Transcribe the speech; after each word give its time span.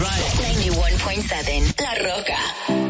right. 0.00 0.24
91.7 0.56 1.74
La 1.80 1.94
Roca. 1.94 2.89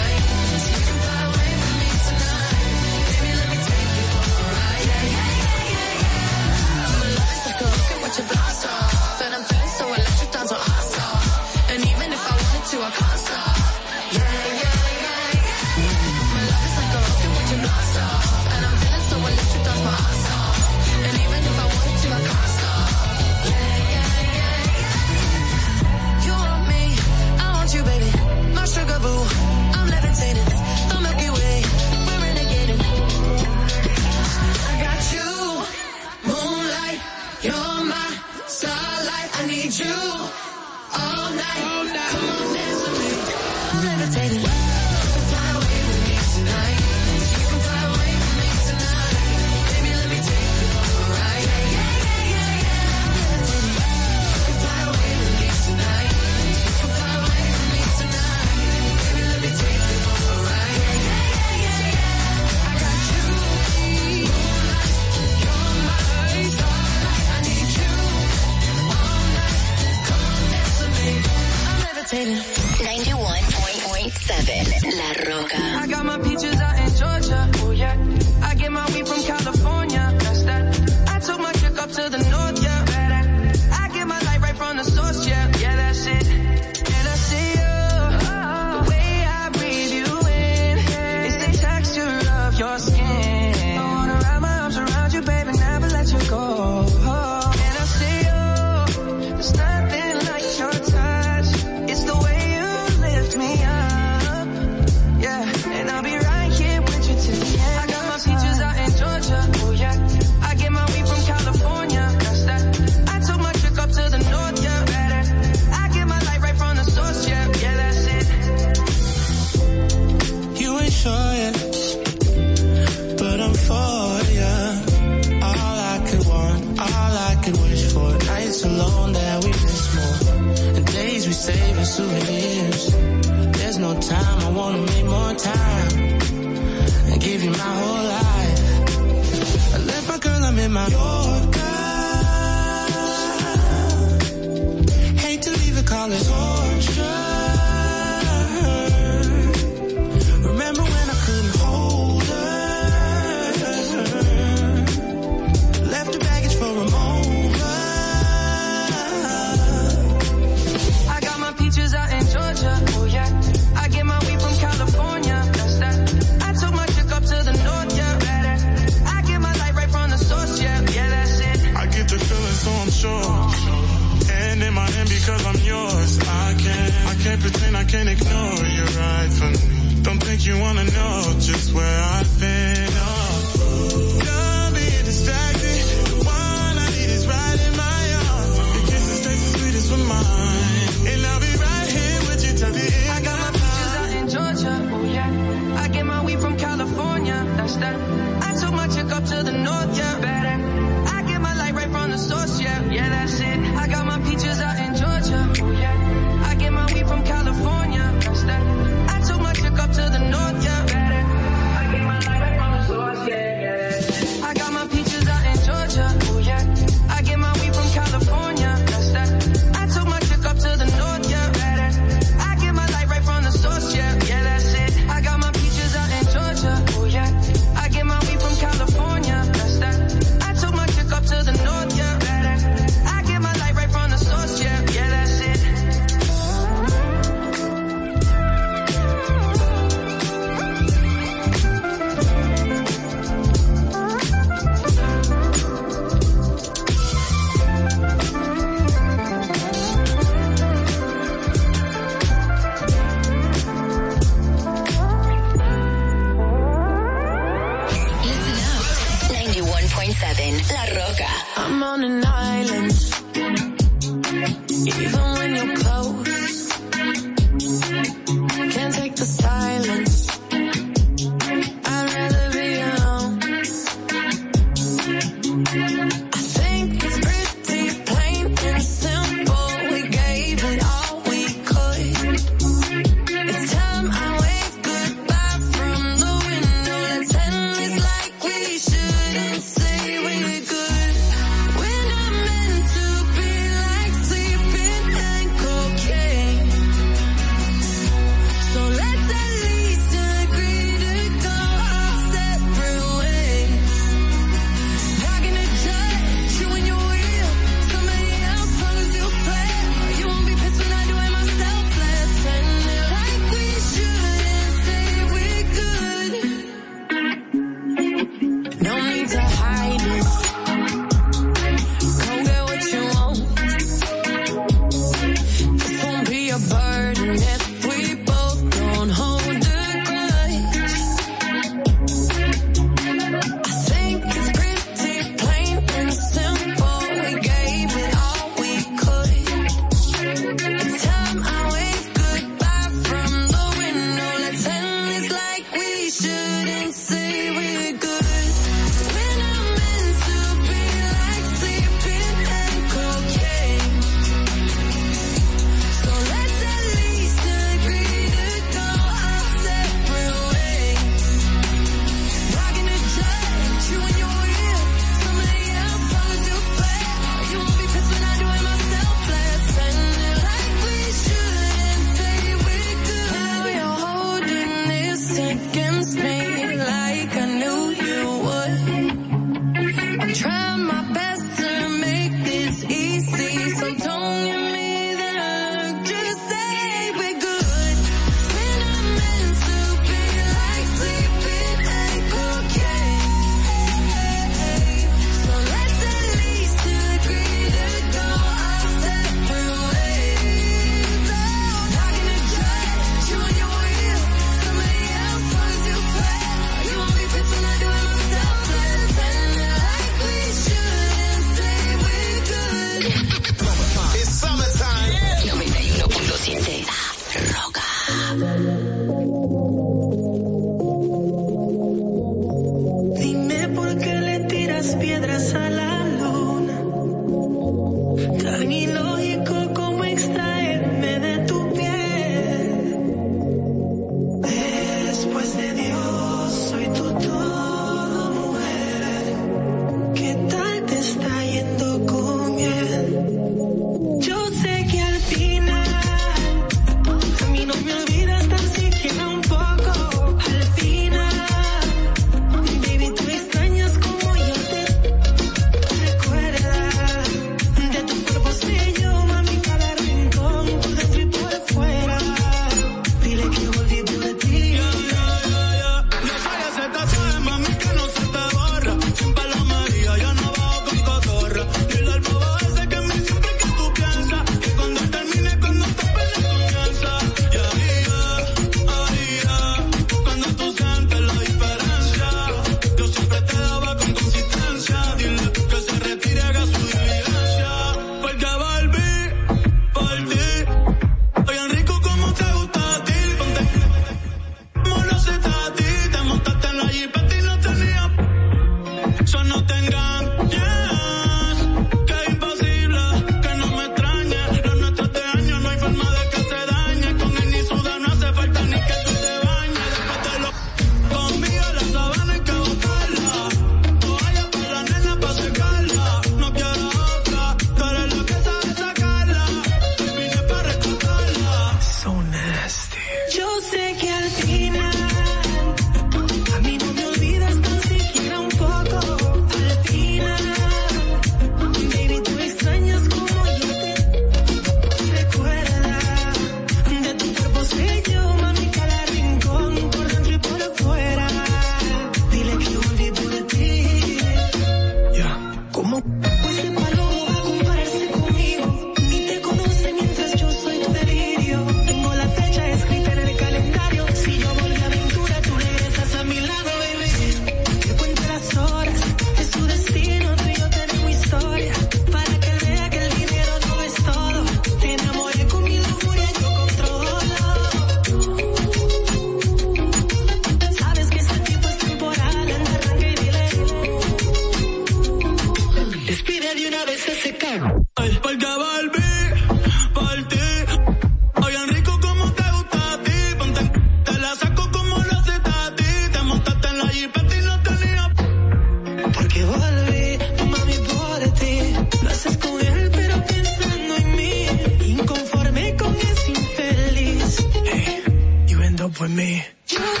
Up 598.80 599.00
with 599.00 599.10
me. 599.10 599.44
Yo 599.68 600.00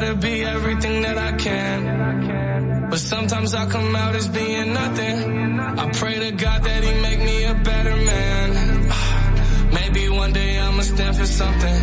to 0.00 0.14
be 0.14 0.44
everything 0.44 1.02
that 1.02 1.18
I 1.18 1.32
can, 1.32 2.90
but 2.90 2.98
sometimes 2.98 3.54
I 3.54 3.66
come 3.66 3.94
out 3.96 4.14
as 4.14 4.28
being 4.28 4.72
nothing. 4.72 5.60
I 5.60 5.90
pray 5.92 6.18
to 6.18 6.30
God 6.32 6.62
that 6.62 6.84
He 6.84 6.92
make 7.02 7.18
me 7.18 7.44
a 7.44 7.54
better 7.54 7.96
man. 7.96 9.72
Maybe 9.72 10.08
one 10.08 10.32
day 10.32 10.58
I'ma 10.58 10.82
stand 10.82 11.16
for 11.16 11.26
something. 11.26 11.82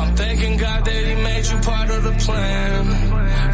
I'm 0.00 0.14
thanking 0.16 0.56
God 0.58 0.84
that 0.84 1.04
He 1.04 1.14
made 1.14 1.46
you 1.46 1.58
part 1.58 1.90
of 1.90 2.02
the 2.04 2.12
plan. 2.24 2.86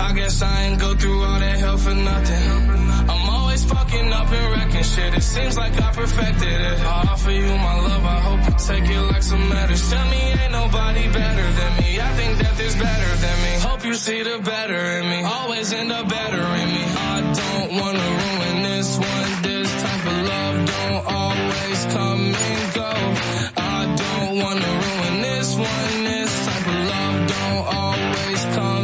I 0.00 0.12
guess 0.14 0.42
I 0.42 0.62
ain't 0.64 0.80
go 0.80 0.94
through 0.94 1.22
all 1.22 1.38
that 1.38 1.58
hell 1.58 1.76
for 1.78 1.94
nothing. 1.94 2.70
I'm 3.10 3.30
always 3.30 3.64
fucking 3.64 4.12
up 4.12 4.30
and 4.30 4.46
wrecking 4.52 4.84
shit. 4.84 5.14
It 5.14 5.22
seems 5.22 5.56
like 5.56 5.80
I 5.80 5.92
perfected 5.92 6.60
it. 6.70 6.78
I 6.80 7.12
offer 7.12 7.30
you 7.30 7.46
my 7.46 7.76
love. 7.88 8.04
I 8.04 8.18
hope 8.20 8.40
you 8.48 8.54
take 8.66 8.90
it 8.90 9.00
like 9.12 9.22
some 9.22 9.48
medicine. 9.48 9.98
Tell 9.98 10.10
me 10.10 10.22
ain't 10.40 10.52
nobody 10.52 11.04
better 11.12 11.48
than 11.58 11.72
me. 11.80 12.00
I 12.00 12.10
think 12.18 12.38
that 12.38 12.56
there's 12.56 12.76
better 12.76 13.12
than 13.24 13.36
me. 13.44 13.61
Hope 13.82 13.88
you 13.88 13.94
see 13.94 14.22
the 14.22 14.38
better 14.38 14.76
in 14.76 15.08
me. 15.10 15.24
Always 15.24 15.72
end 15.72 15.90
up 15.90 16.08
better 16.08 16.36
in 16.60 16.68
me. 16.76 16.84
I 16.86 17.20
don't 17.40 17.80
wanna 17.80 18.08
ruin 18.22 18.62
this 18.62 18.96
one. 18.96 19.42
This 19.42 19.68
type 19.82 20.06
of 20.06 20.18
love 20.32 20.66
don't 20.72 21.04
always 21.20 21.80
come 21.86 22.22
and 22.48 22.74
go. 22.74 22.92
I 23.56 23.80
don't 24.02 24.38
wanna 24.38 24.72
ruin 24.84 25.22
this 25.22 25.56
one. 25.56 26.04
This 26.04 26.32
type 26.46 26.66
of 26.68 26.80
love 26.94 27.26
don't 27.34 27.64
always 27.82 28.44
come 28.54 28.81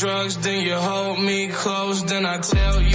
drugs, 0.00 0.38
then 0.38 0.64
you 0.64 0.74
hold 0.74 1.18
me 1.20 1.48
close, 1.48 2.02
then 2.04 2.24
I 2.24 2.38
tell 2.38 2.80
you 2.80 2.89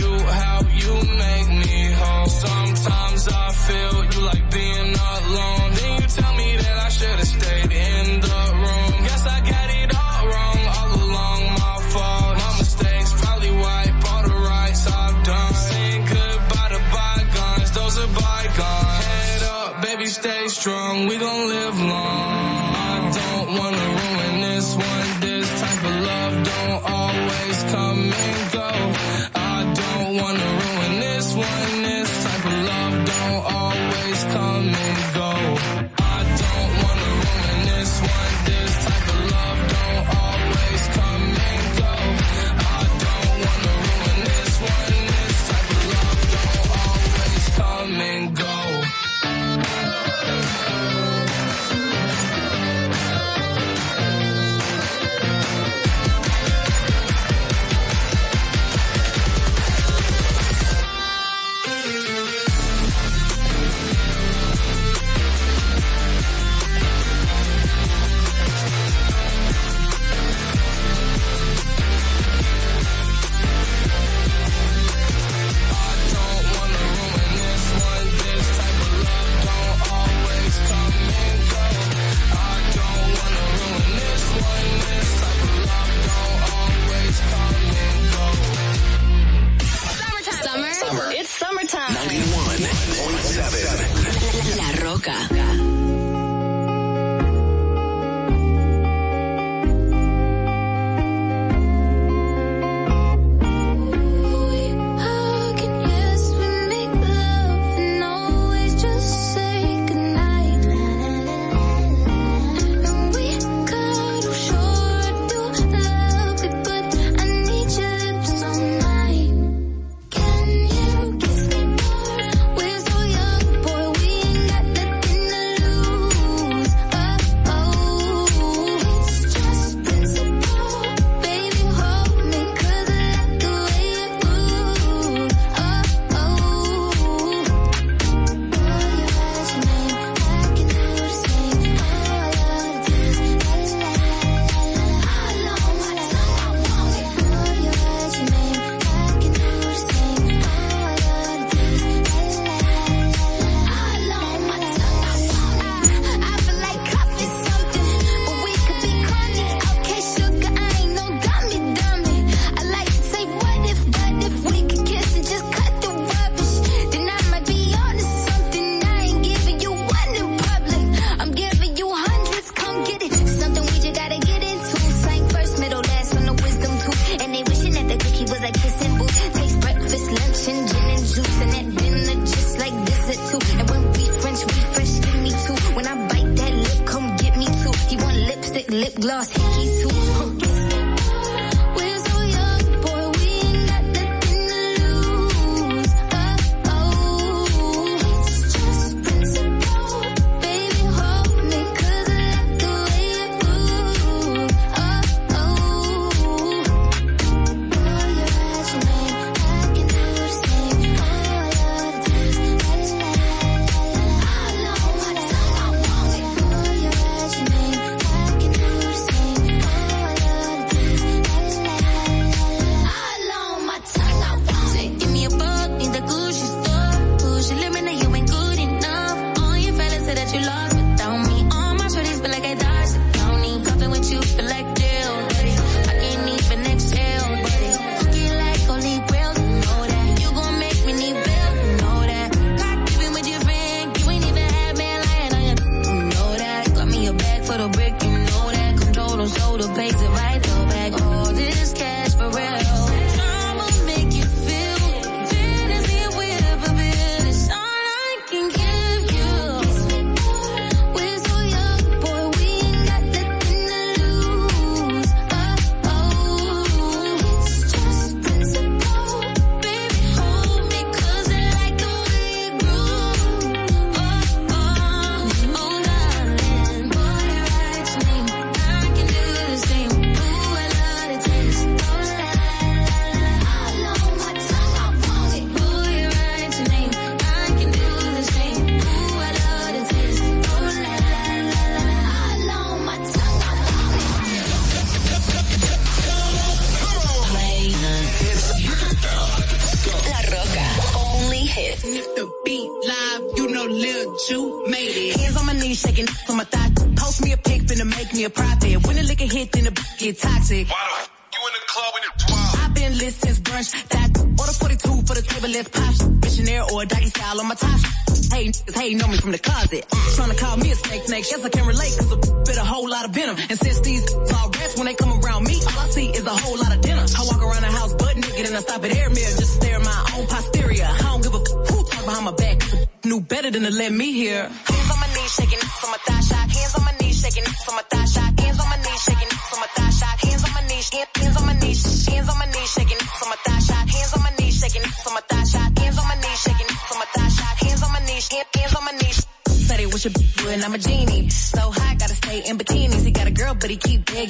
glass 188.95 189.29
hickeys 189.29 189.81
who 189.83 190.04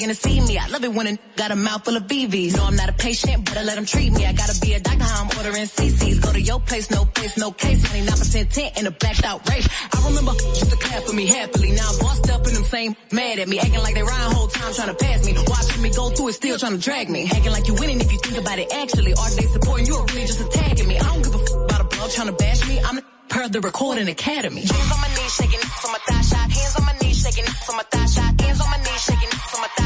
begging 0.05 0.15
to 0.15 0.29
see 0.29 0.41
me. 0.41 0.57
I 0.57 0.67
love 0.67 0.83
it 0.83 0.93
when 0.93 1.07
a 1.07 1.17
got 1.35 1.51
a 1.51 1.55
mouth 1.55 1.83
full 1.85 1.95
of 1.95 2.03
BVs. 2.03 2.55
No, 2.55 2.63
I'm 2.65 2.75
not 2.75 2.89
a 2.89 2.93
patient, 2.93 3.45
but 3.45 3.57
I 3.57 3.63
let 3.63 3.77
him 3.77 3.85
treat 3.85 4.11
me. 4.11 4.25
I 4.25 4.33
gotta 4.33 4.59
be 4.59 4.73
a 4.73 4.79
doctor, 4.79 5.03
how 5.03 5.23
I'm 5.23 5.37
ordering 5.37 5.65
CCs. 5.65 6.21
Go 6.21 6.31
to 6.33 6.41
your 6.41 6.59
place, 6.59 6.91
no 6.91 7.05
place, 7.05 7.37
no 7.37 7.51
case. 7.51 7.83
99% 7.83 8.49
tint 8.51 8.77
in 8.77 8.87
a 8.87 8.91
blacked 8.91 9.25
out 9.25 9.49
race. 9.49 9.67
I 9.93 10.07
remember 10.07 10.31
used 10.31 10.69
to 10.69 10.77
clap 10.77 11.03
for 11.03 11.13
me 11.13 11.25
happily. 11.25 11.71
Now 11.71 11.89
I'm 11.89 11.99
bossed 11.99 12.29
up 12.29 12.45
and 12.45 12.55
them 12.55 12.63
same 12.63 12.95
mad 13.11 13.39
at 13.39 13.47
me. 13.47 13.59
Acting 13.59 13.81
like 13.81 13.95
they 13.95 14.03
rhyme 14.03 14.31
whole 14.31 14.47
time 14.47 14.73
trying 14.73 14.95
to 14.95 15.05
pass 15.05 15.25
me. 15.25 15.33
Watching 15.47 15.81
me 15.81 15.89
go 15.91 16.09
through 16.09 16.29
it, 16.29 16.33
still 16.33 16.57
trying 16.57 16.77
to 16.77 16.81
drag 16.81 17.09
me. 17.09 17.29
Acting 17.31 17.51
like 17.51 17.67
you 17.67 17.75
winning 17.75 17.99
if 17.99 18.11
you 18.11 18.19
think 18.19 18.37
about 18.37 18.59
it 18.59 18.71
actually. 18.73 19.13
Are 19.13 19.29
they 19.31 19.47
supporting 19.47 19.85
you 19.87 19.95
or 19.95 20.05
really 20.05 20.27
just 20.27 20.41
attacking 20.41 20.87
me? 20.87 20.97
I 20.97 21.03
don't 21.03 21.23
give 21.23 21.35
a 21.35 21.39
f- 21.39 21.53
about 21.65 21.81
a 21.81 21.83
blog 21.85 22.11
trying 22.11 22.27
to 22.27 22.33
bash 22.33 22.67
me. 22.67 22.79
I'm 22.79 22.99
per 23.29 23.47
the 23.49 23.61
recording 23.61 24.07
academy. 24.07 24.61
Hands 24.61 24.91
on 24.91 25.01
my 25.01 25.07
knees, 25.15 25.33
shaking 25.33 25.59
from 25.81 25.91
my 25.91 25.99
thigh 26.07 26.21
shot. 26.21 26.51
Hands 26.51 26.75
on 26.77 26.85
my 26.85 26.95
knees, 27.01 27.17
shaking 27.21 27.45
from 27.65 27.75
my 27.77 27.83
thigh 27.91 28.05
shot. 28.05 28.41
Hands 28.41 28.61
on 28.61 28.69
my 28.69 28.77
knees, 28.77 29.01
shaking 29.07 29.29
from 29.29 29.61
my 29.61 29.67
thigh 29.77 29.84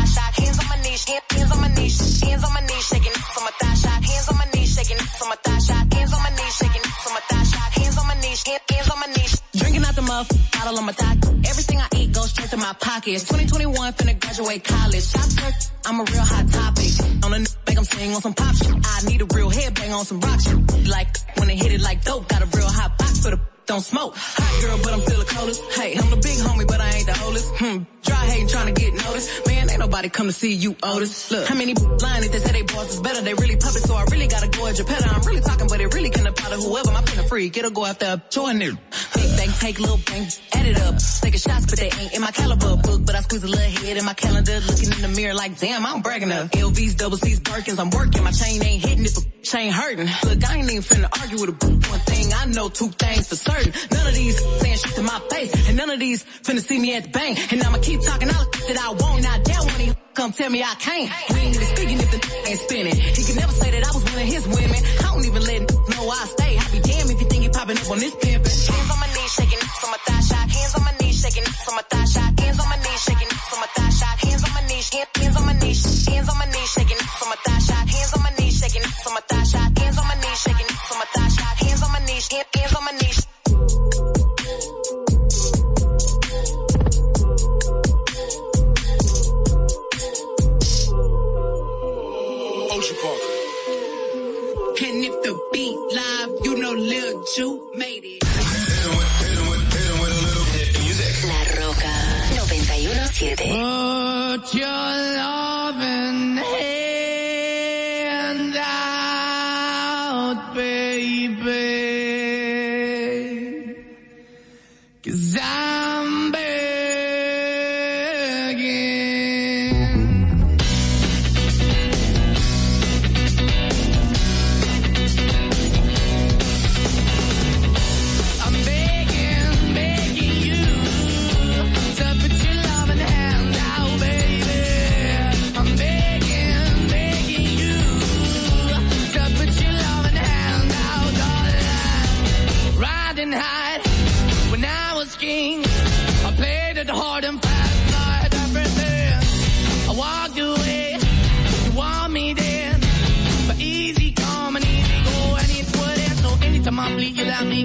hands 1.07 1.51
on 1.51 1.61
my 1.61 1.67
knees, 1.75 2.21
hands 2.21 2.43
on 2.43 2.53
my 2.53 2.61
knees, 2.61 2.87
shaking 2.87 3.11
from 3.11 3.43
my 3.43 3.51
thigh 3.59 3.73
shot. 3.73 4.03
Hands 4.03 4.29
on 4.29 4.37
my 4.37 4.45
knees, 4.53 4.75
shaking 4.75 4.97
from 4.97 5.29
my 5.29 5.35
thigh 5.43 5.59
shot. 5.59 5.93
Hands 5.93 6.13
on 6.13 6.21
my 6.23 6.29
knees, 6.29 6.55
shaking 6.55 6.81
from 6.81 7.13
my 7.13 7.21
thigh 7.29 7.43
shot. 7.43 7.69
Hands 7.79 7.97
on 7.97 8.07
my 8.07 8.15
knees, 8.21 8.43
hands 8.43 8.89
on 8.89 8.99
my 8.99 9.07
knees. 9.07 9.41
Drinking 9.55 9.83
out 9.83 9.95
the 9.95 10.01
muff, 10.01 10.27
bottle 10.51 10.77
on 10.77 10.85
my 10.85 10.91
thigh. 10.91 11.15
Everything 11.49 11.79
I 11.79 11.87
eat 11.95 12.11
goes 12.11 12.29
straight 12.31 12.49
to 12.49 12.57
my 12.57 12.73
pockets. 12.79 13.23
2021, 13.23 13.93
finna 13.93 14.19
graduate 14.19 14.63
college. 14.63 15.05
Shop 15.05 15.29
first, 15.39 15.71
I'm 15.85 15.99
a 15.99 16.03
real 16.03 16.27
hot 16.33 16.45
topic. 16.49 16.91
On 17.23 17.33
a 17.33 17.39
make 17.39 17.77
'em 17.77 17.83
sing 17.85 18.15
on 18.15 18.21
some 18.21 18.33
pop 18.33 18.55
shit. 18.55 18.73
I 18.83 19.01
need 19.09 19.21
a 19.21 19.27
real 19.35 19.49
headbang 19.49 19.91
on 19.97 20.05
some 20.05 20.19
rock 20.19 20.39
shit. 20.41 20.87
Like, 20.87 21.17
when 21.37 21.47
they 21.47 21.55
hit 21.55 21.71
it 21.71 21.81
like 21.81 22.03
dope, 22.03 22.27
got 22.27 22.41
a 22.41 22.49
real 22.57 22.69
hot 22.69 22.97
box 22.97 23.19
for 23.19 23.31
the 23.31 23.39
don't 23.69 23.81
smoke. 23.81 24.15
Hot 24.17 24.61
girl, 24.61 24.79
but 24.83 24.93
I'm 24.93 25.01
still 25.01 25.21
a 25.21 25.25
coldest. 25.25 25.61
Hey, 25.77 25.95
I'm 25.95 26.09
the 26.09 26.17
big 26.17 26.37
homie, 26.39 26.67
but 26.67 26.81
I 26.81 26.89
ain't 26.89 27.05
the 27.05 27.21
oldest. 27.23 27.47
Hmm. 27.61 27.77
Dry 28.09 28.25
hating, 28.25 28.47
trying 28.47 28.73
to 28.73 28.81
get 28.81 28.93
noticed. 29.05 29.45
Man, 29.45 29.69
ain't 29.69 29.79
nobody 29.79 30.09
come 30.09 30.25
to 30.25 30.33
see 30.33 30.53
you, 30.53 30.75
Otis. 30.81 31.29
Look, 31.29 31.47
how 31.47 31.53
many 31.53 31.75
lying 31.75 32.23
if 32.23 32.31
they 32.31 32.39
say 32.39 32.51
they 32.53 32.63
boss 32.63 32.95
is 32.95 33.01
better? 33.01 33.21
They 33.21 33.35
really 33.35 33.55
puppet, 33.55 33.83
so 33.83 33.93
I 33.93 34.03
really 34.09 34.27
gotta 34.27 34.47
go 34.47 34.65
at 34.65 34.77
your 34.79 34.87
pet. 34.87 35.05
I'm 35.05 35.21
really 35.21 35.41
talking, 35.41 35.67
but 35.67 35.79
it 35.79 35.93
really 35.93 36.09
can 36.09 36.25
apply 36.25 36.49
to 36.49 36.55
whoever. 36.55 36.91
My 36.91 37.03
pen 37.03 37.23
a 37.23 37.27
freak, 37.27 37.55
it'll 37.55 37.69
go 37.69 37.85
after 37.85 38.05
a 38.05 38.21
join 38.31 38.61
it. 38.63 38.73
Big 39.13 39.29
bang, 39.37 39.51
take 39.59 39.79
little 39.79 39.99
bang, 40.07 40.25
add 40.53 40.65
it 40.65 40.79
up. 40.81 40.95
Taking 41.21 41.39
shots, 41.39 41.65
but 41.67 41.77
they 41.77 41.91
ain't 41.91 42.13
in 42.15 42.21
my 42.21 42.31
caliber 42.31 42.75
book. 42.77 43.05
But 43.05 43.13
I 43.13 43.21
squeeze 43.21 43.43
a 43.43 43.47
little 43.47 43.85
head 43.85 43.97
in 43.97 44.05
my 44.05 44.15
calendar, 44.15 44.59
looking 44.65 44.91
in 44.91 45.01
the 45.01 45.13
mirror 45.15 45.35
like, 45.35 45.59
damn, 45.59 45.85
I'm 45.85 46.01
bragging 46.01 46.31
up. 46.31 46.49
LVs, 46.49 46.97
double 46.97 47.17
C's, 47.17 47.39
Birkins, 47.39 47.79
I'm 47.79 47.91
working. 47.91 48.23
My 48.23 48.31
chain 48.31 48.63
ain't 48.63 48.83
hitting 48.83 49.05
if 49.05 49.17
a 49.17 49.21
chain 49.43 49.71
hurting. 49.71 50.09
Look, 50.25 50.49
I 50.49 50.57
ain't 50.57 50.71
even 50.71 50.81
finna 50.81 51.09
argue 51.21 51.39
with 51.41 51.49
a 51.49 51.53
boo. 51.53 51.79
One 51.89 51.99
thing 52.01 52.33
I 52.33 52.45
know, 52.45 52.69
two 52.69 52.89
things 52.89 53.27
for 53.27 53.35
certain. 53.35 53.71
None 53.91 54.07
of 54.07 54.13
these 54.13 54.37
saying 54.61 54.77
shit 54.77 54.95
to 54.95 55.03
my 55.03 55.19
face, 55.29 55.67
and 55.67 55.77
none 55.77 55.89
of 55.89 55.99
these 55.99 56.23
finna 56.23 56.61
see 56.61 56.79
me 56.79 56.95
at 56.95 57.03
the 57.03 57.09
bank. 57.09 57.51
And 57.51 57.61
I'ma 57.61 57.77
keep 57.79 57.98
talking 58.01 58.29
all 58.29 58.45
the 58.45 58.59
that 58.69 58.77
I 58.79 58.89
won't. 58.89 59.21
That 59.23 59.61
one, 59.65 59.79
he 59.79 59.89
come 60.13 60.31
tell 60.31 60.49
me 60.49 60.63
I 60.63 60.75
can't. 60.79 61.09
We 61.33 61.39
ain't 61.39 61.55
even 61.55 61.67
speaking 61.75 61.97
if 61.99 62.09
the 62.11 62.19
ain't 62.49 62.59
spinning. 62.59 62.95
He 62.95 63.21
could 63.23 63.35
never 63.37 63.53
say 63.53 63.69
that 63.71 63.83
I 63.85 63.91
was 63.95 64.03
one 64.03 64.19
of 64.19 64.29
his 64.29 64.43
women. 64.47 64.81
I 64.99 65.03
don't 65.13 65.25
even 65.25 65.43
let 65.43 65.61
know 65.93 66.03
I 66.09 66.23
stay. 66.35 66.53
I 66.57 66.65
be 66.71 66.79
damned 66.79 67.09
if 67.11 67.17
you 67.21 67.27
think 67.29 67.41
he 67.43 67.49
popping 67.49 67.77
up 67.77 67.89
on 67.89 67.99
this 67.99 68.15
pimpin'. 68.15 68.53
Hands 68.69 68.89
on 68.93 68.99
my 68.99 69.09
knees, 69.15 69.31
shaking 69.33 69.63
from 69.79 69.89
my 69.91 69.99
thigh 70.07 70.21
shot. 70.29 70.45
Hands 70.49 70.73
on 70.77 70.83
my 70.85 70.93
knees, 70.99 71.17
shaking 71.21 71.47
from 71.65 71.75
my 71.75 71.85
thigh 71.89 72.05
shot. 72.05 72.29
Hands 72.39 72.59
on 72.59 72.67
my 72.69 72.77
knees, 72.83 73.01
shaking 73.03 73.29
from 73.49 73.59
my 73.59 73.69
thigh 73.75 73.93
shot. 73.99 74.15
Hands 74.25 74.43
on 74.45 74.51
my 74.53 74.63
knees, 74.69 74.87
hands 74.93 75.35
on 75.39 75.45
my 75.45 75.53
knees, 75.59 75.81
hands 76.07 76.29
on 76.29 76.37
my 76.39 76.47
knees, 76.53 76.69
shaking 76.75 77.01
from 77.17 77.27
my 77.29 77.37
thigh 77.45 77.59
shot. 77.59 77.83
Hands 77.89 78.11
on 78.15 78.21
my 78.23 78.31
knees, 78.39 78.55
shaking 78.59 78.85
from 79.03 79.13
my 79.15 79.23
thigh 79.29 79.43
shot. 79.51 79.69
Hands 79.79 79.97
on 79.97 80.07
my 80.07 80.15
knees, 80.23 80.39
shaking 80.45 80.69
from 80.87 80.97
my 80.99 81.07
thigh 81.13 81.29
shot. 81.35 81.53
Hands 81.63 81.81
on 81.83 81.91
my 81.91 82.01
knees, 82.05 82.25
hand- 82.31 82.49
hands 82.55 82.73
on 82.75 82.83
my 82.85 82.91
knees. 82.99 83.08
La 101.27 101.43
Roca 101.55 101.91
91.7. 102.35 103.43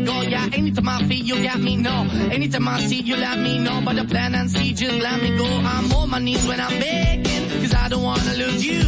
go. 0.04 0.20
Yeah, 0.22 0.48
anytime 0.52 0.88
I 0.88 0.98
feel 1.08 1.24
you 1.24 1.42
got 1.42 1.60
me, 1.60 1.76
no. 1.76 2.06
Anytime 2.30 2.68
I 2.68 2.80
see 2.80 3.00
you, 3.00 3.16
let 3.16 3.38
me 3.38 3.58
know. 3.58 3.80
But 3.84 3.96
the 3.96 4.04
plan 4.04 4.34
and 4.34 4.50
see, 4.50 4.72
just 4.72 4.98
let 5.06 5.22
me 5.22 5.36
go. 5.36 5.46
I'm 5.46 5.92
on 5.92 6.10
my 6.10 6.18
knees 6.18 6.46
when 6.46 6.60
I'm 6.60 6.78
begging, 6.80 7.44
cause 7.60 7.74
I 7.74 7.88
don't 7.88 8.02
wanna 8.02 8.34
lose 8.34 8.64
you. 8.64 8.82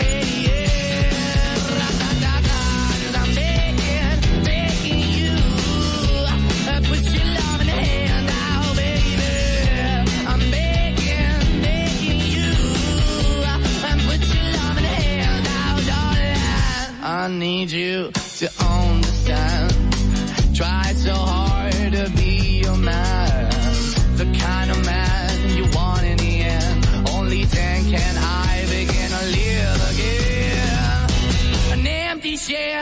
Hey, 0.00 0.24
yeah, 0.46 1.78
ra 1.78 1.88
da 2.00 2.10
da 2.24 2.34
da. 2.48 2.58
I'm 3.20 3.30
begging, 3.40 4.18
begging 4.48 5.04
you. 5.18 5.34
Uh, 6.72 6.80
put 6.90 7.02
your 7.16 7.28
love 7.38 7.60
in 7.62 7.66
the 7.72 7.76
hand 7.86 8.26
now, 8.26 8.62
oh, 8.64 8.74
baby. 8.82 9.30
I'm 10.32 10.42
begging, 10.56 11.42
begging 11.66 12.22
you. 12.34 12.50
Uh, 13.88 13.96
put 14.08 14.22
your 14.34 14.46
love 14.58 14.76
in 14.78 14.84
the 14.88 14.94
hand 15.02 15.42
now, 15.50 15.76
oh, 15.76 15.82
darling. 15.90 16.40
I 17.02 17.28
need 17.28 17.70
you 17.70 18.10
to 18.38 18.46
own 18.70 18.91
Yeah. 32.52 32.81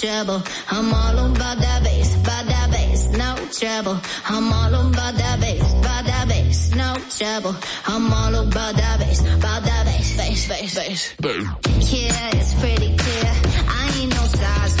trouble. 0.00 0.42
I'm 0.70 0.92
all 0.92 1.18
about 1.30 1.58
that 1.58 1.82
bass, 1.82 2.14
about 2.16 2.46
that 2.46 2.70
bass, 2.70 3.08
no 3.10 3.36
trouble. 3.52 3.98
I'm 4.28 4.52
all 4.52 4.74
about 4.74 5.14
that 5.14 5.40
bass, 5.40 5.72
about 5.72 6.04
that 6.04 6.28
bass, 6.28 6.74
no 6.74 6.96
trouble. 7.16 7.54
I'm 7.86 8.12
all 8.12 8.34
about 8.34 8.76
that 8.76 8.98
bass, 8.98 9.20
about 9.20 9.62
that 9.64 9.86
bass, 9.86 10.16
bass, 10.16 10.48
bass, 10.48 10.74
bass. 10.74 11.14
Yeah, 11.92 12.30
it's 12.34 12.54
pretty 12.60 12.96
clear. 12.96 13.32
I 13.68 13.92
ain't 14.00 14.12
no 14.14 14.24
size. 14.26 14.75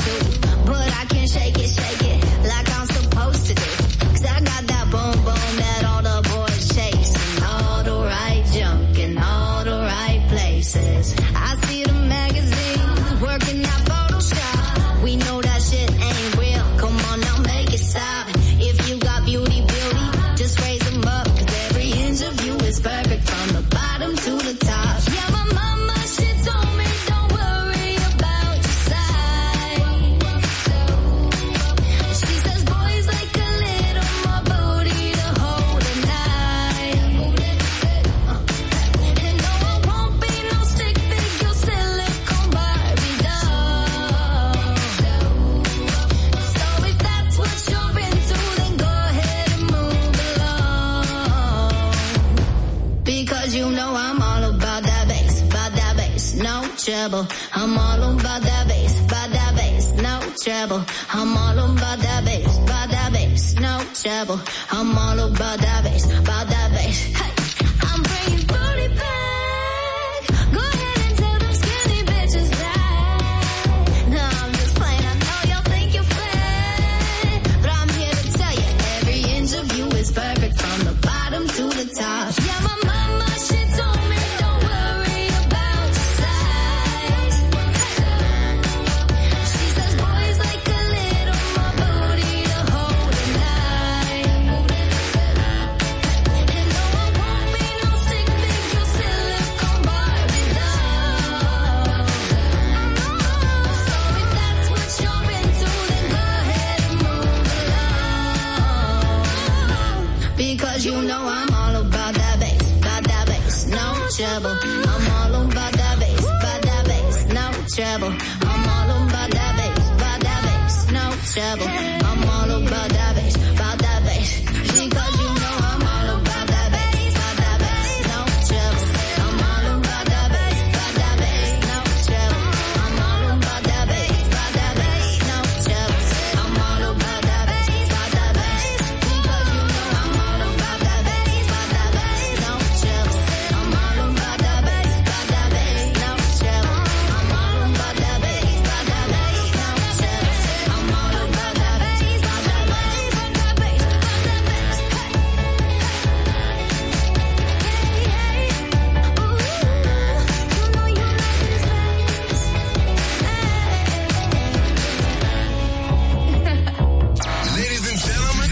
devil. 64.16 64.40
I'm 64.70 64.96
all 64.96 65.18
about 65.28 65.58
that. 65.58 65.85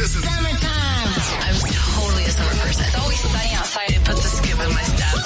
This 0.04 0.16
is 0.16 0.22
summertime. 0.22 1.08
I'm 1.48 1.56
totally 1.64 2.24
a 2.24 2.28
summer 2.28 2.52
person. 2.60 2.84
It's 2.84 2.98
always 3.00 3.20
sunny 3.20 3.54
outside. 3.54 3.88
It 3.88 4.04
puts 4.04 4.20
a 4.20 4.28
skip 4.36 4.60
in 4.60 4.68
my 4.76 4.82
step. 4.92 5.16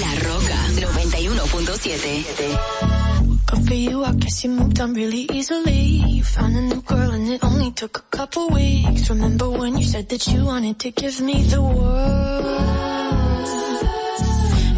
La 0.00 0.12
Roca 0.24 0.56
91.7. 0.80 3.44
Good 3.44 3.68
for 3.68 3.74
you, 3.74 4.02
I 4.02 4.14
guess 4.14 4.42
you 4.42 4.48
moved 4.48 4.80
on 4.80 4.94
really 4.94 5.28
easily. 5.30 6.00
You 6.08 6.24
found 6.24 6.56
a 6.56 6.62
new 6.62 6.80
girl 6.80 7.10
and 7.10 7.28
it 7.28 7.44
only 7.44 7.70
took 7.72 7.98
a 7.98 8.02
couple 8.16 8.48
weeks. 8.48 9.10
Remember 9.10 9.50
when 9.50 9.76
you 9.76 9.84
said 9.84 10.08
that 10.08 10.26
you 10.26 10.46
wanted 10.46 10.78
to 10.78 10.90
give 10.90 11.20
me 11.20 11.42
the 11.42 11.60
world? 11.60 12.44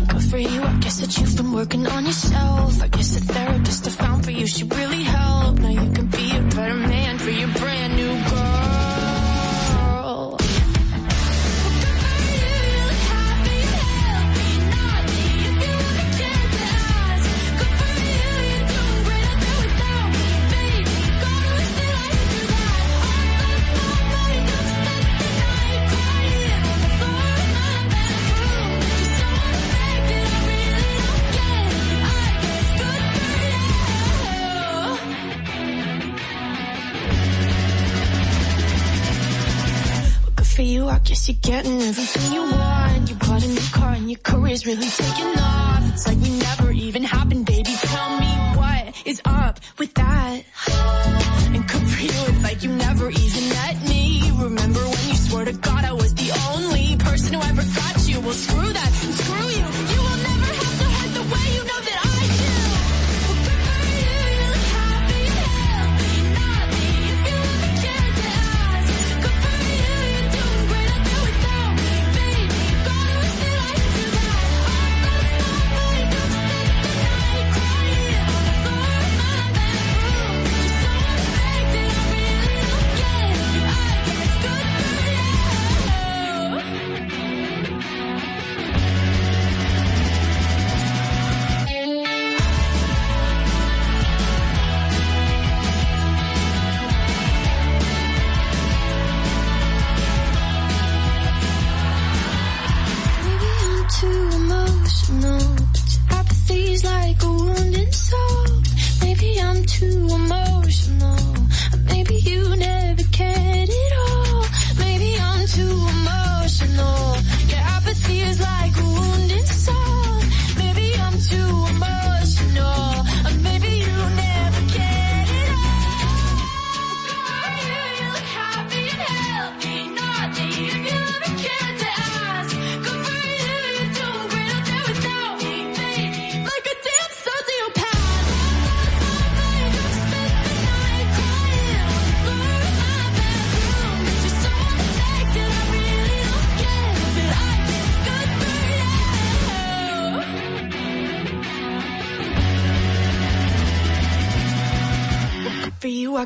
Good 0.08 0.24
for 0.24 0.38
you, 0.38 0.60
I 0.60 0.76
guess 0.80 0.98
that 0.98 1.16
you've 1.18 1.36
been 1.36 1.52
working 1.52 1.86
on 1.86 2.04
yourself. 2.04 2.82
I 2.82 2.88
guess 2.88 3.14
the 3.14 3.20
therapist 3.32 3.86
I 3.86 3.90
found 3.90 4.24
for 4.24 4.32
you, 4.32 4.48
she 4.48 4.64
really 4.64 5.04
helped. 5.04 5.60
Now 5.60 5.68
you 5.68 5.88
can 5.92 6.08
be 6.08 6.36
a 6.36 6.42
better 6.42 6.74
man 6.74 6.95
for 40.56 40.62
you, 40.62 40.88
I 40.88 40.98
guess 41.00 41.28
you're 41.28 41.36
getting 41.42 41.82
everything 41.82 42.32
you 42.32 42.40
want. 42.40 43.10
You 43.10 43.16
bought 43.16 43.44
a 43.44 43.48
new 43.48 43.68
car 43.72 43.92
and 43.92 44.10
your 44.10 44.18
career's 44.20 44.64
really 44.64 44.88
taking 44.88 45.38
off. 45.38 45.82
It's 45.92 46.06
like 46.06 46.16
we 46.16 46.30
never 46.30 46.72
even 46.72 47.02
happened. 47.02 47.25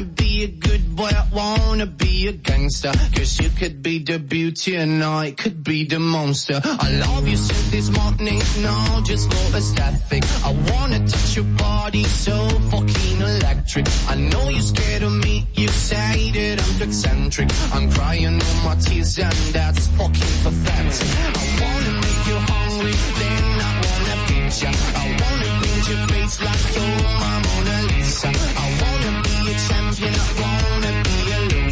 wanna 0.00 0.12
be 0.12 0.44
a 0.44 0.46
good 0.46 0.96
boy, 0.96 1.10
I 1.10 1.26
wanna 1.32 1.86
be 1.86 2.28
a 2.28 2.32
gangster. 2.32 2.92
Cause 3.14 3.38
you 3.40 3.50
could 3.50 3.82
be 3.82 3.98
the 4.02 4.18
beauty 4.18 4.76
and 4.76 5.02
I 5.04 5.32
could 5.32 5.62
be 5.62 5.84
the 5.84 5.98
monster. 5.98 6.60
I 6.64 6.90
love 6.90 7.28
you 7.28 7.36
since 7.36 7.70
this 7.70 7.90
morning, 7.90 8.40
no, 8.62 9.02
just 9.04 9.30
for 9.30 9.56
aesthetic. 9.56 10.24
I 10.44 10.52
wanna 10.70 11.06
touch 11.06 11.36
your 11.36 11.44
body 11.56 12.04
so 12.04 12.48
fucking 12.70 13.20
electric. 13.20 13.86
I 14.08 14.14
know 14.14 14.48
you're 14.48 14.62
scared 14.62 15.02
of 15.02 15.12
me, 15.12 15.46
you 15.54 15.68
say 15.68 16.30
that 16.30 16.62
I'm 16.62 16.78
too 16.78 16.84
eccentric. 16.84 17.48
I'm 17.72 17.90
crying 17.90 18.40
all 18.40 18.56
my 18.64 18.76
tears 18.76 19.18
and 19.18 19.34
that's 19.52 19.86
fucking 19.98 20.34
pathetic. 20.44 21.08
I 21.34 21.46
wanna 21.60 21.92
make 22.04 22.22
you 22.30 22.38
hungry, 22.52 22.94
then 23.20 23.44
I 23.68 23.72
wanna 23.84 24.16
feed 24.26 24.52
you. 24.62 24.72
I 25.02 25.06
wanna 25.20 25.50
paint 25.60 25.88
your 25.88 26.06
face 26.08 26.40
like 26.40 26.76
your 26.76 27.39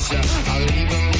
pressure. 0.08 0.50
I 0.50 0.58
leave 0.64 0.90
them 0.90 1.17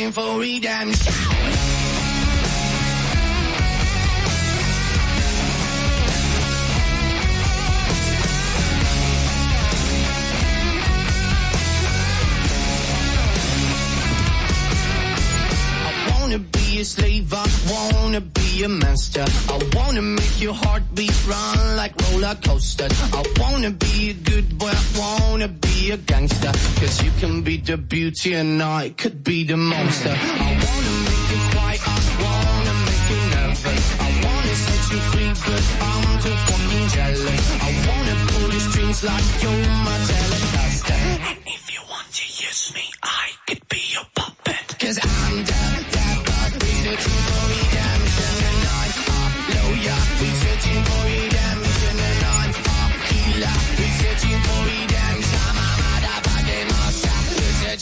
searching 0.00 0.12
for 0.12 0.40
redemption. 0.40 1.12
I 15.82 16.20
wanna 16.20 16.38
be 16.38 16.80
a 16.80 16.84
slave, 16.84 17.32
I 17.32 17.46
wanna 17.70 18.20
be 18.20 18.39
be 18.50 18.64
a 18.64 18.68
monster. 18.68 19.24
I 19.48 19.58
wanna 19.74 20.02
make 20.02 20.40
your 20.40 20.54
heartbeat 20.54 21.26
run 21.26 21.76
like 21.76 21.94
roller 22.02 22.34
coasters. 22.44 22.92
I 23.12 23.22
wanna 23.38 23.70
be 23.70 24.10
a 24.10 24.14
good 24.14 24.58
boy, 24.58 24.70
I 24.70 24.98
wanna 24.98 25.48
be 25.48 25.90
a 25.90 25.96
gangster. 25.96 26.52
Cause 26.80 27.02
you 27.02 27.10
can 27.20 27.42
be 27.42 27.56
the 27.58 27.76
beauty 27.76 28.34
and 28.34 28.62
I 28.62 28.90
could 28.90 29.22
be 29.24 29.44
the 29.44 29.56
monster. 29.56 30.14
I 30.16 30.50
wanna 30.66 30.94
make 31.06 31.26
you 31.32 31.40
quiet, 31.54 31.80
I 31.86 31.98
wanna 32.24 32.74
make 32.86 33.06
you 33.12 33.20
nervous. 33.34 33.84
I 34.06 34.10
wanna 34.24 34.54
set 34.64 34.82
you 34.92 35.00
free, 35.10 35.32
but 35.46 35.64
I'm 35.88 36.06
too 36.22 36.36
fucking 36.48 36.88
jealous. 36.94 37.44
I 37.68 37.70
wanna 37.88 38.14
pull 38.30 38.50
your 38.50 38.64
strings 38.68 39.04
like 39.04 39.26
you're 39.42 39.66
my 39.86 39.96
talent. 40.08 40.49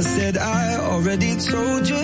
I 0.00 0.02
said 0.02 0.38
I 0.38 0.76
already 0.76 1.36
told 1.36 1.86
you. 1.86 1.99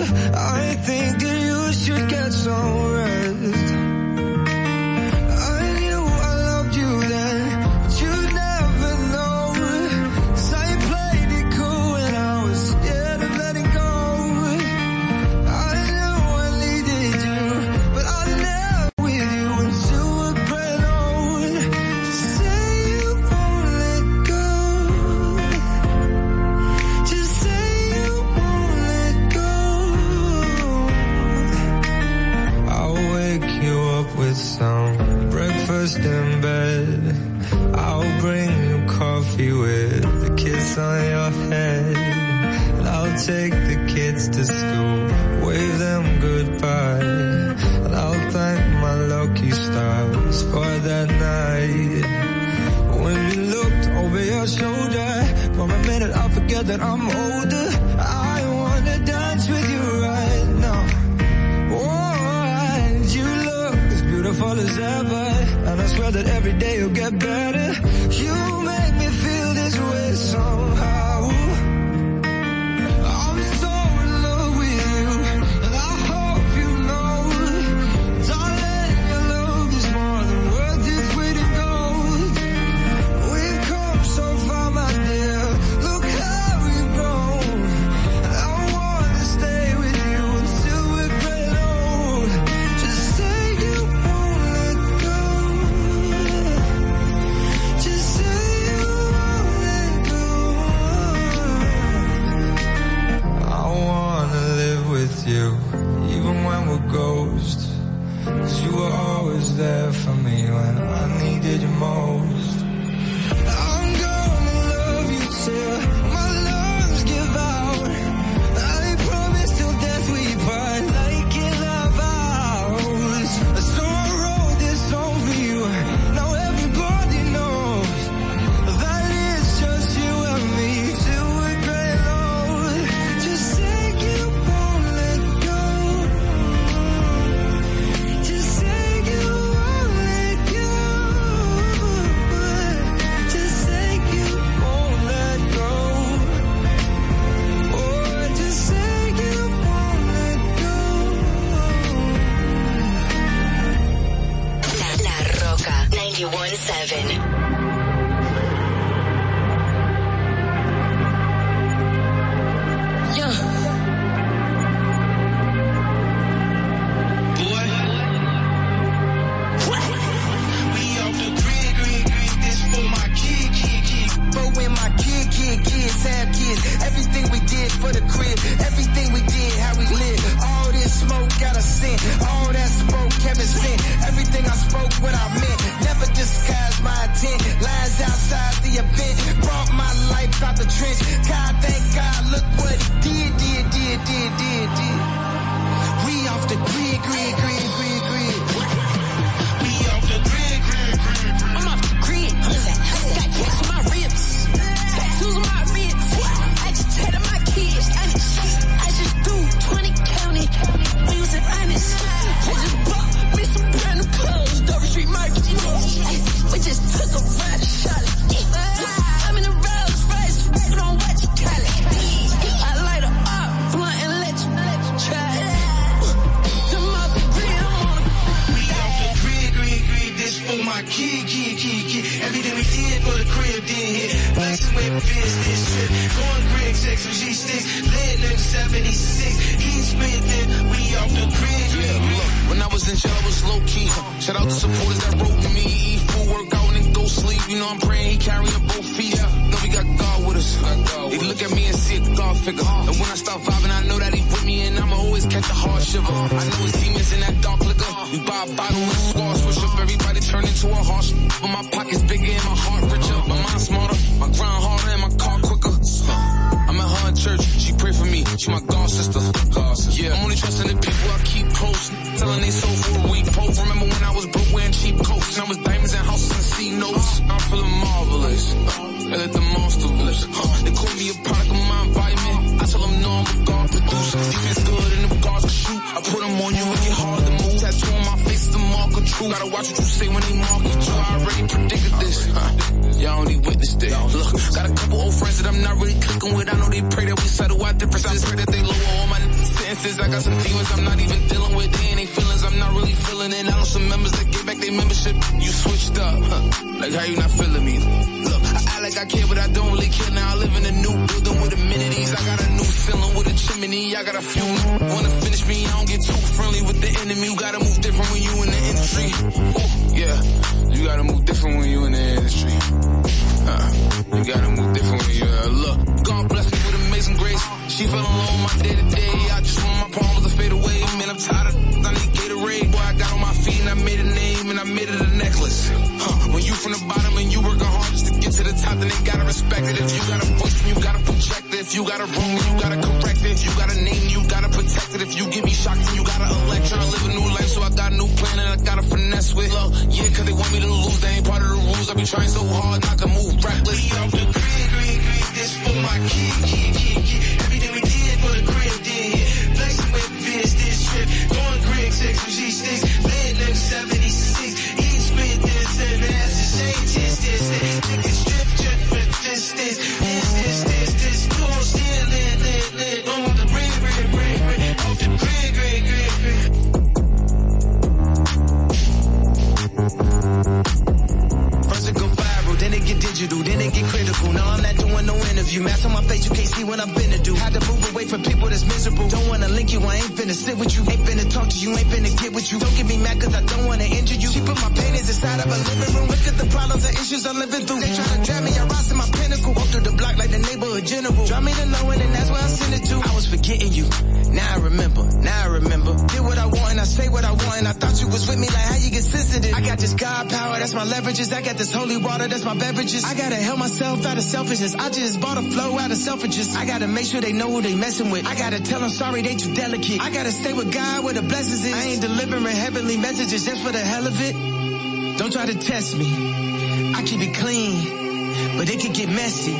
know 417.37 417.49
who 417.49 417.61
they 417.61 417.75
messing 417.75 418.09
with. 418.09 418.25
I 418.25 418.35
gotta 418.35 418.61
tell 418.61 418.79
them 418.79 418.89
sorry, 418.89 419.21
they 419.21 419.35
too 419.35 419.53
delicate. 419.53 420.01
I 420.01 420.09
gotta 420.09 420.31
stay 420.31 420.53
with 420.53 420.73
God 420.73 421.03
where 421.03 421.13
the 421.13 421.21
blessings 421.21 421.65
is. 421.65 421.73
I 421.73 421.83
ain't 421.83 422.01
delivering 422.01 422.45
heavenly 422.45 422.97
messages 422.97 423.45
just 423.45 423.63
for 423.63 423.71
the 423.71 423.79
hell 423.79 424.07
of 424.07 424.15
it. 424.19 425.17
Don't 425.17 425.31
try 425.31 425.45
to 425.45 425.57
test 425.57 425.97
me. 425.97 426.93
I 426.95 427.03
keep 427.03 427.21
it 427.21 427.35
clean, 427.35 428.57
but 428.57 428.69
it 428.69 428.81
could 428.81 428.93
get 428.93 429.09
messy. 429.09 429.55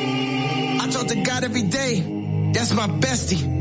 I 0.82 0.88
talk 0.90 1.08
to 1.08 1.16
God 1.16 1.44
every 1.44 1.64
day. 1.64 2.02
That's 2.54 2.74
my 2.74 2.88
bestie. 2.88 3.58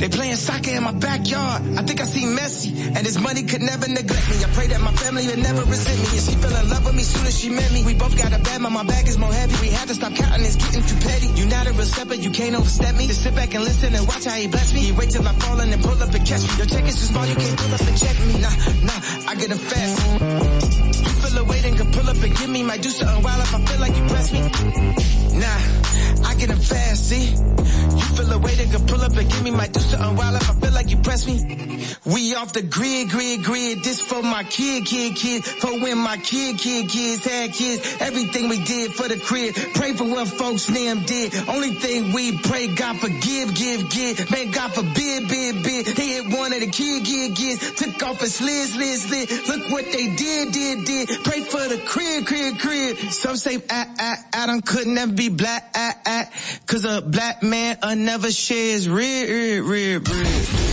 They 0.00 0.08
playing 0.08 0.36
soccer 0.36 0.70
in 0.70 0.82
my 0.82 0.92
backyard. 0.92 1.62
I 1.78 1.82
think 1.82 2.00
I 2.00 2.04
see 2.04 2.24
Messi, 2.24 2.74
and 2.96 3.06
his 3.06 3.18
money 3.18 3.44
could 3.44 3.62
never 3.62 3.86
neglect 3.88 4.28
me. 4.28 4.36
I 4.42 4.48
pray 4.52 4.66
that 4.66 4.80
my 4.80 4.92
family 4.92 5.26
would 5.28 5.38
never 5.38 5.62
resent 5.62 5.98
me. 5.98 6.08
And 6.18 6.24
she 6.26 6.34
fell 6.34 6.56
in 6.60 6.68
love 6.68 6.84
with 6.84 6.94
me 6.96 7.02
soon 7.02 7.26
as 7.26 7.38
she 7.38 7.48
met 7.48 7.72
me. 7.72 7.84
We 7.84 7.94
both 7.94 8.16
got 8.18 8.32
a 8.32 8.38
bad, 8.42 8.60
but 8.62 8.70
my 8.70 8.82
bag 8.82 9.06
is 9.06 9.16
more 9.18 9.32
heavy. 9.32 9.54
We 9.60 9.68
had 9.68 9.88
to 9.88 9.94
stop 9.94 10.14
counting, 10.14 10.44
it's 10.44 10.56
getting 10.56 10.82
too 10.82 10.93
you 12.24 12.30
can't 12.30 12.54
overstep 12.54 12.94
me. 12.96 13.06
Just 13.06 13.22
sit 13.22 13.34
back 13.34 13.54
and 13.54 13.64
listen 13.64 13.94
and 13.94 14.06
watch 14.06 14.24
how 14.24 14.34
he 14.34 14.46
bless 14.46 14.72
me. 14.72 14.80
He 14.80 14.92
wait 14.92 15.10
till 15.10 15.26
I 15.26 15.32
fall 15.34 15.60
and 15.60 15.72
then 15.72 15.82
pull 15.82 16.02
up 16.02 16.14
and 16.14 16.26
catch 16.26 16.42
me. 16.42 16.56
Your 16.56 16.66
check 16.66 16.84
is 16.86 16.96
too 16.98 17.06
small, 17.12 17.26
you 17.26 17.34
can't 17.34 17.58
pull 17.58 17.74
up 17.74 17.80
and 17.80 17.98
check 17.98 18.16
me. 18.26 18.32
Nah, 18.40 18.54
nah, 18.88 19.30
I 19.30 19.34
get 19.34 19.50
him 19.50 19.58
fast. 19.58 19.96
You 21.04 21.12
feel 21.20 21.34
the 21.38 21.44
weight 21.44 21.64
and 21.64 21.76
can 21.76 21.92
pull 21.92 22.08
up 22.08 22.16
and 22.16 22.36
give 22.36 22.50
me. 22.50 22.62
Might 22.62 22.82
do 22.82 22.90
something 22.90 23.22
wild 23.22 23.40
if 23.42 23.54
I 23.54 23.64
feel 23.64 23.80
like 23.80 23.96
you 23.96 24.04
press 24.06 24.32
me. 24.32 24.40
Nah, 25.40 26.28
I 26.28 26.34
get 26.38 26.50
him 26.50 26.58
fast, 26.58 27.08
see? 27.08 27.26
You 27.30 28.06
feel 28.16 28.26
the 28.26 28.38
weight 28.38 28.60
and 28.60 28.70
can 28.70 28.86
pull 28.86 29.02
up 29.02 29.16
and 29.16 29.30
give 29.30 29.42
me. 29.42 29.50
Might 29.50 29.72
do 29.72 29.80
something 29.80 30.16
wild 30.16 30.36
if 30.36 30.43
off 32.44 32.52
the 32.52 32.60
grid, 32.60 33.08
grid, 33.08 33.42
grid. 33.42 33.82
This 33.82 34.00
for 34.00 34.22
my 34.22 34.44
kid, 34.44 34.84
kid, 34.84 35.16
kid. 35.16 35.42
For 35.44 35.80
when 35.80 35.96
my 35.96 36.18
kid, 36.18 36.58
kid, 36.58 36.90
kids 36.90 37.24
had 37.24 37.54
kids. 37.54 37.80
Everything 38.00 38.50
we 38.50 38.62
did 38.64 38.92
for 38.92 39.08
the 39.08 39.18
crib. 39.18 39.54
Pray 39.72 39.94
for 39.94 40.04
what 40.04 40.28
folks 40.28 40.66
them 40.66 41.04
did. 41.06 41.34
Only 41.48 41.72
thing 41.74 42.12
we 42.12 42.36
pray, 42.42 42.66
God 42.74 42.98
forgive, 42.98 43.54
give, 43.54 43.88
give. 43.88 44.30
Man, 44.30 44.50
God 44.50 44.74
forbid, 44.74 45.28
bid, 45.28 45.62
bid. 45.64 45.86
They 45.96 46.08
hit 46.16 46.38
one 46.38 46.52
of 46.52 46.60
the 46.60 46.66
kid, 46.66 47.04
kid, 47.04 47.34
kids. 47.34 47.60
Took 47.80 48.02
off 48.02 48.20
his 48.20 48.34
slid, 48.34 48.68
slid, 48.68 49.00
slid. 49.00 49.48
Look 49.48 49.72
what 49.72 49.84
they 49.86 50.14
did, 50.14 50.52
did, 50.52 50.84
did. 50.84 51.08
Pray 51.24 51.40
for 51.44 51.64
the 51.72 51.80
crib, 51.86 52.26
crib, 52.26 52.58
crib. 52.58 52.98
Some 53.10 53.36
say, 53.36 53.56
ah, 53.70 53.86
ah, 53.88 53.94
ah, 53.98 54.16
I, 54.34 54.52
I, 54.52 54.56
I 54.56 54.60
couldn't 54.60 54.94
never 54.94 55.12
be 55.12 55.30
black, 55.30 55.70
I, 55.74 55.94
I. 56.04 56.28
Cause 56.66 56.84
a 56.84 57.00
black 57.00 57.42
man, 57.42 57.78
I 57.82 57.94
never 57.94 58.30
shares 58.30 58.86
rib, 58.86 59.28
rib, 59.30 59.64
rib, 59.64 60.08
rib. 60.08 60.63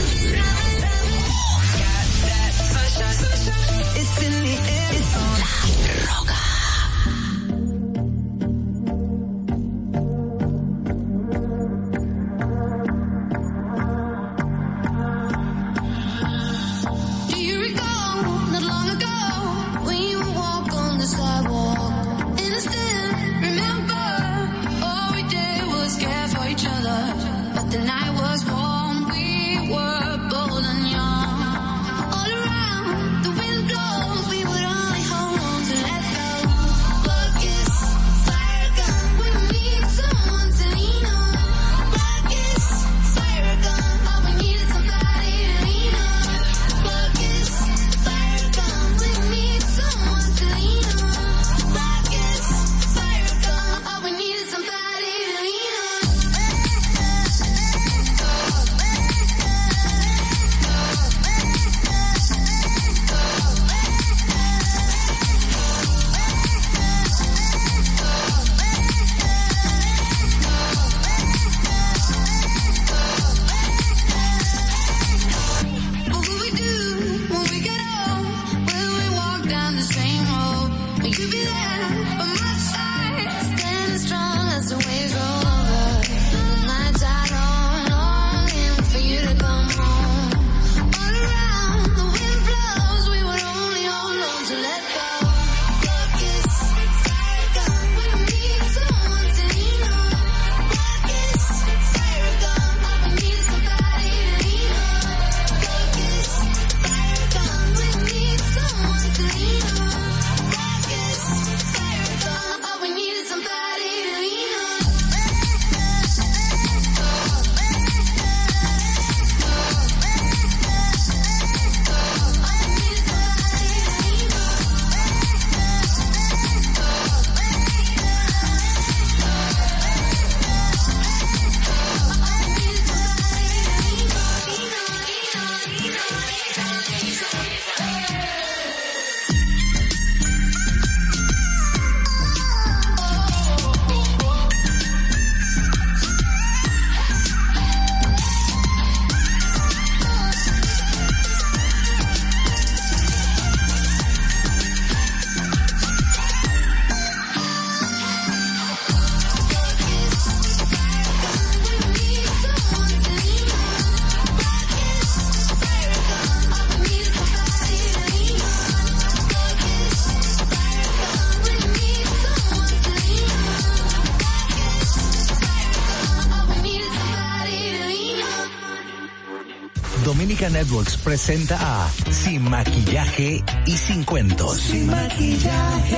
Presenta 181.12 181.58
a 181.60 181.92
Sin 182.10 182.50
Maquillaje 182.50 183.44
y 183.66 183.72
Sin 183.76 184.06
Cuentos. 184.06 184.62
Sin 184.62 184.88
maquillaje. 184.88 185.98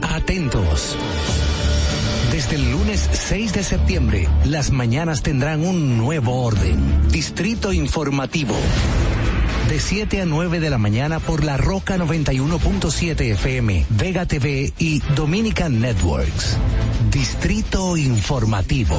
Atentos. 0.00 0.96
Desde 2.32 2.56
el 2.56 2.70
lunes 2.72 3.10
6 3.12 3.52
de 3.52 3.62
septiembre, 3.62 4.26
las 4.46 4.70
mañanas 4.70 5.22
tendrán 5.22 5.66
un 5.66 5.98
nuevo 5.98 6.42
orden. 6.42 7.10
Distrito 7.10 7.74
Informativo. 7.74 8.56
De 9.72 9.80
7 9.80 10.20
a 10.20 10.26
9 10.26 10.60
de 10.60 10.68
la 10.68 10.76
mañana 10.76 11.18
por 11.18 11.44
la 11.44 11.56
Roca 11.56 11.96
91.7 11.96 13.32
FM, 13.32 13.86
Vega 13.88 14.26
TV 14.26 14.70
y 14.78 15.00
Dominican 15.16 15.80
Networks. 15.80 16.58
Distrito 17.10 17.96
Informativo. 17.96 18.94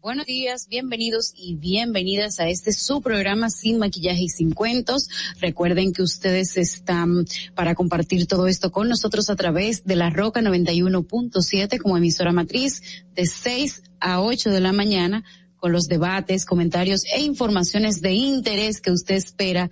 Buenos 0.00 0.24
días, 0.24 0.66
bienvenidos 0.70 1.34
y 1.36 1.56
bienvenidas 1.56 2.40
a 2.40 2.48
este 2.48 2.72
su 2.72 3.02
programa 3.02 3.50
Sin 3.50 3.76
Maquillaje 3.78 4.22
y 4.22 4.28
Sin 4.30 4.50
Cuentos. 4.52 5.10
Recuerden 5.38 5.92
que 5.92 6.00
ustedes 6.00 6.56
están 6.56 7.26
para 7.54 7.74
compartir 7.74 8.26
todo 8.26 8.46
esto 8.46 8.72
con 8.72 8.88
nosotros 8.88 9.28
a 9.28 9.36
través 9.36 9.84
de 9.84 9.94
la 9.94 10.08
Roca 10.08 10.40
91.7 10.40 11.78
como 11.82 11.98
emisora 11.98 12.32
matriz 12.32 12.80
de 13.14 13.26
6 13.26 13.82
a 14.00 14.22
8 14.22 14.48
de 14.48 14.60
la 14.60 14.72
mañana 14.72 15.22
con 15.66 15.72
los 15.72 15.88
debates, 15.88 16.44
comentarios 16.44 17.02
e 17.12 17.22
informaciones 17.22 18.00
de 18.00 18.12
interés 18.12 18.80
que 18.80 18.92
usted 18.92 19.16
espera 19.16 19.68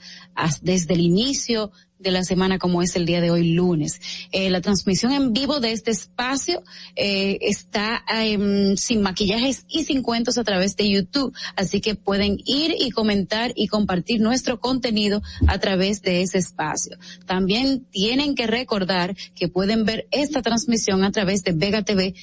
desde 0.61 0.95
el 0.95 1.01
inicio 1.01 1.71
de 2.01 2.11
la 2.11 2.25
semana 2.25 2.59
como 2.59 2.83
es 2.83 2.97
el 2.97 3.07
día 3.07 3.21
de 3.21 3.31
hoy 3.31 3.53
lunes. 3.53 4.01
Eh, 4.33 4.51
la 4.51 4.61
transmisión 4.61 5.13
en 5.13 5.33
vivo 5.33 5.61
de 5.61 5.71
este 5.71 5.93
espacio 5.93 6.65
eh, 6.97 7.39
está 7.43 8.05
eh, 8.13 8.75
sin 8.77 9.03
maquillajes 9.03 9.67
y 9.69 9.85
sin 9.85 10.03
cuentos 10.03 10.37
a 10.37 10.43
través 10.43 10.75
de 10.75 10.91
YouTube, 10.91 11.33
así 11.55 11.81
que 11.81 11.95
pueden 11.95 12.39
ir 12.45 12.75
y 12.77 12.91
comentar 12.91 13.53
y 13.55 13.69
compartir 13.69 14.21
nuestro 14.21 14.59
contenido 14.59 15.23
a 15.47 15.59
través 15.59 16.03
de 16.03 16.23
ese 16.23 16.39
espacio. 16.39 16.99
También 17.25 17.87
tienen 17.93 18.35
que 18.35 18.49
recordar 18.49 19.15
que 19.37 19.49
pueden 19.49 19.85
ver 19.85 20.09
esta 20.11 20.43
transmisión 20.43 21.05
a 21.05 21.13
través 21.13 21.45
de 21.45 21.53
Vega 21.53 21.83
TV 21.83 22.17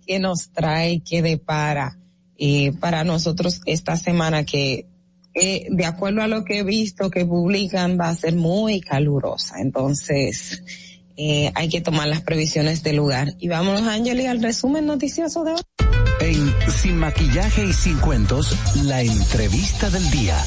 qué 0.06 0.20
nos 0.20 0.52
trae, 0.52 1.02
qué 1.02 1.24
depara 1.24 1.98
eh, 2.38 2.74
para 2.80 3.04
nosotros 3.04 3.60
esta 3.66 3.98
semana 3.98 4.46
que 4.46 4.86
eh, 5.34 5.66
de 5.72 5.86
acuerdo 5.86 6.22
a 6.22 6.28
lo 6.28 6.46
que 6.46 6.60
he 6.60 6.64
visto 6.64 7.10
que 7.10 7.26
publican 7.26 8.00
va 8.00 8.10
a 8.10 8.16
ser 8.16 8.36
muy 8.36 8.82
calurosa. 8.82 9.56
Entonces, 9.60 10.62
eh, 11.18 11.52
hay 11.56 11.68
que 11.68 11.82
tomar 11.82 12.08
las 12.08 12.22
previsiones 12.22 12.84
del 12.84 12.98
lugar. 12.98 13.34
Y 13.40 13.48
vámonos, 13.48 13.82
Angeli, 13.82 14.28
al 14.28 14.44
resumen 14.44 14.86
noticioso 14.86 15.44
de 15.44 15.54
hoy. 15.54 15.62
En 16.20 16.54
Sin 16.72 16.98
Maquillaje 16.98 17.66
y 17.66 17.74
Sin 17.74 17.98
Cuentos, 17.98 18.56
la 18.84 19.02
entrevista 19.02 19.90
del 19.90 20.08
día. 20.12 20.38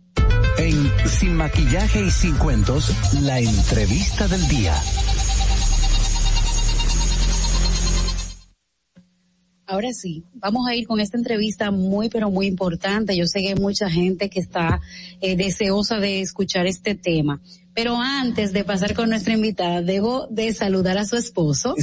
Sin 1.09 1.35
Maquillaje 1.35 2.05
y 2.05 2.11
Sin 2.11 2.35
Cuentos, 2.37 2.93
la 3.23 3.39
entrevista 3.39 4.27
del 4.27 4.47
día. 4.47 4.75
Ahora 9.65 9.91
sí, 9.91 10.23
vamos 10.35 10.67
a 10.67 10.75
ir 10.75 10.87
con 10.87 10.99
esta 10.99 11.17
entrevista 11.17 11.71
muy, 11.71 12.09
pero 12.09 12.29
muy 12.29 12.45
importante. 12.47 13.17
Yo 13.17 13.25
sé 13.25 13.41
que 13.41 13.49
hay 13.49 13.55
mucha 13.55 13.89
gente 13.89 14.29
que 14.29 14.39
está 14.39 14.81
eh, 15.19 15.35
deseosa 15.35 15.99
de 15.99 16.21
escuchar 16.21 16.67
este 16.67 16.95
tema. 16.95 17.41
Pero 17.73 17.97
antes 17.97 18.51
de 18.51 18.63
pasar 18.63 18.93
con 18.93 19.09
nuestra 19.09 19.33
invitada, 19.33 19.81
debo 19.81 20.27
de 20.29 20.53
saludar 20.53 20.97
a 20.97 21.05
su 21.05 21.15
esposo, 21.15 21.75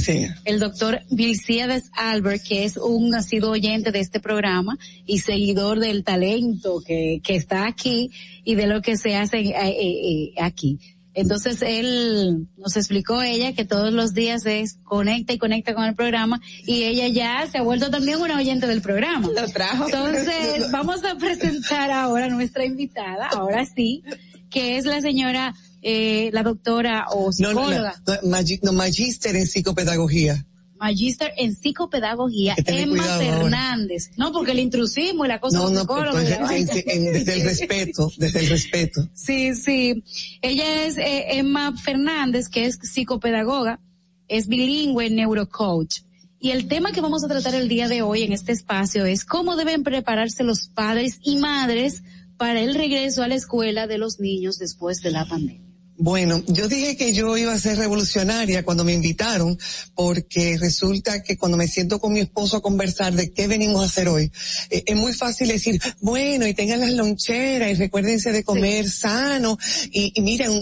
el 0.45 0.59
doctor 0.59 1.01
Vilciades 1.09 1.89
Albert, 1.93 2.43
que 2.43 2.65
es 2.65 2.77
un 2.77 3.09
nacido 3.09 3.51
oyente 3.51 3.91
de 3.91 3.99
este 3.99 4.19
programa 4.19 4.77
y 5.05 5.19
seguidor 5.19 5.79
del 5.79 6.03
talento 6.03 6.81
que, 6.85 7.21
que 7.23 7.35
está 7.35 7.67
aquí 7.67 8.11
y 8.43 8.55
de 8.55 8.67
lo 8.67 8.81
que 8.81 8.97
se 8.97 9.15
hace 9.15 9.39
eh, 9.39 9.53
eh, 9.55 9.73
eh, 9.79 10.33
aquí. 10.39 10.79
Entonces 11.17 11.63
él 11.63 12.47
nos 12.57 12.77
explicó 12.77 13.23
ella 13.23 13.53
que 13.53 13.65
todos 13.65 13.91
los 13.91 14.13
días 14.13 14.45
es 14.45 14.77
conecta 14.83 15.33
y 15.33 15.39
conecta 15.39 15.73
con 15.73 15.85
el 15.85 15.95
programa 15.95 16.39
y 16.63 16.83
ella 16.83 17.07
ya 17.07 17.47
se 17.51 17.57
ha 17.57 17.63
vuelto 17.63 17.89
también 17.89 18.21
una 18.21 18.37
oyente 18.37 18.67
del 18.67 18.83
programa. 18.83 19.27
Lo 19.27 19.47
trajo. 19.47 19.85
Entonces 19.85 20.69
vamos 20.71 21.03
a 21.03 21.15
presentar 21.15 21.89
ahora 21.89 22.25
a 22.25 22.29
nuestra 22.29 22.65
invitada, 22.65 23.29
ahora 23.29 23.65
sí, 23.65 24.03
que 24.51 24.77
es 24.77 24.85
la 24.85 25.01
señora 25.01 25.55
eh, 25.89 26.29
la 26.33 26.43
doctora 26.43 27.05
o 27.13 27.31
psicóloga. 27.31 27.95
No, 28.05 28.41
no, 28.63 28.73
magíster 28.73 29.37
en 29.37 29.47
psicopedagogía. 29.47 30.45
Magíster 30.77 31.31
en 31.37 31.55
psicopedagogía, 31.55 32.55
Emma. 32.65 33.03
Fernández. 33.03 34.11
No, 34.17 34.33
porque 34.33 34.51
el 34.51 34.59
intrusismo 34.59 35.23
y 35.23 35.29
la 35.29 35.39
cosa 35.39 35.59
No, 35.59 35.69
en- 35.69 35.77
en- 35.77 37.13
desde 37.13 37.33
el 37.35 37.41
respeto, 37.43 38.11
desde 38.17 38.39
el 38.41 38.49
respeto. 38.49 39.07
Sí, 39.13 39.55
sí. 39.55 40.03
Ella 40.41 40.85
es 40.85 40.97
eh, 40.97 41.37
Emma 41.39 41.73
Fernández, 41.77 42.49
que 42.49 42.65
es 42.65 42.79
psicopedagoga, 42.81 43.79
es 44.27 44.47
bilingüe, 44.49 45.09
neurocoach. 45.09 45.99
Y 46.39 46.51
el 46.51 46.67
tema 46.67 46.91
que 46.91 46.99
vamos 46.99 47.23
a 47.23 47.29
tratar 47.29 47.55
el 47.55 47.69
día 47.69 47.87
de 47.87 48.01
hoy 48.01 48.23
en 48.23 48.33
este 48.33 48.51
espacio 48.51 49.05
es 49.05 49.23
cómo 49.23 49.55
deben 49.55 49.83
prepararse 49.83 50.43
los 50.43 50.67
padres 50.67 51.19
y 51.23 51.37
madres 51.37 52.03
para 52.35 52.59
el 52.59 52.75
regreso 52.75 53.23
a 53.23 53.27
la 53.29 53.35
escuela 53.35 53.87
de 53.87 53.97
los 53.97 54.19
niños 54.19 54.57
después 54.59 55.01
de 55.01 55.11
la 55.11 55.25
pandemia. 55.25 55.66
Bueno, 55.99 56.43
yo 56.47 56.67
dije 56.67 56.95
que 56.95 57.11
yo 57.11 57.35
iba 57.37 57.53
a 57.53 57.59
ser 57.59 57.77
revolucionaria 57.79 58.63
cuando 58.63 58.83
me 58.83 58.93
invitaron, 58.93 59.57
porque 59.95 60.55
resulta 60.59 61.23
que 61.23 61.37
cuando 61.37 61.57
me 61.57 61.67
siento 61.67 61.99
con 61.99 62.13
mi 62.13 62.19
esposo 62.19 62.57
a 62.57 62.61
conversar 62.61 63.13
de 63.13 63.33
qué 63.33 63.47
venimos 63.47 63.81
a 63.81 63.85
hacer 63.85 64.07
hoy, 64.07 64.31
eh, 64.69 64.83
es 64.85 64.95
muy 64.95 65.13
fácil 65.13 65.47
decir, 65.47 65.81
bueno, 65.99 66.45
y 66.45 66.53
tengan 66.53 66.81
las 66.81 66.91
loncheras 66.91 67.71
y 67.71 67.73
recuérdense 67.73 68.31
de 68.31 68.43
comer 68.43 68.87
sano 68.87 69.57
y, 69.91 70.11
y 70.13 70.21
miren, 70.21 70.61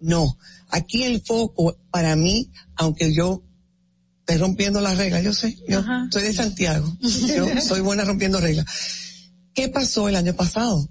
no, 0.00 0.36
aquí 0.68 1.02
el 1.02 1.22
foco 1.22 1.78
para 1.90 2.14
mí, 2.14 2.50
aunque 2.76 3.14
yo 3.14 3.42
estoy 4.20 4.36
rompiendo 4.36 4.82
las 4.82 4.98
reglas, 4.98 5.24
yo 5.24 5.32
sé, 5.32 5.56
yo 5.66 5.82
soy 6.12 6.24
de 6.24 6.32
Santiago, 6.34 6.94
yo 7.00 7.48
soy 7.62 7.80
buena 7.80 8.04
rompiendo 8.04 8.38
reglas. 8.38 8.66
¿Qué 9.54 9.68
pasó 9.68 10.10
el 10.10 10.16
año 10.16 10.34
pasado? 10.34 10.86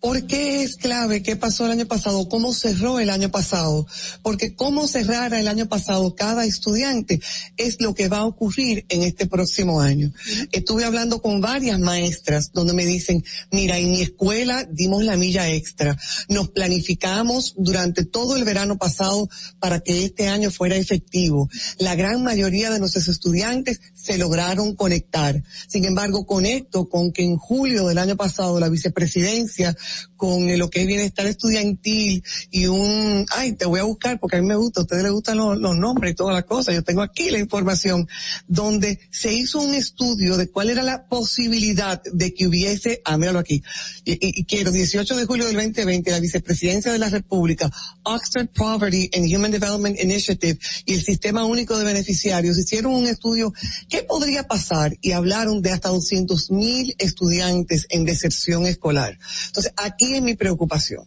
¿Por 0.00 0.26
qué 0.26 0.62
es 0.62 0.76
clave 0.76 1.22
qué 1.22 1.36
pasó 1.36 1.64
el 1.64 1.72
año 1.72 1.86
pasado? 1.86 2.28
¿Cómo 2.28 2.52
cerró 2.52 3.00
el 3.00 3.10
año 3.10 3.30
pasado? 3.30 3.86
Porque 4.22 4.54
cómo 4.54 4.86
cerrara 4.86 5.40
el 5.40 5.48
año 5.48 5.66
pasado 5.68 6.14
cada 6.14 6.44
estudiante 6.44 7.20
es 7.56 7.80
lo 7.80 7.94
que 7.94 8.08
va 8.08 8.18
a 8.18 8.26
ocurrir 8.26 8.84
en 8.88 9.02
este 9.02 9.26
próximo 9.26 9.80
año. 9.80 10.12
Estuve 10.52 10.84
hablando 10.84 11.22
con 11.22 11.40
varias 11.40 11.80
maestras 11.80 12.52
donde 12.52 12.74
me 12.74 12.84
dicen, 12.84 13.24
mira, 13.50 13.78
en 13.78 13.90
mi 13.90 14.02
escuela 14.02 14.66
dimos 14.70 15.02
la 15.02 15.16
milla 15.16 15.48
extra. 15.50 15.98
Nos 16.28 16.50
planificamos 16.50 17.54
durante 17.56 18.04
todo 18.04 18.36
el 18.36 18.44
verano 18.44 18.76
pasado 18.76 19.28
para 19.58 19.80
que 19.80 20.04
este 20.04 20.28
año 20.28 20.50
fuera 20.50 20.76
efectivo. 20.76 21.48
La 21.78 21.94
gran 21.94 22.22
mayoría 22.22 22.70
de 22.70 22.78
nuestros 22.78 23.08
estudiantes 23.08 23.80
se 23.94 24.18
lograron 24.18 24.76
conectar. 24.76 25.42
Sin 25.66 25.84
embargo, 25.84 26.26
conecto 26.26 26.88
con 26.88 27.12
que 27.12 27.24
en 27.24 27.36
julio 27.36 27.86
del 27.88 27.98
año 27.98 28.16
pasado 28.16 28.60
la 28.60 28.68
vicepresidencia 28.68 29.76
con 30.16 30.58
lo 30.58 30.70
que 30.70 30.82
es 30.82 30.86
bienestar 30.86 31.26
estudiantil 31.26 32.22
y 32.50 32.66
un, 32.66 33.26
ay, 33.36 33.52
te 33.52 33.66
voy 33.66 33.80
a 33.80 33.84
buscar 33.84 34.18
porque 34.18 34.36
a 34.36 34.40
mí 34.40 34.46
me 34.46 34.56
gusta, 34.56 34.80
a 34.80 34.82
ustedes 34.84 35.02
les 35.02 35.12
gustan 35.12 35.36
los, 35.38 35.58
los 35.58 35.76
nombres 35.76 36.12
y 36.12 36.14
todas 36.14 36.34
las 36.34 36.44
cosas, 36.44 36.74
yo 36.74 36.82
tengo 36.82 37.02
aquí 37.02 37.30
la 37.30 37.38
información, 37.38 38.08
donde 38.46 38.98
se 39.10 39.32
hizo 39.32 39.60
un 39.60 39.74
estudio 39.74 40.36
de 40.36 40.48
cuál 40.48 40.70
era 40.70 40.82
la 40.82 41.06
posibilidad 41.06 42.02
de 42.12 42.34
que 42.34 42.46
hubiese, 42.46 43.02
ah, 43.04 43.18
míralo 43.18 43.38
aquí, 43.38 43.62
y, 44.04 44.40
y- 44.40 44.44
quiero, 44.44 44.70
18 44.70 45.16
de 45.16 45.24
julio 45.26 45.46
del 45.46 45.54
2020, 45.56 46.10
la 46.10 46.20
vicepresidencia 46.20 46.92
de 46.92 46.98
la 46.98 47.08
República, 47.08 47.70
Oxford 48.04 48.48
Poverty 48.48 49.10
and 49.14 49.32
Human 49.34 49.50
Development 49.50 49.98
Initiative 50.00 50.58
y 50.84 50.94
el 50.94 51.02
Sistema 51.04 51.44
Único 51.44 51.76
de 51.76 51.84
Beneficiarios 51.84 52.58
hicieron 52.58 52.94
un 52.94 53.06
estudio, 53.06 53.52
¿qué 53.88 54.02
podría 54.02 54.44
pasar? 54.44 54.96
Y 55.00 55.12
hablaron 55.12 55.62
de 55.62 55.70
hasta 55.72 55.88
200 55.88 56.50
mil 56.50 56.94
estudiantes 56.98 57.86
en 57.90 58.04
deserción 58.04 58.66
escolar. 58.66 59.18
Entonces, 59.46 59.72
aquí 59.76 60.14
es 60.14 60.22
mi 60.22 60.34
preocupación. 60.34 61.04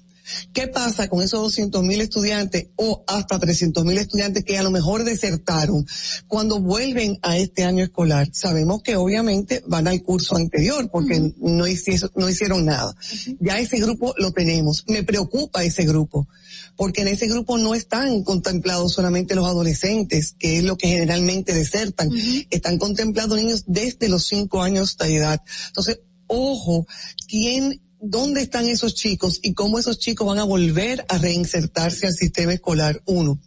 ¿Qué 0.53 0.67
pasa 0.67 1.07
con 1.07 1.21
esos 1.21 1.41
200 1.41 1.83
mil 1.83 2.01
estudiantes 2.01 2.67
o 2.75 3.03
hasta 3.07 3.39
300 3.39 3.83
mil 3.85 3.97
estudiantes 3.97 4.43
que 4.43 4.57
a 4.57 4.63
lo 4.63 4.71
mejor 4.71 5.03
desertaron 5.03 5.85
cuando 6.27 6.59
vuelven 6.59 7.17
a 7.21 7.37
este 7.37 7.63
año 7.63 7.83
escolar? 7.83 8.29
Sabemos 8.31 8.81
que 8.83 8.95
obviamente 8.95 9.63
van 9.67 9.87
al 9.87 10.01
curso 10.03 10.35
anterior 10.35 10.89
porque 10.91 11.33
no, 11.37 11.67
hicieron, 11.67 12.11
no 12.15 12.29
hicieron 12.29 12.65
nada. 12.65 12.95
Ya 13.39 13.59
ese 13.59 13.79
grupo 13.79 14.13
lo 14.17 14.31
tenemos. 14.31 14.83
Me 14.87 15.03
preocupa 15.03 15.63
ese 15.63 15.85
grupo 15.85 16.27
porque 16.75 17.01
en 17.01 17.09
ese 17.09 17.27
grupo 17.27 17.57
no 17.57 17.75
están 17.75 18.23
contemplados 18.23 18.93
solamente 18.93 19.35
los 19.35 19.45
adolescentes, 19.45 20.35
que 20.39 20.59
es 20.59 20.63
lo 20.63 20.77
que 20.77 20.87
generalmente 20.87 21.53
desertan. 21.53 22.09
Están 22.49 22.77
contemplados 22.77 23.37
niños 23.37 23.63
desde 23.67 24.07
los 24.07 24.25
cinco 24.25 24.61
años 24.61 24.97
de 24.97 25.15
edad. 25.15 25.41
Entonces, 25.67 25.99
ojo, 26.27 26.87
¿quién 27.27 27.81
¿Dónde 28.01 28.41
están 28.41 28.67
esos 28.67 28.95
chicos 28.95 29.39
y 29.41 29.53
cómo 29.53 29.77
esos 29.77 29.99
chicos 29.99 30.25
van 30.25 30.39
a 30.39 30.43
volver 30.45 31.05
a 31.09 31.17
reinsertarse 31.17 32.07
al 32.07 32.13
sistema 32.13 32.53
escolar? 32.53 33.01
Uno. 33.05 33.39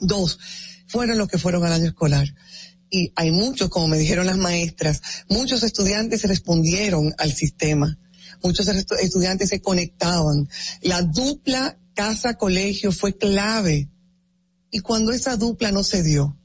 Dos, 0.00 0.38
fueron 0.88 1.16
los 1.18 1.28
que 1.28 1.38
fueron 1.38 1.64
al 1.64 1.72
año 1.72 1.86
escolar. 1.86 2.34
Y 2.90 3.12
hay 3.16 3.30
muchos, 3.30 3.70
como 3.70 3.88
me 3.88 3.98
dijeron 3.98 4.26
las 4.26 4.36
maestras, 4.36 5.00
muchos 5.28 5.62
estudiantes 5.62 6.22
respondieron 6.24 7.14
al 7.18 7.32
sistema. 7.32 7.98
Muchos 8.42 8.66
estu- 8.68 8.98
estudiantes 9.00 9.48
se 9.48 9.60
conectaban. 9.62 10.48
La 10.82 11.02
dupla 11.02 11.78
casa-colegio 11.94 12.92
fue 12.92 13.16
clave. 13.16 13.88
Y 14.70 14.80
cuando 14.80 15.12
esa 15.12 15.36
dupla 15.36 15.70
no 15.72 15.84
se 15.84 16.02
dio, 16.02 16.36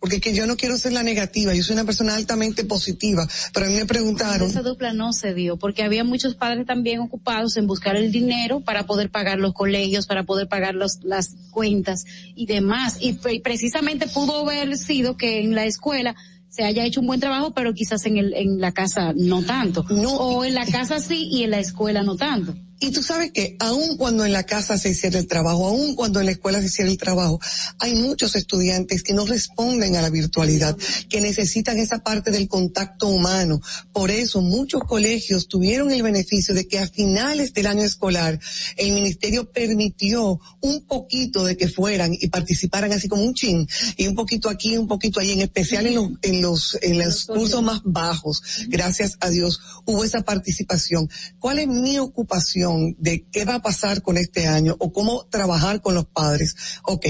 porque 0.00 0.16
es 0.16 0.22
que 0.22 0.34
yo 0.34 0.46
no 0.46 0.56
quiero 0.56 0.78
ser 0.78 0.92
la 0.92 1.02
negativa, 1.02 1.54
yo 1.54 1.62
soy 1.62 1.74
una 1.74 1.84
persona 1.84 2.14
altamente 2.16 2.64
positiva, 2.64 3.28
pero 3.52 3.66
a 3.66 3.68
mí 3.68 3.74
me 3.76 3.84
preguntaron, 3.86 4.48
Esa 4.50 4.62
dupla 4.62 4.92
no 4.94 5.12
se 5.12 5.34
dio 5.34 5.58
porque 5.58 5.82
había 5.82 6.04
muchos 6.04 6.34
padres 6.34 6.64
también 6.66 7.00
ocupados 7.00 7.56
en 7.58 7.66
buscar 7.66 7.96
el 7.96 8.10
dinero 8.10 8.60
para 8.60 8.86
poder 8.86 9.10
pagar 9.10 9.38
los 9.38 9.52
colegios, 9.52 10.06
para 10.06 10.24
poder 10.24 10.48
pagar 10.48 10.74
los, 10.74 11.00
las 11.02 11.34
cuentas 11.50 12.04
y 12.34 12.46
demás. 12.46 12.96
Y 13.00 13.12
pre- 13.12 13.40
precisamente 13.40 14.08
pudo 14.08 14.40
haber 14.48 14.76
sido 14.78 15.16
que 15.18 15.42
en 15.42 15.54
la 15.54 15.66
escuela 15.66 16.16
se 16.48 16.64
haya 16.64 16.84
hecho 16.84 17.00
un 17.00 17.06
buen 17.06 17.20
trabajo, 17.20 17.52
pero 17.54 17.74
quizás 17.74 18.04
en 18.06 18.16
el, 18.16 18.34
en 18.34 18.60
la 18.60 18.72
casa 18.72 19.12
no 19.14 19.42
tanto. 19.42 19.84
O 20.18 20.44
en 20.44 20.54
la 20.54 20.66
casa 20.66 20.98
sí 20.98 21.28
y 21.30 21.44
en 21.44 21.50
la 21.50 21.60
escuela 21.60 22.02
no 22.02 22.16
tanto. 22.16 22.54
Y 22.82 22.92
tú 22.92 23.02
sabes 23.02 23.30
que 23.32 23.56
aun 23.58 23.98
cuando 23.98 24.24
en 24.24 24.32
la 24.32 24.44
casa 24.44 24.78
se 24.78 24.88
hiciera 24.88 25.18
el 25.18 25.26
trabajo, 25.26 25.66
aun 25.66 25.94
cuando 25.94 26.18
en 26.18 26.26
la 26.26 26.32
escuela 26.32 26.60
se 26.60 26.66
hiciera 26.66 26.90
el 26.90 26.96
trabajo, 26.96 27.38
hay 27.78 27.94
muchos 27.94 28.34
estudiantes 28.36 29.02
que 29.02 29.12
no 29.12 29.26
responden 29.26 29.96
a 29.96 30.02
la 30.02 30.08
virtualidad, 30.08 30.78
que 31.10 31.20
necesitan 31.20 31.76
esa 31.76 31.98
parte 31.98 32.30
del 32.30 32.48
contacto 32.48 33.08
humano. 33.08 33.60
Por 33.92 34.10
eso 34.10 34.40
muchos 34.40 34.82
colegios 34.84 35.46
tuvieron 35.46 35.90
el 35.90 36.02
beneficio 36.02 36.54
de 36.54 36.66
que 36.66 36.78
a 36.78 36.86
finales 36.86 37.52
del 37.52 37.66
año 37.66 37.82
escolar 37.82 38.40
el 38.78 38.92
ministerio 38.92 39.52
permitió 39.52 40.40
un 40.62 40.86
poquito 40.86 41.44
de 41.44 41.58
que 41.58 41.68
fueran 41.68 42.14
y 42.18 42.28
participaran 42.28 42.92
así 42.92 43.08
como 43.08 43.24
un 43.24 43.34
chin, 43.34 43.68
y 43.98 44.06
un 44.06 44.14
poquito 44.14 44.48
aquí, 44.48 44.78
un 44.78 44.88
poquito 44.88 45.20
allí, 45.20 45.32
en 45.32 45.42
especial 45.42 45.86
en 45.86 45.96
los, 45.96 46.10
en 46.22 46.40
los, 46.40 46.78
en 46.80 46.98
los 46.98 47.26
cursos 47.26 47.62
más 47.62 47.82
bajos. 47.84 48.42
Gracias 48.68 49.18
a 49.20 49.28
Dios 49.28 49.60
hubo 49.84 50.02
esa 50.02 50.22
participación. 50.22 51.10
¿Cuál 51.38 51.58
es 51.58 51.68
mi 51.68 51.98
ocupación 51.98 52.69
de 52.98 53.26
qué 53.30 53.44
va 53.44 53.56
a 53.56 53.62
pasar 53.62 54.02
con 54.02 54.16
este 54.16 54.46
año 54.46 54.76
o 54.78 54.92
cómo 54.92 55.26
trabajar 55.30 55.80
con 55.80 55.94
los 55.94 56.06
padres? 56.06 56.54
Ok, 56.84 57.06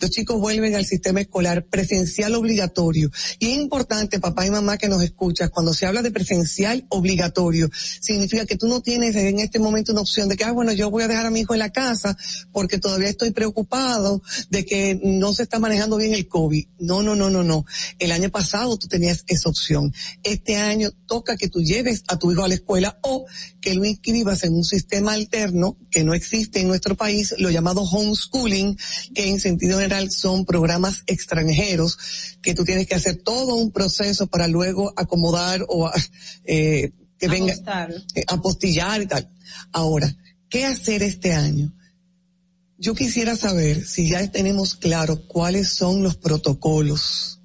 los 0.00 0.10
chicos 0.10 0.40
vuelven 0.40 0.74
al 0.74 0.84
sistema 0.84 1.20
escolar 1.20 1.66
presencial 1.66 2.34
obligatorio. 2.34 3.10
Y 3.38 3.52
es 3.52 3.58
importante, 3.58 4.20
papá 4.20 4.46
y 4.46 4.50
mamá 4.50 4.78
que 4.78 4.88
nos 4.88 5.02
escuchas, 5.02 5.50
cuando 5.50 5.74
se 5.74 5.86
habla 5.86 6.02
de 6.02 6.10
presencial 6.10 6.86
obligatorio, 6.88 7.70
significa 8.00 8.46
que 8.46 8.56
tú 8.56 8.68
no 8.68 8.80
tienes 8.80 9.16
en 9.16 9.38
este 9.40 9.58
momento 9.58 9.92
una 9.92 10.02
opción 10.02 10.28
de 10.28 10.36
que, 10.36 10.44
ah, 10.44 10.52
bueno, 10.52 10.72
yo 10.72 10.90
voy 10.90 11.02
a 11.02 11.08
dejar 11.08 11.26
a 11.26 11.30
mi 11.30 11.40
hijo 11.40 11.54
en 11.54 11.60
la 11.60 11.70
casa 11.70 12.16
porque 12.52 12.78
todavía 12.78 13.08
estoy 13.08 13.30
preocupado 13.30 14.22
de 14.50 14.64
que 14.64 15.00
no 15.02 15.32
se 15.32 15.44
está 15.44 15.58
manejando 15.58 15.96
bien 15.96 16.14
el 16.14 16.28
COVID. 16.28 16.66
No, 16.78 17.02
no, 17.02 17.14
no, 17.14 17.30
no, 17.30 17.42
no. 17.42 17.64
El 17.98 18.12
año 18.12 18.30
pasado 18.30 18.76
tú 18.76 18.88
tenías 18.88 19.24
esa 19.26 19.48
opción. 19.48 19.92
Este 20.22 20.56
año 20.56 20.90
toca 21.06 21.36
que 21.36 21.48
tú 21.48 21.60
lleves 21.60 22.04
a 22.08 22.18
tu 22.18 22.32
hijo 22.32 22.44
a 22.44 22.48
la 22.48 22.54
escuela 22.54 22.98
o 23.02 23.26
que 23.64 23.74
lo 23.74 23.86
inscribas 23.86 24.44
en 24.44 24.52
un 24.52 24.62
sistema 24.62 25.14
alterno 25.14 25.78
que 25.90 26.04
no 26.04 26.12
existe 26.12 26.60
en 26.60 26.68
nuestro 26.68 26.96
país, 26.96 27.34
lo 27.38 27.48
llamado 27.48 27.80
homeschooling, 27.80 28.76
que 29.14 29.30
en 29.30 29.40
sentido 29.40 29.78
general 29.78 30.10
son 30.10 30.44
programas 30.44 31.02
extranjeros 31.06 32.36
que 32.42 32.52
tú 32.52 32.62
tienes 32.62 32.86
que 32.86 32.94
hacer 32.94 33.22
todo 33.22 33.54
un 33.54 33.72
proceso 33.72 34.26
para 34.26 34.48
luego 34.48 34.92
acomodar 34.96 35.64
o 35.66 35.90
eh, 36.44 36.92
que 37.18 37.28
venga 37.28 37.54
eh, 38.14 38.24
apostillar 38.26 39.00
y 39.00 39.06
tal. 39.06 39.30
Ahora, 39.72 40.14
¿qué 40.50 40.66
hacer 40.66 41.02
este 41.02 41.32
año? 41.32 41.74
Yo 42.76 42.94
quisiera 42.94 43.34
saber 43.34 43.86
si 43.86 44.10
ya 44.10 44.30
tenemos 44.30 44.74
claro 44.74 45.26
cuáles 45.26 45.70
son 45.70 46.02
los 46.02 46.18
protocolos. 46.18 47.40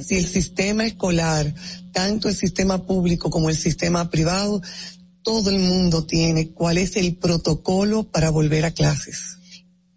Si 0.00 0.16
el 0.16 0.26
sistema 0.26 0.86
escolar, 0.86 1.52
tanto 1.92 2.28
el 2.28 2.36
sistema 2.36 2.86
público 2.86 3.30
como 3.30 3.50
el 3.50 3.56
sistema 3.56 4.10
privado, 4.10 4.62
todo 5.22 5.50
el 5.50 5.58
mundo 5.58 6.04
tiene 6.04 6.50
cuál 6.50 6.78
es 6.78 6.96
el 6.96 7.16
protocolo 7.16 8.04
para 8.04 8.30
volver 8.30 8.64
a 8.64 8.72
clases. 8.72 9.38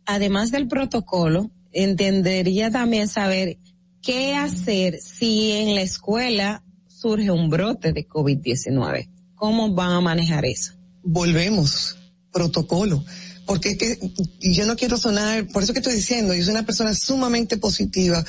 Además 0.06 0.52
del 0.52 0.68
protocolo, 0.68 1.52
entendería 1.72 2.72
también 2.72 3.08
saber 3.08 3.58
qué 4.02 4.36
hacer 4.36 5.00
si 5.02 5.52
en 5.52 5.76
la 5.76 5.82
escuela 5.82 6.64
surge 6.88 7.32
un 7.32 7.50
brote 7.50 7.92
de 7.92 8.08
COVID-19. 8.08 9.10
¿Cómo 9.36 9.74
van 9.74 9.92
a 9.92 10.02
manejar 10.02 10.46
eso? 10.46 10.74
Volvemos, 11.04 11.98
protocolo. 12.32 13.04
Porque 13.46 13.70
es 13.70 13.78
que 13.78 14.12
yo 14.40 14.66
no 14.66 14.76
quiero 14.76 14.98
sonar, 14.98 15.48
por 15.48 15.62
eso 15.62 15.72
que 15.74 15.80
estoy 15.80 15.94
diciendo, 15.94 16.34
yo 16.34 16.44
soy 16.44 16.52
una 16.52 16.66
persona 16.66 16.96
sumamente 16.96 17.58
positiva, 17.58 18.26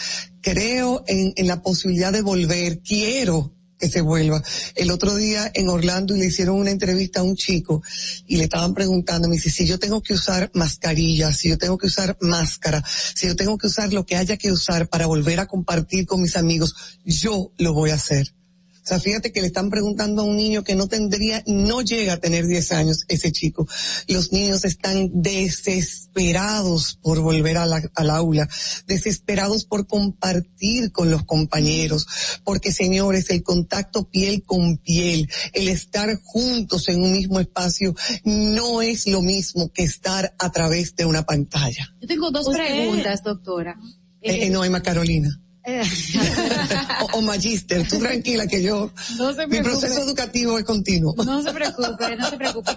creo 0.47 1.03
en, 1.09 1.35
la 1.49 1.61
posibilidad 1.61 2.13
de 2.13 2.23
volver, 2.23 2.79
quiero 2.79 3.53
que 3.81 3.89
se 3.89 4.01
vuelva. 4.01 4.41
El 4.77 4.93
otro 4.93 5.17
día 5.17 5.51
en 5.53 5.69
Orlando 5.69 6.15
le 6.15 6.27
hicieron 6.27 6.57
una 6.57 6.71
entrevista 6.71 7.19
a 7.19 7.25
un 7.25 7.35
chico 7.35 7.83
y 8.29 8.37
le 8.37 8.45
estaban 8.45 8.73
preguntando, 8.73 9.29
me 9.29 9.35
dice, 9.35 9.51
si 9.51 9.67
yo 9.67 9.81
tengo 9.81 10.01
que 10.01 10.15
usar 10.15 10.53
mascarilla, 10.55 11.33
si 11.33 11.49
yo 11.49 11.59
tengo 11.59 11.77
que 11.77 11.89
usar 11.89 12.17
máscara, 12.21 12.81
si 12.87 13.27
yo 13.27 13.35
tengo 13.35 13.59
que 13.59 13.67
usar 13.67 13.93
lo 13.93 14.07
que 14.07 14.15
haya 14.15 14.37
que 14.37 14.53
usar 14.53 14.89
para 14.89 15.07
volver 15.07 15.41
a 15.41 15.47
compartir 15.47 16.07
con 16.07 16.23
mis 16.23 16.37
amigos, 16.37 16.77
yo 17.05 17.51
lo 17.59 17.73
voy 17.75 17.91
a 17.91 17.95
hacer. 17.95 18.33
O 18.87 18.89
sea, 18.89 19.01
fíjate 19.01 19.33
que 19.33 19.41
le 19.41 19.49
están 19.49 19.69
preguntando 19.69 20.23
a 20.23 20.25
un 20.25 20.37
niño 20.37 20.63
que 20.63 20.77
no 20.77 20.87
tendría, 20.87 21.43
no 21.49 21.83
llega 21.83 22.13
a 22.13 22.17
tener 22.19 22.47
10 22.47 22.71
años 22.71 23.03
ese 23.09 23.33
chico. 23.33 23.67
Los 24.07 24.31
niños 24.33 24.65
están 24.65 25.11
desesperados 25.13 26.97
por 27.03 27.19
volver 27.21 27.59
a 27.59 27.67
la- 27.67 27.91
al 27.97 28.11
aula, 28.11 28.49
desesperados 28.87 29.65
por 29.65 29.89
compartir 29.89 30.93
con 30.93 31.11
los 31.11 31.25
compañeros, 31.25 32.07
porque 32.45 32.71
señores, 32.71 33.29
el 33.31 33.43
contacto 33.43 34.09
piel 34.09 34.45
con 34.45 34.79
piel, 34.79 35.29
el 35.53 35.67
estar 35.67 36.21
juntos 36.23 36.89
en 36.89 37.03
un 37.03 37.11
mismo 37.11 37.41
espacio, 37.41 37.93
no 38.25 38.83
es 38.83 39.09
lo 39.09 39.21
mismo 39.21 39.69
que 39.73 39.83
estar 39.83 40.33
a 40.39 40.53
través 40.53 40.95
de 40.95 41.07
una 41.07 41.25
pantalla. 41.27 41.93
Yo 42.01 42.07
tengo 42.07 42.31
dos 42.31 42.47
Usted- 42.47 42.65
preguntas, 42.65 43.23
doctora. 43.25 43.77
Eh, 44.23 44.47
eh, 44.47 44.51
no, 44.51 44.65
Emma 44.65 44.81
Carolina. 44.83 45.41
O, 47.13 47.19
o 47.19 47.23
magíster. 47.23 47.87
Tú 47.89 47.99
tranquila 47.99 48.47
que 48.47 48.63
yo, 48.63 48.91
No 49.19 49.35
se 49.35 49.47
mi 49.47 49.61
proceso 49.61 50.01
educativo 50.01 50.59
es 50.59 50.65
continuo. 50.65 51.15
No 51.25 51.43
se 51.43 51.53
preocupe, 51.53 52.17
no 52.17 52.31
se 52.31 52.37
preocupe. 52.37 52.71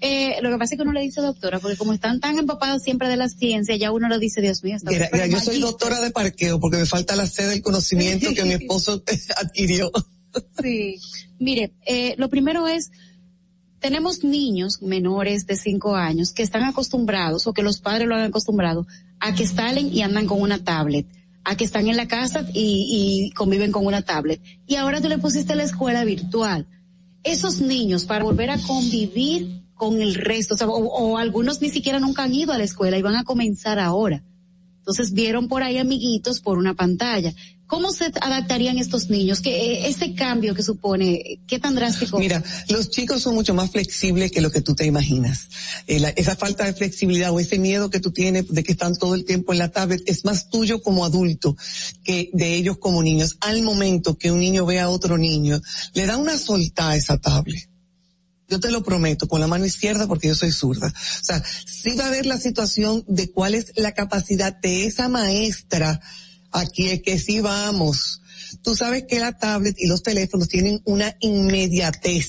Eh, 0.00 0.36
lo 0.42 0.50
que 0.50 0.58
pasa 0.58 0.74
es 0.74 0.78
que 0.78 0.82
uno 0.82 0.92
le 0.92 1.02
dice 1.02 1.20
doctora, 1.20 1.60
porque 1.60 1.76
como 1.76 1.92
están 1.92 2.18
tan 2.18 2.38
empapados 2.38 2.82
siempre 2.82 3.08
de 3.08 3.16
la 3.16 3.28
ciencia, 3.28 3.76
ya 3.76 3.92
uno 3.92 4.08
le 4.08 4.18
dice, 4.18 4.40
Dios 4.40 4.64
mío, 4.64 4.76
está 4.76 4.90
Mira, 4.90 5.08
mira, 5.12 5.26
yo 5.26 5.38
soy 5.38 5.58
magíster". 5.58 5.60
doctora 5.60 6.00
de 6.00 6.10
parqueo 6.10 6.58
porque 6.58 6.78
me 6.78 6.86
falta 6.86 7.14
la 7.14 7.26
sede 7.28 7.48
del 7.50 7.62
conocimiento 7.62 8.30
que 8.34 8.44
mi 8.44 8.54
esposo 8.54 9.02
adquirió. 9.36 9.92
Sí. 10.60 10.98
Mire, 11.38 11.72
eh, 11.86 12.14
lo 12.18 12.28
primero 12.28 12.66
es, 12.66 12.90
tenemos 13.78 14.24
niños 14.24 14.82
menores 14.82 15.46
de 15.46 15.56
5 15.56 15.94
años 15.96 16.32
que 16.32 16.42
están 16.42 16.64
acostumbrados 16.64 17.46
o 17.46 17.52
que 17.52 17.62
los 17.62 17.80
padres 17.80 18.08
lo 18.08 18.14
han 18.16 18.22
acostumbrado 18.24 18.86
a 19.20 19.34
que 19.34 19.46
salen 19.46 19.92
y 19.92 20.02
andan 20.02 20.26
con 20.26 20.40
una 20.40 20.62
tablet, 20.64 21.06
a 21.44 21.56
que 21.56 21.64
están 21.64 21.88
en 21.88 21.96
la 21.96 22.08
casa 22.08 22.46
y, 22.52 23.28
y 23.28 23.30
conviven 23.32 23.72
con 23.72 23.86
una 23.86 24.02
tablet. 24.02 24.40
Y 24.66 24.76
ahora 24.76 25.00
tú 25.00 25.08
le 25.08 25.18
pusiste 25.18 25.54
la 25.54 25.64
escuela 25.64 26.04
virtual. 26.04 26.66
Esos 27.22 27.60
niños 27.60 28.04
para 28.04 28.24
volver 28.24 28.50
a 28.50 28.58
convivir 28.58 29.64
con 29.74 30.00
el 30.00 30.14
resto, 30.14 30.54
o, 30.66 30.76
o 30.76 31.16
algunos 31.16 31.62
ni 31.62 31.70
siquiera 31.70 31.98
nunca 31.98 32.24
han 32.24 32.34
ido 32.34 32.52
a 32.52 32.58
la 32.58 32.64
escuela 32.64 32.98
y 32.98 33.02
van 33.02 33.16
a 33.16 33.24
comenzar 33.24 33.78
ahora. 33.78 34.22
Entonces 34.78 35.12
vieron 35.12 35.48
por 35.48 35.62
ahí 35.62 35.78
amiguitos 35.78 36.40
por 36.40 36.58
una 36.58 36.74
pantalla. 36.74 37.32
¿Cómo 37.70 37.92
se 37.92 38.06
adaptarían 38.20 38.78
estos 38.78 39.10
niños? 39.10 39.40
¿Qué, 39.40 39.86
ese 39.88 40.12
cambio 40.16 40.56
que 40.56 40.62
supone, 40.64 41.38
qué 41.46 41.60
tan 41.60 41.76
drástico? 41.76 42.18
Mira, 42.18 42.42
los 42.68 42.90
chicos 42.90 43.22
son 43.22 43.36
mucho 43.36 43.54
más 43.54 43.70
flexibles 43.70 44.32
que 44.32 44.40
lo 44.40 44.50
que 44.50 44.60
tú 44.60 44.74
te 44.74 44.86
imaginas. 44.86 45.46
Eh, 45.86 46.12
esa 46.16 46.34
falta 46.34 46.64
de 46.64 46.74
flexibilidad 46.74 47.30
o 47.30 47.38
ese 47.38 47.60
miedo 47.60 47.88
que 47.88 48.00
tú 48.00 48.10
tienes 48.10 48.48
de 48.48 48.64
que 48.64 48.72
están 48.72 48.96
todo 48.96 49.14
el 49.14 49.24
tiempo 49.24 49.52
en 49.52 49.60
la 49.60 49.70
tablet 49.70 50.02
es 50.06 50.24
más 50.24 50.50
tuyo 50.50 50.82
como 50.82 51.04
adulto 51.04 51.56
que 52.02 52.28
de 52.32 52.56
ellos 52.56 52.78
como 52.78 53.04
niños. 53.04 53.36
Al 53.40 53.62
momento 53.62 54.18
que 54.18 54.32
un 54.32 54.40
niño 54.40 54.66
ve 54.66 54.80
a 54.80 54.88
otro 54.88 55.16
niño, 55.16 55.62
le 55.94 56.06
da 56.06 56.16
una 56.16 56.38
soltada 56.38 56.90
a 56.90 56.96
esa 56.96 57.18
tablet. 57.18 57.70
Yo 58.48 58.58
te 58.58 58.72
lo 58.72 58.82
prometo, 58.82 59.28
con 59.28 59.40
la 59.40 59.46
mano 59.46 59.64
izquierda 59.64 60.08
porque 60.08 60.26
yo 60.26 60.34
soy 60.34 60.50
zurda. 60.50 60.88
O 60.88 61.24
sea, 61.24 61.40
sí 61.66 61.94
va 61.94 62.06
a 62.06 62.08
haber 62.08 62.26
la 62.26 62.36
situación 62.36 63.04
de 63.06 63.30
cuál 63.30 63.54
es 63.54 63.72
la 63.76 63.92
capacidad 63.92 64.52
de 64.60 64.86
esa 64.86 65.08
maestra. 65.08 66.00
Aquí 66.52 66.88
es 66.90 67.02
que 67.02 67.18
sí 67.18 67.40
vamos. 67.40 68.20
Tú 68.62 68.74
sabes 68.74 69.04
que 69.08 69.20
la 69.20 69.36
tablet 69.36 69.76
y 69.78 69.86
los 69.86 70.02
teléfonos 70.02 70.48
tienen 70.48 70.80
una 70.84 71.16
inmediatez 71.20 72.28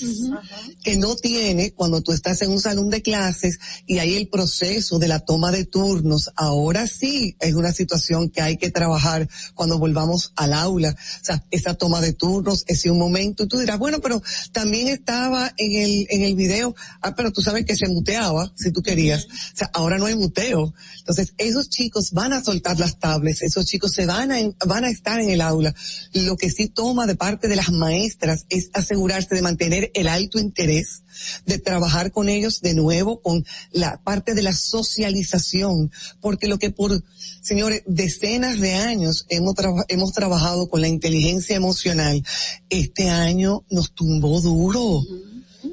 que 0.83 0.95
no 0.97 1.15
tiene 1.15 1.73
cuando 1.73 2.01
tú 2.01 2.11
estás 2.11 2.41
en 2.41 2.51
un 2.51 2.59
salón 2.59 2.89
de 2.89 3.01
clases 3.01 3.59
y 3.87 3.99
hay 3.99 4.15
el 4.15 4.27
proceso 4.27 4.99
de 4.99 5.07
la 5.07 5.19
toma 5.19 5.51
de 5.51 5.65
turnos. 5.65 6.29
Ahora 6.35 6.87
sí 6.87 7.35
es 7.39 7.53
una 7.55 7.73
situación 7.73 8.29
que 8.29 8.41
hay 8.41 8.57
que 8.57 8.69
trabajar 8.69 9.27
cuando 9.55 9.79
volvamos 9.79 10.33
al 10.35 10.53
aula. 10.53 10.95
O 11.21 11.25
sea, 11.25 11.43
esa 11.51 11.73
toma 11.73 12.01
de 12.01 12.13
turnos, 12.13 12.63
ese 12.67 12.91
un 12.91 12.99
momento. 12.99 13.43
Y 13.43 13.47
tú 13.47 13.57
dirás, 13.57 13.79
bueno, 13.79 13.99
pero 13.99 14.21
también 14.51 14.87
estaba 14.87 15.53
en 15.57 15.81
el, 15.81 16.07
en 16.09 16.21
el 16.23 16.35
video, 16.35 16.75
ah, 17.01 17.15
pero 17.15 17.31
tú 17.31 17.41
sabes 17.41 17.65
que 17.65 17.75
se 17.75 17.87
muteaba 17.87 18.51
si 18.55 18.71
tú 18.71 18.81
querías. 18.81 19.25
O 19.25 19.57
sea, 19.57 19.69
ahora 19.73 19.97
no 19.97 20.05
hay 20.05 20.15
muteo. 20.15 20.73
Entonces, 20.99 21.33
esos 21.37 21.69
chicos 21.69 22.11
van 22.11 22.33
a 22.33 22.43
soltar 22.43 22.79
las 22.79 22.99
tablets, 22.99 23.41
esos 23.41 23.65
chicos 23.65 23.91
se 23.91 24.05
van 24.05 24.31
a, 24.31 24.37
van 24.65 24.85
a 24.85 24.89
estar 24.89 25.19
en 25.19 25.29
el 25.29 25.41
aula. 25.41 25.73
Lo 26.13 26.35
que 26.35 26.49
sí 26.49 26.67
toma 26.67 27.07
de 27.07 27.15
parte 27.15 27.47
de 27.47 27.55
las 27.55 27.71
maestras 27.71 28.45
es 28.49 28.69
asegurarse 28.73 29.33
de 29.33 29.41
mantener 29.41 29.91
el 29.93 30.07
alto 30.07 30.39
interés, 30.39 31.03
de 31.45 31.57
trabajar 31.57 32.11
con 32.11 32.27
ellos 32.27 32.61
de 32.61 32.73
nuevo 32.73 33.21
con 33.21 33.45
la 33.71 34.01
parte 34.03 34.33
de 34.33 34.41
la 34.41 34.53
socialización, 34.53 35.91
porque 36.19 36.47
lo 36.47 36.59
que 36.59 36.69
por, 36.69 37.03
señores, 37.41 37.83
decenas 37.85 38.59
de 38.59 38.73
años 38.75 39.25
hemos, 39.29 39.55
hemos 39.87 40.11
trabajado 40.11 40.69
con 40.69 40.81
la 40.81 40.87
inteligencia 40.87 41.55
emocional, 41.55 42.23
este 42.69 43.09
año 43.09 43.63
nos 43.69 43.93
tumbó 43.93 44.41
duro. 44.41 45.03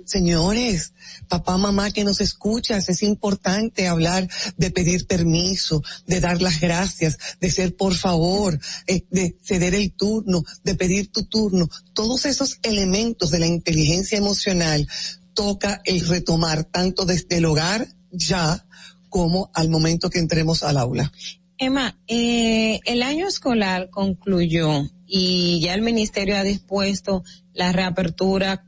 Señores, 0.04 0.92
papá, 1.28 1.56
mamá 1.56 1.90
que 1.90 2.04
nos 2.04 2.20
escuchas, 2.20 2.88
es 2.88 3.02
importante 3.02 3.86
hablar 3.86 4.28
de 4.56 4.70
pedir 4.70 5.06
permiso, 5.06 5.82
de 6.06 6.20
dar 6.20 6.42
las 6.42 6.60
gracias, 6.60 7.18
de 7.40 7.50
ser 7.50 7.76
por 7.76 7.94
favor, 7.94 8.58
eh, 8.86 9.04
de 9.10 9.36
ceder 9.42 9.74
el 9.74 9.92
turno, 9.92 10.42
de 10.64 10.74
pedir 10.74 11.12
tu 11.12 11.24
turno. 11.24 11.68
Todos 11.94 12.24
esos 12.26 12.58
elementos 12.62 13.30
de 13.30 13.38
la 13.38 13.46
inteligencia 13.46 14.18
emocional 14.18 14.88
toca 15.34 15.80
el 15.84 16.06
retomar 16.06 16.64
tanto 16.64 17.04
desde 17.04 17.36
el 17.36 17.44
hogar 17.44 17.86
ya 18.10 18.66
como 19.08 19.50
al 19.54 19.68
momento 19.68 20.10
que 20.10 20.18
entremos 20.18 20.62
al 20.62 20.78
aula. 20.78 21.12
Emma, 21.58 21.98
eh, 22.06 22.80
el 22.84 23.02
año 23.02 23.26
escolar 23.26 23.90
concluyó 23.90 24.88
y 25.06 25.60
ya 25.60 25.74
el 25.74 25.82
ministerio 25.82 26.36
ha 26.36 26.44
dispuesto 26.44 27.24
la 27.52 27.72
reapertura 27.72 28.64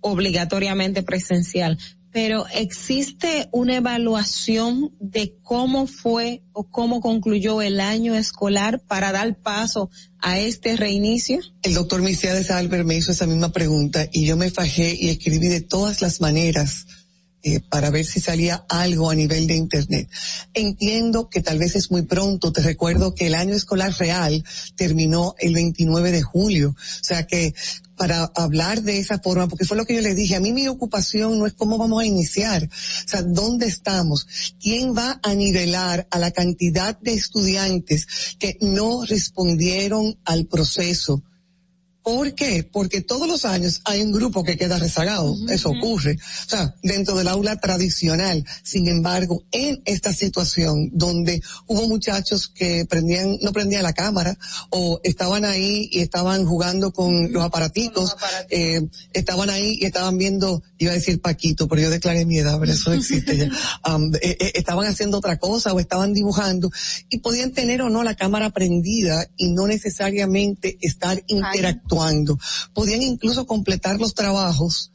obligatoriamente 0.00 1.02
presencial, 1.02 1.78
pero 2.12 2.46
existe 2.54 3.48
una 3.52 3.76
evaluación 3.76 4.94
de 4.98 5.36
cómo 5.42 5.86
fue 5.86 6.42
o 6.52 6.64
cómo 6.64 7.00
concluyó 7.00 7.62
el 7.62 7.80
año 7.80 8.14
escolar 8.14 8.80
para 8.80 9.12
dar 9.12 9.36
paso 9.36 9.90
a 10.20 10.38
este 10.38 10.76
reinicio. 10.76 11.40
El 11.62 11.74
doctor 11.74 12.02
Misiades 12.02 12.50
Albert 12.50 12.86
me 12.86 12.96
hizo 12.96 13.12
esa 13.12 13.26
misma 13.26 13.52
pregunta 13.52 14.08
y 14.10 14.26
yo 14.26 14.36
me 14.36 14.50
fajé 14.50 14.96
y 14.98 15.10
escribí 15.10 15.48
de 15.48 15.60
todas 15.60 16.02
las 16.02 16.20
maneras 16.20 16.86
eh, 17.42 17.60
para 17.60 17.90
ver 17.90 18.04
si 18.04 18.20
salía 18.20 18.64
algo 18.68 19.10
a 19.10 19.14
nivel 19.14 19.46
de 19.46 19.54
internet. 19.54 20.08
Entiendo 20.54 21.28
que 21.28 21.40
tal 21.40 21.58
vez 21.58 21.76
es 21.76 21.90
muy 21.90 22.02
pronto. 22.02 22.52
Te 22.52 22.62
recuerdo 22.62 23.14
que 23.14 23.28
el 23.28 23.34
año 23.34 23.54
escolar 23.54 23.92
real 23.98 24.44
terminó 24.76 25.34
el 25.38 25.54
29 25.54 26.10
de 26.10 26.22
julio. 26.22 26.70
O 26.70 27.04
sea 27.04 27.26
que 27.26 27.54
para 27.98 28.30
hablar 28.34 28.82
de 28.82 28.98
esa 28.98 29.18
forma, 29.18 29.48
porque 29.48 29.64
fue 29.64 29.76
lo 29.76 29.84
que 29.84 29.94
yo 29.94 30.00
le 30.00 30.14
dije, 30.14 30.36
a 30.36 30.40
mí 30.40 30.52
mi 30.52 30.68
ocupación 30.68 31.38
no 31.38 31.46
es 31.46 31.52
cómo 31.52 31.76
vamos 31.76 32.00
a 32.00 32.06
iniciar, 32.06 32.64
o 32.64 33.08
sea, 33.08 33.22
dónde 33.22 33.66
estamos, 33.66 34.26
quién 34.60 34.96
va 34.96 35.20
a 35.22 35.34
nivelar 35.34 36.06
a 36.10 36.18
la 36.18 36.30
cantidad 36.30 36.98
de 37.00 37.14
estudiantes 37.14 38.06
que 38.38 38.56
no 38.60 39.04
respondieron 39.04 40.16
al 40.24 40.46
proceso. 40.46 41.22
¿Por 42.08 42.34
qué? 42.34 42.64
Porque 42.64 43.02
todos 43.02 43.28
los 43.28 43.44
años 43.44 43.82
hay 43.84 44.00
un 44.00 44.12
grupo 44.12 44.42
que 44.42 44.56
queda 44.56 44.78
rezagado. 44.78 45.36
Eso 45.50 45.68
ocurre. 45.68 46.16
O 46.46 46.48
sea, 46.48 46.74
dentro 46.82 47.14
del 47.14 47.28
aula 47.28 47.56
tradicional. 47.56 48.46
Sin 48.62 48.88
embargo, 48.88 49.44
en 49.52 49.82
esta 49.84 50.14
situación 50.14 50.88
donde 50.94 51.42
hubo 51.66 51.86
muchachos 51.86 52.48
que 52.48 52.86
prendían, 52.86 53.36
no 53.42 53.52
prendían 53.52 53.82
la 53.82 53.92
cámara 53.92 54.38
o 54.70 55.02
estaban 55.04 55.44
ahí 55.44 55.90
y 55.92 56.00
estaban 56.00 56.46
jugando 56.46 56.94
con 56.94 57.30
los 57.30 57.44
aparaticos, 57.44 58.16
eh, 58.48 58.88
estaban 59.12 59.50
ahí 59.50 59.76
y 59.78 59.84
estaban 59.84 60.16
viendo, 60.16 60.62
iba 60.78 60.92
a 60.92 60.94
decir 60.94 61.20
Paquito, 61.20 61.68
pero 61.68 61.82
yo 61.82 61.90
declaré 61.90 62.24
mi 62.24 62.38
edad, 62.38 62.58
pero 62.58 62.72
eso 62.72 62.90
existe 62.94 63.36
ya. 63.36 63.50
Am, 63.82 64.14
eh, 64.22 64.34
eh, 64.40 64.52
estaban 64.54 64.86
haciendo 64.86 65.18
otra 65.18 65.36
cosa 65.36 65.74
o 65.74 65.78
estaban 65.78 66.14
dibujando 66.14 66.70
y 67.10 67.18
podían 67.18 67.52
tener 67.52 67.82
o 67.82 67.90
no 67.90 68.02
la 68.02 68.14
cámara 68.14 68.48
prendida 68.48 69.26
y 69.36 69.50
no 69.50 69.66
necesariamente 69.66 70.78
estar 70.80 71.22
interactuando. 71.26 71.97
Podían 72.72 73.02
incluso 73.02 73.46
completar 73.46 73.98
los 74.00 74.14
trabajos 74.14 74.90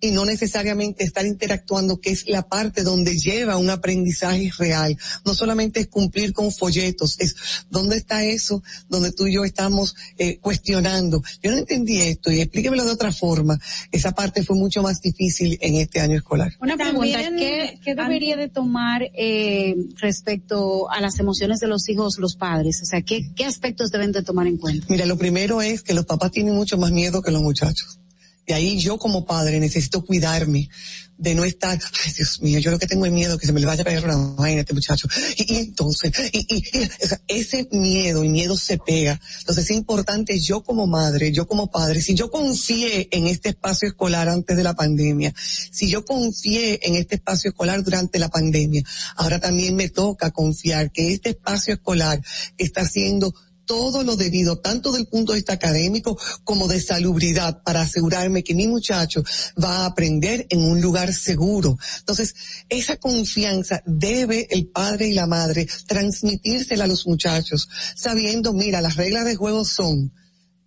y 0.00 0.10
no 0.10 0.24
necesariamente 0.24 1.04
estar 1.04 1.26
interactuando, 1.26 2.00
que 2.00 2.10
es 2.10 2.28
la 2.28 2.48
parte 2.48 2.82
donde 2.82 3.16
lleva 3.16 3.56
un 3.56 3.70
aprendizaje 3.70 4.50
real. 4.58 4.96
No 5.24 5.34
solamente 5.34 5.80
es 5.80 5.88
cumplir 5.88 6.32
con 6.32 6.52
folletos, 6.52 7.16
es 7.18 7.34
dónde 7.70 7.96
está 7.96 8.24
eso, 8.24 8.62
donde 8.88 9.12
tú 9.12 9.26
y 9.26 9.34
yo 9.34 9.44
estamos 9.44 9.94
eh, 10.18 10.38
cuestionando. 10.38 11.22
Yo 11.42 11.50
no 11.50 11.58
entendí 11.58 12.00
esto 12.00 12.30
y 12.30 12.40
explíquemelo 12.40 12.84
de 12.84 12.92
otra 12.92 13.12
forma. 13.12 13.58
Esa 13.90 14.12
parte 14.12 14.42
fue 14.42 14.56
mucho 14.56 14.82
más 14.82 15.00
difícil 15.00 15.58
en 15.60 15.76
este 15.76 16.00
año 16.00 16.16
escolar. 16.16 16.52
Una 16.60 16.76
pregunta, 16.76 17.22
También, 17.22 17.36
¿qué, 17.36 17.80
qué 17.82 17.94
debería 17.94 18.36
de 18.36 18.48
tomar 18.48 19.02
eh, 19.14 19.74
respecto 19.96 20.90
a 20.90 21.00
las 21.00 21.18
emociones 21.18 21.60
de 21.60 21.68
los 21.68 21.88
hijos 21.88 22.18
los 22.18 22.36
padres? 22.36 22.82
O 22.82 22.86
sea, 22.86 23.02
¿qué, 23.02 23.30
qué 23.34 23.44
aspectos 23.44 23.90
deben 23.90 24.12
de 24.12 24.22
tomar 24.22 24.46
en 24.46 24.58
cuenta? 24.58 24.86
Mira, 24.88 25.06
lo 25.06 25.16
primero 25.16 25.62
es 25.62 25.82
que 25.82 25.94
los 25.94 26.06
papás 26.06 26.32
tienen 26.32 26.54
mucho 26.54 26.76
más 26.78 26.90
miedo 26.90 27.22
que 27.22 27.30
los 27.30 27.42
muchachos. 27.42 27.98
Y 28.46 28.52
ahí 28.52 28.78
yo 28.78 28.98
como 28.98 29.26
padre 29.26 29.58
necesito 29.58 30.04
cuidarme 30.04 30.68
de 31.18 31.34
no 31.34 31.44
estar, 31.44 31.80
ay 32.04 32.12
Dios 32.12 32.42
mío, 32.42 32.58
yo 32.58 32.70
lo 32.70 32.78
que 32.78 32.86
tengo 32.86 33.06
es 33.06 33.12
miedo 33.12 33.38
que 33.38 33.46
se 33.46 33.52
me 33.52 33.60
le 33.60 33.66
vaya 33.66 33.82
a 33.82 33.84
pegar 33.84 34.04
una 34.04 34.16
vaina 34.34 34.58
a 34.58 34.60
este 34.60 34.74
muchacho. 34.74 35.08
Y, 35.36 35.56
entonces, 35.56 36.12
y, 36.32 36.46
y, 36.48 36.90
ese 37.28 37.68
miedo, 37.72 38.24
y 38.24 38.28
miedo 38.28 38.56
se 38.56 38.78
pega. 38.78 39.20
Entonces 39.40 39.64
es 39.64 39.76
importante 39.76 40.38
yo 40.40 40.62
como 40.62 40.86
madre, 40.86 41.32
yo 41.32 41.46
como 41.46 41.70
padre, 41.70 42.02
si 42.02 42.14
yo 42.14 42.30
confié 42.30 43.08
en 43.12 43.26
este 43.26 43.50
espacio 43.50 43.88
escolar 43.88 44.28
antes 44.28 44.56
de 44.56 44.62
la 44.64 44.74
pandemia, 44.74 45.34
si 45.70 45.88
yo 45.88 46.04
confié 46.04 46.80
en 46.82 46.96
este 46.96 47.16
espacio 47.16 47.50
escolar 47.50 47.82
durante 47.82 48.18
la 48.18 48.28
pandemia, 48.28 48.82
ahora 49.16 49.40
también 49.40 49.74
me 49.74 49.88
toca 49.88 50.30
confiar 50.30 50.90
que 50.90 51.12
este 51.12 51.30
espacio 51.30 51.74
escolar 51.74 52.20
está 52.58 52.82
haciendo 52.82 53.34
todo 53.66 54.02
lo 54.02 54.16
debido, 54.16 54.58
tanto 54.58 54.92
del 54.92 55.06
punto 55.06 55.32
de 55.32 55.38
vista 55.38 55.52
académico 55.52 56.18
como 56.44 56.68
de 56.68 56.80
salubridad, 56.80 57.62
para 57.62 57.82
asegurarme 57.82 58.42
que 58.42 58.54
mi 58.54 58.66
muchacho 58.66 59.22
va 59.62 59.78
a 59.78 59.86
aprender 59.86 60.46
en 60.48 60.60
un 60.64 60.80
lugar 60.80 61.12
seguro. 61.12 61.76
Entonces, 61.98 62.34
esa 62.68 62.96
confianza 62.96 63.82
debe 63.84 64.48
el 64.50 64.68
padre 64.68 65.08
y 65.08 65.14
la 65.14 65.26
madre 65.26 65.68
transmitírsela 65.86 66.84
a 66.84 66.88
los 66.88 67.06
muchachos, 67.06 67.68
sabiendo, 67.94 68.52
mira, 68.52 68.80
las 68.80 68.96
reglas 68.96 69.24
de 69.24 69.36
juego 69.36 69.64
son, 69.64 70.12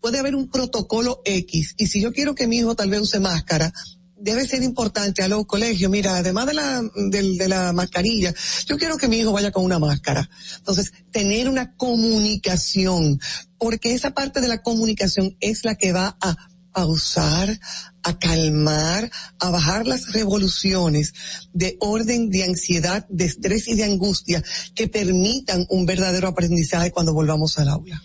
puede 0.01 0.19
haber 0.19 0.35
un 0.35 0.49
protocolo 0.49 1.21
X 1.25 1.75
y 1.77 1.87
si 1.87 2.01
yo 2.01 2.11
quiero 2.13 2.35
que 2.35 2.47
mi 2.47 2.57
hijo 2.57 2.75
tal 2.75 2.89
vez 2.89 3.01
use 3.01 3.19
máscara, 3.19 3.73
debe 4.19 4.47
ser 4.47 4.63
importante 4.63 5.23
a 5.23 5.27
los 5.27 5.45
colegios, 5.45 5.91
mira, 5.91 6.17
además 6.17 6.47
de 6.47 6.53
la, 6.53 6.81
de, 7.09 7.37
de 7.37 7.47
la 7.47 7.73
mascarilla, 7.73 8.33
yo 8.65 8.77
quiero 8.77 8.97
que 8.97 9.07
mi 9.07 9.19
hijo 9.19 9.31
vaya 9.31 9.51
con 9.51 9.63
una 9.63 9.79
máscara. 9.79 10.29
Entonces, 10.57 10.91
tener 11.11 11.49
una 11.49 11.75
comunicación, 11.75 13.19
porque 13.57 13.93
esa 13.93 14.11
parte 14.11 14.41
de 14.41 14.47
la 14.47 14.61
comunicación 14.61 15.35
es 15.39 15.65
la 15.65 15.75
que 15.75 15.93
va 15.93 16.17
a 16.21 16.35
pausar, 16.71 17.59
a 18.03 18.19
calmar, 18.19 19.11
a 19.39 19.49
bajar 19.49 19.87
las 19.87 20.13
revoluciones 20.13 21.13
de 21.53 21.77
orden, 21.79 22.29
de 22.29 22.43
ansiedad, 22.43 23.05
de 23.09 23.25
estrés 23.25 23.67
y 23.67 23.75
de 23.75 23.83
angustia 23.83 24.43
que 24.75 24.87
permitan 24.87 25.65
un 25.69 25.85
verdadero 25.85 26.27
aprendizaje 26.27 26.91
cuando 26.91 27.13
volvamos 27.13 27.57
al 27.57 27.69
aula. 27.69 28.01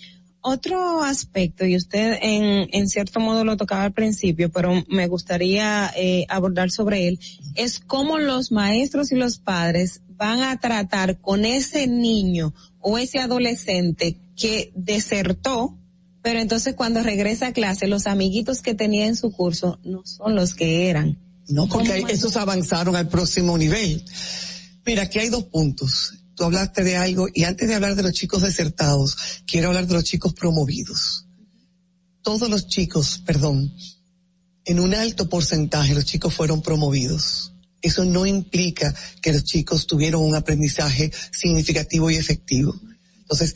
Otro 0.47 1.03
aspecto, 1.03 1.65
y 1.65 1.75
usted 1.75 2.19
en, 2.21 2.69
en 2.71 2.87
cierto 2.87 3.19
modo 3.19 3.47
lo 3.47 3.57
tocaba 3.57 3.85
al 3.85 3.95
principio, 3.95 4.51
pero 4.51 4.85
me 4.91 5.07
gustaría 5.09 5.91
eh, 5.97 6.27
abordar 6.29 6.71
sobre 6.71 7.09
él, 7.09 7.19
es 7.55 7.81
cómo 7.81 8.19
los 8.19 8.53
maestros 8.53 9.11
y 9.11 9.15
los 9.15 9.39
padres 9.39 10.03
van 10.19 10.43
a 10.43 10.61
tratar 10.61 11.19
con 11.23 11.47
ese 11.47 11.87
niño 11.87 12.53
o 12.81 12.99
ese 12.99 13.21
adolescente 13.21 14.19
que 14.37 14.71
desertó, 14.75 15.79
pero 16.21 16.41
entonces 16.41 16.75
cuando 16.75 17.03
regresa 17.03 17.47
a 17.47 17.53
clase, 17.55 17.87
los 17.87 18.07
amiguitos 18.07 18.61
que 18.61 18.75
tenía 18.75 19.07
en 19.07 19.17
su 19.17 19.33
curso 19.33 19.79
no 19.83 20.05
son 20.05 20.35
los 20.35 20.55
que 20.55 20.91
eran. 20.91 21.17
No, 21.49 21.67
porque 21.69 21.89
¿Cómo 21.95 22.07
hay- 22.07 22.15
esos 22.15 22.37
avanzaron 22.37 22.97
al 22.97 23.09
próximo 23.09 23.57
nivel. 23.57 24.05
Mira, 24.85 25.05
aquí 25.05 25.21
hay 25.21 25.31
dos 25.31 25.45
puntos. 25.45 26.19
Tú 26.35 26.45
hablaste 26.45 26.83
de 26.83 26.97
algo 26.97 27.29
y 27.33 27.45
antes 27.45 27.69
de 27.69 27.75
hablar 27.75 27.95
de 27.95 28.03
los 28.03 28.13
chicos 28.13 28.43
desertados, 28.43 29.17
quiero 29.47 29.69
hablar 29.69 29.87
de 29.87 29.95
los 29.95 30.05
chicos 30.05 30.35
promovidos. 30.35 31.27
Todos 32.23 32.49
los 32.49 32.67
chicos, 32.67 33.23
perdón, 33.25 33.73
en 34.65 34.81
un 34.81 34.95
alto 34.95 35.29
porcentaje 35.29 35.95
los 35.95 36.05
chicos 36.05 36.35
fueron 36.35 36.63
promovidos. 36.63 37.53
Eso 37.83 38.05
no 38.05 38.25
implica 38.25 38.95
que 39.21 39.33
los 39.33 39.45
chicos 39.45 39.87
tuvieron 39.87 40.23
un 40.23 40.35
aprendizaje 40.35 41.13
significativo 41.31 42.11
y 42.11 42.17
efectivo. 42.17 42.75
Entonces, 43.19 43.55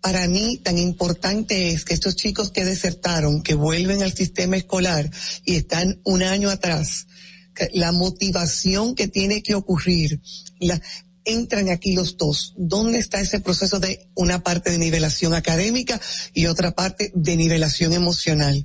para 0.00 0.28
mí 0.28 0.60
tan 0.62 0.78
importante 0.78 1.70
es 1.70 1.84
que 1.84 1.94
estos 1.94 2.16
chicos 2.16 2.50
que 2.50 2.64
desertaron, 2.64 3.42
que 3.42 3.54
vuelven 3.54 4.02
al 4.02 4.12
sistema 4.12 4.56
escolar 4.56 5.10
y 5.44 5.56
están 5.56 6.00
un 6.04 6.22
año 6.22 6.50
atrás, 6.50 7.06
la 7.72 7.92
motivación 7.92 8.94
que 8.94 9.08
tiene 9.08 9.42
que 9.42 9.54
ocurrir, 9.54 10.20
entran 11.24 11.68
aquí 11.68 11.94
los 11.94 12.16
dos. 12.16 12.54
¿Dónde 12.56 12.98
está 12.98 13.20
ese 13.20 13.40
proceso 13.40 13.78
de 13.78 14.08
una 14.14 14.42
parte 14.42 14.70
de 14.70 14.78
nivelación 14.78 15.34
académica 15.34 16.00
y 16.34 16.46
otra 16.46 16.72
parte 16.72 17.12
de 17.14 17.36
nivelación 17.36 17.92
emocional? 17.92 18.64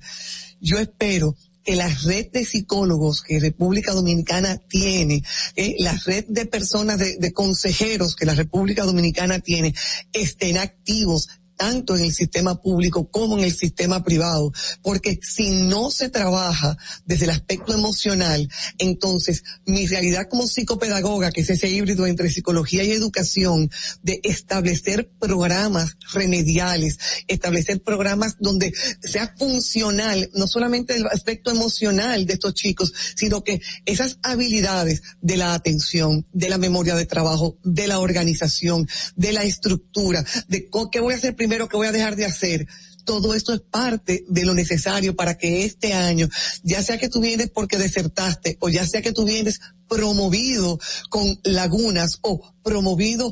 Yo 0.60 0.80
espero 0.80 1.36
que 1.64 1.76
la 1.76 1.88
red 1.88 2.32
de 2.32 2.46
psicólogos 2.46 3.22
que 3.22 3.40
República 3.40 3.92
Dominicana 3.92 4.58
tiene, 4.70 5.24
eh, 5.56 5.76
la 5.80 5.94
red 6.06 6.26
de 6.28 6.46
personas, 6.46 7.00
de, 7.00 7.18
de 7.18 7.34
consejeros 7.34 8.16
que 8.16 8.26
la 8.26 8.36
República 8.36 8.84
Dominicana 8.84 9.40
tiene, 9.40 9.74
estén 10.14 10.60
activos 10.60 11.28
tanto 11.56 11.96
en 11.96 12.04
el 12.04 12.14
sistema 12.14 12.62
público 12.62 13.10
como 13.10 13.38
en 13.38 13.44
el 13.44 13.54
sistema 13.54 14.04
privado, 14.04 14.52
porque 14.82 15.20
si 15.22 15.52
no 15.52 15.92
se 15.92 16.10
trabaja 16.10 16.78
desde 17.06 17.26
el 17.26 17.32
aspecto 17.32 17.74
emocional, 17.74 18.50
entonces 18.78 19.44
mi 19.66 19.88
realidad 19.88 20.28
como 20.30 20.48
psicopedagoga, 20.48 21.32
que 21.32 21.42
es 21.42 21.50
ese 21.50 21.70
híbrido 21.70 22.06
entre 22.08 22.30
psicología 22.30 22.84
y 22.84 22.92
educación, 22.92 23.70
de 24.04 24.20
establecer 24.24 25.10
programas 25.20 25.98
remediales, 26.14 27.00
establecer 27.28 27.82
programas 27.82 28.36
donde 28.40 28.74
sea 29.02 29.34
funcional, 29.38 30.30
no 30.34 30.48
solamente 30.48 30.96
el 30.96 31.06
aspecto 31.08 31.52
emocional 31.52 32.26
de 32.26 32.34
estos 32.34 32.54
chicos, 32.54 32.94
sino 33.16 33.44
que 33.44 33.62
esas 33.86 34.20
habilidades 34.24 35.02
de 35.22 35.38
la 35.38 35.54
atención, 35.54 36.26
de 36.34 36.50
la 36.50 36.58
memoria 36.58 36.96
de 36.96 37.06
trabajo, 37.06 37.58
de 37.64 37.88
la 37.88 38.00
organización, 38.00 38.88
de 39.16 39.34
la 39.34 39.44
estructura, 39.44 40.26
de 40.48 40.70
qué 40.92 41.00
voy 41.00 41.14
a 41.14 41.18
hacer 41.18 41.36
qué 41.50 41.78
voy 41.78 41.88
a 41.88 41.92
dejar 41.92 42.16
de 42.16 42.26
hacer. 42.26 42.68
Todo 43.06 43.36
esto 43.36 43.54
es 43.54 43.62
parte 43.62 44.26
de 44.28 44.46
lo 44.46 44.54
necesario 44.54 45.16
para 45.16 45.38
que 45.38 45.64
este 45.64 45.94
año, 45.94 46.28
ya 46.64 46.82
sea 46.82 46.98
que 46.98 47.08
tú 47.08 47.22
vienes 47.22 47.52
porque 47.52 47.78
desertaste 47.78 48.58
o 48.60 48.70
ya 48.70 48.86
sea 48.88 49.02
que 49.02 49.12
tú 49.12 49.26
vienes 49.26 49.60
promovido 49.88 50.80
con 51.10 51.40
lagunas 51.44 52.18
o 52.22 52.42
promovido, 52.64 53.32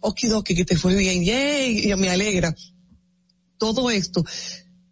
okidoki, 0.00 0.54
que 0.54 0.64
te 0.64 0.78
fue 0.78 0.94
bien, 0.94 1.22
yay, 1.22 1.90
y 1.90 1.94
me 1.96 2.08
alegra. 2.08 2.54
Todo 3.58 3.90
esto, 3.90 4.24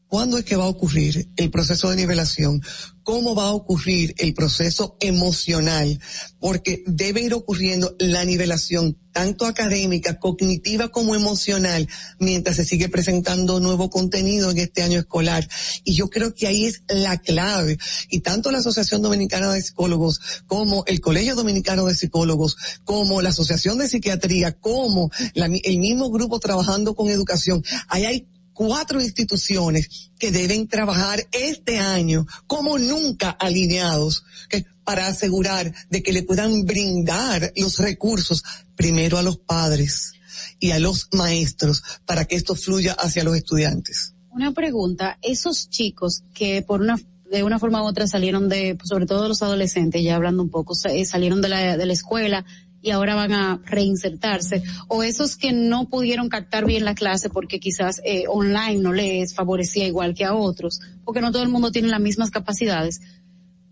¿cuándo 0.08 0.36
es 0.36 0.44
que 0.44 0.56
va 0.56 0.64
a 0.64 0.68
ocurrir 0.68 1.30
el 1.36 1.50
proceso 1.50 1.88
de 1.88 1.96
nivelación? 1.96 2.60
¿Cómo 3.06 3.36
va 3.36 3.44
a 3.44 3.52
ocurrir 3.52 4.16
el 4.18 4.34
proceso 4.34 4.96
emocional? 4.98 6.00
Porque 6.40 6.82
debe 6.88 7.20
ir 7.20 7.34
ocurriendo 7.34 7.94
la 8.00 8.24
nivelación 8.24 8.98
tanto 9.12 9.46
académica, 9.46 10.18
cognitiva 10.18 10.88
como 10.88 11.14
emocional, 11.14 11.88
mientras 12.18 12.56
se 12.56 12.64
sigue 12.64 12.88
presentando 12.88 13.60
nuevo 13.60 13.90
contenido 13.90 14.50
en 14.50 14.58
este 14.58 14.82
año 14.82 14.98
escolar. 14.98 15.48
Y 15.84 15.94
yo 15.94 16.10
creo 16.10 16.34
que 16.34 16.48
ahí 16.48 16.64
es 16.64 16.82
la 16.88 17.18
clave. 17.18 17.78
Y 18.10 18.22
tanto 18.22 18.50
la 18.50 18.58
Asociación 18.58 19.02
Dominicana 19.02 19.52
de 19.52 19.62
Psicólogos 19.62 20.42
como 20.48 20.82
el 20.88 21.00
Colegio 21.00 21.36
Dominicano 21.36 21.86
de 21.86 21.94
Psicólogos, 21.94 22.56
como 22.82 23.22
la 23.22 23.28
Asociación 23.28 23.78
de 23.78 23.88
Psiquiatría, 23.88 24.58
como 24.58 25.12
la 25.32 25.46
el 25.46 25.78
mismo 25.78 26.10
grupo 26.10 26.40
trabajando 26.40 26.96
con 26.96 27.08
educación, 27.08 27.62
ahí 27.86 28.04
hay 28.04 28.28
cuatro 28.56 29.02
instituciones 29.02 30.10
que 30.18 30.32
deben 30.32 30.66
trabajar 30.66 31.20
este 31.30 31.78
año 31.78 32.26
como 32.46 32.78
nunca 32.78 33.30
alineados 33.30 34.24
¿ok? 34.46 34.64
para 34.82 35.08
asegurar 35.08 35.74
de 35.90 36.02
que 36.02 36.12
le 36.14 36.22
puedan 36.22 36.64
brindar 36.64 37.52
los 37.54 37.78
recursos 37.78 38.42
primero 38.74 39.18
a 39.18 39.22
los 39.22 39.36
padres 39.36 40.14
y 40.58 40.70
a 40.70 40.78
los 40.78 41.08
maestros 41.12 41.82
para 42.06 42.24
que 42.24 42.36
esto 42.36 42.54
fluya 42.54 42.94
hacia 42.94 43.24
los 43.24 43.36
estudiantes. 43.36 44.14
Una 44.30 44.52
pregunta, 44.52 45.18
esos 45.20 45.68
chicos 45.68 46.22
que 46.32 46.62
por 46.62 46.80
una 46.80 46.96
de 47.30 47.42
una 47.42 47.58
forma 47.58 47.82
u 47.82 47.86
otra 47.86 48.06
salieron 48.06 48.48
de, 48.48 48.78
sobre 48.84 49.04
todo 49.04 49.28
los 49.28 49.42
adolescentes, 49.42 50.02
ya 50.02 50.14
hablando 50.14 50.44
un 50.44 50.48
poco, 50.48 50.74
eh, 50.88 51.04
salieron 51.04 51.42
de 51.42 51.48
la, 51.48 51.76
de 51.76 51.84
la 51.84 51.92
escuela 51.92 52.44
y 52.86 52.92
ahora 52.92 53.16
van 53.16 53.32
a 53.32 53.60
reinsertarse, 53.64 54.62
o 54.86 55.02
esos 55.02 55.36
que 55.36 55.52
no 55.52 55.88
pudieron 55.88 56.28
captar 56.28 56.64
bien 56.64 56.84
la 56.84 56.94
clase 56.94 57.28
porque 57.28 57.58
quizás 57.58 58.00
eh, 58.04 58.26
online 58.28 58.76
no 58.76 58.92
les 58.92 59.34
favorecía 59.34 59.88
igual 59.88 60.14
que 60.14 60.24
a 60.24 60.34
otros, 60.34 60.78
porque 61.04 61.20
no 61.20 61.32
todo 61.32 61.42
el 61.42 61.48
mundo 61.48 61.72
tiene 61.72 61.88
las 61.88 62.00
mismas 62.00 62.30
capacidades. 62.30 63.00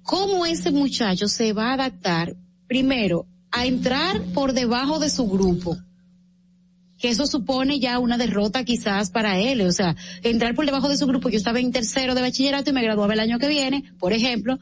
¿Cómo 0.03 0.47
ese 0.47 0.73
muchacho 0.73 1.29
se 1.29 1.53
va 1.53 1.71
a 1.71 1.75
adaptar, 1.75 2.35
primero, 2.67 3.29
a 3.53 3.67
entrar 3.67 4.21
por 4.35 4.53
debajo 4.53 4.99
de 4.99 5.11
su 5.11 5.29
grupo? 5.29 5.79
que 6.99 7.11
eso 7.11 7.27
supone 7.27 7.81
ya 7.81 7.99
una 7.99 8.17
derrota 8.17 8.65
quizás 8.65 9.11
para 9.11 9.39
él, 9.39 9.61
o 9.61 9.73
sea, 9.73 9.95
entrar 10.23 10.55
por 10.55 10.65
debajo 10.65 10.89
de 10.89 10.97
su 10.97 11.07
grupo, 11.07 11.29
yo 11.29 11.37
estaba 11.37 11.61
en 11.61 11.71
tercero 11.71 12.15
de 12.15 12.23
bachillerato 12.23 12.71
y 12.71 12.73
me 12.73 12.83
graduaba 12.83 13.13
el 13.13 13.21
año 13.21 13.39
que 13.39 13.49
viene, 13.49 13.85
por 13.99 14.15
ejemplo, 14.15 14.59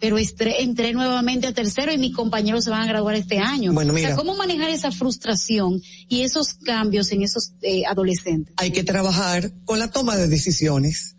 pero 0.00 0.16
entré 0.18 0.92
nuevamente 0.92 1.46
a 1.46 1.52
tercero 1.52 1.92
y 1.92 1.98
mis 1.98 2.14
compañeros 2.14 2.64
se 2.64 2.70
van 2.70 2.82
a 2.82 2.86
graduar 2.86 3.14
este 3.14 3.38
año. 3.38 3.72
Bueno, 3.72 3.92
O 3.92 3.94
mira. 3.94 4.08
sea, 4.08 4.16
¿cómo 4.16 4.34
manejar 4.34 4.70
esa 4.70 4.90
frustración 4.90 5.82
y 6.08 6.22
esos 6.22 6.54
cambios 6.54 7.12
en 7.12 7.22
esos 7.22 7.52
eh, 7.62 7.84
adolescentes? 7.86 8.54
Hay 8.56 8.70
que 8.70 8.82
trabajar 8.82 9.52
con 9.66 9.78
la 9.78 9.90
toma 9.90 10.16
de 10.16 10.26
decisiones. 10.26 11.16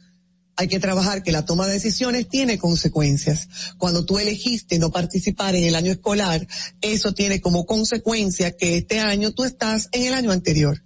Hay 0.58 0.68
que 0.68 0.80
trabajar 0.80 1.24
que 1.24 1.32
la 1.32 1.46
toma 1.46 1.66
de 1.68 1.74
decisiones 1.74 2.28
tiene 2.28 2.58
consecuencias. 2.58 3.48
Cuando 3.78 4.04
tú 4.06 4.20
elegiste 4.20 4.80
no 4.80 4.92
participar 4.92 5.56
en 5.56 5.64
el 5.64 5.76
año 5.76 5.92
escolar, 5.92 6.46
eso 6.82 7.14
tiene 7.14 7.40
como 7.40 7.66
consecuencia 7.66 8.56
que 8.58 8.78
este 8.78 9.00
año 9.00 9.32
tú 9.32 9.44
estás 9.44 9.90
en 9.92 10.06
el 10.06 10.14
año 10.14 10.32
anterior. 10.32 10.84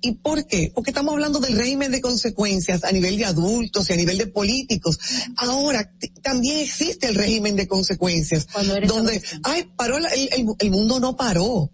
¿Y 0.00 0.12
por 0.12 0.46
qué? 0.46 0.70
Porque 0.74 0.90
estamos 0.90 1.12
hablando 1.12 1.40
del 1.40 1.56
régimen 1.56 1.90
de 1.90 2.00
consecuencias 2.00 2.84
a 2.84 2.92
nivel 2.92 3.16
de 3.16 3.24
adultos 3.24 3.88
y 3.90 3.92
a 3.92 3.96
nivel 3.96 4.16
de 4.18 4.26
políticos. 4.28 4.98
Ahora 5.36 5.92
también 6.22 6.58
existe 6.60 7.06
el 7.08 7.14
régimen 7.14 7.56
de 7.56 7.66
consecuencias 7.66 8.46
donde, 8.88 9.20
ay, 9.44 9.68
paró 9.76 9.98
la- 9.98 10.08
el, 10.10 10.28
el- 10.32 10.46
el 10.58 10.70
mundo 10.70 11.00
no 11.00 11.16
paró. 11.16 11.70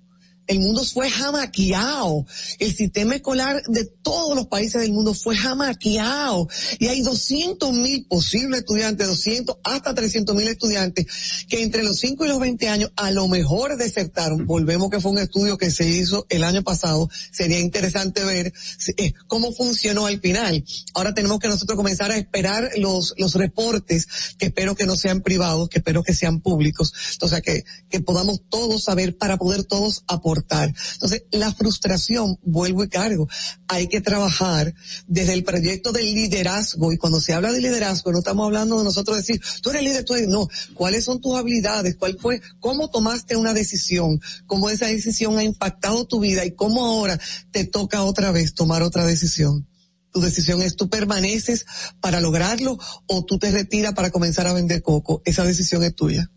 El 0.46 0.60
mundo 0.60 0.84
fue 0.84 1.10
jamaqueado. 1.10 2.26
El 2.58 2.74
sistema 2.74 3.16
escolar 3.16 3.62
de 3.66 3.86
todos 4.02 4.36
los 4.36 4.46
países 4.46 4.82
del 4.82 4.92
mundo 4.92 5.14
fue 5.14 5.36
jamaqueado. 5.36 6.48
Y 6.78 6.88
hay 6.88 7.00
200 7.00 7.72
mil 7.72 8.06
posibles 8.06 8.60
estudiantes, 8.60 9.06
200 9.06 9.56
hasta 9.64 9.94
300 9.94 10.36
mil 10.36 10.48
estudiantes 10.48 11.06
que 11.48 11.62
entre 11.62 11.82
los 11.82 11.98
5 11.98 12.24
y 12.24 12.28
los 12.28 12.40
20 12.40 12.68
años 12.68 12.92
a 12.96 13.10
lo 13.10 13.26
mejor 13.28 13.76
desertaron. 13.78 14.46
Volvemos 14.46 14.90
que 14.90 15.00
fue 15.00 15.12
un 15.12 15.18
estudio 15.18 15.56
que 15.56 15.70
se 15.70 15.88
hizo 15.88 16.26
el 16.28 16.44
año 16.44 16.62
pasado. 16.62 17.08
Sería 17.32 17.60
interesante 17.60 18.22
ver 18.24 18.52
eh, 18.98 19.14
cómo 19.26 19.52
funcionó 19.52 20.06
al 20.06 20.20
final. 20.20 20.62
Ahora 20.92 21.14
tenemos 21.14 21.38
que 21.38 21.48
nosotros 21.48 21.76
comenzar 21.76 22.10
a 22.10 22.18
esperar 22.18 22.70
los, 22.76 23.14
los 23.16 23.34
reportes 23.34 24.06
que 24.38 24.46
espero 24.46 24.74
que 24.74 24.84
no 24.84 24.96
sean 24.96 25.22
privados, 25.22 25.70
que 25.70 25.78
espero 25.78 26.02
que 26.02 26.12
sean 26.12 26.40
públicos. 26.40 26.92
O 27.22 27.28
sea, 27.28 27.40
que, 27.40 27.64
que 27.88 28.00
podamos 28.00 28.42
todos 28.50 28.84
saber 28.84 29.16
para 29.16 29.38
poder 29.38 29.64
todos 29.64 30.04
aportar 30.06 30.33
Entonces, 30.42 31.24
la 31.30 31.52
frustración, 31.52 32.38
vuelvo 32.42 32.84
y 32.84 32.88
cargo, 32.88 33.28
hay 33.68 33.88
que 33.88 34.00
trabajar 34.00 34.74
desde 35.06 35.34
el 35.34 35.44
proyecto 35.44 35.92
del 35.92 36.14
liderazgo 36.14 36.92
y 36.92 36.96
cuando 36.96 37.20
se 37.20 37.32
habla 37.32 37.52
de 37.52 37.60
liderazgo 37.60 38.12
no 38.12 38.18
estamos 38.18 38.46
hablando 38.46 38.78
de 38.78 38.84
nosotros 38.84 39.16
decir, 39.16 39.40
tú 39.62 39.70
eres 39.70 39.82
líder, 39.82 40.04
tú 40.04 40.14
eres, 40.14 40.28
no, 40.28 40.48
¿cuáles 40.74 41.04
son 41.04 41.20
tus 41.20 41.36
habilidades? 41.36 41.96
¿Cuál 41.96 42.18
fue, 42.18 42.40
cómo 42.60 42.90
tomaste 42.90 43.36
una 43.36 43.54
decisión? 43.54 44.20
¿Cómo 44.46 44.70
esa 44.70 44.86
decisión 44.86 45.38
ha 45.38 45.44
impactado 45.44 46.06
tu 46.06 46.20
vida 46.20 46.44
y 46.44 46.52
cómo 46.52 46.84
ahora 46.84 47.18
te 47.50 47.64
toca 47.64 48.02
otra 48.02 48.32
vez 48.32 48.54
tomar 48.54 48.82
otra 48.82 49.04
decisión? 49.06 49.66
Tu 50.12 50.20
decisión 50.20 50.62
es 50.62 50.76
tú 50.76 50.88
permaneces 50.88 51.66
para 52.00 52.20
lograrlo 52.20 52.78
o 53.06 53.24
tú 53.24 53.38
te 53.38 53.50
retiras 53.50 53.94
para 53.94 54.10
comenzar 54.10 54.46
a 54.46 54.52
vender 54.52 54.80
coco. 54.80 55.22
Esa 55.24 55.44
decisión 55.44 55.82
es 55.82 55.94
tuya. 55.96 56.30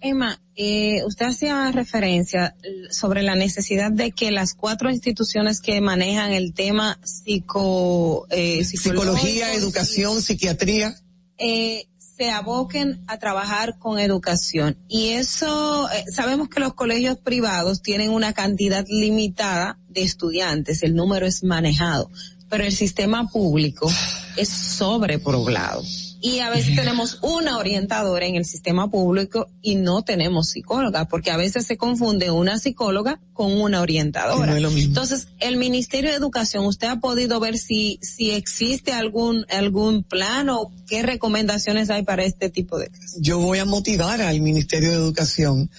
Emma, 0.00 0.40
eh, 0.54 1.02
usted 1.06 1.26
hacía 1.26 1.70
referencia 1.72 2.54
sobre 2.90 3.22
la 3.22 3.34
necesidad 3.34 3.90
de 3.90 4.12
que 4.12 4.30
las 4.30 4.54
cuatro 4.54 4.90
instituciones 4.90 5.60
que 5.60 5.80
manejan 5.80 6.32
el 6.32 6.52
tema 6.52 6.98
psico, 7.04 8.26
eh, 8.30 8.64
Psicología, 8.64 9.54
educación, 9.54 10.20
psiquiatría. 10.22 10.94
eh, 11.38 11.88
se 12.16 12.30
aboquen 12.30 13.02
a 13.06 13.18
trabajar 13.18 13.78
con 13.78 13.98
educación. 13.98 14.76
Y 14.88 15.10
eso, 15.10 15.90
eh, 15.90 16.04
sabemos 16.12 16.48
que 16.48 16.60
los 16.60 16.74
colegios 16.74 17.18
privados 17.18 17.82
tienen 17.82 18.10
una 18.10 18.32
cantidad 18.32 18.84
limitada 18.88 19.78
de 19.88 20.02
estudiantes, 20.02 20.82
el 20.82 20.94
número 20.94 21.26
es 21.26 21.42
manejado, 21.42 22.10
pero 22.48 22.64
el 22.64 22.72
sistema 22.72 23.28
público 23.28 23.90
es 24.36 24.48
sobrepoblado. 24.48 25.82
Y 26.22 26.38
a 26.38 26.50
veces 26.50 26.76
tenemos 26.76 27.18
una 27.20 27.58
orientadora 27.58 28.26
en 28.26 28.36
el 28.36 28.44
sistema 28.44 28.88
público 28.88 29.48
y 29.60 29.74
no 29.74 30.02
tenemos 30.02 30.50
psicóloga, 30.50 31.08
porque 31.08 31.32
a 31.32 31.36
veces 31.36 31.66
se 31.66 31.76
confunde 31.76 32.30
una 32.30 32.60
psicóloga 32.60 33.20
con 33.32 33.60
una 33.60 33.80
orientadora. 33.80 34.58
No. 34.60 34.70
Entonces, 34.70 35.26
el 35.40 35.56
Ministerio 35.56 36.10
de 36.10 36.16
Educación, 36.16 36.64
¿usted 36.64 36.86
ha 36.86 37.00
podido 37.00 37.40
ver 37.40 37.58
si, 37.58 37.98
si 38.02 38.30
existe 38.30 38.92
algún, 38.92 39.44
algún 39.50 40.04
plan 40.04 40.48
o 40.48 40.70
qué 40.86 41.02
recomendaciones 41.02 41.90
hay 41.90 42.04
para 42.04 42.22
este 42.22 42.50
tipo 42.50 42.78
de 42.78 42.86
casos? 42.86 43.18
Yo 43.20 43.40
voy 43.40 43.58
a 43.58 43.64
motivar 43.64 44.22
al 44.22 44.40
Ministerio 44.40 44.90
de 44.90 44.96
Educación 44.96 45.70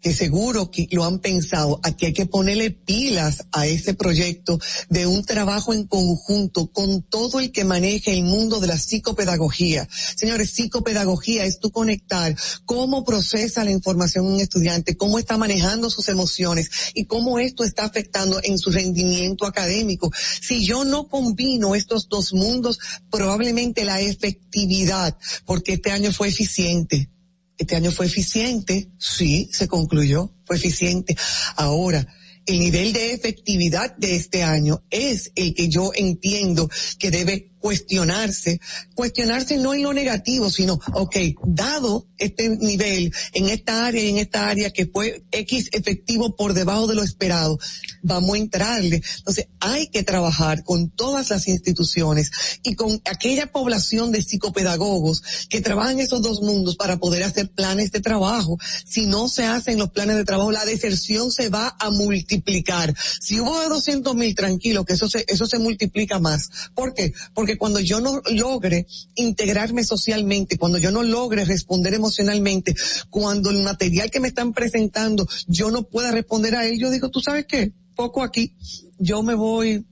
que 0.00 0.14
seguro 0.14 0.70
que 0.70 0.88
lo 0.90 1.04
han 1.04 1.18
pensado, 1.18 1.80
aquí 1.82 2.06
hay 2.06 2.12
que 2.12 2.26
ponerle 2.26 2.70
pilas 2.70 3.46
a 3.52 3.66
ese 3.66 3.94
proyecto 3.94 4.58
de 4.88 5.06
un 5.06 5.24
trabajo 5.24 5.74
en 5.74 5.86
conjunto 5.86 6.70
con 6.72 7.02
todo 7.02 7.40
el 7.40 7.52
que 7.52 7.64
maneje 7.64 8.12
el 8.12 8.22
mundo 8.22 8.60
de 8.60 8.68
la 8.68 8.78
psicopedagogía. 8.78 9.88
Señores, 10.16 10.50
psicopedagogía 10.50 11.44
es 11.44 11.58
tú 11.58 11.70
conectar 11.70 12.36
cómo 12.64 13.04
procesa 13.04 13.64
la 13.64 13.70
información 13.70 14.26
un 14.26 14.40
estudiante, 14.40 14.96
cómo 14.96 15.18
está 15.18 15.36
manejando 15.36 15.90
sus 15.90 16.08
emociones 16.08 16.70
y 16.94 17.04
cómo 17.06 17.38
esto 17.38 17.64
está 17.64 17.84
afectando 17.84 18.40
en 18.42 18.58
su 18.58 18.70
rendimiento 18.70 19.46
académico. 19.46 20.10
Si 20.40 20.64
yo 20.64 20.84
no 20.84 21.08
combino 21.08 21.74
estos 21.74 22.08
dos 22.08 22.32
mundos, 22.32 22.78
probablemente 23.10 23.84
la 23.84 24.00
efectividad, 24.00 25.16
porque 25.44 25.74
este 25.74 25.90
año 25.90 26.12
fue 26.12 26.28
eficiente, 26.28 27.10
este 27.58 27.76
año 27.76 27.90
fue 27.90 28.06
eficiente, 28.06 28.88
sí, 28.98 29.50
se 29.52 29.68
concluyó, 29.68 30.32
fue 30.44 30.56
eficiente. 30.56 31.16
Ahora, 31.56 32.06
el 32.46 32.60
nivel 32.60 32.94
de 32.94 33.12
efectividad 33.12 33.94
de 33.96 34.16
este 34.16 34.42
año 34.42 34.82
es 34.88 35.32
el 35.34 35.54
que 35.54 35.68
yo 35.68 35.90
entiendo 35.94 36.70
que 36.98 37.10
debe 37.10 37.47
cuestionarse, 37.60 38.60
cuestionarse 38.94 39.56
no 39.56 39.74
en 39.74 39.82
lo 39.82 39.92
negativo, 39.92 40.50
sino, 40.50 40.80
ok, 40.94 41.16
dado 41.44 42.06
este 42.18 42.48
nivel 42.48 43.12
en 43.32 43.48
esta 43.48 43.86
área 43.86 44.02
y 44.02 44.10
en 44.10 44.18
esta 44.18 44.48
área 44.48 44.70
que 44.70 44.86
fue 44.86 45.22
X 45.30 45.70
efectivo 45.72 46.36
por 46.36 46.54
debajo 46.54 46.86
de 46.86 46.94
lo 46.94 47.02
esperado, 47.02 47.58
vamos 48.02 48.34
a 48.34 48.38
entrarle. 48.38 49.02
Entonces, 49.18 49.48
hay 49.60 49.88
que 49.88 50.02
trabajar 50.02 50.64
con 50.64 50.90
todas 50.90 51.30
las 51.30 51.48
instituciones 51.48 52.30
y 52.62 52.74
con 52.74 53.00
aquella 53.04 53.50
población 53.50 54.12
de 54.12 54.22
psicopedagogos 54.22 55.22
que 55.48 55.60
trabajan 55.60 56.00
esos 56.00 56.22
dos 56.22 56.40
mundos 56.40 56.76
para 56.76 56.98
poder 56.98 57.22
hacer 57.22 57.50
planes 57.50 57.92
de 57.92 58.00
trabajo. 58.00 58.58
Si 58.84 59.06
no 59.06 59.28
se 59.28 59.44
hacen 59.44 59.78
los 59.78 59.90
planes 59.90 60.16
de 60.16 60.24
trabajo, 60.24 60.52
la 60.52 60.64
deserción 60.64 61.30
se 61.30 61.48
va 61.48 61.76
a 61.78 61.90
multiplicar. 61.90 62.94
Si 63.20 63.40
hubo 63.40 63.60
de 63.60 63.68
200 63.68 64.14
mil, 64.14 64.34
tranquilo, 64.34 64.84
que 64.84 64.94
eso 64.94 65.08
se, 65.08 65.24
eso 65.28 65.46
se 65.46 65.58
multiplica 65.58 66.18
más. 66.18 66.48
¿Por 66.74 66.94
qué? 66.94 67.12
Porque 67.34 67.57
cuando 67.58 67.80
yo 67.80 68.00
no 68.00 68.22
logre 68.30 68.86
integrarme 69.16 69.84
socialmente, 69.84 70.56
cuando 70.56 70.78
yo 70.78 70.90
no 70.90 71.02
logre 71.02 71.44
responder 71.44 71.94
emocionalmente, 71.94 72.74
cuando 73.10 73.50
el 73.50 73.62
material 73.62 74.10
que 74.10 74.20
me 74.20 74.28
están 74.28 74.52
presentando 74.52 75.28
yo 75.46 75.70
no 75.70 75.82
pueda 75.82 76.10
responder 76.10 76.56
a 76.56 76.66
él, 76.66 76.78
yo 76.78 76.90
digo, 76.90 77.10
¿tú 77.10 77.20
sabes 77.20 77.46
qué? 77.46 77.72
Poco 77.94 78.22
aquí, 78.22 78.56
yo 78.98 79.22
me 79.22 79.34
voy. 79.34 79.84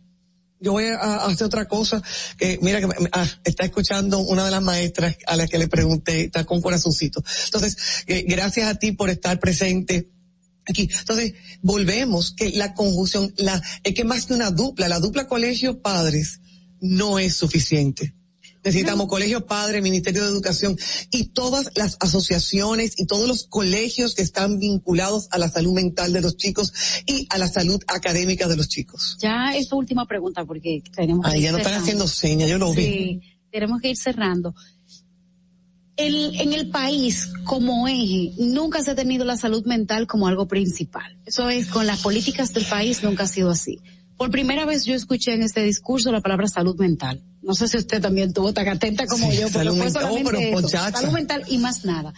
Yo 0.58 0.72
voy 0.72 0.84
a, 0.84 1.26
hacer 1.26 1.46
otra 1.46 1.66
cosa 1.66 2.02
que 2.38 2.58
mira 2.62 2.80
que 2.80 2.88
ah, 3.12 3.28
está 3.44 3.66
escuchando 3.66 4.20
una 4.20 4.42
de 4.42 4.50
las 4.50 4.62
maestras 4.62 5.14
a 5.26 5.36
la 5.36 5.46
que 5.46 5.58
le 5.58 5.68
pregunté 5.68 6.22
está 6.22 6.44
con 6.44 6.62
corazoncito. 6.62 7.22
Entonces 7.44 7.76
eh, 8.06 8.24
gracias 8.26 8.66
a 8.66 8.74
ti 8.76 8.92
por 8.92 9.10
estar 9.10 9.38
presente 9.38 10.08
aquí. 10.64 10.88
Entonces 10.98 11.34
volvemos 11.60 12.32
que 12.32 12.52
la 12.52 12.72
conjunción 12.72 13.34
la 13.36 13.62
es 13.84 13.94
que 13.94 14.04
más 14.04 14.24
que 14.24 14.32
una 14.32 14.50
dupla 14.50 14.88
la 14.88 14.98
dupla 14.98 15.28
colegio 15.28 15.82
padres 15.82 16.40
no 16.88 17.18
es 17.18 17.36
suficiente 17.36 18.14
Necesitamos 18.66 19.06
colegios 19.06 19.44
padres, 19.44 19.80
Ministerio 19.80 20.24
de 20.24 20.28
Educación 20.28 20.76
y 21.12 21.28
todas 21.28 21.70
las 21.76 21.96
asociaciones 22.00 22.94
y 22.98 23.06
todos 23.06 23.28
los 23.28 23.46
colegios 23.46 24.16
que 24.16 24.22
están 24.22 24.58
vinculados 24.58 25.28
a 25.30 25.38
la 25.38 25.48
salud 25.48 25.72
mental 25.72 26.12
de 26.12 26.20
los 26.20 26.36
chicos 26.36 26.72
y 27.06 27.28
a 27.30 27.38
la 27.38 27.46
salud 27.46 27.80
académica 27.86 28.48
de 28.48 28.56
los 28.56 28.68
chicos. 28.68 29.18
Ya 29.20 29.52
esta 29.54 29.76
última 29.76 30.04
pregunta 30.06 30.44
porque 30.44 30.82
tenemos 30.92 31.24
que 31.24 31.30
Ay, 31.30 31.38
ir 31.38 31.44
ya 31.44 31.52
no 31.52 31.58
están 31.58 31.74
haciendo 31.74 32.08
señas, 32.08 32.50
yo 32.50 32.58
lo 32.58 32.74
vi. 32.74 32.82
Sí, 32.82 33.20
tenemos 33.52 33.80
que 33.80 33.90
ir 33.90 33.96
cerrando. 33.96 34.52
El, 35.96 36.34
en 36.40 36.52
el 36.52 36.68
país, 36.68 37.30
como 37.44 37.86
eje, 37.86 38.32
nunca 38.36 38.82
se 38.82 38.90
ha 38.90 38.94
tenido 38.96 39.24
la 39.24 39.36
salud 39.36 39.64
mental 39.64 40.08
como 40.08 40.26
algo 40.26 40.48
principal. 40.48 41.16
Eso 41.24 41.48
es, 41.48 41.68
con 41.68 41.86
las 41.86 42.00
políticas 42.00 42.52
del 42.52 42.64
país 42.64 43.04
nunca 43.04 43.22
ha 43.22 43.28
sido 43.28 43.50
así. 43.50 43.78
Por 44.16 44.30
primera 44.30 44.64
vez 44.64 44.84
yo 44.84 44.94
escuché 44.94 45.34
en 45.34 45.42
este 45.42 45.62
discurso 45.62 46.10
la 46.10 46.20
palabra 46.20 46.48
salud 46.48 46.76
mental. 46.78 47.22
No 47.42 47.54
sé 47.54 47.68
si 47.68 47.76
usted 47.76 48.00
también 48.00 48.32
tuvo 48.32 48.52
tan 48.52 48.68
atenta 48.68 49.06
como 49.06 49.30
Sí, 49.30 49.36
yo, 49.36 49.48
porque 49.48 49.58
salud 49.58 49.76
fue 49.76 49.90
solamente 49.90 50.30
pero, 50.30 50.58
eso, 50.58 50.68
salud 50.68 51.12
mental 51.12 51.44
y 51.48 51.58
más 51.58 51.84
nada. 51.84 52.12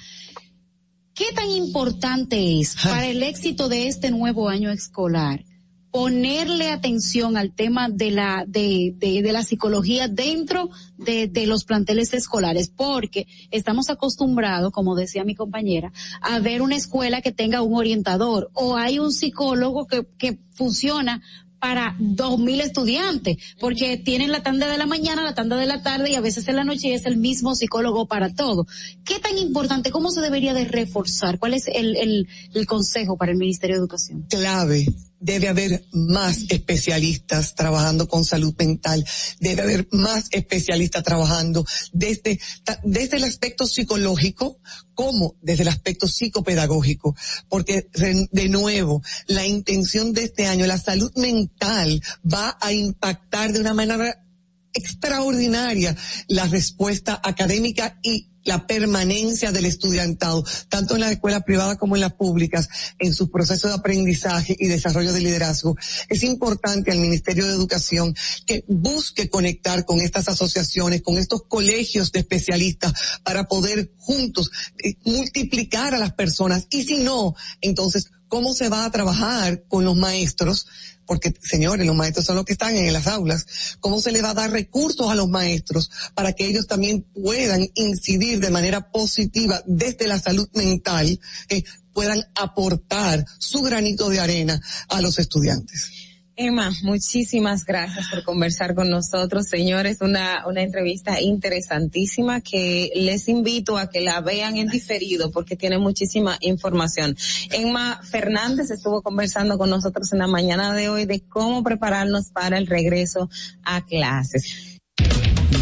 ¿Qué 1.12 1.26
tan 1.34 1.50
importante 1.50 2.60
es 2.60 2.76
para 2.76 3.06
el 3.06 3.22
éxito 3.24 3.68
de 3.68 3.88
este 3.88 4.12
nuevo 4.12 4.48
año 4.48 4.70
escolar 4.70 5.44
ponerle 5.90 6.70
atención 6.70 7.36
al 7.36 7.54
tema 7.54 7.88
de 7.88 8.10
la 8.12 8.44
de, 8.46 8.94
de, 8.96 9.22
de 9.22 9.32
la 9.32 9.42
psicología 9.42 10.06
dentro 10.06 10.70
de, 10.96 11.26
de 11.26 11.46
los 11.46 11.64
planteles 11.64 12.14
escolares? 12.14 12.70
Porque 12.70 13.26
estamos 13.50 13.90
acostumbrados, 13.90 14.70
como 14.70 14.94
decía 14.94 15.24
mi 15.24 15.34
compañera, 15.34 15.92
a 16.20 16.38
ver 16.38 16.62
una 16.62 16.76
escuela 16.76 17.20
que 17.20 17.32
tenga 17.32 17.62
un 17.62 17.74
orientador 17.74 18.50
o 18.54 18.76
hay 18.76 19.00
un 19.00 19.12
psicólogo 19.12 19.88
que, 19.88 20.06
que 20.18 20.38
funciona 20.52 21.20
para 21.60 21.96
dos 21.98 22.38
mil 22.38 22.60
estudiantes, 22.60 23.36
porque 23.60 23.96
tienen 23.96 24.32
la 24.32 24.42
tanda 24.42 24.68
de 24.68 24.78
la 24.78 24.86
mañana, 24.86 25.22
la 25.22 25.34
tanda 25.34 25.56
de 25.56 25.66
la 25.66 25.82
tarde 25.82 26.10
y 26.10 26.14
a 26.14 26.20
veces 26.20 26.48
en 26.48 26.56
la 26.56 26.64
noche 26.64 26.88
y 26.88 26.92
es 26.92 27.06
el 27.06 27.16
mismo 27.16 27.54
psicólogo 27.54 28.06
para 28.06 28.34
todo. 28.34 28.66
¿Qué 29.04 29.18
tan 29.18 29.38
importante, 29.38 29.90
cómo 29.90 30.10
se 30.10 30.20
debería 30.20 30.54
de 30.54 30.64
reforzar? 30.64 31.38
¿Cuál 31.38 31.54
es 31.54 31.68
el, 31.68 31.96
el, 31.96 32.28
el 32.54 32.66
consejo 32.66 33.16
para 33.16 33.32
el 33.32 33.38
Ministerio 33.38 33.76
de 33.76 33.80
Educación? 33.80 34.26
clave. 34.28 34.86
Debe 35.20 35.48
haber 35.48 35.84
más 35.92 36.44
especialistas 36.48 37.54
trabajando 37.54 38.08
con 38.08 38.24
salud 38.24 38.54
mental. 38.58 39.04
Debe 39.40 39.62
haber 39.62 39.88
más 39.92 40.26
especialistas 40.30 41.02
trabajando 41.02 41.64
desde, 41.92 42.40
desde 42.84 43.16
el 43.16 43.24
aspecto 43.24 43.66
psicológico 43.66 44.60
como 44.94 45.36
desde 45.40 45.62
el 45.62 45.68
aspecto 45.68 46.08
psicopedagógico. 46.08 47.16
Porque, 47.48 47.88
de 48.30 48.48
nuevo, 48.48 49.02
la 49.26 49.46
intención 49.46 50.12
de 50.12 50.24
este 50.24 50.46
año, 50.46 50.66
la 50.66 50.78
salud 50.78 51.12
mental 51.16 52.02
va 52.24 52.58
a 52.60 52.72
impactar 52.72 53.52
de 53.52 53.60
una 53.60 53.74
manera 53.74 54.24
extraordinaria 54.72 55.96
la 56.28 56.46
respuesta 56.46 57.20
académica 57.22 57.98
y 58.02 58.28
la 58.48 58.66
permanencia 58.66 59.52
del 59.52 59.66
estudiantado, 59.66 60.42
tanto 60.70 60.94
en 60.94 61.02
las 61.02 61.12
escuelas 61.12 61.42
privadas 61.44 61.76
como 61.76 61.96
en 61.96 62.00
las 62.00 62.14
públicas, 62.14 62.68
en 62.98 63.14
sus 63.14 63.28
procesos 63.28 63.70
de 63.70 63.76
aprendizaje 63.76 64.56
y 64.58 64.68
desarrollo 64.68 65.12
de 65.12 65.20
liderazgo. 65.20 65.76
Es 66.08 66.22
importante 66.22 66.90
al 66.90 66.98
Ministerio 66.98 67.46
de 67.46 67.52
Educación 67.52 68.14
que 68.46 68.64
busque 68.66 69.28
conectar 69.28 69.84
con 69.84 70.00
estas 70.00 70.28
asociaciones, 70.28 71.02
con 71.02 71.18
estos 71.18 71.42
colegios 71.46 72.10
de 72.10 72.20
especialistas 72.20 72.94
para 73.22 73.44
poder 73.44 73.92
juntos 73.98 74.50
eh, 74.82 74.94
multiplicar 75.04 75.94
a 75.94 75.98
las 75.98 76.14
personas 76.14 76.66
y 76.70 76.84
si 76.84 76.98
no, 76.98 77.34
entonces 77.60 78.10
cómo 78.28 78.54
se 78.54 78.68
va 78.68 78.84
a 78.84 78.90
trabajar 78.90 79.64
con 79.68 79.84
los 79.84 79.96
maestros, 79.96 80.66
porque 81.06 81.34
señores, 81.42 81.86
los 81.86 81.96
maestros 81.96 82.26
son 82.26 82.36
los 82.36 82.44
que 82.44 82.52
están 82.52 82.76
en 82.76 82.92
las 82.92 83.06
aulas, 83.06 83.46
cómo 83.80 84.00
se 84.00 84.12
le 84.12 84.22
va 84.22 84.30
a 84.30 84.34
dar 84.34 84.50
recursos 84.50 85.10
a 85.10 85.14
los 85.14 85.28
maestros 85.28 85.90
para 86.14 86.32
que 86.32 86.46
ellos 86.46 86.66
también 86.66 87.02
puedan 87.02 87.66
incidir 87.74 88.40
de 88.40 88.50
manera 88.50 88.90
positiva 88.90 89.62
desde 89.66 90.06
la 90.06 90.20
salud 90.20 90.48
mental, 90.52 91.18
eh, 91.48 91.64
puedan 91.92 92.22
aportar 92.34 93.24
su 93.38 93.62
granito 93.62 94.08
de 94.08 94.20
arena 94.20 94.60
a 94.88 95.00
los 95.00 95.18
estudiantes. 95.18 96.07
Emma, 96.40 96.70
muchísimas 96.84 97.64
gracias 97.64 98.06
por 98.08 98.22
conversar 98.22 98.76
con 98.76 98.88
nosotros, 98.88 99.48
señores. 99.48 99.98
Una, 100.00 100.46
una 100.46 100.62
entrevista 100.62 101.20
interesantísima 101.20 102.40
que 102.42 102.92
les 102.94 103.28
invito 103.28 103.76
a 103.76 103.90
que 103.90 104.00
la 104.00 104.20
vean 104.20 104.56
en 104.56 104.68
diferido 104.68 105.32
porque 105.32 105.56
tiene 105.56 105.78
muchísima 105.78 106.38
información. 106.40 107.16
Emma 107.50 108.00
Fernández 108.04 108.70
estuvo 108.70 109.02
conversando 109.02 109.58
con 109.58 109.68
nosotros 109.68 110.12
en 110.12 110.20
la 110.20 110.28
mañana 110.28 110.72
de 110.74 110.88
hoy 110.88 111.06
de 111.06 111.24
cómo 111.28 111.64
prepararnos 111.64 112.30
para 112.30 112.56
el 112.56 112.68
regreso 112.68 113.28
a 113.64 113.84
clases. 113.84 114.78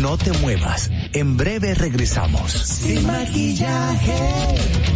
No 0.02 0.18
te 0.18 0.30
muevas. 0.40 0.90
En 1.14 1.38
breve 1.38 1.72
regresamos. 1.72 2.52
Sin 2.52 3.06
maquillaje. 3.06 4.95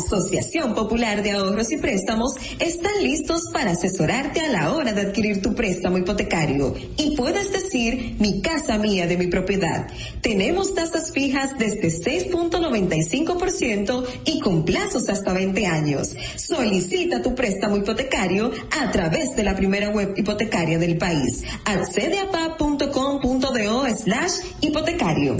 Asociación 0.00 0.74
Popular 0.74 1.22
de 1.22 1.30
Ahorros 1.32 1.70
y 1.72 1.76
Préstamos 1.76 2.34
están 2.58 3.02
listos 3.02 3.42
para 3.52 3.72
asesorarte 3.72 4.40
a 4.40 4.48
la 4.48 4.72
hora 4.74 4.92
de 4.92 5.02
adquirir 5.02 5.42
tu 5.42 5.54
préstamo 5.54 5.98
hipotecario. 5.98 6.74
Y 6.96 7.14
puedes 7.16 7.52
decir, 7.52 8.16
mi 8.18 8.40
casa 8.40 8.78
mía 8.78 9.06
de 9.06 9.18
mi 9.18 9.26
propiedad. 9.26 9.88
Tenemos 10.22 10.74
tasas 10.74 11.12
fijas 11.12 11.58
desde 11.58 11.88
6.95% 11.88 14.06
y 14.24 14.40
con 14.40 14.64
plazos 14.64 15.10
hasta 15.10 15.34
20 15.34 15.66
años. 15.66 16.16
Solicita 16.36 17.20
tu 17.22 17.34
préstamo 17.34 17.76
hipotecario 17.76 18.50
a 18.80 18.90
través 18.90 19.36
de 19.36 19.44
la 19.44 19.54
primera 19.54 19.90
web 19.90 20.14
hipotecaria 20.16 20.78
del 20.78 20.96
país. 20.96 21.44
Accede 21.66 22.20
a 22.20 22.30
pa.com.do 22.30 23.86
slash 23.96 24.32
hipotecario. 24.62 25.39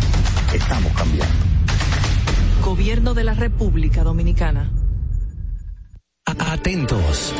Estamos 0.53 0.91
cambiando. 0.93 1.35
Gobierno 2.63 3.13
de 3.13 3.23
la 3.23 3.33
República 3.33 4.03
Dominicana. 4.03 4.69
Atentos. 6.25 7.33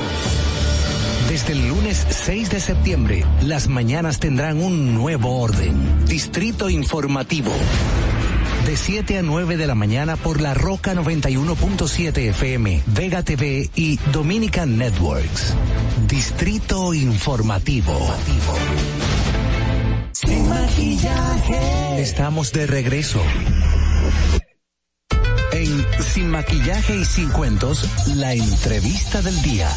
Desde 1.30 1.54
el 1.54 1.70
lunes 1.70 2.06
6 2.10 2.50
de 2.50 2.60
septiembre, 2.60 3.26
las 3.42 3.68
mañanas 3.68 4.20
tendrán 4.20 4.62
un 4.62 4.94
nuevo 4.94 5.40
orden. 5.40 6.06
Distrito 6.06 6.70
Informativo. 6.70 7.52
De 8.66 8.76
7 8.78 9.18
a 9.18 9.22
9 9.22 9.58
de 9.58 9.68
la 9.68 9.76
mañana 9.76 10.18
por 10.18 10.40
la 10.40 10.54
Roca 10.54 10.94
91.7 10.94 12.30
FM, 12.30 12.84
Vega 12.88 13.24
TV 13.24 13.70
y 13.76 13.98
Dominican 14.12 14.78
Networks. 14.78 15.56
Distrito 16.08 16.94
Informativo. 16.94 17.98
Maquillaje. 20.52 22.02
Estamos 22.02 22.52
de 22.52 22.68
regreso. 22.68 23.22
En 25.54 25.86
Sin 26.02 26.30
maquillaje 26.30 26.98
y 26.98 27.06
sin 27.06 27.30
cuentos, 27.30 27.88
la 28.16 28.34
entrevista 28.34 29.22
del 29.22 29.42
día. 29.42 29.70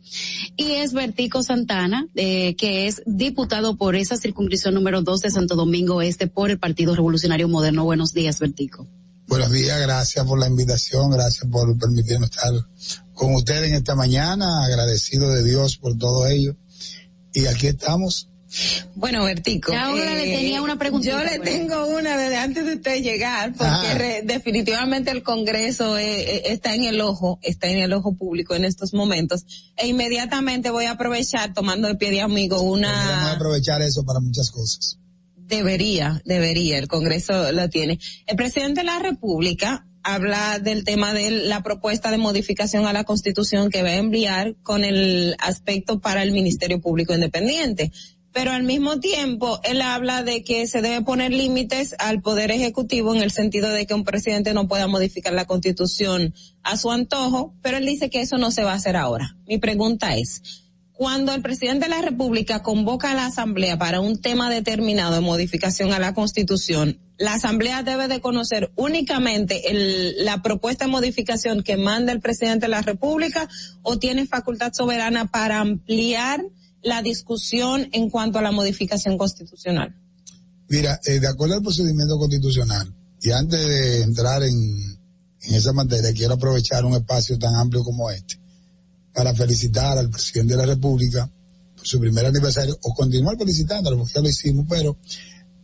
Y 0.56 0.74
es 0.74 0.94
Vertico 0.94 1.44
Santana, 1.44 2.07
eh, 2.16 2.56
que 2.56 2.88
es 2.88 3.02
diputado 3.06 3.76
por 3.76 3.95
esa 3.95 4.16
circunscripción 4.16 4.76
número 4.76 5.02
2 5.02 5.22
de 5.22 5.32
Santo 5.32 5.56
Domingo 5.56 6.02
Este 6.02 6.28
por 6.28 6.52
el 6.52 6.60
Partido 6.60 6.95
Revolucionario 6.95 7.49
Moderno. 7.49 7.84
Buenos 7.84 8.14
días, 8.14 8.40
Vertico. 8.40 8.88
Buenos 9.28 9.52
días, 9.52 9.80
gracias 9.80 10.26
por 10.26 10.40
la 10.40 10.48
invitación, 10.48 11.11
gracias 11.11 11.45
por 11.52 11.78
permitirnos 11.78 12.32
estar 12.32 12.52
con 13.14 13.36
ustedes 13.36 13.70
en 13.70 13.76
esta 13.76 13.94
mañana, 13.94 14.66
agradecido 14.66 15.30
de 15.30 15.44
Dios 15.44 15.78
por 15.78 15.98
todo 15.98 16.26
ello. 16.26 16.56
Y 17.34 17.45
aquí 17.45 17.68
estamos 17.68 18.28
Bueno, 18.95 19.19
ahora 19.19 20.13
le 20.15 20.23
tenía 20.23 20.61
una 20.61 20.77
preguntita, 20.77 21.11
Yo 21.13 21.23
le 21.23 21.38
pues. 21.38 21.49
tengo 21.49 21.85
una 21.88 22.17
desde 22.17 22.38
antes 22.38 22.65
de 22.65 22.73
usted 22.76 23.01
llegar, 23.03 23.53
porque 23.53 23.65
Ah. 23.88 23.95
re- 23.97 24.21
definitivamente 24.23 25.11
el 25.11 25.23
Congreso 25.23 25.97
eh, 25.97 26.21
eh, 26.38 26.41
está 26.47 26.73
en 26.73 26.84
el 26.84 26.99
ojo, 27.01 27.39
está 27.43 27.67
en 27.67 27.77
el 27.77 27.93
ojo 27.93 28.15
público 28.15 28.55
en 28.55 28.65
estos 28.65 28.93
momentos. 28.93 29.45
E 29.77 29.88
inmediatamente 29.88 30.71
voy 30.71 30.85
a 30.85 30.91
aprovechar, 30.91 31.53
tomando 31.53 31.88
de 31.88 31.95
pie 31.95 32.11
de 32.11 32.21
amigo, 32.21 32.57
Vamos 32.57 32.73
a 32.73 32.77
una... 32.77 33.31
aprovechar 33.34 33.81
eso 33.81 34.03
para 34.03 34.19
muchas 34.19 34.49
cosas. 34.51 34.97
Debería, 35.35 36.21
debería, 36.26 36.77
el 36.77 36.88
Congreso 36.88 37.51
lo 37.51 37.69
tiene. 37.69 37.99
El 38.27 38.35
presidente 38.35 38.81
de 38.81 38.85
la 38.85 38.99
República 38.99 39.85
habla 40.03 40.59
del 40.59 40.84
tema 40.85 41.13
de 41.13 41.30
la 41.31 41.61
propuesta 41.63 42.11
de 42.11 42.17
modificación 42.17 42.85
a 42.88 42.93
la 42.93 43.03
Constitución 43.03 43.69
que 43.69 43.81
va 43.84 43.89
a 43.89 43.95
enviar 43.95 44.55
con 44.63 44.84
el 44.84 45.35
aspecto 45.39 45.99
para 45.99 46.23
el 46.23 46.31
Ministerio 46.31 46.80
Público 46.80 47.13
Independiente. 47.13 47.91
Pero 48.31 48.51
al 48.51 48.64
mismo 48.64 48.99
tiempo, 48.99 49.60
él 49.64 49.81
habla 49.81 50.23
de 50.23 50.43
que 50.43 50.68
se 50.68 50.81
debe 50.81 51.01
poner 51.03 51.31
límites 51.31 51.95
al 51.97 52.22
Poder 52.22 52.51
Ejecutivo 52.51 53.15
en 53.15 53.23
el 53.23 53.31
sentido 53.31 53.69
de 53.69 53.85
que 53.88 53.95
un 53.95 54.03
presidente 54.03 54.53
no 54.53 54.68
pueda 54.68 54.88
modificar 54.88 55.34
la 55.34 55.45
Constitución 55.45 56.34
a 56.64 56.77
su 56.77 56.91
antojo, 56.91 57.56
pero 57.64 57.77
él 57.77 57.85
dice 57.85 58.10
que 58.10 58.22
eso 58.22 58.38
no 58.38 58.51
se 58.51 58.64
va 58.64 58.73
a 58.73 58.76
hacer 58.76 58.95
ahora. 58.95 59.35
Mi 59.47 59.57
pregunta 59.57 60.15
es, 60.15 60.64
cuando 60.93 61.34
el 61.34 61.41
presidente 61.41 61.85
de 61.85 61.91
la 61.95 62.01
República 62.01 62.61
convoca 62.61 63.11
a 63.11 63.15
la 63.15 63.26
Asamblea 63.26 63.77
para 63.80 63.99
un 64.01 64.22
tema 64.22 64.49
determinado 64.49 65.15
de 65.15 65.22
modificación 65.22 65.93
a 65.93 65.99
la 65.99 66.14
Constitución, 66.14 66.99
la 67.18 67.34
Asamblea 67.34 67.84
debe 67.84 68.07
de 68.07 68.22
conocer 68.22 68.72
únicamente 68.76 69.72
el- 69.72 70.23
la 70.23 70.41
propuesta 70.41 70.85
de 70.85 70.91
modificación 70.91 71.64
que 71.64 71.77
manda 71.77 72.11
el 72.11 72.19
presidente 72.19 72.65
de 72.68 72.72
la 72.72 72.81
República 72.81 73.49
o 73.81 73.97
tiene 73.97 74.27
facultad 74.27 74.72
soberana 74.73 75.26
para 75.26 75.60
ampliar 75.61 76.43
la 76.81 77.01
discusión 77.01 77.88
en 77.91 78.10
cuanto 78.10 78.39
a 78.39 78.41
la 78.41 78.51
modificación 78.51 79.18
constitucional. 79.18 79.95
Mira, 80.69 80.99
eh, 81.06 81.19
de 81.19 81.27
acuerdo 81.27 81.56
al 81.56 81.61
procedimiento 81.64 82.18
constitucional, 82.18 82.93
y 83.22 83.31
antes 83.31 83.60
de 83.68 84.01
entrar 84.03 84.43
en, 84.43 84.56
en 85.41 85.56
esa 85.56 85.73
materia, 85.73 86.14
quiero 86.14 86.35
aprovechar 86.35 86.85
un 86.85 86.93
espacio 86.93 87.38
tan 87.38 87.56
amplio 87.56 87.84
como 87.84 88.10
este 88.10 88.39
para 89.14 89.34
felicitar 89.34 89.97
al 89.97 90.10
presidente 90.10 90.53
de 90.53 90.60
la 90.60 90.65
República 90.68 91.30
por 91.76 91.85
su 91.88 91.99
primer 91.99 92.26
aniversario 92.26 92.77
o 92.84 92.93
continuar 92.93 93.38
felicitándolo 93.38 93.97
porque 93.97 94.14
ya 94.14 94.22
lo 94.22 94.30
hicimos, 94.30 94.65
pero 94.69 94.97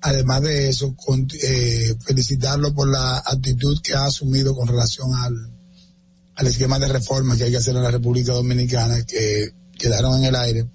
además 0.02 0.42
de 0.42 0.70
eso, 0.70 0.96
con- 0.96 1.28
eh, 1.42 1.96
felicitarlo 2.02 2.74
por 2.74 2.90
la 2.90 3.18
actitud 3.20 3.80
que 3.82 3.94
ha 3.94 4.06
asumido 4.06 4.54
con 4.56 4.68
relación 4.68 5.14
al, 5.14 5.34
al 6.36 6.48
esquema 6.48 6.80
de 6.80 6.88
reforma 6.88 7.38
que 7.38 7.44
hay 7.46 7.52
que 7.52 7.58
hacer 7.58 7.76
en 7.76 7.84
la 7.84 7.92
República 7.92 8.34
Dominicana 8.34 9.02
que 9.06 9.54
quedaron 9.78 10.18
en 10.20 10.26
el 10.26 10.36
aire 10.36 10.70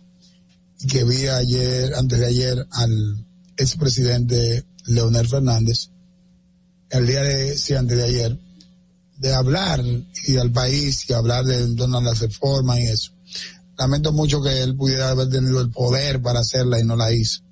que 0.89 1.05
vi 1.05 1.27
ayer, 1.27 1.95
antes 1.95 2.19
de 2.19 2.27
ayer, 2.27 2.67
al 2.71 3.27
expresidente 3.57 4.65
Leonel 4.87 5.29
Fernández, 5.29 5.91
el 6.91 7.07
día 7.07 7.23
de, 7.23 7.57
sí, 7.57 7.75
antes 7.75 7.97
de 7.97 8.05
ayer, 8.05 8.39
de 9.19 9.35
hablar 9.35 9.85
y 10.27 10.37
al 10.39 10.51
país 10.51 11.09
y 11.09 11.13
hablar 11.13 11.45
de 11.45 11.85
a 11.85 12.01
las 12.01 12.21
reformas 12.21 12.79
y 12.79 12.85
eso. 12.85 13.13
Lamento 13.77 14.13
mucho 14.13 14.43
que 14.43 14.63
él 14.63 14.77
pudiera 14.77 15.11
haber 15.11 15.29
tenido 15.29 15.61
el 15.61 15.71
poder 15.71 16.21
para 16.23 16.41
hacerla 16.41 16.81
y 16.81 16.85
no 16.85 16.97
la 16.97 17.13
hizo. 17.13 17.43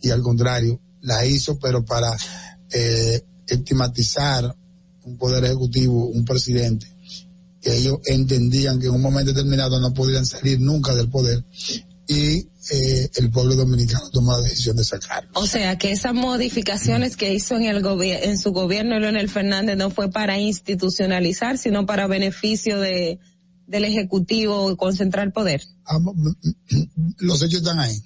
Y 0.00 0.10
al 0.10 0.22
contrario, 0.22 0.80
la 1.02 1.26
hizo, 1.26 1.58
pero 1.58 1.84
para 1.84 2.16
eh, 2.70 3.20
estigmatizar 3.46 4.56
un 5.04 5.18
poder 5.18 5.44
ejecutivo, 5.44 6.06
un 6.06 6.24
presidente, 6.24 6.86
que 7.60 7.76
ellos 7.76 7.98
entendían 8.06 8.78
que 8.78 8.86
en 8.86 8.94
un 8.94 9.02
momento 9.02 9.32
determinado 9.32 9.80
no 9.80 9.92
podrían 9.92 10.24
salir 10.24 10.60
nunca 10.60 10.94
del 10.94 11.10
poder 11.10 11.44
y 12.10 12.48
eh, 12.72 13.10
el 13.16 13.30
pueblo 13.30 13.54
dominicano 13.56 14.08
tomó 14.10 14.32
la 14.32 14.42
decisión 14.42 14.76
de 14.76 14.84
sacarlo. 14.84 15.30
O 15.34 15.46
sea, 15.46 15.76
que 15.78 15.90
esas 15.92 16.14
modificaciones 16.14 17.16
que 17.16 17.34
hizo 17.34 17.56
en 17.56 17.64
el 17.64 17.82
gobi- 17.82 18.18
en 18.22 18.38
su 18.38 18.52
gobierno 18.52 18.98
Leonel 18.98 19.28
Fernández 19.28 19.76
no 19.76 19.90
fue 19.90 20.10
para 20.10 20.38
institucionalizar, 20.38 21.58
sino 21.58 21.86
para 21.86 22.06
beneficio 22.06 22.78
de 22.80 23.18
del 23.66 23.84
ejecutivo 23.84 24.76
concentrar 24.76 25.32
poder. 25.32 25.62
Los 27.18 27.40
hechos 27.42 27.60
están 27.60 27.78
ahí. 27.78 28.02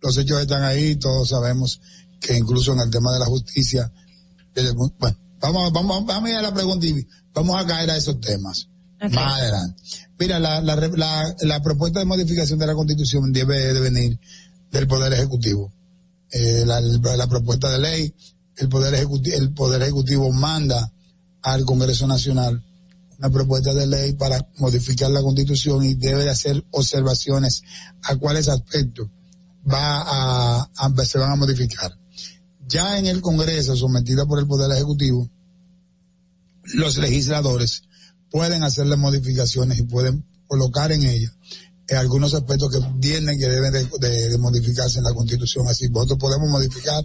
Los 0.00 0.16
hechos 0.16 0.40
están 0.40 0.62
ahí, 0.64 0.96
todos 0.96 1.28
sabemos 1.28 1.80
que 2.20 2.36
incluso 2.36 2.72
en 2.72 2.80
el 2.80 2.90
tema 2.90 3.12
de 3.12 3.20
la 3.20 3.26
justicia, 3.26 3.92
desde 4.54 4.72
bueno, 4.72 5.16
vamos, 5.40 5.72
vamos, 5.72 6.04
vamos 6.06 6.28
a 6.28 6.32
ir 6.32 6.36
a 6.38 6.42
la 6.42 6.52
pregunta 6.54 6.86
y 6.86 7.06
vamos 7.32 7.60
a 7.60 7.66
caer 7.66 7.90
a 7.90 7.96
esos 7.96 8.20
temas. 8.20 8.67
Más 9.00 9.40
adelante. 9.40 9.82
Mira, 10.18 10.38
la, 10.40 10.60
la, 10.60 11.34
la, 11.40 11.62
propuesta 11.62 12.00
de 12.00 12.04
modificación 12.04 12.58
de 12.58 12.66
la 12.66 12.74
constitución 12.74 13.32
debe 13.32 13.72
de 13.72 13.80
venir 13.80 14.18
del 14.72 14.88
Poder 14.88 15.12
Ejecutivo. 15.12 15.72
Eh, 16.30 16.64
la, 16.66 17.26
propuesta 17.28 17.70
de 17.70 17.78
ley, 17.78 18.14
el 18.56 18.68
Poder 18.68 18.94
Ejecutivo, 18.94 19.36
el 19.36 19.52
Poder 19.52 19.82
Ejecutivo 19.82 20.32
manda 20.32 20.92
al 21.42 21.64
Congreso 21.64 22.06
Nacional 22.06 22.62
una 23.18 23.30
propuesta 23.30 23.72
de 23.72 23.86
ley 23.86 24.12
para 24.12 24.46
modificar 24.58 25.10
la 25.10 25.22
constitución 25.22 25.84
y 25.84 25.94
debe 25.94 26.24
de 26.24 26.30
hacer 26.30 26.64
observaciones 26.70 27.62
a 28.02 28.16
cuáles 28.16 28.48
aspectos 28.48 29.08
va 29.70 30.62
a- 30.64 31.04
se 31.04 31.18
van 31.18 31.32
a 31.32 31.36
modificar. 31.36 31.96
Ya 32.68 32.98
en 32.98 33.06
el 33.06 33.20
Congreso, 33.20 33.74
sometida 33.76 34.26
por 34.26 34.38
el 34.38 34.46
Poder 34.46 34.70
Ejecutivo, 34.72 35.28
los 36.74 36.96
legisladores 36.98 37.84
pueden 38.30 38.62
hacerle 38.62 38.96
modificaciones 38.96 39.78
y 39.78 39.82
pueden 39.82 40.24
colocar 40.46 40.92
en 40.92 41.02
ella 41.04 41.32
eh, 41.88 41.96
algunos 41.96 42.34
aspectos 42.34 42.70
que 42.70 42.78
entienden 42.78 43.38
que 43.38 43.48
deben 43.48 43.72
de, 43.72 44.38
modificarse 44.38 44.98
en 44.98 45.04
la 45.04 45.14
Constitución. 45.14 45.66
Así, 45.68 45.88
nosotros 45.88 46.18
podemos 46.18 46.48
modificar 46.50 47.02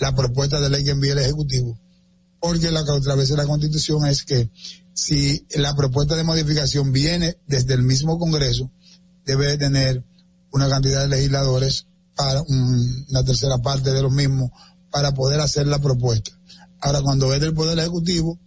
la 0.00 0.14
propuesta 0.14 0.60
de 0.60 0.68
ley 0.70 0.84
que 0.84 0.90
envíe 0.90 1.10
el 1.10 1.18
Ejecutivo, 1.18 1.78
porque 2.40 2.70
la 2.70 2.84
que 2.84 2.92
de 2.92 3.36
la 3.36 3.46
Constitución 3.46 4.06
es 4.06 4.24
que 4.24 4.50
si 4.94 5.46
la 5.54 5.74
propuesta 5.76 6.16
de 6.16 6.24
modificación 6.24 6.90
viene 6.92 7.36
desde 7.46 7.74
el 7.74 7.82
mismo 7.82 8.18
Congreso, 8.18 8.70
debe 9.24 9.46
de 9.46 9.58
tener 9.58 10.04
una 10.52 10.68
cantidad 10.68 11.02
de 11.02 11.08
legisladores 11.08 11.86
para 12.14 12.42
un- 12.42 13.06
una 13.10 13.24
tercera 13.24 13.58
parte 13.58 13.92
de 13.92 14.02
los 14.02 14.12
mismos 14.12 14.50
para 14.90 15.12
poder 15.12 15.40
hacer 15.40 15.66
la 15.66 15.78
propuesta. 15.80 16.30
Ahora, 16.80 17.02
cuando 17.02 17.32
es 17.34 17.40
del 17.40 17.52
Poder 17.54 17.78
Ejecutivo, 17.78 18.38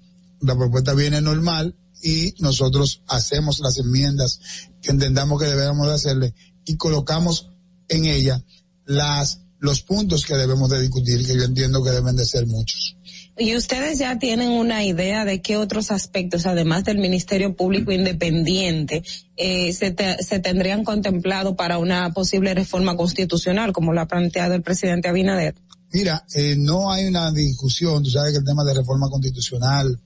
la 0.41 0.55
propuesta 0.57 0.93
viene 0.93 1.21
normal 1.21 1.75
y 2.01 2.33
nosotros 2.39 3.01
hacemos 3.07 3.59
las 3.59 3.77
enmiendas 3.77 4.39
que 4.81 4.91
entendamos 4.91 5.41
que 5.41 5.47
debemos 5.47 5.87
de 5.87 5.93
hacerle 5.93 6.33
y 6.65 6.75
colocamos 6.77 7.49
en 7.87 8.05
ella 8.05 8.43
las 8.85 9.41
los 9.61 9.81
puntos 9.81 10.25
que 10.25 10.35
debemos 10.35 10.69
de 10.69 10.79
discutir, 10.79 11.25
que 11.27 11.35
yo 11.35 11.43
entiendo 11.43 11.83
que 11.83 11.89
deben 11.91 12.15
de 12.15 12.25
ser 12.25 12.47
muchos. 12.47 12.95
Y 13.37 13.57
ustedes 13.57 13.99
ya 13.99 14.17
tienen 14.17 14.51
una 14.51 14.85
idea 14.85 15.25
de 15.25 15.41
qué 15.41 15.57
otros 15.57 15.91
aspectos, 15.91 16.45
además 16.45 16.85
del 16.85 16.97
Ministerio 16.97 17.55
Público 17.55 17.91
Independiente, 17.91 19.03
eh, 19.35 19.73
se, 19.73 19.91
te- 19.91 20.23
se 20.23 20.39
tendrían 20.39 20.85
contemplado 20.85 21.57
para 21.57 21.77
una 21.77 22.11
posible 22.13 22.53
reforma 22.53 22.95
constitucional, 22.95 23.73
como 23.73 23.91
lo 23.91 23.99
ha 23.99 24.07
planteado 24.07 24.53
el 24.55 24.61
presidente 24.61 25.09
Abinader. 25.09 25.55
Mira, 25.91 26.25
eh, 26.33 26.55
no 26.57 26.91
hay 26.91 27.05
una 27.05 27.31
discusión, 27.31 28.01
tú 28.03 28.11
sabes 28.11 28.31
que 28.31 28.37
el 28.39 28.45
tema 28.45 28.63
de 28.63 28.75
reforma 28.75 29.09
constitucional 29.09 29.99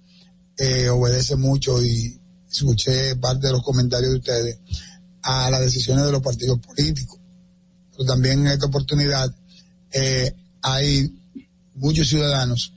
eh, 0.58 0.90
obedece 0.90 1.36
mucho 1.36 1.84
y 1.84 2.20
escuché 2.52 3.16
parte 3.16 3.48
de 3.48 3.54
los 3.54 3.64
comentarios 3.64 4.12
de 4.12 4.18
ustedes 4.20 4.60
a 5.24 5.50
las 5.50 5.62
decisiones 5.62 6.06
de 6.06 6.12
los 6.12 6.22
partidos 6.22 6.60
políticos. 6.60 7.20
Pero 7.92 8.06
también 8.06 8.42
en 8.42 8.48
esta 8.48 8.66
oportunidad 8.68 9.34
eh, 9.92 10.36
hay 10.62 11.12
muchos 11.76 12.08
ciudadanos 12.08 12.74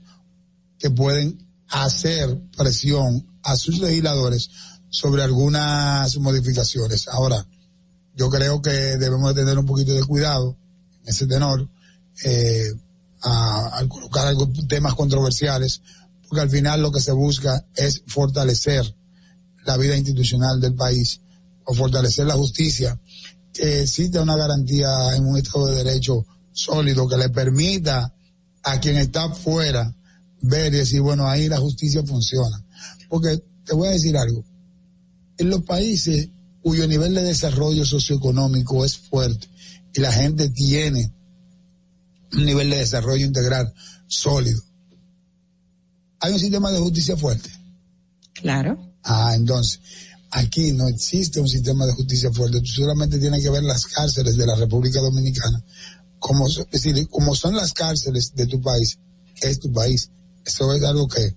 que 0.79 0.89
pueden 0.89 1.45
hacer 1.69 2.39
presión 2.55 3.25
a 3.43 3.55
sus 3.57 3.79
legisladores 3.79 4.49
sobre 4.89 5.23
algunas 5.23 6.17
modificaciones. 6.17 7.07
Ahora, 7.07 7.45
yo 8.15 8.29
creo 8.29 8.61
que 8.61 8.71
debemos 8.71 9.33
de 9.35 9.41
tener 9.41 9.57
un 9.57 9.65
poquito 9.65 9.93
de 9.93 10.03
cuidado 10.03 10.55
en 11.03 11.09
ese 11.09 11.27
tenor 11.27 11.67
eh, 12.23 12.71
al 13.21 13.87
colocar 13.89 14.27
algo- 14.27 14.49
temas 14.67 14.95
controversiales, 14.95 15.81
porque 16.27 16.41
al 16.41 16.49
final 16.49 16.81
lo 16.81 16.91
que 16.91 17.01
se 17.01 17.11
busca 17.11 17.65
es 17.75 18.03
fortalecer 18.07 18.95
la 19.65 19.77
vida 19.77 19.95
institucional 19.95 20.59
del 20.59 20.75
país 20.75 21.21
o 21.65 21.73
fortalecer 21.73 22.25
la 22.25 22.35
justicia, 22.35 22.99
que 23.53 23.81
exista 23.81 24.21
una 24.21 24.37
garantía 24.37 25.15
en 25.15 25.25
un 25.25 25.37
Estado 25.37 25.67
de 25.67 25.83
Derecho 25.83 26.25
sólido 26.51 27.07
que 27.07 27.17
le 27.17 27.29
permita 27.29 28.13
a 28.63 28.79
quien 28.79 28.97
está 28.97 29.29
fuera 29.29 29.93
ver 30.41 30.73
y 30.73 30.77
decir, 30.77 31.01
bueno, 31.01 31.27
ahí 31.27 31.47
la 31.47 31.57
justicia 31.57 32.03
funciona. 32.03 32.63
Porque 33.09 33.41
te 33.65 33.73
voy 33.73 33.89
a 33.89 33.91
decir 33.91 34.15
algo, 34.17 34.43
en 35.37 35.49
los 35.49 35.63
países 35.63 36.29
cuyo 36.61 36.87
nivel 36.87 37.13
de 37.13 37.23
desarrollo 37.23 37.85
socioeconómico 37.85 38.83
es 38.83 38.97
fuerte 38.97 39.47
y 39.93 40.01
la 40.01 40.11
gente 40.11 40.49
tiene 40.49 41.13
un 42.33 42.45
nivel 42.45 42.69
de 42.69 42.77
desarrollo 42.77 43.25
integral 43.25 43.73
sólido, 44.07 44.61
hay 46.19 46.33
un 46.33 46.39
sistema 46.39 46.71
de 46.71 46.79
justicia 46.79 47.15
fuerte. 47.15 47.49
Claro. 48.33 48.77
Ah, 49.03 49.33
entonces, 49.35 49.79
aquí 50.31 50.71
no 50.71 50.87
existe 50.87 51.39
un 51.39 51.47
sistema 51.47 51.85
de 51.85 51.93
justicia 51.93 52.31
fuerte. 52.31 52.59
Tú 52.59 52.67
solamente 52.67 53.19
tienes 53.19 53.43
que 53.43 53.49
ver 53.49 53.63
las 53.63 53.85
cárceles 53.85 54.37
de 54.37 54.45
la 54.45 54.55
República 54.55 54.99
Dominicana. 54.99 55.63
Como, 56.19 56.47
es 56.47 56.67
decir, 56.71 57.07
como 57.09 57.35
son 57.35 57.55
las 57.55 57.73
cárceles 57.73 58.33
de 58.35 58.47
tu 58.47 58.61
país, 58.61 58.97
es 59.41 59.59
tu 59.59 59.71
país. 59.71 60.09
Eso 60.45 60.73
es 60.73 60.83
algo 60.83 61.07
que 61.07 61.35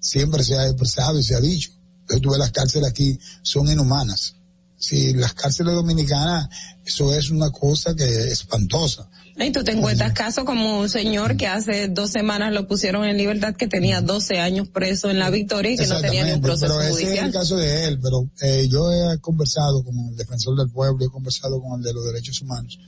siempre 0.00 0.44
se 0.44 0.56
ha 0.56 0.66
expresado 0.66 1.18
y 1.18 1.22
se 1.22 1.34
ha 1.34 1.40
dicho. 1.40 1.70
Entonces, 2.00 2.22
tú 2.22 2.30
ves 2.30 2.38
las 2.38 2.52
cárceles 2.52 2.88
aquí, 2.88 3.18
son 3.42 3.68
inhumanas. 3.68 4.34
Si 4.78 5.12
las 5.14 5.34
cárceles 5.34 5.74
dominicanas, 5.74 6.48
eso 6.84 7.12
es 7.14 7.30
una 7.30 7.50
cosa 7.50 7.94
que 7.94 8.04
es 8.04 8.26
espantosa. 8.26 9.08
Y 9.40 9.52
tú 9.52 9.62
te 9.62 9.72
encuentras 9.72 10.12
casos 10.14 10.44
como 10.44 10.80
un 10.80 10.88
señor 10.88 11.36
que 11.36 11.46
hace 11.46 11.88
dos 11.88 12.10
semanas 12.10 12.52
lo 12.52 12.66
pusieron 12.66 13.04
en 13.04 13.16
libertad, 13.16 13.54
que 13.54 13.68
tenía 13.68 14.00
12 14.00 14.40
años 14.40 14.68
preso 14.68 15.10
en 15.10 15.18
la 15.18 15.30
Victoria 15.30 15.72
y 15.72 15.76
que 15.76 15.86
no 15.86 16.00
tenía 16.00 16.24
ni 16.24 16.32
un 16.32 16.44
Exactamente, 16.44 16.46
proceso 16.48 16.74
pero 16.76 16.80
ese 16.80 16.90
es 16.90 17.06
judicial. 17.06 17.26
el 17.26 17.32
caso 17.32 17.56
de 17.56 17.84
él, 17.84 18.00
pero 18.02 18.30
eh, 18.42 18.68
yo 18.68 18.92
he 18.92 19.18
conversado 19.20 19.84
con 19.84 19.96
el 20.10 20.16
defensor 20.16 20.58
del 20.58 20.70
pueblo, 20.70 21.04
he 21.04 21.08
conversado 21.08 21.60
con 21.60 21.78
el 21.78 21.84
de 21.84 21.92
los 21.92 22.04
derechos 22.04 22.42
humanos, 22.42 22.78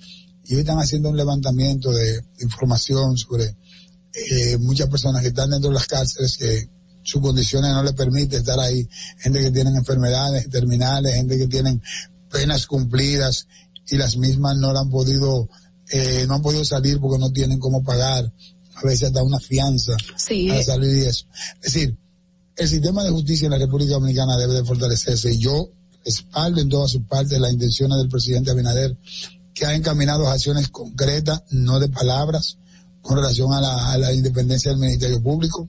y 0.45 0.55
hoy 0.55 0.61
están 0.61 0.79
haciendo 0.79 1.09
un 1.11 1.17
levantamiento 1.17 1.93
de 1.93 2.21
información 2.41 3.17
sobre 3.17 3.45
eh, 4.13 4.59
muchas 4.59 4.89
personas 4.89 5.23
que 5.23 5.29
están 5.29 5.51
dentro 5.51 5.71
de 5.71 5.75
las 5.75 5.87
cárceles 5.87 6.37
que 6.37 6.69
sus 7.03 7.23
condiciones 7.23 7.73
no 7.73 7.83
les 7.83 7.93
permiten 7.95 8.41
estar 8.41 8.59
ahí, 8.59 8.89
gente 9.19 9.41
que 9.41 9.51
tienen 9.51 9.77
enfermedades 9.77 10.51
terminales, 10.51 11.15
gente 11.15 11.39
que 11.39 11.47
tienen 11.47 11.81
penas 12.31 12.67
cumplidas 12.67 13.47
y 13.89 13.97
las 13.97 14.17
mismas 14.17 14.57
no 14.57 14.73
la 14.73 14.81
han 14.81 14.91
podido, 14.91 15.49
eh, 15.91 16.25
no 16.27 16.35
han 16.35 16.43
podido 16.43 16.65
salir 16.65 17.01
porque 17.01 17.19
no 17.19 17.31
tienen 17.33 17.59
cómo 17.59 17.83
pagar, 17.83 18.33
a 18.75 18.83
veces 18.83 19.09
hasta 19.09 19.23
una 19.23 19.39
fianza 19.41 19.97
Sí. 20.17 20.49
para 20.49 20.62
salir 20.62 20.97
y 20.99 21.07
eso. 21.07 21.27
Es 21.62 21.73
decir, 21.73 21.97
el 22.57 22.69
sistema 22.69 23.03
de 23.05 23.11
justicia 23.11 23.47
en 23.47 23.53
la 23.53 23.59
República 23.59 23.93
Dominicana 23.95 24.37
debe 24.37 24.55
de 24.55 24.65
fortalecerse 24.65 25.33
y 25.33 25.39
yo 25.39 25.71
respaldo 26.05 26.61
en 26.61 26.69
todas 26.69 26.91
sus 26.91 27.03
partes 27.03 27.39
las 27.39 27.53
intenciones 27.53 27.99
del 27.99 28.09
presidente 28.09 28.51
Abinader 28.51 28.97
que 29.55 29.67
ha 29.67 29.75
encaminado 29.75 30.29
acciones 30.29 30.69
concretas, 30.69 31.43
no 31.51 31.79
de 31.81 31.89
palabras, 31.89 32.57
con 33.03 33.17
relación 33.17 33.53
a 33.53 33.61
la, 33.61 33.93
a 33.93 33.99
la 33.99 34.12
independencia 34.12 34.71
del 34.71 34.81
Ministerio 34.81 35.23
Público. 35.23 35.69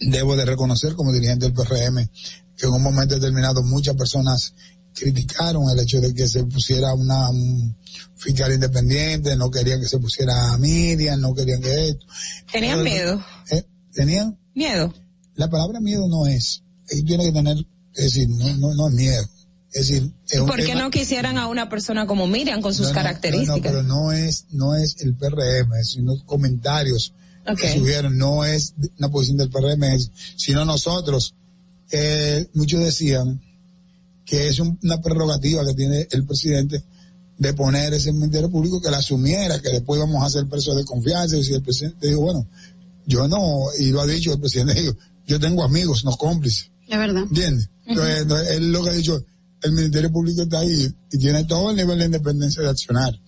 debo 0.00 0.34
de 0.36 0.44
reconocer 0.46 0.94
como 0.94 1.12
dirigente 1.12 1.44
del 1.46 1.54
PRM 1.54 2.08
que 2.56 2.66
en 2.66 2.72
un 2.72 2.82
momento 2.82 3.14
determinado 3.14 3.62
muchas 3.62 3.96
personas 3.96 4.54
criticaron 4.94 5.70
el 5.70 5.80
hecho 5.80 6.00
de 6.00 6.14
que 6.14 6.28
se 6.28 6.44
pusiera 6.44 6.94
una 6.94 7.30
un 7.30 7.76
fiscal 8.16 8.52
independiente, 8.52 9.36
no 9.36 9.50
querían 9.50 9.80
que 9.80 9.88
se 9.88 9.98
pusiera 9.98 10.52
a 10.52 10.58
Miriam, 10.58 11.20
no 11.20 11.34
querían 11.34 11.60
que 11.60 11.88
esto. 11.88 12.06
¿Tenían 12.52 12.82
Pero- 12.82 12.84
miedo? 12.84 13.24
¿Eh? 13.50 13.64
¿Tenían? 13.92 14.38
Miedo. 14.54 14.94
La 15.36 15.48
palabra 15.48 15.80
miedo 15.80 16.06
no 16.08 16.26
es. 16.26 16.62
Ellos 16.88 17.04
tienen 17.06 17.26
que 17.26 17.32
tener, 17.32 17.56
es 17.94 18.04
decir, 18.04 18.28
no, 18.28 18.54
no, 18.56 18.74
no 18.74 18.88
es 18.88 18.94
miedo. 18.94 19.28
Es 19.72 19.86
decir, 19.88 20.12
es 20.26 20.34
¿Y 20.34 20.38
un 20.38 20.46
por 20.46 20.62
qué 20.64 20.74
no 20.74 20.90
quisieran 20.90 21.38
a 21.38 21.46
una 21.46 21.68
persona 21.68 22.06
como 22.06 22.26
Miriam 22.26 22.60
con 22.60 22.74
sus 22.74 22.86
no, 22.86 22.88
no, 22.90 22.94
características? 22.94 23.56
No, 23.56 23.62
pero 23.62 23.82
no 23.84 24.12
es, 24.12 24.46
no 24.50 24.74
es 24.74 24.96
el 25.00 25.14
PRM, 25.14 25.72
sino 25.84 26.24
comentarios 26.26 27.14
que 27.56 27.72
subieron, 27.72 28.18
no 28.18 28.44
es 28.44 28.74
una 28.98 29.08
posición 29.08 29.38
del 29.38 29.50
PRM, 29.50 29.98
sino 30.36 30.64
nosotros. 30.64 31.34
Eh, 31.92 32.48
muchos 32.54 32.80
decían 32.80 33.40
que 34.30 34.46
es 34.46 34.60
un- 34.60 34.78
una 34.84 35.00
prerrogativa 35.00 35.66
que 35.66 35.74
tiene 35.74 36.06
el 36.12 36.24
presidente 36.24 36.84
de 37.36 37.52
poner 37.52 37.92
ese 37.94 38.12
ministerio 38.12 38.48
público 38.48 38.80
que 38.80 38.88
la 38.88 38.98
asumiera, 38.98 39.60
que 39.60 39.70
después 39.70 39.98
vamos 39.98 40.22
a 40.22 40.26
hacer 40.26 40.46
preso 40.46 40.72
de 40.76 40.84
confianza. 40.84 41.36
Y 41.36 41.42
si 41.42 41.52
el 41.52 41.62
presidente 41.62 42.06
dijo, 42.06 42.20
bueno, 42.20 42.46
yo 43.06 43.26
no, 43.26 43.64
y 43.80 43.90
lo 43.90 44.00
ha 44.02 44.06
dicho 44.06 44.32
el 44.32 44.38
presidente, 44.38 44.80
dijo, 44.80 44.94
yo 45.26 45.40
tengo 45.40 45.64
amigos, 45.64 46.04
no 46.04 46.12
cómplices. 46.12 46.70
Es 46.86 46.96
verdad. 46.96 47.22
¿Entiendes? 47.24 47.70
Entonces, 47.86 48.22
entonces, 48.22 48.50
él 48.52 48.70
lo 48.70 48.84
que 48.84 48.90
ha 48.90 48.92
dicho, 48.92 49.24
el 49.62 49.72
Ministerio 49.72 50.12
Público 50.12 50.42
está 50.42 50.60
ahí 50.60 50.94
y 51.10 51.18
tiene 51.18 51.42
todo 51.44 51.70
el 51.70 51.76
nivel 51.76 51.98
de 51.98 52.04
independencia 52.04 52.62
de 52.62 52.68
accionar. 52.68 53.18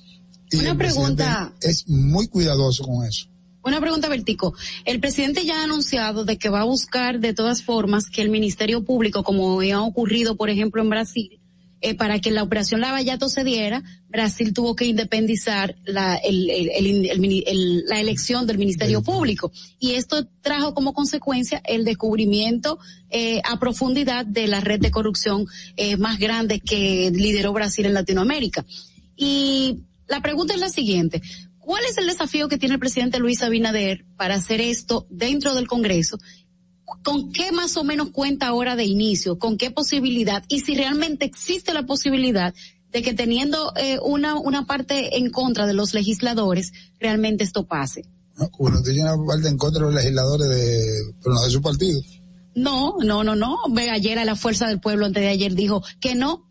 Y 0.52 0.58
Una 0.58 0.70
el 0.70 0.76
pregunta. 0.76 1.52
Es 1.60 1.88
muy 1.88 2.28
cuidadoso 2.28 2.84
con 2.84 3.04
eso. 3.04 3.26
Una 3.64 3.80
pregunta, 3.80 4.08
Vertico. 4.08 4.54
El 4.84 4.98
presidente 5.00 5.44
ya 5.44 5.60
ha 5.60 5.64
anunciado 5.64 6.24
de 6.24 6.36
que 6.36 6.48
va 6.48 6.62
a 6.62 6.64
buscar 6.64 7.20
de 7.20 7.32
todas 7.32 7.62
formas 7.62 8.10
que 8.10 8.20
el 8.22 8.28
Ministerio 8.30 8.82
Público, 8.84 9.22
como 9.22 9.60
ha 9.60 9.82
ocurrido, 9.82 10.36
por 10.36 10.50
ejemplo, 10.50 10.82
en 10.82 10.90
Brasil, 10.90 11.38
eh, 11.80 11.94
para 11.94 12.20
que 12.20 12.30
la 12.30 12.42
operación 12.44 12.80
Lavallato 12.80 13.28
se 13.28 13.42
diera, 13.42 13.82
Brasil 14.08 14.52
tuvo 14.52 14.76
que 14.76 14.84
independizar 14.86 15.74
la, 15.84 16.14
el- 16.16 16.48
el- 16.50 16.70
el- 16.70 17.10
el 17.10 17.18
mini- 17.20 17.42
el- 17.46 17.84
la 17.86 18.00
elección 18.00 18.46
del 18.46 18.58
Ministerio 18.58 19.02
Público. 19.02 19.50
Y 19.80 19.92
esto 19.94 20.26
trajo 20.42 20.74
como 20.74 20.92
consecuencia 20.92 21.60
el 21.64 21.84
descubrimiento 21.84 22.78
eh, 23.10 23.40
a 23.44 23.58
profundidad 23.58 24.24
de 24.26 24.46
la 24.46 24.60
red 24.60 24.80
de 24.80 24.90
corrupción 24.90 25.46
eh, 25.76 25.96
más 25.96 26.18
grande 26.18 26.60
que 26.60 27.10
lideró 27.12 27.52
Brasil 27.52 27.86
en 27.86 27.94
Latinoamérica. 27.94 28.64
Y 29.16 29.78
la 30.08 30.20
pregunta 30.20 30.54
es 30.54 30.60
la 30.60 30.68
siguiente. 30.68 31.20
¿Cuál 31.62 31.84
es 31.88 31.96
el 31.96 32.08
desafío 32.08 32.48
que 32.48 32.58
tiene 32.58 32.74
el 32.74 32.80
presidente 32.80 33.20
Luis 33.20 33.40
Abinader 33.42 34.04
para 34.16 34.34
hacer 34.34 34.60
esto 34.60 35.06
dentro 35.10 35.54
del 35.54 35.68
Congreso? 35.68 36.18
¿Con 37.04 37.30
qué 37.30 37.52
más 37.52 37.76
o 37.76 37.84
menos 37.84 38.10
cuenta 38.10 38.48
ahora 38.48 38.74
de 38.74 38.84
inicio? 38.84 39.38
¿Con 39.38 39.56
qué 39.56 39.70
posibilidad? 39.70 40.44
Y 40.48 40.60
si 40.60 40.74
realmente 40.74 41.24
existe 41.24 41.72
la 41.72 41.86
posibilidad 41.86 42.52
de 42.90 43.02
que 43.02 43.14
teniendo 43.14 43.72
eh, 43.76 43.98
una, 44.02 44.34
una 44.34 44.66
parte 44.66 45.16
en 45.18 45.30
contra 45.30 45.68
de 45.68 45.72
los 45.72 45.94
legisladores, 45.94 46.72
realmente 46.98 47.44
esto 47.44 47.64
pase. 47.64 48.04
¿no? 48.36 48.50
Tiene 48.82 49.04
una 49.04 49.24
parte 49.24 49.48
en 49.48 49.56
contra 49.56 49.86
de 49.86 49.92
los 49.92 49.94
legisladores 49.94 50.48
de, 50.48 51.14
pero 51.22 51.36
no 51.36 51.44
de 51.44 51.50
su 51.50 51.62
partido. 51.62 52.00
No, 52.56 52.96
no, 53.04 53.22
no, 53.22 53.36
no. 53.36 53.58
Ve, 53.70 53.88
ayer 53.88 54.18
a 54.18 54.24
la 54.24 54.34
Fuerza 54.34 54.66
del 54.66 54.80
Pueblo 54.80 55.06
antes 55.06 55.22
de 55.22 55.28
ayer 55.28 55.54
dijo 55.54 55.82
que 56.00 56.16
no, 56.16 56.50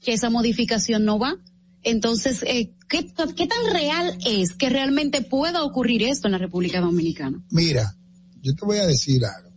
que 0.00 0.12
esa 0.12 0.28
modificación 0.28 1.04
no 1.04 1.20
va. 1.20 1.36
Entonces, 1.82 2.42
eh, 2.46 2.74
¿qué, 2.88 3.12
¿qué 3.36 3.46
tan 3.46 3.72
real 3.72 4.18
es 4.26 4.54
que 4.54 4.68
realmente 4.68 5.22
pueda 5.22 5.62
ocurrir 5.64 6.02
esto 6.02 6.28
en 6.28 6.32
la 6.32 6.38
República 6.38 6.80
Dominicana? 6.80 7.42
Mira, 7.50 7.96
yo 8.42 8.54
te 8.54 8.64
voy 8.64 8.78
a 8.78 8.86
decir 8.86 9.24
algo. 9.24 9.50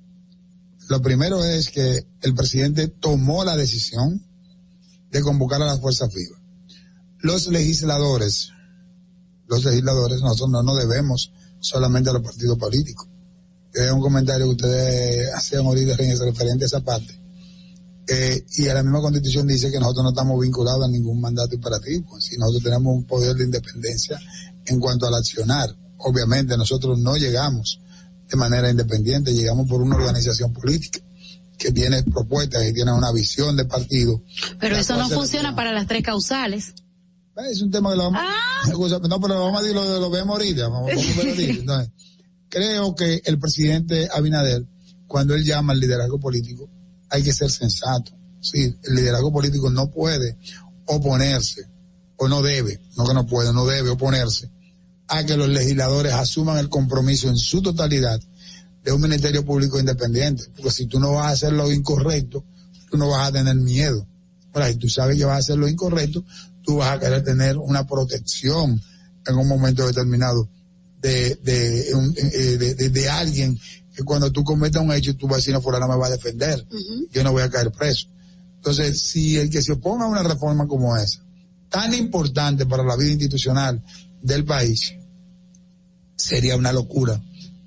Lo 0.90 1.02
primero 1.02 1.44
es 1.44 1.70
que 1.70 2.06
el 2.22 2.34
presidente 2.34 2.88
tomó 2.88 3.44
la 3.44 3.56
decisión 3.56 4.26
de 5.12 5.22
convocar 5.22 5.62
a 5.62 5.66
las 5.66 5.80
fuerzas 5.80 6.14
vivas. 6.14 6.40
Los 7.20 7.48
legisladores, 7.48 8.52
los 9.48 9.64
legisladores, 9.64 10.22
nosotros 10.22 10.50
no 10.50 10.64
nos 10.64 10.78
debemos 10.78 11.32
solamente 11.60 12.10
a 12.10 12.14
los 12.14 12.22
partidos 12.22 12.58
políticos. 12.58 13.08
Es 13.74 13.92
un 13.92 14.02
comentario 14.02 14.46
que 14.46 14.52
ustedes 14.52 15.34
hacían 15.34 15.66
ahorita 15.66 15.96
en 16.00 16.20
referente 16.20 16.66
a 16.66 16.68
esa 16.68 16.82
parte. 16.82 17.23
Eh, 18.08 18.46
y 18.58 18.68
a 18.68 18.74
la 18.74 18.84
misma 18.84 19.02
constitución 19.02 19.48
dice 19.48 19.72
que 19.72 19.80
nosotros 19.80 20.04
no 20.04 20.10
estamos 20.10 20.40
vinculados 20.42 20.84
a 20.86 20.90
ningún 20.90 21.22
mandato 21.22 21.56
imperativo, 21.56 22.20
si 22.20 22.38
nosotros 22.38 22.64
tenemos 22.64 22.94
un 22.94 23.06
poder 23.06 23.36
de 23.36 23.46
independencia 23.46 24.20
en 24.66 24.80
cuanto 24.80 25.08
al 25.08 25.16
accionar. 25.16 25.74
Obviamente 26.00 26.58
nosotros 26.58 27.00
no 27.00 27.16
llegamos 27.16 27.80
de 28.30 28.38
manera 28.38 28.70
independiente, 28.70 29.34
llegamos 29.34 29.68
por 29.68 29.82
una 29.82 29.96
organización 29.96 30.52
política 30.52 31.00
que 31.58 31.72
tiene 31.72 32.04
propuestas 32.04 32.68
y 32.68 32.74
tiene 32.74 32.92
una 32.92 33.12
visión 33.12 33.56
de 33.56 33.66
partido. 33.66 34.22
Pero 34.60 34.76
eso 34.76 34.98
no 34.98 35.08
funciona 35.08 35.56
para 35.56 35.72
las 35.72 35.88
tres 35.88 36.04
causales. 36.04 36.74
Es 37.50 37.62
un 37.62 37.72
tema 37.72 37.92
que 37.92 37.98
lo 37.98 38.12
vamos, 38.12 38.22
Ah. 38.22 38.70
No, 39.10 39.20
pero 39.20 39.34
lo 39.36 39.46
vamos 39.46 39.60
a 39.60 39.64
decir, 39.64 39.76
lo, 39.76 40.00
lo 40.00 40.10
vemos 40.10 40.34
ahorita, 40.38 40.68
vamos, 40.68 40.92
a. 40.92 40.94
Entonces, 41.42 41.92
creo 42.50 42.96
que 42.96 43.22
el 43.26 43.40
presidente 43.40 44.10
Abinader, 44.14 44.66
cuando 45.08 45.36
él 45.36 45.44
llama 45.44 45.74
al 45.74 45.80
liderazgo 45.80 46.20
político, 46.20 46.70
hay 47.14 47.22
que 47.24 47.32
ser 47.34 47.50
sensato. 47.52 48.12
Sí, 48.42 48.76
el 48.84 48.96
liderazgo 48.96 49.32
político 49.32 49.70
no 49.70 49.90
puede 49.90 50.36
oponerse, 50.86 51.68
o 52.18 52.28
no 52.28 52.42
debe, 52.42 52.80
no 52.98 53.06
que 53.06 53.14
no 53.14 53.26
puede, 53.26 53.54
no 53.54 53.66
debe 53.66 53.90
oponerse 53.90 54.50
a 55.08 55.24
que 55.26 55.38
los 55.38 55.48
legisladores 55.50 56.14
asuman 56.14 56.58
el 56.58 56.70
compromiso 56.70 57.28
en 57.30 57.36
su 57.38 57.62
totalidad 57.62 58.20
de 58.84 58.92
un 58.92 59.02
ministerio 59.02 59.46
público 59.46 59.80
independiente. 59.80 60.44
Porque 60.56 60.72
si 60.72 60.88
tú 60.88 61.00
no 61.00 61.14
vas 61.14 61.28
a 61.28 61.30
hacer 61.30 61.54
lo 61.54 61.72
incorrecto, 61.72 62.44
tú 62.90 62.98
no 62.98 63.10
vas 63.10 63.30
a 63.30 63.32
tener 63.32 63.56
miedo. 63.56 64.06
Ahora, 64.54 64.70
si 64.70 64.76
tú 64.76 64.90
sabes 64.90 65.18
que 65.18 65.26
vas 65.26 65.36
a 65.36 65.40
hacer 65.40 65.58
lo 65.58 65.68
incorrecto, 65.68 66.24
tú 66.64 66.78
vas 66.78 66.96
a 66.96 67.00
querer 67.00 67.24
tener 67.24 67.58
una 67.58 67.86
protección 67.86 68.82
en 69.28 69.36
un 69.36 69.48
momento 69.48 69.86
determinado 69.86 70.50
de, 71.02 71.36
de, 71.44 71.90
eh, 71.90 72.58
de- 72.76 72.90
de 72.90 73.10
alguien 73.10 73.60
que 73.96 74.04
cuando 74.04 74.32
tú 74.32 74.44
cometas 74.44 74.82
un 74.82 74.92
hecho, 74.92 75.16
tú 75.16 75.28
vas 75.28 75.36
a 75.36 75.38
decir, 75.38 75.54
no, 75.54 75.62
fulano 75.62 75.88
me 75.88 75.96
va 75.96 76.08
a 76.08 76.12
defender. 76.12 76.66
Yo 77.12 77.24
no 77.24 77.32
voy 77.32 77.44
a 77.44 77.50
caer 77.50 77.72
preso. 77.72 78.08
Entonces, 78.56 79.02
si 79.02 79.38
el 79.38 79.50
que 79.50 79.62
se 79.62 79.74
oponga 79.74 80.06
a 80.06 80.08
una 80.08 80.24
reforma 80.24 80.68
como 80.68 80.96
esa, 80.98 81.20
tan 81.70 81.94
importante 81.94 82.66
para 82.66 82.84
la 82.84 82.96
vida 82.96 83.12
institucional 83.12 83.84
del 84.22 84.46
país, 84.46 84.94
sería 86.16 86.56
una 86.56 86.72
locura. 86.72 87.22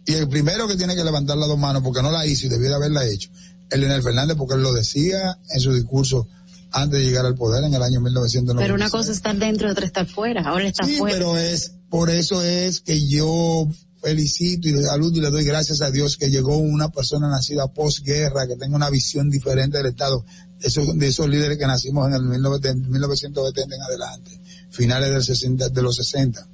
Y 0.05 0.15
el 0.15 0.29
primero 0.29 0.69
que 0.69 0.77
tiene 0.77 0.95
que 0.95 1.05
levantar 1.05 1.37
las 1.37 1.49
dos 1.49 1.59
manos 1.59 1.83
porque 1.83 2.03
no 2.03 2.11
la 2.11 2.27
hizo 2.27 2.47
y 2.47 2.49
debiera 2.49 2.77
haberla 2.77 3.07
hecho, 3.07 3.31
es 3.71 3.79
Leonel 3.79 4.03
Fernández 4.03 4.37
porque 4.37 4.55
él 4.55 4.63
lo 4.63 4.73
decía 4.73 5.39
en 5.51 5.61
su 5.61 5.73
discurso 5.75 6.29
antes 6.73 7.01
de 7.01 7.07
llegar 7.07 7.27
al 7.27 7.35
poder 7.35 7.65
en 7.65 7.75
el 7.75 7.83
año 7.83 8.01
1990. 8.01 8.63
Pero 8.63 8.75
una 8.75 8.91
cosa 8.91 9.11
es 9.11 9.17
estar 9.17 9.37
dentro 9.37 9.69
y 9.69 9.71
otra 9.73 9.87
estar 9.87 10.07
fuera. 10.07 10.43
Ahora 10.43 10.67
está 10.69 10.85
Sí, 10.85 10.97
fuera. 10.97 11.17
pero 11.17 11.37
es, 11.37 11.73
por 11.91 12.11
eso 12.11 12.43
es 12.43 12.81
que 12.81 13.07
yo 13.07 13.69
felicito 14.07 14.69
y 14.69 14.73
le 14.73 14.83
saludo 14.85 15.19
y 15.19 15.21
le 15.21 15.31
doy 15.31 15.45
gracias 15.45 15.81
a 15.83 15.91
Dios 15.91 16.17
que 16.17 16.31
llegó 16.31 16.59
una 16.59 16.91
persona 16.91 17.29
nacida 17.29 17.67
posguerra, 17.67 18.47
que 18.47 18.55
tenga 18.55 18.77
una 18.77 18.89
visión 18.89 19.29
diferente 19.29 19.79
del 19.79 19.87
Estado, 19.87 20.25
de 20.61 20.69
esos, 20.69 20.97
de 20.97 21.09
esos 21.09 21.29
líderes 21.29 21.59
que 21.59 21.67
nacimos 21.67 22.07
en 22.07 22.15
el 22.15 22.21
19 22.23 22.61
de 22.61 22.75
1970 22.77 23.75
en 23.75 23.83
adelante, 23.83 24.41
finales 24.71 25.11
del 25.11 25.25
60, 25.25 25.71
de 25.71 25.83
los 25.83 25.97
60. 25.97 26.47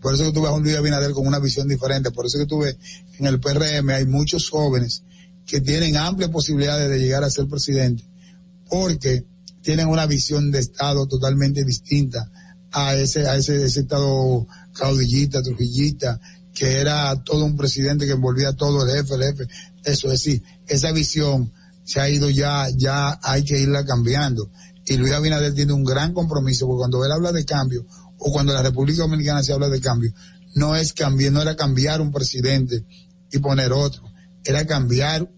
Por 0.00 0.14
eso 0.14 0.22
que 0.22 0.32
tuve 0.32 0.46
a 0.46 0.52
un 0.52 0.62
Luis 0.62 0.76
Abinader 0.76 1.10
con 1.10 1.26
una 1.26 1.40
visión 1.40 1.66
diferente, 1.66 2.12
por 2.12 2.26
eso 2.26 2.38
que 2.38 2.46
tuve 2.46 2.78
en 3.18 3.26
el 3.26 3.40
PRM 3.40 3.90
hay 3.90 4.06
muchos 4.06 4.48
jóvenes 4.48 5.02
que 5.46 5.60
tienen 5.60 5.96
amplias 5.96 6.30
posibilidades 6.30 6.88
de 6.88 7.00
llegar 7.00 7.24
a 7.24 7.30
ser 7.30 7.48
presidente, 7.48 8.04
porque 8.70 9.24
tienen 9.62 9.88
una 9.88 10.06
visión 10.06 10.52
de 10.52 10.60
Estado 10.60 11.08
totalmente 11.08 11.64
distinta 11.64 12.30
a 12.70 12.94
ese, 12.94 13.26
a 13.26 13.34
ese, 13.34 13.64
ese 13.64 13.80
Estado 13.80 14.46
caudillita, 14.74 15.42
trujillita, 15.42 16.20
que 16.54 16.80
era 16.80 17.22
todo 17.24 17.44
un 17.44 17.56
presidente 17.56 18.06
que 18.06 18.12
envolvía 18.12 18.52
todo 18.52 18.86
el 18.86 18.96
jefe, 18.96 19.14
el 19.14 19.22
jefe. 19.22 19.46
Eso 19.82 20.06
es 20.06 20.22
decir, 20.22 20.42
esa 20.66 20.92
visión 20.92 21.52
se 21.82 22.00
ha 22.00 22.08
ido 22.08 22.30
ya, 22.30 22.68
ya 22.76 23.18
hay 23.22 23.44
que 23.44 23.58
irla 23.58 23.84
cambiando. 23.84 24.50
Y 24.86 24.96
Luis 24.96 25.12
Abinader 25.12 25.54
tiene 25.54 25.72
un 25.72 25.84
gran 25.84 26.14
compromiso, 26.14 26.66
porque 26.66 26.78
cuando 26.78 27.04
él 27.04 27.12
habla 27.12 27.32
de 27.32 27.44
cambio, 27.44 27.84
o 28.18 28.32
cuando 28.32 28.52
la 28.52 28.62
República 28.62 29.02
Dominicana 29.02 29.42
se 29.42 29.52
habla 29.52 29.68
de 29.68 29.80
cambio, 29.80 30.12
no 30.54 30.76
es 30.76 30.92
cambiar, 30.92 31.32
no 31.32 31.42
era 31.42 31.56
cambiar 31.56 32.00
un 32.00 32.12
presidente 32.12 32.84
y 33.32 33.38
poner 33.38 33.72
otro, 33.72 34.02
era 34.44 34.66
cambiar, 34.66 35.28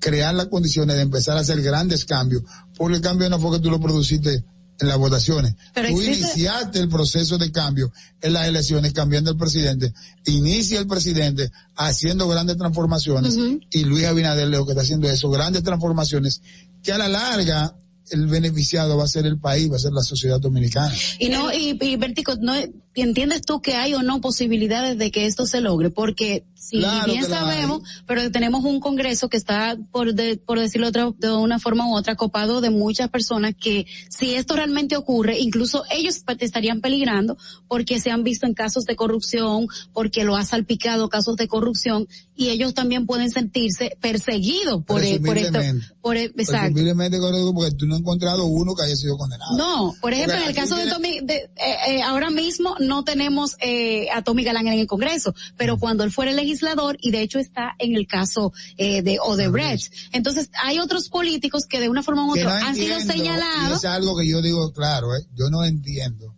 crear 0.00 0.34
las 0.34 0.46
condiciones 0.46 0.96
de 0.96 1.02
empezar 1.02 1.36
a 1.36 1.40
hacer 1.40 1.62
grandes 1.62 2.04
cambios, 2.04 2.42
porque 2.76 2.96
el 2.96 3.02
cambio 3.02 3.30
no 3.30 3.38
fue 3.38 3.56
que 3.56 3.62
tú 3.62 3.70
lo 3.70 3.80
produciste 3.80 4.44
en 4.80 4.88
las 4.88 4.98
votaciones. 4.98 5.54
Pero 5.74 5.88
tú 5.90 6.00
existe- 6.00 6.20
iniciaste 6.40 6.78
el 6.80 6.88
proceso 6.88 7.38
de 7.38 7.52
cambio 7.52 7.92
en 8.22 8.32
las 8.32 8.46
elecciones 8.46 8.92
cambiando 8.92 9.30
el 9.30 9.36
presidente. 9.36 9.92
Inicia 10.26 10.78
el 10.78 10.86
presidente 10.86 11.50
haciendo 11.76 12.26
grandes 12.28 12.56
transformaciones 12.56 13.36
y 13.70 13.84
Luis 13.84 14.04
Abinader 14.06 14.48
lo 14.48 14.64
que 14.64 14.72
está 14.72 14.82
haciendo 14.82 15.06
es 15.08 15.14
eso, 15.14 15.30
grandes 15.30 15.62
transformaciones 15.62 16.40
que 16.82 16.92
a 16.92 16.98
la 16.98 17.08
larga 17.08 17.74
el 18.10 18.26
beneficiado 18.26 18.96
va 18.96 19.04
a 19.04 19.08
ser 19.08 19.24
el 19.26 19.38
país, 19.38 19.70
va 19.70 19.76
a 19.76 19.78
ser 19.78 19.92
la 19.92 20.02
sociedad 20.02 20.40
dominicana. 20.40 20.92
Y 21.20 21.28
no, 21.28 21.52
y, 21.52 21.78
y 21.80 21.96
no, 22.40 22.54
¿entiendes 22.94 23.42
tú 23.42 23.60
que 23.62 23.74
hay 23.76 23.94
o 23.94 24.02
no 24.02 24.20
posibilidades 24.20 24.98
de 24.98 25.10
que 25.10 25.26
esto 25.26 25.46
se 25.46 25.60
logre? 25.60 25.90
Porque 25.90 26.44
si 26.54 26.78
Claro 26.78 27.12
bien 27.12 27.24
sabemos, 27.24 27.82
pero 28.06 28.30
tenemos 28.30 28.64
un 28.64 28.80
Congreso 28.80 29.28
que 29.28 29.36
está, 29.36 29.76
por, 29.92 30.14
de- 30.14 30.36
por 30.36 30.58
decirlo 30.58 30.88
otra- 30.88 31.12
de 31.16 31.30
una 31.32 31.58
forma 31.58 31.86
u 31.88 31.94
otra, 31.96 32.16
copado 32.16 32.60
de 32.60 32.70
muchas 32.70 33.08
personas 33.10 33.54
que 33.58 33.86
si 34.08 34.34
esto 34.34 34.56
realmente 34.56 34.96
ocurre, 34.96 35.38
incluso 35.38 35.84
ellos 35.90 36.22
estarían 36.40 36.80
peligrando 36.80 37.36
porque 37.68 38.00
se 38.00 38.10
han 38.10 38.24
visto 38.24 38.46
en 38.46 38.54
casos 38.54 38.84
de 38.84 38.96
corrupción, 38.96 39.66
porque 39.92 40.24
lo 40.24 40.36
ha 40.36 40.44
salpicado 40.44 41.08
casos 41.08 41.36
de 41.36 41.48
corrupción 41.48 42.08
y 42.34 42.48
ellos 42.48 42.74
también 42.74 43.06
pueden 43.06 43.30
sentirse 43.30 43.96
perseguidos 44.00 44.82
por, 44.84 45.02
eh, 45.04 45.20
por 45.20 45.36
esto. 45.38 45.58
Por, 46.00 46.16
exacto. 46.16 46.46
Presumiblemente 46.74 47.18
correcto, 47.18 47.52
porque 47.54 47.72
tú 47.76 47.86
no 47.86 47.94
has 47.94 48.00
encontrado 48.00 48.46
uno 48.46 48.74
que 48.74 48.82
haya 48.82 48.96
sido 48.96 49.16
condenado. 49.18 49.56
No, 49.56 49.94
por 50.00 50.12
ejemplo, 50.12 50.36
en 50.36 50.44
el 50.48 50.54
caso 50.54 50.76
de 50.76 50.86
Tommy, 50.90 51.20
de, 51.20 51.34
eh, 51.34 51.50
eh, 51.88 52.02
ahora 52.02 52.30
mismo 52.30 52.74
no 52.80 53.04
tenemos 53.04 53.56
eh, 53.60 54.08
a 54.12 54.22
Tommy 54.22 54.44
Galán 54.44 54.66
en 54.66 54.78
el 54.78 54.86
Congreso, 54.86 55.34
pero 55.56 55.78
cuando 55.78 56.04
él 56.04 56.10
fuera 56.10 56.32
legislador, 56.32 56.96
y 57.00 57.10
de 57.10 57.22
hecho 57.22 57.38
está 57.38 57.74
en 57.78 57.94
el 57.94 58.06
caso 58.06 58.52
eh, 58.76 59.02
de 59.02 59.18
Odebrecht. 59.20 59.92
Entonces, 60.12 60.50
hay 60.62 60.78
otros 60.78 61.08
políticos 61.08 61.66
que 61.66 61.80
de 61.80 61.88
una 61.88 62.02
forma 62.02 62.26
u 62.26 62.32
otra 62.32 62.60
no 62.60 62.66
han 62.66 62.74
sido 62.74 63.00
señalados. 63.00 63.78
es 63.78 63.84
algo 63.84 64.16
que 64.16 64.28
yo 64.28 64.42
digo 64.42 64.72
claro, 64.72 65.14
¿eh? 65.16 65.26
yo 65.34 65.50
no 65.50 65.64
entiendo 65.64 66.34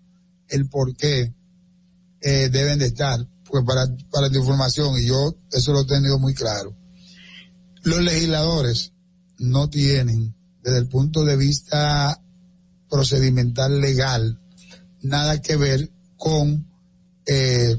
el 0.49 0.69
por 0.69 0.95
qué 0.97 1.33
eh, 2.21 2.49
deben 2.51 2.79
de 2.79 2.87
estar, 2.87 3.27
pues 3.45 3.65
para, 3.65 3.87
para 4.11 4.31
tu 4.31 4.39
información, 4.39 4.99
y 4.99 5.07
yo 5.07 5.35
eso 5.51 5.73
lo 5.73 5.81
he 5.81 5.87
tenido 5.87 6.19
muy 6.19 6.35
claro. 6.35 6.77
Los 7.83 8.01
legisladores 8.01 8.93
no 9.39 9.69
tienen, 9.69 10.35
desde 10.63 10.79
el 10.79 10.89
punto 10.89 11.25
de 11.25 11.37
vista 11.37 12.21
procedimental 12.89 13.81
legal, 13.81 14.39
nada 15.01 15.41
que 15.41 15.57
ver 15.57 15.91
con 16.23 16.65
eh, 17.27 17.77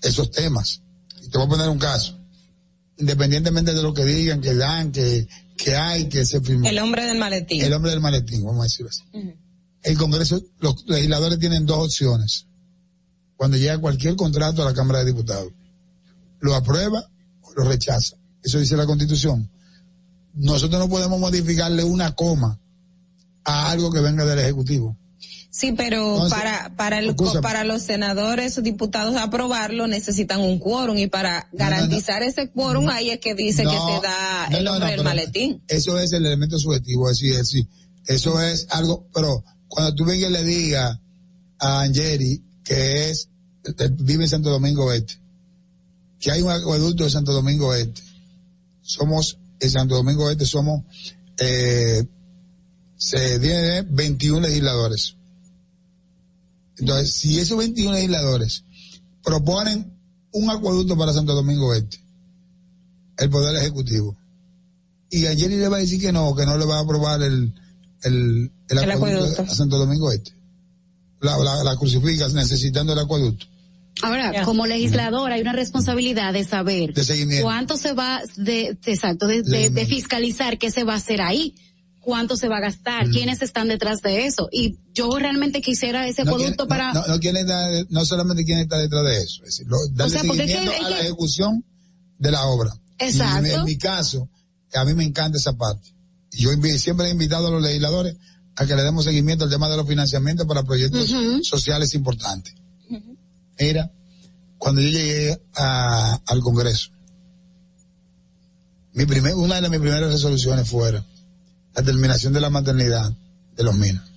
esos 0.00 0.30
temas. 0.30 0.80
Y 1.22 1.28
te 1.28 1.36
voy 1.36 1.46
a 1.46 1.50
poner 1.50 1.68
un 1.68 1.78
caso. 1.78 2.18
Independientemente 2.96 3.74
de 3.74 3.82
lo 3.82 3.92
que 3.92 4.06
digan, 4.06 4.40
que 4.40 4.54
dan, 4.54 4.92
que, 4.92 5.28
que 5.58 5.76
hay, 5.76 6.08
que 6.08 6.24
se 6.24 6.40
firmó. 6.40 6.66
El 6.66 6.78
hombre 6.78 7.04
del 7.04 7.18
maletín. 7.18 7.62
El 7.62 7.74
hombre 7.74 7.90
del 7.90 8.00
maletín, 8.00 8.42
vamos 8.46 8.60
a 8.60 8.62
decirlo 8.62 8.88
así. 8.88 9.02
El 9.82 9.98
Congreso, 9.98 10.40
los 10.58 10.86
legisladores 10.86 11.38
tienen 11.38 11.66
dos 11.66 11.84
opciones. 11.84 12.46
Cuando 13.36 13.58
llega 13.58 13.76
cualquier 13.76 14.16
contrato 14.16 14.62
a 14.62 14.64
la 14.64 14.72
Cámara 14.72 15.00
de 15.00 15.12
Diputados. 15.12 15.52
Lo 16.40 16.54
aprueba 16.54 17.06
o 17.42 17.52
lo 17.52 17.64
rechaza. 17.64 18.16
Eso 18.42 18.58
dice 18.58 18.74
la 18.78 18.86
Constitución. 18.86 19.50
Nosotros 20.32 20.80
no 20.80 20.88
podemos 20.88 21.20
modificarle 21.20 21.84
una 21.84 22.14
coma 22.14 22.58
a 23.44 23.70
algo 23.70 23.92
que 23.92 24.00
venga 24.00 24.24
del 24.24 24.38
Ejecutivo. 24.38 24.96
Sí, 25.56 25.72
pero 25.72 26.24
Entonces, 26.24 26.38
para 26.38 26.76
para 26.76 26.98
el, 26.98 27.16
para 27.40 27.64
los 27.64 27.80
senadores 27.80 28.58
o 28.58 28.60
diputados 28.60 29.16
aprobarlo 29.16 29.86
necesitan 29.86 30.42
un 30.42 30.58
quórum 30.58 30.98
y 30.98 31.06
para 31.06 31.48
garantizar 31.50 32.22
ese 32.22 32.50
quórum 32.50 32.90
ahí 32.90 33.08
es 33.08 33.20
que 33.20 33.34
dice 33.34 33.62
que 33.62 33.70
se 33.70 34.00
da 34.02 34.48
el 34.50 34.68
hombre 34.68 34.90
del 34.90 35.02
maletín. 35.02 35.62
Eso 35.66 35.98
es 35.98 36.12
el 36.12 36.26
elemento 36.26 36.58
subjetivo, 36.58 37.08
es 37.08 37.20
decir, 37.20 37.66
eso 38.04 38.38
es 38.42 38.66
algo, 38.68 39.06
pero 39.14 39.42
cuando 39.66 39.94
tú 39.94 40.04
vengas 40.04 40.28
y 40.28 40.32
le 40.34 40.44
digas 40.44 40.98
a 41.58 41.80
Angeri 41.80 42.42
que 42.62 43.08
es, 43.08 43.30
eh, 43.64 43.88
vive 43.92 44.24
en 44.24 44.28
Santo 44.28 44.50
Domingo 44.50 44.92
Este, 44.92 45.14
que 46.20 46.32
hay 46.32 46.42
un 46.42 46.50
acueducto 46.50 47.04
de 47.04 47.10
Santo 47.10 47.32
Domingo 47.32 47.72
Este, 47.72 48.02
somos, 48.82 49.38
en 49.58 49.70
Santo 49.70 49.94
Domingo 49.94 50.30
Este 50.30 50.44
somos, 50.44 50.82
eh, 51.38 52.04
se 52.98 53.38
tiene 53.38 53.80
21 53.88 54.40
legisladores. 54.40 55.15
Entonces, 56.78 57.12
si 57.12 57.38
esos 57.38 57.56
21 57.58 57.92
legisladores 57.94 58.64
proponen 59.24 59.92
un 60.32 60.50
acueducto 60.50 60.96
para 60.96 61.12
Santo 61.12 61.34
Domingo 61.34 61.72
Este, 61.74 61.98
el 63.18 63.30
Poder 63.30 63.56
Ejecutivo, 63.56 64.16
y 65.10 65.26
Angeli 65.26 65.56
le 65.56 65.68
va 65.68 65.76
a 65.78 65.80
decir 65.80 66.00
que 66.00 66.12
no, 66.12 66.34
que 66.34 66.44
no 66.44 66.58
le 66.58 66.64
va 66.66 66.78
a 66.78 66.80
aprobar 66.82 67.22
el, 67.22 67.54
el, 68.02 68.50
el, 68.68 68.78
El 68.78 68.90
acueducto 68.90 69.42
a 69.42 69.48
Santo 69.48 69.78
Domingo 69.78 70.10
Este. 70.12 70.32
La, 71.20 71.38
la, 71.38 71.64
la 71.64 71.76
crucifica 71.76 72.28
necesitando 72.28 72.92
el 72.92 72.98
acueducto. 72.98 73.46
Ahora, 74.02 74.42
como 74.44 74.66
legislador 74.66 75.32
hay 75.32 75.40
una 75.40 75.54
responsabilidad 75.54 76.34
de 76.34 76.44
saber 76.44 76.92
De 76.92 77.40
cuánto 77.42 77.78
se 77.78 77.94
va 77.94 78.20
de, 78.36 78.76
de- 78.84 78.92
exacto, 78.92 79.26
de, 79.26 79.42
de- 79.42 79.70
de 79.70 79.86
fiscalizar 79.86 80.58
qué 80.58 80.70
se 80.70 80.84
va 80.84 80.92
a 80.92 80.96
hacer 80.96 81.22
ahí, 81.22 81.54
cuánto 82.06 82.36
se 82.36 82.46
va 82.46 82.58
a 82.58 82.60
gastar, 82.60 83.08
quiénes 83.10 83.42
están 83.42 83.66
detrás 83.66 84.00
de 84.00 84.26
eso. 84.26 84.48
Y 84.52 84.78
yo 84.94 85.10
realmente 85.18 85.60
quisiera 85.60 86.06
ese 86.06 86.22
No, 86.22 86.36
producto 86.36 86.68
para 86.68 86.92
no, 86.92 87.04
no, 87.04 87.18
quién 87.18 87.36
está- 87.36 87.68
no 87.88 88.04
solamente 88.06 88.44
quién 88.44 88.60
está 88.60 88.78
detrás 88.78 89.04
de 89.04 89.16
eso, 89.22 89.42
es 89.42 89.46
decir, 89.56 89.66
lo- 89.66 89.76
darle 89.90 90.12
sea, 90.12 90.22
porque 90.24 90.44
es 90.44 90.50
que- 90.52 90.56
seguimiento 90.56 90.86
a 90.86 90.90
la 90.90 91.00
ejecución 91.00 91.64
de 92.20 92.30
la 92.30 92.44
obra. 92.46 92.70
Exacto. 93.00 93.48
Y 93.48 93.50
en, 93.50 93.58
en 93.58 93.64
mi 93.64 93.76
caso, 93.76 94.30
a 94.72 94.84
mí 94.84 94.94
me 94.94 95.02
encanta 95.02 95.36
esa 95.36 95.54
parte. 95.56 95.92
Yo 96.30 96.50
siempre 96.78 97.08
he 97.08 97.10
invitado 97.10 97.48
a 97.48 97.50
los 97.50 97.60
legisladores 97.62 98.16
a 98.54 98.64
que 98.66 98.76
le 98.76 98.82
demos 98.84 99.04
seguimiento 99.04 99.42
al 99.44 99.50
tema 99.50 99.68
de 99.68 99.76
los 99.76 99.88
financiamientos 99.88 100.46
para 100.46 100.62
proyectos 100.62 101.12
sociales 101.42 101.92
importantes. 101.94 102.54
Mira, 103.58 103.90
cuando 104.58 104.80
yo 104.80 104.90
llegué 104.90 105.40
a- 105.56 106.20
al 106.24 106.40
Congreso, 106.40 106.90
mi 108.92 109.06
primer, 109.06 109.34
una 109.34 109.60
de 109.60 109.68
mis 109.68 109.80
primeras 109.80 110.08
resoluciones 110.12 110.68
fuera 110.68 111.04
la 111.76 111.82
terminación 111.82 112.32
de 112.32 112.40
la 112.40 112.48
maternidad 112.48 113.12
de 113.54 113.62
los 113.62 113.76
minas. 113.76 114.08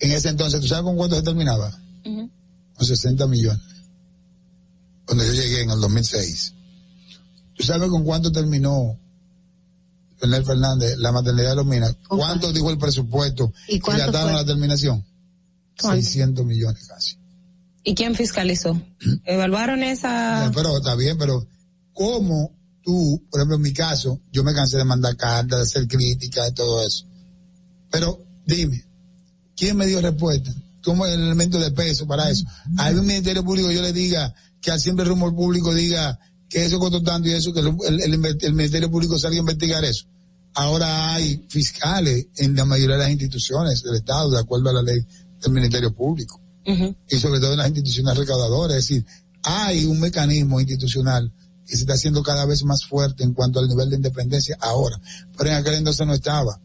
En 0.00 0.10
ese 0.12 0.30
entonces, 0.30 0.60
¿tú 0.60 0.66
sabes 0.66 0.84
con 0.84 0.96
cuánto 0.96 1.16
se 1.16 1.22
terminaba? 1.22 1.70
Con 2.02 2.86
60 2.86 3.26
millones. 3.28 3.62
Cuando 5.06 5.24
yo 5.24 5.32
llegué 5.32 5.62
en 5.62 5.70
el 5.70 5.80
2006. 5.80 6.54
¿Tú 7.54 7.62
sabes 7.62 7.88
con 7.88 8.04
cuánto 8.04 8.32
terminó 8.32 8.98
Leonel 10.20 10.44
Fernández 10.44 10.96
la 10.98 11.12
maternidad 11.12 11.50
de 11.50 11.56
los 11.56 11.66
minas? 11.66 11.96
¿Cuánto 12.08 12.52
dijo 12.52 12.70
el 12.70 12.78
presupuesto 12.78 13.52
¿Y 13.68 13.78
cuánto 13.78 14.10
fue? 14.10 14.32
la 14.32 14.44
terminación? 14.44 15.04
¿Cuánto? 15.80 16.02
600 16.02 16.46
millones 16.46 16.86
casi. 16.88 17.16
¿Y 17.84 17.94
quién 17.94 18.14
fiscalizó? 18.14 18.80
¿Evaluaron 19.24 19.82
esa? 19.84 20.50
Pero 20.54 20.78
está 20.78 20.96
bien, 20.96 21.16
pero 21.16 21.46
¿cómo 21.92 22.52
tú, 22.82 23.22
por 23.30 23.40
ejemplo, 23.40 23.56
en 23.56 23.62
mi 23.62 23.72
caso, 23.72 24.20
yo 24.32 24.42
me 24.44 24.54
cansé 24.54 24.76
de 24.76 24.84
mandar 24.84 25.16
cartas, 25.16 25.58
de 25.58 25.62
hacer 25.64 25.88
críticas 25.88 26.50
y 26.50 26.54
todo 26.54 26.84
eso? 26.86 27.04
Pero 27.90 28.22
dime, 28.46 28.84
¿quién 29.56 29.76
me 29.76 29.86
dio 29.86 30.00
respuesta? 30.00 30.52
¿Cómo 30.82 31.04
es 31.06 31.14
el 31.14 31.20
elemento 31.22 31.58
de 31.58 31.70
peso 31.72 32.06
para 32.06 32.30
eso? 32.30 32.44
Hay 32.78 32.94
un 32.94 33.06
Ministerio 33.06 33.44
Público, 33.44 33.70
yo 33.70 33.82
le 33.82 33.92
diga, 33.92 34.34
que 34.60 34.70
al 34.70 34.80
siempre 34.80 35.04
rumor 35.04 35.34
público 35.34 35.74
diga 35.74 36.18
que 36.48 36.64
eso 36.64 36.78
costó 36.78 37.02
tanto 37.02 37.28
y 37.28 37.32
eso, 37.32 37.52
que 37.52 37.60
el, 37.60 37.68
el- 37.88 38.36
el 38.42 38.52
Ministerio 38.54 38.90
Público 38.90 39.18
salga 39.18 39.36
a 39.36 39.40
investigar 39.40 39.84
eso. 39.84 40.06
Ahora 40.54 41.14
hay 41.14 41.44
fiscales 41.48 42.26
en 42.36 42.56
la 42.56 42.64
mayoría 42.64 42.96
de 42.96 43.02
las 43.02 43.10
instituciones 43.10 43.82
del 43.82 43.94
Estado, 43.96 44.30
de 44.30 44.40
acuerdo 44.40 44.70
a 44.70 44.72
la 44.74 44.82
ley 44.82 45.00
del 45.40 45.52
Ministerio 45.52 45.94
Público 45.94 46.40
y 47.08 47.16
sobre 47.18 47.40
todo 47.40 47.52
en 47.52 47.58
las 47.58 47.68
instituciones 47.68 48.16
recaudadoras. 48.18 48.76
Es 48.76 48.88
decir, 48.88 49.06
hay 49.44 49.84
un 49.86 49.98
mecanismo 50.00 50.60
institucional 50.60 51.32
que 51.70 51.76
se 51.76 51.82
está 51.82 51.94
haciendo 51.94 52.22
cada 52.22 52.44
vez 52.44 52.64
más 52.64 52.84
fuerte 52.84 53.22
en 53.22 53.32
cuanto 53.32 53.60
al 53.60 53.68
nivel 53.68 53.88
de 53.88 53.96
independencia 53.96 54.58
ahora, 54.60 55.00
pero 55.38 55.50
en 55.50 55.56
aquel 55.56 55.74
entonces 55.74 56.06
no 56.06 56.12
estaba. 56.12 56.60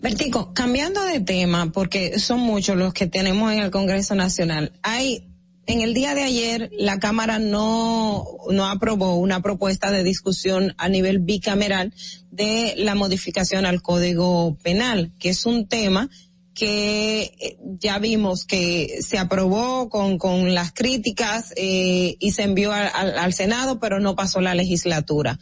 Bertico, 0.00 0.52
cambiando 0.52 1.02
de 1.04 1.20
tema, 1.20 1.72
porque 1.72 2.18
son 2.18 2.40
muchos 2.40 2.76
los 2.76 2.92
que 2.92 3.06
tenemos 3.06 3.52
en 3.52 3.60
el 3.60 3.70
Congreso 3.70 4.14
Nacional. 4.14 4.72
Hay, 4.82 5.28
en 5.66 5.80
el 5.80 5.94
día 5.94 6.14
de 6.14 6.24
ayer, 6.24 6.70
la 6.76 6.98
Cámara 6.98 7.38
no, 7.38 8.26
no 8.50 8.66
aprobó 8.66 9.16
una 9.16 9.40
propuesta 9.40 9.90
de 9.90 10.02
discusión 10.02 10.74
a 10.76 10.88
nivel 10.90 11.20
bicameral 11.20 11.94
de 12.30 12.74
la 12.76 12.94
modificación 12.94 13.64
al 13.64 13.80
Código 13.80 14.58
Penal, 14.62 15.12
que 15.18 15.30
es 15.30 15.46
un 15.46 15.68
tema 15.68 16.10
que 16.54 17.34
eh, 17.40 17.56
ya 17.80 17.98
vimos 17.98 18.44
que 18.44 18.98
se 19.02 19.18
aprobó 19.18 19.88
con, 19.88 20.18
con 20.18 20.54
las 20.54 20.72
críticas 20.72 21.52
eh, 21.56 22.16
y 22.20 22.30
se 22.30 22.42
envió 22.44 22.72
al, 22.72 22.90
al- 22.94 23.18
al 23.18 23.32
Senado, 23.34 23.80
pero 23.80 24.00
no 24.00 24.14
pasó 24.14 24.40
la 24.40 24.54
legislatura. 24.54 25.38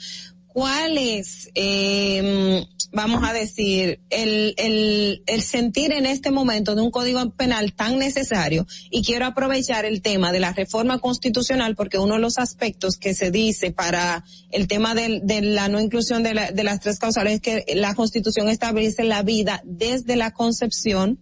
¿Cuál 0.53 0.99
es, 0.99 1.51
eh, 1.55 2.67
vamos 2.93 3.23
a 3.27 3.33
decir, 3.33 4.01
el, 4.11 4.55
el, 4.59 5.23
el 5.27 5.43
sentir 5.43 5.93
en 5.93 6.05
este 6.05 6.31
momento 6.31 6.75
de 6.75 6.83
un 6.83 6.91
código 6.91 7.31
penal 7.31 7.73
tan 7.73 7.99
necesario? 7.99 8.67
Y 8.91 9.03
quiero 9.03 9.25
aprovechar 9.25 9.87
el 9.87 10.03
tema 10.03 10.31
de 10.31 10.41
la 10.41 10.53
reforma 10.53 10.99
constitucional 10.99 11.75
porque 11.75 11.97
uno 11.99 12.15
de 12.15 12.21
los 12.21 12.39
aspectos 12.39 12.99
que 12.99 13.15
se 13.15 13.31
dice 13.31 13.71
para 13.73 14.25
el 14.51 14.69
tema 14.69 14.95
del- 14.95 15.23
de, 15.27 15.41
la 15.41 15.69
no 15.69 15.81
inclusión 15.81 16.23
de, 16.23 16.35
la- 16.35 16.51
de 16.53 16.65
las 16.65 16.81
tres 16.81 16.99
causales 16.99 17.35
es 17.35 17.41
que 17.41 17.65
la 17.75 17.95
constitución 17.95 18.51
establece 18.51 19.05
la 19.05 19.23
vida 19.23 19.63
desde 19.65 20.17
la 20.17 20.33
concepción 20.33 21.19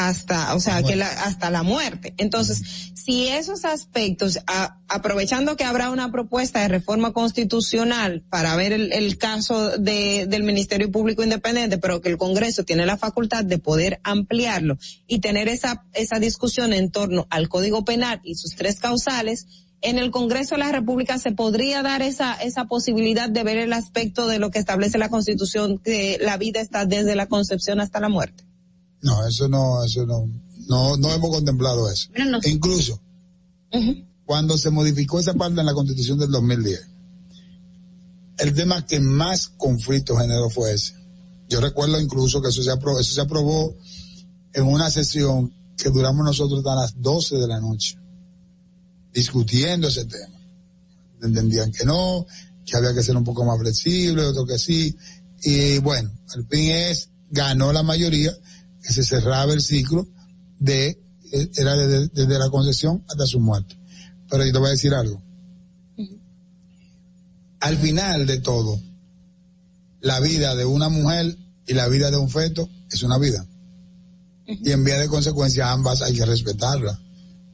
hasta, 0.00 0.54
o 0.54 0.60
sea, 0.60 0.80
que 0.84 0.94
la, 0.94 1.08
hasta 1.08 1.50
la 1.50 1.64
muerte. 1.64 2.14
Entonces, 2.18 2.62
si 2.94 3.26
esos 3.26 3.64
aspectos, 3.64 4.38
a- 4.46 4.78
aprovechando 4.86 5.56
que 5.56 5.64
habrá 5.64 5.90
una 5.90 6.12
propuesta 6.12 6.60
de 6.60 6.68
reforma 6.68 7.12
constitucional 7.12 8.22
para 8.30 8.54
ver 8.54 8.72
el, 8.72 8.92
el 8.92 9.18
caso 9.18 9.76
de, 9.76 10.26
del 10.28 10.44
Ministerio 10.44 10.88
Público 10.92 11.24
Independiente, 11.24 11.78
pero 11.78 12.00
que 12.00 12.10
el 12.10 12.16
Congreso 12.16 12.62
tiene 12.62 12.86
la 12.86 12.96
facultad 12.96 13.44
de 13.44 13.58
poder 13.58 13.98
ampliarlo 14.04 14.78
y 15.08 15.18
tener 15.18 15.48
esa, 15.48 15.84
esa 15.94 16.20
discusión 16.20 16.72
en 16.72 16.92
torno 16.92 17.26
al 17.28 17.48
Código 17.48 17.84
Penal 17.84 18.20
y 18.22 18.36
sus 18.36 18.54
tres 18.54 18.78
causales, 18.78 19.46
en 19.80 19.98
el 19.98 20.12
Congreso 20.12 20.54
de 20.54 20.60
la 20.60 20.70
República 20.70 21.18
se 21.18 21.32
podría 21.32 21.82
dar 21.82 22.02
esa, 22.02 22.34
esa 22.34 22.66
posibilidad 22.66 23.28
de 23.28 23.42
ver 23.42 23.58
el 23.58 23.72
aspecto 23.72 24.28
de 24.28 24.38
lo 24.38 24.52
que 24.52 24.60
establece 24.60 24.96
la 24.96 25.08
Constitución, 25.08 25.78
que 25.78 26.18
la 26.20 26.36
vida 26.36 26.60
está 26.60 26.84
desde 26.84 27.16
la 27.16 27.26
concepción 27.26 27.80
hasta 27.80 27.98
la 27.98 28.08
muerte. 28.08 28.44
No, 29.02 29.26
eso 29.26 29.48
no, 29.48 29.84
eso 29.84 30.04
no, 30.06 30.28
no, 30.66 30.96
no 30.96 31.12
hemos 31.12 31.30
contemplado 31.30 31.90
eso. 31.90 32.10
E 32.14 32.50
incluso, 32.50 33.00
cuando 34.24 34.58
se 34.58 34.70
modificó 34.70 35.20
esa 35.20 35.34
parte 35.34 35.60
en 35.60 35.66
la 35.66 35.74
constitución 35.74 36.18
del 36.18 36.30
2010, 36.30 36.88
el 38.38 38.54
tema 38.54 38.86
que 38.86 39.00
más 39.00 39.48
conflicto 39.48 40.16
generó 40.16 40.48
fue 40.50 40.72
ese. 40.72 40.94
Yo 41.48 41.60
recuerdo 41.60 42.00
incluso 42.00 42.42
que 42.42 42.48
eso 42.48 42.62
se 42.62 42.70
aprobó, 42.70 43.00
eso 43.00 43.14
se 43.14 43.20
aprobó 43.20 43.76
en 44.52 44.64
una 44.64 44.90
sesión 44.90 45.52
que 45.76 45.90
duramos 45.90 46.24
nosotros 46.24 46.58
hasta 46.58 46.74
las 46.74 47.00
12 47.00 47.36
de 47.36 47.46
la 47.46 47.60
noche, 47.60 47.96
discutiendo 49.12 49.88
ese 49.88 50.04
tema. 50.04 50.38
Entendían 51.22 51.72
que 51.72 51.84
no, 51.84 52.26
que 52.64 52.76
había 52.76 52.94
que 52.94 53.02
ser 53.02 53.16
un 53.16 53.24
poco 53.24 53.44
más 53.44 53.58
flexible, 53.58 54.24
otro 54.24 54.44
que 54.44 54.58
sí. 54.58 54.94
Y 55.42 55.78
bueno, 55.78 56.10
al 56.34 56.46
fin 56.46 56.70
es, 56.70 57.08
ganó 57.30 57.72
la 57.72 57.82
mayoría, 57.82 58.36
que 58.88 58.94
se 58.94 59.04
cerraba 59.04 59.52
el 59.52 59.60
ciclo 59.60 60.08
de, 60.58 60.98
eh, 61.30 61.50
era 61.56 61.76
desde, 61.76 62.08
desde 62.08 62.38
la 62.38 62.48
concesión 62.48 63.04
hasta 63.06 63.26
su 63.26 63.38
muerte. 63.38 63.78
Pero 64.30 64.46
yo 64.46 64.52
te 64.52 64.58
voy 64.58 64.68
a 64.68 64.72
decir 64.72 64.94
algo. 64.94 65.22
Al 67.60 67.76
final 67.76 68.26
de 68.26 68.38
todo, 68.38 68.80
la 70.00 70.20
vida 70.20 70.54
de 70.54 70.64
una 70.64 70.88
mujer 70.88 71.36
y 71.66 71.74
la 71.74 71.86
vida 71.88 72.10
de 72.10 72.16
un 72.16 72.30
feto 72.30 72.66
es 72.90 73.02
una 73.02 73.18
vida. 73.18 73.44
Y 74.46 74.70
en 74.70 74.82
vía 74.84 74.98
de 74.98 75.08
consecuencia 75.08 75.70
ambas 75.70 76.00
hay 76.00 76.14
que 76.14 76.24
respetarlas. 76.24 76.98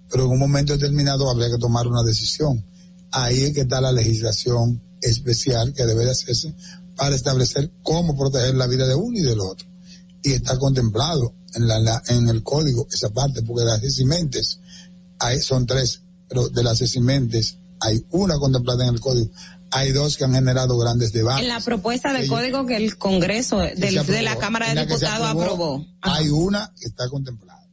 Pero 0.09 0.27
en 0.27 0.31
un 0.31 0.39
momento 0.39 0.74
determinado 0.74 1.28
habría 1.28 1.51
que 1.51 1.59
tomar 1.59 1.89
una 1.89 2.05
decisión. 2.05 2.65
Ahí 3.11 3.43
es 3.43 3.55
que 3.55 3.62
está 3.62 3.81
la 3.81 3.90
legislación 3.90 4.81
especial 5.01 5.73
que 5.73 5.85
debe 5.85 6.05
de 6.05 6.12
hacerse 6.12 6.55
para 6.94 7.16
establecer 7.16 7.73
cómo 7.82 8.16
proteger 8.16 8.55
la 8.55 8.69
vida 8.69 8.86
de 8.86 8.94
uno 8.94 9.19
y 9.19 9.23
del 9.23 9.40
otro. 9.40 9.73
Y 10.24 10.32
está 10.32 10.59
contemplado 10.59 11.34
en, 11.55 11.68
la, 11.68 11.78
la- 11.78 12.02
en 12.09 12.28
el 12.28 12.42
código 12.42 12.86
esa 12.90 13.10
parte, 13.10 13.42
porque 13.42 13.64
las 13.64 13.82
eximentes 13.82 14.59
hay, 15.20 15.40
son 15.40 15.66
tres, 15.66 16.01
pero 16.28 16.48
de 16.48 16.62
las 16.64 16.80
eximentes 16.80 17.59
hay 17.80 18.05
una 18.10 18.36
contemplada 18.38 18.84
en 18.88 18.94
el 18.94 19.01
código. 19.01 19.30
Hay 19.70 19.92
dos 19.92 20.16
que 20.16 20.24
han 20.24 20.32
generado 20.34 20.78
grandes 20.78 21.12
debates. 21.12 21.42
En 21.42 21.48
la 21.48 21.60
propuesta 21.60 22.12
de 22.12 22.20
Ellos- 22.24 22.30
código 22.30 22.64
que 22.66 22.76
el 22.76 22.96
Congreso 22.96 23.59
del- 23.59 23.98
aprobó, 23.98 24.12
de 24.16 24.22
la 24.22 24.36
Cámara 24.36 24.72
de 24.74 24.80
Diputados 24.86 25.26
aprobó. 25.28 25.86
Hay 26.01 26.28
una 26.30 26.72
que 26.78 26.86
está 26.86 27.09
contemplada. 27.09 27.66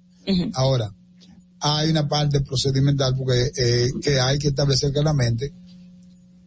Ahora, 0.53 0.93
hay 1.59 1.89
una 1.89 2.07
parte 2.07 2.41
procedimental 2.41 3.15
porque 3.15 3.51
eh, 3.55 3.91
que 4.01 4.19
hay 4.19 4.39
que 4.39 4.47
establecer 4.49 4.91
claramente 4.91 5.53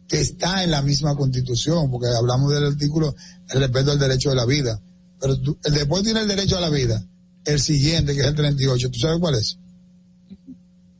que 0.07 0.21
está 0.21 0.63
en 0.63 0.71
la 0.71 0.81
misma 0.81 1.15
constitución, 1.15 1.89
porque 1.89 2.07
hablamos 2.09 2.51
del 2.53 2.65
artículo 2.65 3.15
el 3.49 3.59
respeto 3.59 3.91
al 3.91 3.99
derecho 3.99 4.29
de 4.29 4.35
la 4.35 4.45
vida. 4.45 4.79
Pero 5.19 5.39
tú- 5.39 5.57
el 5.63 5.73
después 5.73 6.03
tiene 6.03 6.21
el 6.21 6.27
derecho 6.27 6.57
a 6.57 6.61
la 6.61 6.69
vida. 6.69 7.03
El 7.45 7.59
siguiente, 7.61 8.13
que 8.13 8.21
es 8.21 8.27
el 8.27 8.35
38, 8.35 8.89
¿tú 8.89 8.99
sabes 8.99 9.19
cuál 9.19 9.35
es? 9.35 9.57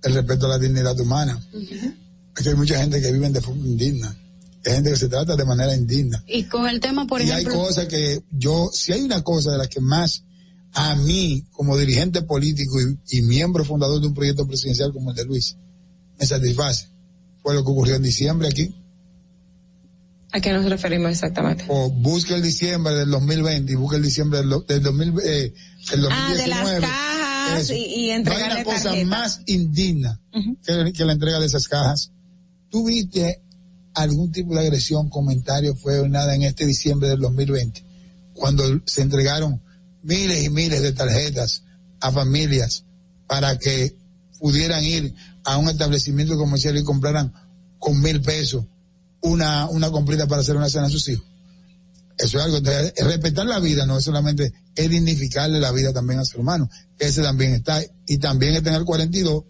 El 0.03 0.13
respeto 0.13 0.45
a 0.45 0.49
la 0.49 0.59
dignidad 0.59 0.99
humana. 0.99 1.39
Es 2.37 2.43
que 2.43 2.49
hay 2.49 2.55
mucha 2.55 2.79
gente 2.79 3.01
que 3.01 3.11
vive 3.11 3.29
de 3.29 3.41
forma 3.41 3.65
indigna. 3.65 4.15
Hay 4.65 4.73
gente 4.73 4.91
que 4.91 4.97
se 4.97 5.07
trata 5.09 5.35
de 5.35 5.45
manera 5.45 5.75
indigna. 5.75 6.23
Y 6.27 6.43
con 6.43 6.67
el 6.67 6.79
tema, 6.79 7.07
por 7.07 7.21
y 7.21 7.25
hay 7.25 7.41
ejemplo, 7.41 7.53
cosas 7.61 7.85
que 7.87 8.23
yo, 8.31 8.69
si 8.73 8.91
hay 8.93 9.01
una 9.01 9.23
cosa 9.23 9.51
de 9.51 9.57
las 9.57 9.67
que 9.67 9.79
más 9.79 10.23
a 10.73 10.95
mí, 10.95 11.45
como 11.51 11.77
dirigente 11.77 12.21
político 12.23 12.79
y, 12.81 13.17
y 13.17 13.21
miembro 13.21 13.63
fundador 13.63 14.01
de 14.01 14.07
un 14.07 14.13
proyecto 14.13 14.45
presidencial 14.45 14.91
como 14.91 15.11
el 15.11 15.15
de 15.15 15.25
Luis, 15.25 15.55
me 16.19 16.25
satisface, 16.25 16.87
fue 17.41 17.53
lo 17.53 17.63
que 17.63 17.71
ocurrió 17.71 17.95
en 17.95 18.03
diciembre 18.03 18.47
aquí. 18.47 18.75
¿A 20.35 20.41
qué 20.41 20.51
nos 20.51 20.65
referimos 20.65 21.11
exactamente? 21.11 21.63
O 21.69 21.89
busque 21.89 22.33
el 22.33 22.41
diciembre 22.41 22.93
del 22.93 23.09
2020 23.09 23.71
y 23.71 23.75
busque 23.75 23.95
el 23.95 24.03
diciembre 24.03 24.39
del, 24.39 24.49
del 24.67 24.83
2000, 24.83 25.13
eh, 25.23 25.53
del 25.91 26.01
2019. 26.01 26.11
Ah, 26.11 26.33
de 26.33 26.47
las 26.49 26.81
cajas 26.81 27.69
y, 27.69 27.73
y 27.73 28.07
No 28.07 28.11
hay 28.11 28.11
entregarle 28.11 28.55
una 28.55 28.63
cosa 28.65 28.95
más 29.05 29.41
indigna 29.45 30.19
que, 30.61 30.91
que 30.91 31.05
la 31.05 31.13
entrega 31.13 31.39
de 31.39 31.45
esas 31.45 31.69
cajas. 31.69 32.11
¿Tú 32.69 32.83
viste 32.83 33.43
algún 33.93 34.29
tipo 34.33 34.53
de 34.55 34.59
agresión, 34.59 35.07
comentario, 35.09 35.73
fue 35.73 36.01
o 36.01 36.07
nada 36.09 36.35
en 36.35 36.43
este 36.43 36.65
diciembre 36.65 37.07
del 37.07 37.21
2020? 37.21 37.81
Cuando 38.33 38.81
se 38.85 39.03
entregaron 39.03 39.61
miles 40.03 40.43
y 40.43 40.49
miles 40.49 40.81
de 40.81 40.91
tarjetas 40.91 41.63
a 42.01 42.11
familias 42.11 42.83
para 43.25 43.57
que 43.57 43.95
pudieran 44.37 44.83
ir 44.83 45.15
a 45.45 45.55
un 45.55 45.69
establecimiento 45.69 46.35
comercial 46.35 46.77
y 46.77 46.83
compraran 46.83 47.31
con 47.79 48.01
mil 48.01 48.19
pesos 48.21 48.65
una, 49.25 49.67
una 49.69 49.91
comprita 49.91 50.27
para 50.27 50.41
hacer 50.41 50.55
una 50.55 50.69
cena 50.69 50.87
a 50.87 50.89
sus 50.89 51.07
hijos. 51.09 51.25
Eso 52.17 52.37
es 52.39 52.45
algo, 52.45 52.59
respetar 53.05 53.45
la 53.45 53.59
vida 53.59 53.85
no 53.85 53.97
es 53.97 54.05
solamente 54.05 54.53
es 54.75 54.89
dignificarle 54.89 55.59
la 55.59 55.71
vida 55.71 55.93
también 55.93 56.19
al 56.19 56.25
ser 56.25 56.39
humano, 56.39 56.69
ese 56.99 57.21
también 57.21 57.53
está, 57.53 57.81
y 58.07 58.17
también 58.17 58.55
está 58.55 58.69
en 58.69 58.75
el 58.75 58.85
42, 58.85 59.43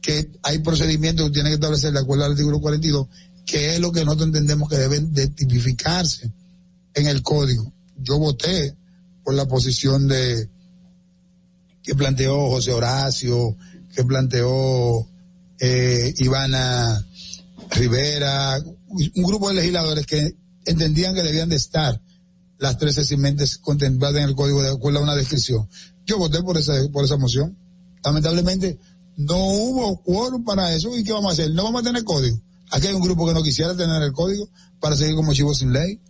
que 0.00 0.30
hay 0.42 0.58
procedimientos 0.58 1.26
que 1.26 1.32
tienen 1.32 1.50
que 1.50 1.54
establecer 1.54 1.92
de 1.92 2.00
acuerdo 2.00 2.24
al 2.24 2.32
artículo 2.32 2.60
42, 2.60 3.08
que 3.44 3.74
es 3.74 3.80
lo 3.80 3.92
que 3.92 4.04
nosotros 4.04 4.28
entendemos 4.28 4.68
que 4.68 4.76
deben 4.76 5.12
de 5.12 5.28
tipificarse 5.28 6.30
en 6.94 7.06
el 7.08 7.22
código. 7.22 7.72
Yo 7.96 8.18
voté 8.18 8.76
por 9.24 9.34
la 9.34 9.46
posición 9.46 10.06
de 10.06 10.48
que 11.82 11.94
planteó 11.94 12.48
José 12.50 12.72
Horacio, 12.72 13.56
que 13.94 14.04
planteó 14.04 15.08
eh, 15.58 16.14
Ivana 16.18 17.04
Rivera, 17.70 18.62
un 18.90 19.22
grupo 19.24 19.48
de 19.48 19.54
legisladores 19.54 20.06
que 20.06 20.34
entendían 20.64 21.14
que 21.14 21.22
debían 21.22 21.48
de 21.48 21.56
estar 21.56 22.00
las 22.58 22.76
tres 22.78 22.98
eximentes 22.98 23.58
contempladas 23.58 24.16
en 24.22 24.28
el 24.28 24.34
código 24.34 24.62
de 24.62 24.70
acuerdo 24.70 24.98
a 24.98 25.02
una 25.02 25.14
descripción. 25.14 25.68
Yo 26.06 26.18
voté 26.18 26.42
por 26.42 26.56
esa, 26.58 26.72
por 26.92 27.04
esa 27.04 27.16
moción. 27.16 27.56
Lamentablemente 28.04 28.78
no 29.16 29.36
hubo 29.38 30.02
quórum 30.02 30.44
para 30.44 30.72
eso. 30.74 30.96
¿Y 30.96 31.04
qué 31.04 31.12
vamos 31.12 31.30
a 31.30 31.32
hacer? 31.34 31.50
No 31.52 31.64
vamos 31.64 31.82
a 31.82 31.84
tener 31.84 32.02
código. 32.04 32.40
Aquí 32.70 32.86
hay 32.86 32.94
un 32.94 33.02
grupo 33.02 33.26
que 33.26 33.34
no 33.34 33.42
quisiera 33.42 33.76
tener 33.76 34.02
el 34.02 34.12
código 34.12 34.48
para 34.80 34.96
seguir 34.96 35.14
como 35.14 35.32
chivo 35.34 35.54
sin 35.54 35.72
ley. 35.72 36.00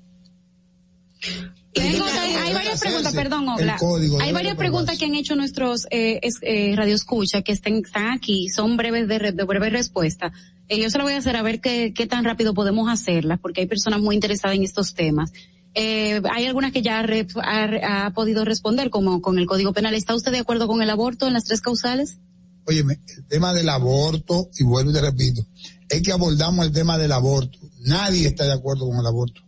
Tengo- 1.74 2.04
hay, 2.04 2.32
hay 2.34 2.54
varias 2.54 2.80
preguntas, 2.80 3.12
perdón, 3.14 3.46
código 3.78 4.20
Hay 4.20 4.32
varias 4.32 4.56
preguntas 4.56 4.98
que 4.98 5.04
han 5.04 5.14
hecho 5.14 5.36
nuestros 5.36 5.86
eh, 5.90 6.18
es- 6.22 6.38
eh, 6.42 6.74
radioescucha 6.76 7.42
que 7.42 7.52
estén, 7.52 7.82
están 7.84 8.08
aquí, 8.10 8.48
son 8.48 8.76
breves 8.76 9.06
de, 9.08 9.18
re- 9.18 9.32
de 9.32 9.44
breve 9.44 9.70
respuesta. 9.70 10.32
Eh, 10.68 10.80
yo 10.80 10.90
se 10.90 10.98
lo 10.98 11.04
voy 11.04 11.14
a 11.14 11.18
hacer 11.18 11.36
a 11.36 11.42
ver 11.42 11.60
qué, 11.60 11.92
qué 11.94 12.06
tan 12.06 12.24
rápido 12.24 12.54
podemos 12.54 12.90
hacerlas, 12.90 13.38
porque 13.40 13.62
hay 13.62 13.66
personas 13.66 14.00
muy 14.00 14.14
interesadas 14.14 14.56
en 14.56 14.64
estos 14.64 14.94
temas. 14.94 15.32
Eh, 15.74 16.20
hay 16.30 16.46
algunas 16.46 16.72
que 16.72 16.82
ya 16.82 17.02
re- 17.02 17.26
ha, 17.42 18.06
ha 18.06 18.10
podido 18.12 18.44
responder, 18.44 18.90
como 18.90 19.20
con 19.22 19.38
el 19.38 19.46
Código 19.46 19.72
Penal. 19.72 19.94
¿Está 19.94 20.14
usted 20.14 20.32
de 20.32 20.38
acuerdo 20.38 20.66
con 20.66 20.82
el 20.82 20.90
aborto 20.90 21.26
en 21.26 21.32
las 21.34 21.44
tres 21.44 21.60
causales? 21.60 22.18
Óyeme, 22.66 23.00
el 23.16 23.24
tema 23.26 23.54
del 23.54 23.68
aborto, 23.68 24.50
y 24.58 24.64
vuelvo 24.64 24.90
y 24.90 24.94
te 24.94 25.00
repito, 25.00 25.46
es 25.88 26.02
que 26.02 26.12
abordamos 26.12 26.66
el 26.66 26.72
tema 26.72 26.98
del 26.98 27.12
aborto. 27.12 27.58
Nadie 27.80 28.26
está 28.28 28.44
de 28.44 28.52
acuerdo 28.52 28.86
con 28.88 28.98
el 28.98 29.06
aborto. 29.06 29.40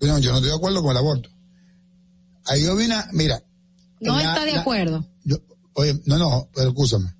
No, 0.00 0.18
yo 0.18 0.30
no 0.30 0.36
estoy 0.38 0.50
de 0.50 0.56
acuerdo 0.56 0.82
con 0.82 0.90
el 0.92 0.96
aborto. 0.96 1.28
Ahí 2.46 2.64
yo 2.64 2.74
vine, 2.74 2.96
mira. 3.12 3.42
No 4.00 4.16
la- 4.16 4.22
está 4.22 4.44
de 4.44 4.52
la- 4.52 4.60
acuerdo. 4.62 5.06
Oye, 5.74 6.00
no, 6.06 6.18
no, 6.18 6.48
pero 6.54 6.70
escúchame. 6.70 7.14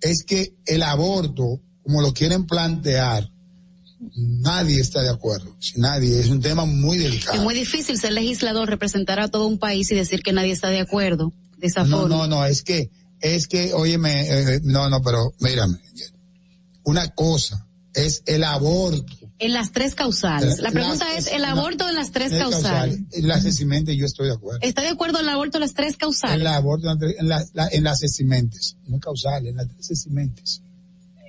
Es 0.00 0.22
que 0.24 0.54
el 0.66 0.82
aborto, 0.82 1.60
como 1.86 2.02
lo 2.02 2.12
quieren 2.12 2.46
plantear, 2.46 3.30
nadie 4.16 4.80
está 4.80 5.02
de 5.02 5.08
acuerdo. 5.10 5.56
Si 5.60 5.80
nadie, 5.80 6.20
es 6.20 6.28
un 6.28 6.40
tema 6.40 6.64
muy 6.66 6.98
delicado. 6.98 7.38
Es 7.38 7.42
muy 7.42 7.54
difícil 7.54 7.98
ser 7.98 8.12
legislador, 8.12 8.68
representar 8.68 9.20
a 9.20 9.28
todo 9.28 9.46
un 9.46 9.58
país 9.58 9.90
y 9.90 9.94
decir 9.94 10.22
que 10.22 10.32
nadie 10.32 10.52
está 10.52 10.68
de 10.68 10.80
acuerdo 10.80 11.32
de 11.58 11.66
esa 11.68 11.84
No, 11.84 12.00
forma. 12.00 12.16
no, 12.16 12.26
no, 12.26 12.44
es 12.44 12.62
que, 12.62 12.90
es 13.20 13.46
que, 13.48 13.72
óyeme, 13.72 14.26
eh, 14.28 14.60
no, 14.64 14.90
no, 14.90 15.00
pero 15.02 15.32
mírame. 15.40 15.78
Una 16.84 17.08
cosa 17.10 17.66
es 17.94 18.22
el 18.26 18.44
aborto. 18.44 19.06
En 19.38 19.52
las 19.52 19.72
tres 19.72 19.94
causales. 19.94 20.58
La 20.60 20.70
pregunta 20.70 21.14
es, 21.16 21.26
¿el 21.26 21.42
no, 21.42 21.48
aborto 21.48 21.88
en 21.88 21.94
las 21.94 22.10
tres 22.10 22.32
el 22.32 22.38
causales? 22.38 22.96
causal, 23.10 23.26
Las 23.28 23.44
eximentes, 23.44 23.96
yo 23.96 24.06
estoy 24.06 24.28
de 24.28 24.34
acuerdo. 24.34 24.60
¿Está 24.62 24.82
de 24.82 24.88
acuerdo 24.88 25.20
el 25.20 25.28
aborto 25.28 25.58
en 25.58 25.62
las 25.62 25.74
tres 25.74 25.96
causales? 25.96 26.40
El 26.40 26.46
aborto 26.46 26.90
en, 26.90 26.98
la- 27.28 27.40
en 27.40 27.48
la- 27.54 27.68
en 27.70 27.84
las 27.84 28.02
eximentes, 28.02 28.76
no 28.86 28.98
causales, 29.00 29.50
en 29.50 29.56
las 29.56 29.68
tres 29.68 29.90
eximentes. 29.90 30.62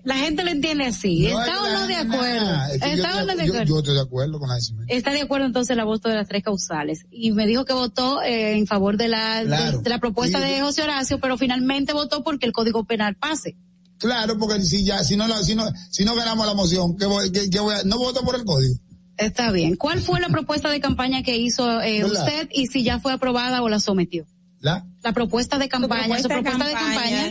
La 0.08 0.16
gente 0.16 0.44
lo 0.44 0.52
entiende 0.52 0.86
así. 0.86 1.28
No, 1.28 1.40
¿Está 1.42 1.54
es 1.54 1.60
o 1.60 1.64
que 1.66 1.72
no 1.74 1.88
de 1.88 1.96
acuerdo? 1.96 2.64
es 2.74 2.82
que 2.82 2.88
yo 2.90 2.96
¿Está 2.96 3.10
o 3.18 3.20
no 3.20 3.26
de 3.26 3.42
acuerdo? 3.44 3.64
Yo 3.66 3.78
estoy 3.80 3.94
de 3.96 4.02
acuerdo 4.02 4.40
con 4.40 4.52
eso. 4.58 4.74
Está 4.88 5.12
de 5.12 5.22
acuerdo 5.22 5.46
entonces 5.48 5.76
la 5.76 5.84
voz 5.84 6.02
de 6.02 6.16
las 6.16 6.28
tres 6.30 6.44
causales. 6.44 7.06
Y 7.12 7.32
me 7.32 7.46
dijo 7.46 7.66
que 7.66 7.74
votó 7.74 8.22
eh, 8.24 8.58
en 8.58 8.68
favor 8.68 8.96
de 8.96 9.10
la, 9.10 9.42
de- 9.42 9.48
Claro. 9.48 9.80
de, 9.82 9.90
la 9.90 10.00
propuesta 10.00 10.40
de 10.40 10.62
José 10.62 10.84
Horacio, 10.84 11.20
pero 11.20 11.38
finalmente 11.38 11.92
votó 11.92 12.24
porque 12.24 12.46
el 12.46 12.54
Código 12.54 12.86
Penal 12.86 13.16
pase. 13.16 13.58
Claro, 13.98 14.38
porque 14.38 14.62
si 14.62 14.86
ya, 14.86 15.04
si 15.04 15.18
no, 15.18 15.28
la- 15.28 15.44
si 15.44 15.56
no, 15.56 15.66
si 15.90 16.06
no 16.06 16.16
ganamos 16.16 16.46
la 16.48 16.54
moción, 16.54 16.96
¿qué 16.98 17.06
voy, 17.06 17.30
qué 17.32 17.60
voy 17.60 17.76
a- 17.76 17.84
no 17.84 17.98
voto 17.98 18.22
por 18.22 18.36
el 18.36 18.46
código. 18.46 18.76
Está 19.18 19.52
bien. 19.52 19.76
¿Cuál 19.76 20.00
fue 20.00 20.20
la 20.22 20.30
propuesta 20.30 20.70
de 20.70 20.80
campaña 20.80 21.22
que 21.24 21.36
hizo 21.38 21.82
eh, 21.82 22.06
usted 22.06 22.48
y 22.54 22.68
si 22.68 22.84
ya 22.84 23.00
fue 23.00 23.12
aprobada 23.14 23.62
o 23.62 23.68
la 23.68 23.80
sometió? 23.80 24.26
¿La? 24.60 24.86
La 25.04 25.12
propuesta 25.12 25.58
de 25.60 25.70
campaña, 25.70 26.20
su 26.20 26.28
propuesta 26.28 26.28
de 26.30 26.42
propuesta 26.42 26.68
de 26.68 26.74
campaña. 26.74 26.94
campaña, 27.18 27.27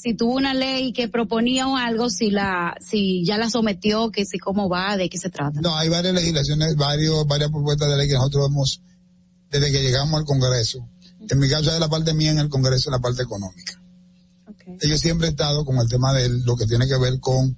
si 0.00 0.14
tuvo 0.14 0.34
una 0.36 0.54
ley 0.54 0.92
que 0.92 1.08
proponía 1.08 1.66
o 1.68 1.76
algo, 1.76 2.08
si 2.10 2.30
la, 2.30 2.74
si 2.80 3.24
ya 3.24 3.36
la 3.38 3.50
sometió, 3.50 4.10
que 4.10 4.24
si 4.24 4.38
cómo 4.38 4.68
va, 4.68 4.96
de 4.96 5.08
qué 5.08 5.18
se 5.18 5.30
trata. 5.30 5.60
No, 5.60 5.76
hay 5.76 5.88
varias 5.88 6.14
legislaciones, 6.14 6.76
varios, 6.76 7.26
varias 7.26 7.50
propuestas 7.50 7.88
de 7.90 7.96
ley 7.96 8.08
que 8.08 8.14
nosotros 8.14 8.46
hemos, 8.48 8.80
desde 9.50 9.70
que 9.70 9.82
llegamos 9.82 10.18
al 10.18 10.24
Congreso. 10.26 10.88
En 11.28 11.38
mi 11.38 11.48
caso, 11.48 11.70
de 11.70 11.78
la 11.80 11.88
parte 11.88 12.14
mía 12.14 12.30
en 12.30 12.38
el 12.38 12.48
Congreso, 12.48 12.88
en 12.88 12.92
la 12.92 13.00
parte 13.00 13.22
económica. 13.22 13.80
Yo 14.82 14.96
siempre 14.96 15.26
he 15.26 15.30
estado 15.30 15.64
con 15.64 15.76
el 15.78 15.88
tema 15.88 16.12
de 16.14 16.28
lo 16.28 16.56
que 16.56 16.66
tiene 16.66 16.86
que 16.86 16.96
ver 16.96 17.18
con 17.20 17.56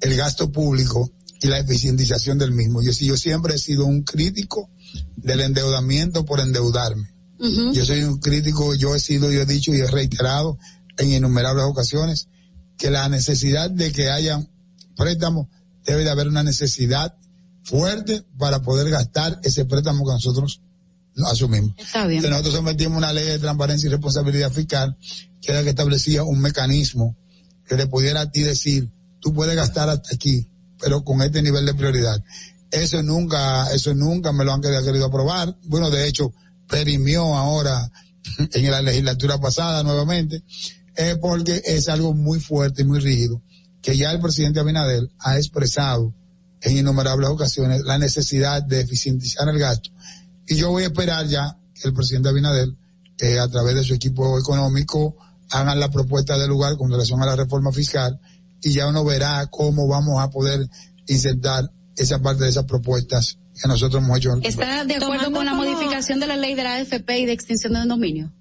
el 0.00 0.16
gasto 0.16 0.50
público 0.52 1.10
y 1.40 1.46
la 1.46 1.58
eficientización 1.58 2.36
del 2.38 2.52
mismo. 2.52 2.82
Yo, 2.82 2.92
sí- 2.92 3.06
yo 3.06 3.16
siempre 3.16 3.54
he 3.54 3.58
sido 3.58 3.86
un 3.86 4.02
crítico 4.02 4.68
del 5.16 5.40
endeudamiento 5.40 6.24
por 6.24 6.40
endeudarme. 6.40 7.08
Yo 7.72 7.84
soy 7.84 8.02
un 8.02 8.18
crítico, 8.18 8.74
yo 8.74 8.94
he 8.96 9.00
sido, 9.00 9.30
yo 9.30 9.42
he 9.42 9.46
dicho 9.46 9.72
y 9.72 9.78
he 9.80 9.86
reiterado 9.86 10.58
en 10.98 11.12
innumerables 11.12 11.64
ocasiones 11.64 12.28
que 12.76 12.90
la 12.90 13.08
necesidad 13.08 13.70
de 13.70 13.92
que 13.92 14.10
haya 14.10 14.40
préstamos 14.96 15.48
debe 15.84 16.04
de 16.04 16.10
haber 16.10 16.28
una 16.28 16.42
necesidad 16.42 17.14
fuerte 17.62 18.24
para 18.38 18.62
poder 18.62 18.90
gastar 18.90 19.40
ese 19.42 19.64
préstamo 19.64 20.04
que 20.04 20.12
nosotros 20.12 20.60
asumimos. 21.26 21.74
Está 21.76 22.06
bien. 22.06 22.18
Entonces 22.18 22.30
nosotros 22.30 22.54
sometimos 22.54 22.98
una 22.98 23.12
ley 23.12 23.26
de 23.26 23.38
transparencia 23.38 23.86
y 23.86 23.90
responsabilidad 23.90 24.52
fiscal 24.52 24.96
que 25.40 25.52
era 25.52 25.62
que 25.62 25.70
establecía 25.70 26.22
un 26.22 26.40
mecanismo 26.40 27.16
que 27.66 27.76
le 27.76 27.86
pudiera 27.86 28.22
a 28.22 28.30
ti 28.30 28.42
decir, 28.42 28.90
tú 29.20 29.32
puedes 29.34 29.54
gastar 29.54 29.88
hasta 29.88 30.14
aquí, 30.14 30.48
pero 30.80 31.04
con 31.04 31.20
este 31.22 31.42
nivel 31.42 31.66
de 31.66 31.74
prioridad. 31.74 32.22
Eso 32.70 33.02
nunca, 33.02 33.70
eso 33.72 33.94
nunca 33.94 34.32
me 34.32 34.44
lo 34.44 34.52
han 34.52 34.60
querido 34.60 34.84
querido 34.84 35.06
aprobar. 35.06 35.56
Bueno, 35.64 35.90
de 35.90 36.06
hecho, 36.06 36.32
perimió 36.68 37.36
ahora 37.36 37.90
en 38.52 38.70
la 38.70 38.82
legislatura 38.82 39.38
pasada 39.38 39.82
nuevamente, 39.82 40.42
eh, 40.98 41.16
porque 41.20 41.62
es 41.64 41.88
algo 41.88 42.12
muy 42.12 42.40
fuerte 42.40 42.82
y 42.82 42.84
muy 42.84 42.98
rígido, 42.98 43.40
que 43.80 43.96
ya 43.96 44.10
el 44.10 44.20
presidente 44.20 44.58
Abinader 44.60 45.08
ha 45.20 45.36
expresado 45.38 46.12
en 46.60 46.76
innumerables 46.76 47.28
ocasiones 47.30 47.82
la 47.84 47.98
necesidad 47.98 48.62
de 48.64 48.80
eficientizar 48.80 49.48
el 49.48 49.58
gasto. 49.58 49.90
Y 50.46 50.56
yo 50.56 50.70
voy 50.70 50.82
a 50.82 50.86
esperar 50.86 51.26
ya 51.28 51.56
que 51.72 51.86
el 51.88 51.94
presidente 51.94 52.28
Abinader, 52.28 52.68
eh, 53.20 53.38
a 53.38 53.48
través 53.48 53.76
de 53.76 53.84
su 53.84 53.94
equipo 53.94 54.38
económico, 54.38 55.16
hagan 55.50 55.78
la 55.78 55.88
propuesta 55.90 56.36
del 56.36 56.48
lugar 56.50 56.76
con 56.76 56.90
relación 56.90 57.22
a 57.22 57.26
la 57.26 57.36
reforma 57.36 57.70
fiscal 57.72 58.18
y 58.60 58.72
ya 58.72 58.88
uno 58.88 59.04
verá 59.04 59.46
cómo 59.46 59.86
vamos 59.86 60.20
a 60.20 60.28
poder 60.30 60.68
insertar 61.06 61.70
esa 61.96 62.18
parte 62.20 62.42
de 62.44 62.50
esas 62.50 62.64
propuestas 62.64 63.38
que 63.60 63.68
nosotros 63.68 64.02
hemos 64.02 64.18
hecho. 64.18 64.36
¿Está 64.42 64.84
de 64.84 64.96
acuerdo 64.96 65.06
Tomando 65.26 65.32
con 65.38 65.46
la 65.46 65.52
como- 65.52 65.62
modificación 65.64 66.18
de 66.20 66.26
la 66.26 66.36
ley 66.36 66.54
de 66.54 66.64
la 66.64 66.74
AFP 66.74 67.20
y 67.20 67.26
de 67.26 67.32
extinción 67.32 67.72
de 67.74 67.86
dominio? 67.86 68.32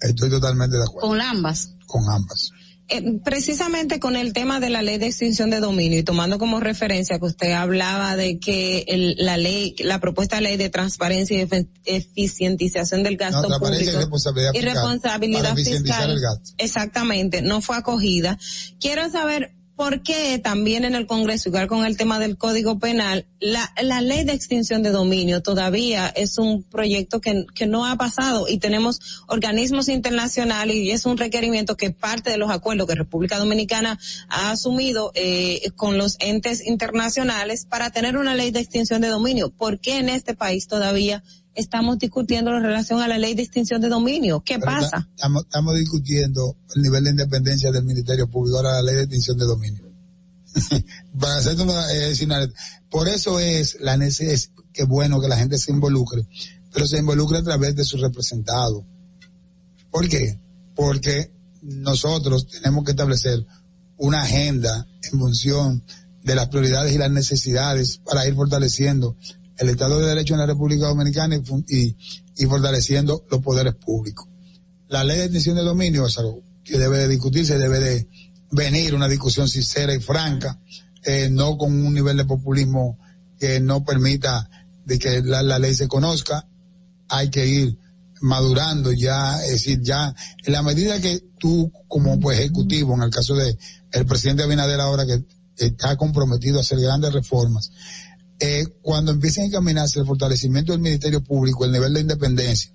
Estoy 0.00 0.30
totalmente 0.30 0.76
de 0.76 0.84
acuerdo 0.84 1.08
Con 1.08 1.20
ambas. 1.20 1.74
Con 1.88 2.08
ambas. 2.08 2.52
Eh, 2.90 3.18
precisamente 3.22 4.00
con 4.00 4.16
el 4.16 4.32
tema 4.32 4.60
de 4.60 4.70
la 4.70 4.80
ley 4.80 4.96
de 4.96 5.08
extinción 5.08 5.50
de 5.50 5.60
dominio 5.60 5.98
y 5.98 6.02
tomando 6.04 6.38
como 6.38 6.58
referencia 6.58 7.18
que 7.18 7.26
usted 7.26 7.52
hablaba 7.52 8.16
de 8.16 8.38
que 8.38 8.86
el- 8.88 9.14
la 9.18 9.36
ley, 9.36 9.74
la 9.80 10.00
propuesta 10.00 10.36
de 10.36 10.42
ley 10.42 10.56
de 10.56 10.70
transparencia 10.70 11.36
y 11.36 11.42
efe- 11.46 11.68
eficientización 11.84 13.02
del 13.02 13.16
gasto 13.18 13.42
No, 13.42 13.48
transparencia 13.48 13.82
y 13.82 13.86
público 13.88 14.00
responsabilidad 14.00 14.52
y 14.54 14.60
responsabilidad 14.62 15.54
fiscal, 15.56 16.10
el 16.12 16.20
gasto. 16.20 16.50
exactamente, 16.56 17.42
no 17.42 17.60
fue 17.60 17.76
acogida. 17.76 18.38
Quiero 18.80 19.10
saber 19.10 19.52
por 19.78 20.02
qué 20.02 20.40
también 20.40 20.84
en 20.84 20.96
el 20.96 21.06
Congreso, 21.06 21.50
igual 21.50 21.68
con 21.68 21.86
el 21.86 21.96
tema 21.96 22.18
del 22.18 22.36
Código 22.36 22.80
Penal, 22.80 23.26
la, 23.38 23.72
la 23.80 24.00
ley 24.00 24.24
de 24.24 24.32
extinción 24.32 24.82
de 24.82 24.90
dominio 24.90 25.40
todavía 25.40 26.08
es 26.08 26.36
un 26.36 26.64
proyecto 26.64 27.20
que, 27.20 27.46
que 27.54 27.68
no 27.68 27.86
ha 27.86 27.94
pasado 27.94 28.48
y 28.48 28.58
tenemos 28.58 29.22
organismos 29.28 29.88
internacionales 29.88 30.74
y 30.74 30.90
es 30.90 31.06
un 31.06 31.16
requerimiento 31.16 31.76
que 31.76 31.92
parte 31.92 32.28
de 32.28 32.38
los 32.38 32.50
acuerdos 32.50 32.88
que 32.88 32.96
República 32.96 33.38
Dominicana 33.38 34.00
ha 34.28 34.50
asumido 34.50 35.12
eh, 35.14 35.70
con 35.76 35.96
los 35.96 36.16
entes 36.18 36.66
internacionales 36.66 37.64
para 37.64 37.90
tener 37.90 38.16
una 38.16 38.34
ley 38.34 38.50
de 38.50 38.58
extinción 38.58 39.00
de 39.00 39.06
dominio. 39.06 39.50
¿Por 39.50 39.78
qué 39.78 39.98
en 39.98 40.08
este 40.08 40.34
país 40.34 40.66
todavía 40.66 41.22
estamos 41.58 41.98
discutiendo 41.98 42.56
en 42.56 42.62
relación 42.62 43.00
a 43.02 43.08
la 43.08 43.18
ley 43.18 43.34
de 43.34 43.42
extinción 43.42 43.80
de 43.80 43.88
dominio? 43.88 44.40
¿Qué 44.40 44.54
Pero 44.58 44.66
pasa? 44.66 44.90
ta- 44.90 45.08
Estamos, 45.16 45.42
estamos 45.44 45.74
discutiendo 45.76 46.56
el 46.74 46.82
nivel 46.82 47.04
de 47.04 47.10
independencia 47.10 47.70
del 47.72 47.84
Ministerio 47.84 48.28
Público, 48.28 48.56
ahora 48.58 48.74
la 48.74 48.82
ley 48.82 48.94
de 48.96 49.02
extinción 49.02 49.36
de 49.38 49.44
dominio. 49.44 49.84
Para 51.20 51.36
hacerte 51.36 51.62
una, 51.62 51.92
eh, 51.92 52.14
una- 52.24 52.48
por 52.90 53.08
eso 53.08 53.38
es 53.40 53.76
la 53.80 53.96
necesidad, 53.96 54.38
que 54.72 54.84
bueno 54.84 55.20
que 55.20 55.28
la 55.28 55.36
gente 55.36 55.58
se 55.58 55.72
involucre, 55.72 56.26
pero 56.72 56.86
se 56.86 56.98
involucre 56.98 57.38
a 57.38 57.42
través 57.42 57.74
de 57.74 57.84
sus 57.84 58.00
representados. 58.00 58.84
¿Por 59.90 60.08
qué? 60.08 60.38
Porque 60.74 61.32
nosotros 61.62 62.46
tenemos 62.46 62.84
que 62.84 62.92
establecer 62.92 63.44
una 63.96 64.22
agenda 64.22 64.86
en 65.10 65.18
función 65.18 65.82
de 66.22 66.34
las 66.34 66.48
prioridades 66.48 66.94
y 66.94 66.98
las 66.98 67.10
necesidades 67.10 67.98
para 68.04 68.26
ir 68.28 68.34
fortaleciendo 68.34 69.16
el 69.58 69.68
Estado 69.68 69.98
de 69.98 70.06
Derecho 70.06 70.34
en 70.34 70.40
la 70.40 70.46
República 70.46 70.86
Dominicana 70.86 71.36
y, 71.36 71.96
y, 72.36 72.46
fortaleciendo 72.46 73.24
los 73.30 73.42
poderes 73.42 73.74
públicos. 73.74 74.28
La 74.88 75.04
ley 75.04 75.18
de 75.18 75.24
extinción 75.24 75.56
de 75.56 75.62
dominio 75.62 76.06
es 76.06 76.16
algo 76.18 76.42
que 76.64 76.78
debe 76.78 76.98
de 76.98 77.08
discutirse, 77.08 77.58
debe 77.58 77.80
de 77.80 78.08
venir 78.50 78.94
una 78.94 79.08
discusión 79.08 79.48
sincera 79.48 79.94
y 79.94 80.00
franca, 80.00 80.58
eh, 81.04 81.28
no 81.30 81.58
con 81.58 81.72
un 81.72 81.92
nivel 81.92 82.16
de 82.16 82.24
populismo 82.24 82.98
que 83.38 83.60
no 83.60 83.84
permita 83.84 84.48
de 84.84 84.98
que 84.98 85.22
la, 85.22 85.42
la 85.42 85.58
ley 85.58 85.74
se 85.74 85.88
conozca. 85.88 86.46
Hay 87.08 87.30
que 87.30 87.46
ir 87.46 87.78
madurando 88.20 88.92
ya, 88.92 89.42
es 89.44 89.52
decir, 89.52 89.80
ya 89.82 90.14
en 90.44 90.52
la 90.52 90.62
medida 90.62 91.00
que 91.00 91.22
tú 91.38 91.72
como 91.88 92.18
pues, 92.20 92.38
ejecutivo, 92.38 92.94
en 92.94 93.02
el 93.02 93.10
caso 93.10 93.34
de 93.34 93.56
el 93.92 94.06
presidente 94.06 94.42
Abinader 94.42 94.80
ahora 94.80 95.06
que 95.06 95.24
está 95.56 95.96
comprometido 95.96 96.58
a 96.58 96.60
hacer 96.60 96.80
grandes 96.80 97.12
reformas, 97.12 97.72
eh, 98.40 98.66
cuando 98.82 99.12
empiecen 99.12 99.44
a 99.44 99.46
encaminarse 99.46 99.98
el 100.00 100.06
fortalecimiento 100.06 100.72
del 100.72 100.80
Ministerio 100.80 101.22
Público, 101.22 101.64
el 101.64 101.72
nivel 101.72 101.92
de 101.94 102.00
independencia, 102.00 102.72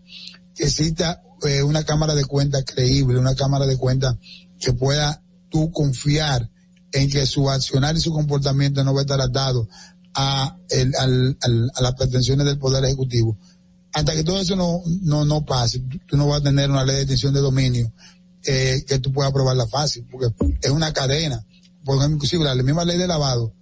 que 0.56 0.65
exista 0.65 1.22
eh, 1.44 1.64
una 1.64 1.84
cámara 1.84 2.15
de 2.15 2.26
cuentas 2.26 2.64
creíble, 2.65 3.19
una 3.19 3.35
cámara 3.35 3.65
de 3.65 3.77
cuentas 3.77 4.15
que 4.60 4.73
pueda 4.73 5.22
tú 5.49 5.72
confiar 5.72 6.49
en 6.91 7.10
que 7.10 7.26
su 7.26 7.49
accionar 7.49 7.95
y 7.95 8.02
su 8.02 8.11
comportamiento 8.11 8.84
no 8.84 8.94
va 8.94 8.99
a 8.99 9.03
estar 9.03 9.19
atado 9.22 9.68
a, 10.14 10.57
el- 10.69 10.94
al- 10.99 11.38
a 11.76 11.81
las 11.81 11.94
pretensiones 11.95 12.45
del 12.45 12.60
Poder 12.60 12.84
Ejecutivo. 12.85 13.38
Hasta 13.94 14.14
que 14.14 14.23
todo 14.23 14.40
eso 14.40 14.56
no, 14.56 14.81
no, 15.02 15.23
no 15.26 15.45
pase, 15.45 15.84
tú, 16.07 16.18
no 16.18 16.27
vas 16.27 16.41
a 16.41 16.44
tener 16.44 16.69
una 16.69 16.84
ley 16.85 16.95
de 16.98 17.02
extinción 17.03 17.34
de 17.34 17.40
dominio 17.41 17.91
eh, 18.45 18.84
que 18.88 18.99
tú 18.99 19.11
puedas 19.14 19.30
aprobarla 19.31 19.68
fácil, 19.68 20.06
porque 20.11 20.27
es 20.61 20.72
una 20.72 20.91
cadena. 20.94 21.45
Porque 21.85 22.06
inclusive 22.06 22.44
la 22.45 22.56
misma 22.56 22.85
ley 22.85 22.98
de 22.98 23.07
lavado 23.07 23.53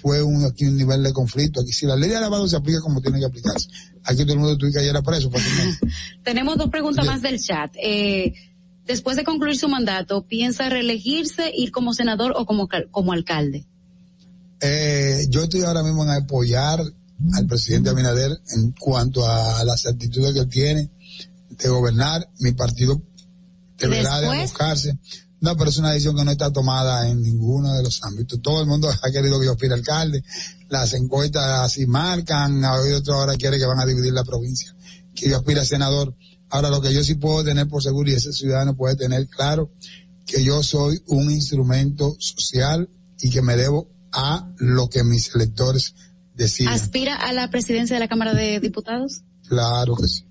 fue 0.00 0.22
un, 0.22 0.44
aquí 0.44 0.66
un 0.66 0.76
nivel 0.76 1.02
de 1.02 1.12
conflicto. 1.12 1.60
Aquí 1.60 1.72
si 1.72 1.86
la 1.86 1.96
ley 1.96 2.10
de 2.10 2.20
lavado 2.20 2.46
se 2.48 2.56
aplica 2.56 2.80
como 2.80 3.00
tiene 3.00 3.18
que 3.18 3.26
aplicarse. 3.26 3.68
Aquí 4.04 4.22
todo 4.22 4.34
el 4.34 4.38
mundo 4.38 4.58
tuvo 4.58 4.72
que 4.72 4.78
ayer 4.78 4.94
preso 5.02 5.30
fácilmente. 5.30 5.86
Tenemos 6.24 6.56
dos 6.56 6.70
preguntas 6.70 7.04
más 7.06 7.22
del 7.22 7.40
chat. 7.40 7.74
Eh, 7.82 8.34
después 8.86 9.16
de 9.16 9.24
concluir 9.24 9.56
su 9.56 9.68
mandato, 9.68 10.26
¿piensa 10.26 10.68
reelegirse, 10.68 11.50
ir 11.54 11.72
como 11.72 11.94
senador 11.94 12.34
o 12.36 12.46
como, 12.46 12.68
como 12.90 13.12
alcalde? 13.12 13.66
Eh, 14.60 15.26
yo 15.28 15.42
estoy 15.42 15.62
ahora 15.62 15.82
mismo 15.82 16.04
en 16.04 16.10
apoyar 16.10 16.80
al 17.34 17.46
presidente 17.46 17.90
Abinader 17.90 18.38
en 18.56 18.72
cuanto 18.72 19.28
a 19.28 19.64
las 19.64 19.86
actitudes 19.86 20.32
que 20.32 20.40
él 20.40 20.48
tiene 20.48 20.90
de 21.50 21.68
gobernar. 21.68 22.28
Mi 22.38 22.52
partido 22.52 23.02
deberá 23.78 24.20
de 24.20 24.42
buscarse. 24.42 24.98
No, 25.40 25.56
pero 25.56 25.70
es 25.70 25.78
una 25.78 25.90
decisión 25.90 26.16
que 26.16 26.24
no 26.24 26.30
está 26.30 26.50
tomada 26.50 27.08
en 27.08 27.20
ninguno 27.20 27.72
de 27.74 27.82
los 27.82 28.02
ámbitos. 28.02 28.40
Todo 28.40 28.60
el 28.62 28.66
mundo 28.66 28.88
ha 29.02 29.10
querido 29.10 29.38
que 29.38 29.46
yo 29.46 29.52
aspire 29.52 29.74
alcalde. 29.74 30.24
Las 30.68 30.94
encuestas 30.94 31.44
así 31.60 31.86
marcan. 31.86 32.64
Hoy 32.64 32.92
otro 32.92 33.14
ahora 33.14 33.36
quiere 33.36 33.58
que 33.58 33.66
van 33.66 33.80
a 33.80 33.86
dividir 33.86 34.12
la 34.12 34.24
provincia. 34.24 34.74
Que 35.14 35.28
yo 35.28 35.36
aspire 35.36 35.60
a 35.60 35.64
senador. 35.64 36.14
Ahora 36.48 36.70
lo 36.70 36.80
que 36.80 36.92
yo 36.92 37.02
sí 37.02 37.16
puedo 37.16 37.44
tener 37.44 37.68
por 37.68 37.82
seguro 37.82 38.10
y 38.10 38.14
ese 38.14 38.32
ciudadano 38.32 38.76
puede 38.76 38.96
tener 38.96 39.28
claro 39.28 39.70
que 40.24 40.42
yo 40.42 40.62
soy 40.62 41.00
un 41.06 41.30
instrumento 41.30 42.16
social 42.18 42.88
y 43.20 43.30
que 43.30 43.42
me 43.42 43.56
debo 43.56 43.88
a 44.12 44.50
lo 44.58 44.88
que 44.88 45.04
mis 45.04 45.34
electores 45.34 45.94
decidan. 46.34 46.74
¿Aspira 46.74 47.14
a 47.14 47.32
la 47.32 47.50
presidencia 47.50 47.96
de 47.96 48.00
la 48.00 48.08
Cámara 48.08 48.34
de 48.34 48.60
Diputados? 48.60 49.22
Claro 49.48 49.96
que 49.96 50.08
sí. 50.08 50.24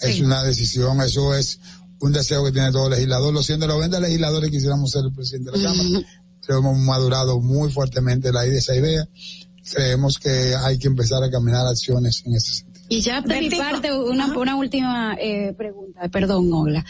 Es 0.00 0.20
una 0.20 0.42
decisión, 0.42 1.00
eso 1.02 1.34
es 1.34 1.60
un 2.00 2.12
deseo 2.12 2.44
que 2.44 2.52
tiene 2.52 2.72
todo 2.72 2.88
legislador. 2.88 3.32
Lo 3.32 3.42
siento, 3.42 3.66
los 3.66 3.78
20 3.78 4.00
legisladores 4.00 4.50
quisiéramos 4.50 4.90
ser 4.90 5.04
el 5.04 5.12
presidente 5.12 5.50
de 5.52 5.58
la 5.58 5.70
Cámara, 5.70 6.06
pero 6.46 6.58
hemos 6.58 6.78
madurado 6.78 7.40
muy 7.40 7.70
fuertemente 7.70 8.32
la 8.32 8.46
idea, 8.46 8.58
esa 8.58 8.76
idea. 8.76 9.06
Creemos 9.72 10.18
que 10.18 10.54
hay 10.56 10.78
que 10.78 10.88
empezar 10.88 11.22
a 11.22 11.30
caminar 11.30 11.66
acciones 11.66 12.22
en 12.26 12.34
ese 12.34 12.52
sentido. 12.52 12.86
Y 12.88 13.00
ya 13.00 13.20
de 13.20 13.40
mi 13.40 13.50
parte, 13.50 13.92
una, 13.92 14.36
una 14.36 14.56
última 14.56 15.14
eh, 15.20 15.54
pregunta, 15.56 16.08
perdón, 16.08 16.52
Ogla. 16.52 16.84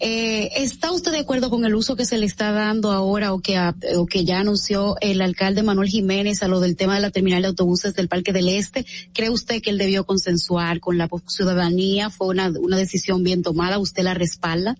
Eh, 0.00 0.62
¿Está 0.62 0.92
usted 0.92 1.10
de 1.10 1.18
acuerdo 1.18 1.50
con 1.50 1.64
el 1.64 1.74
uso 1.74 1.96
que 1.96 2.06
se 2.06 2.18
le 2.18 2.26
está 2.26 2.52
dando 2.52 2.92
ahora 2.92 3.32
o 3.32 3.40
que, 3.40 3.58
o 3.96 4.06
que 4.06 4.24
ya 4.24 4.38
anunció 4.38 4.96
el 5.00 5.20
alcalde 5.20 5.64
Manuel 5.64 5.88
Jiménez 5.88 6.42
a 6.42 6.48
lo 6.48 6.60
del 6.60 6.76
tema 6.76 6.94
de 6.94 7.00
la 7.00 7.10
terminal 7.10 7.42
de 7.42 7.48
autobuses 7.48 7.94
del 7.94 8.08
Parque 8.08 8.32
del 8.32 8.48
Este? 8.48 8.86
¿Cree 9.12 9.30
usted 9.30 9.60
que 9.60 9.70
él 9.70 9.78
debió 9.78 10.06
consensuar 10.06 10.78
con 10.78 10.98
la 10.98 11.08
ciudadanía? 11.26 12.10
¿Fue 12.10 12.28
una, 12.28 12.48
una 12.48 12.76
decisión 12.76 13.24
bien 13.24 13.42
tomada? 13.42 13.78
¿Usted 13.78 14.04
la 14.04 14.14
respalda? 14.14 14.76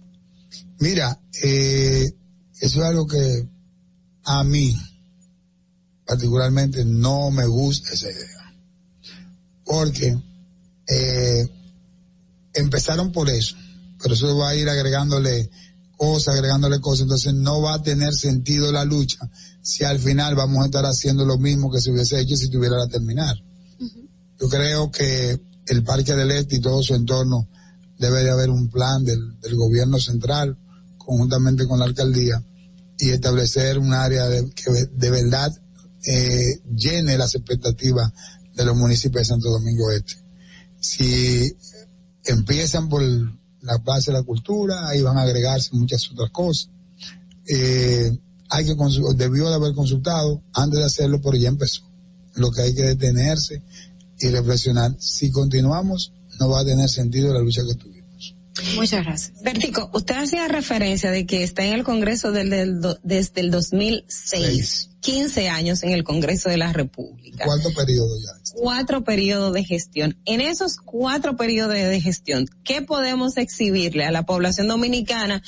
Mira, 0.79 1.21
eh, 1.43 2.07
eso 2.61 2.81
es 2.81 2.87
algo 2.87 3.07
que 3.07 3.49
a 4.25 4.45
mí 4.45 4.77
particularmente 6.07 6.85
no 6.85 7.31
me 7.31 7.47
gusta 7.47 7.93
esa 7.93 8.11
idea. 8.11 8.55
Porque 9.65 10.17
eh, 10.89 11.49
empezaron 12.55 13.13
por 13.13 13.29
eso, 13.29 13.57
pero 14.01 14.15
eso 14.15 14.37
va 14.37 14.51
a 14.51 14.55
ir 14.55 14.69
agregándole 14.69 15.51
cosas, 15.97 16.35
agregándole 16.35 16.81
cosas, 16.81 17.03
entonces 17.03 17.35
no 17.35 17.61
va 17.61 17.75
a 17.75 17.83
tener 17.83 18.15
sentido 18.15 18.71
la 18.71 18.85
lucha 18.85 19.19
si 19.61 19.85
al 19.85 19.99
final 19.99 20.35
vamos 20.35 20.63
a 20.63 20.67
estar 20.67 20.87
haciendo 20.87 21.25
lo 21.25 21.39
mismo 21.39 21.71
que 21.71 21.81
se 21.81 21.91
hubiese 21.91 22.21
hecho 22.21 22.37
si 22.37 22.49
tuviera 22.49 22.77
la 22.77 22.89
terminar. 22.89 23.37
Yo 24.41 24.49
creo 24.49 24.91
que 24.91 25.41
el 25.67 25.83
Parque 25.83 26.15
del 26.15 26.31
Este 26.31 26.57
y 26.57 26.61
todo 26.61 26.83
su 26.83 26.95
entorno 26.95 27.49
debe 27.99 28.23
de 28.23 28.31
haber 28.31 28.51
un 28.51 28.71
plan 28.71 29.05
del, 29.05 29.39
del 29.41 29.57
gobierno 29.57 29.99
central 29.99 30.57
conjuntamente 30.97 31.67
con 31.67 31.79
la 31.79 31.87
alcaldía 31.87 32.43
y 32.99 33.11
establecer 33.11 33.79
un 33.79 33.93
área 33.93 34.29
de, 34.29 34.51
que 34.51 34.71
de 34.71 35.11
verdad 35.11 35.53
eh, 36.05 36.61
llene 36.75 37.19
las 37.19 37.35
expectativas 37.35 38.13
de 38.55 38.65
los 38.65 38.77
municipios 38.77 39.23
de 39.23 39.25
Santo 39.25 39.51
Domingo 39.51 39.91
Este. 39.91 40.15
Si 40.81 41.53
empiezan 42.25 42.89
por 42.89 43.03
la 43.69 43.79
base 43.79 44.11
de 44.11 44.19
la 44.19 44.25
cultura, 44.25 44.89
ahí 44.89 45.03
van 45.03 45.19
a 45.19 45.23
agregarse 45.23 45.77
muchas 45.77 46.11
otras 46.11 46.31
cosas. 46.31 46.71
Eh, 47.47 48.19
hay 48.49 48.65
que 48.65 48.75
debió 49.15 49.49
de 49.49 49.55
haber 49.55 49.75
consultado 49.75 50.43
antes 50.55 50.79
de 50.79 50.87
hacerlo, 50.87 51.21
pero 51.21 51.37
ya 51.37 51.51
empezó. 51.51 51.83
Lo 52.35 52.51
que 52.51 52.63
hay 52.63 52.75
que 52.75 52.83
detenerse 52.83 53.63
y 54.19 54.29
reflexionar. 54.29 54.97
Si 54.99 55.31
continuamos, 55.31 56.13
no 56.41 56.49
va 56.49 56.61
a 56.61 56.65
tener 56.65 56.89
sentido 56.89 57.35
la 57.35 57.41
lucha 57.41 57.63
que 57.67 57.75
tuvimos. 57.75 57.98
Muchas 58.75 59.05
gracias. 59.05 59.43
Bertico, 59.43 59.91
usted 59.95 60.15
hacía 60.17 60.49
referencia 60.49 61.11
de 61.11 61.27
que 61.27 61.43
está 61.43 61.65
en 61.65 61.73
el 61.75 61.85
Congreso 61.85 62.33
del, 62.33 62.51
del 62.51 62.81
do- 62.81 62.99
desde 63.03 63.41
el 63.41 63.51
2006, 63.51 64.91
15 65.01 65.49
años 65.49 65.83
en 65.83 65.91
el 65.91 66.05
Congreso 66.05 66.49
de 66.49 66.57
la 66.57 66.73
República. 66.73 67.45
Cuarto 67.45 67.73
periodo 67.73 68.17
ya. 68.19 68.33
cuatro 68.55 69.05
periodos 69.05 69.53
de 69.53 69.65
gestión. 69.65 70.17
En 70.25 70.41
esos 70.41 70.77
cuatro 70.85 71.37
periodos 71.37 71.75
de 71.75 72.01
gestión, 72.01 72.47
¿qué 72.65 72.83
podemos 72.83 73.37
exhibirle 73.37 74.05
a 74.05 74.11
la 74.11 74.25
población 74.25 74.69
dominicana? 74.69 75.43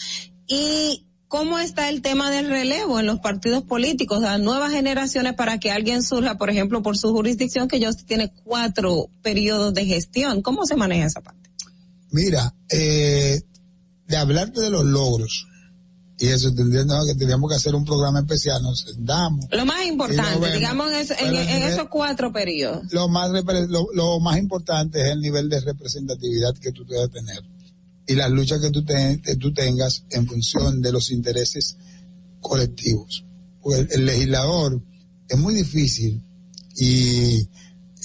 Y 0.46 1.06
cómo 1.28 1.58
está 1.58 1.88
el 1.88 2.02
tema 2.02 2.30
del 2.30 2.48
relevo 2.48 2.98
en 3.00 3.06
los 3.06 3.20
partidos 3.20 3.62
políticos, 3.62 4.20
las 4.22 4.40
nuevas 4.40 4.72
generaciones 4.72 5.34
para 5.34 5.58
que 5.58 5.70
alguien 5.70 6.02
surja, 6.02 6.36
por 6.38 6.50
ejemplo, 6.50 6.82
por 6.82 6.98
su 6.98 7.10
jurisdicción, 7.12 7.68
que 7.68 7.78
ya 7.80 7.88
usted 7.88 8.04
tiene 8.04 8.32
cuatro 8.44 9.10
periodos 9.22 9.72
de 9.74 9.86
gestión. 9.86 10.42
¿Cómo 10.42 10.66
se 10.66 10.76
maneja 10.76 11.06
esa 11.06 11.20
parte? 11.20 11.39
Mira, 12.12 12.54
eh, 12.68 13.40
de 14.08 14.16
hablarte 14.16 14.60
de 14.60 14.70
los 14.70 14.84
logros, 14.84 15.46
y 16.18 16.26
eso 16.26 16.52
tendríamos 16.54 17.06
que 17.06 17.14
tendríamos 17.14 17.48
que 17.48 17.56
hacer 17.56 17.74
un 17.74 17.84
programa 17.84 18.20
especial, 18.20 18.62
nos 18.62 18.80
sentamos. 18.80 19.46
Lo 19.50 19.64
más 19.64 19.84
importante, 19.86 20.32
lo 20.34 20.40
vemos. 20.40 20.58
digamos, 20.58 20.90
en, 20.92 20.96
es- 20.98 21.10
en- 21.12 21.16
Pero 21.18 21.38
en 21.38 21.46
nivel- 21.46 21.72
esos 21.72 21.88
cuatro 21.88 22.32
periodos. 22.32 22.92
Lo 22.92 23.08
más, 23.08 23.30
lo, 23.30 23.86
lo 23.94 24.20
más 24.20 24.36
importante 24.38 25.00
es 25.00 25.08
el 25.08 25.20
nivel 25.20 25.48
de 25.48 25.60
representatividad 25.60 26.54
que 26.58 26.72
tú 26.72 26.84
debes 26.84 27.10
tener 27.10 27.42
y 28.06 28.14
las 28.16 28.30
luchas 28.30 28.60
que 28.60 28.70
tú, 28.70 28.84
te- 28.84 29.20
que 29.22 29.36
tú 29.36 29.52
tengas 29.54 30.04
en 30.10 30.26
función 30.26 30.82
de 30.82 30.92
los 30.92 31.10
intereses 31.10 31.76
colectivos. 32.40 33.24
Porque 33.62 33.80
el, 33.80 33.88
el 33.92 34.06
legislador 34.06 34.80
es 35.28 35.38
muy 35.38 35.54
difícil 35.54 36.20
y 36.76 37.38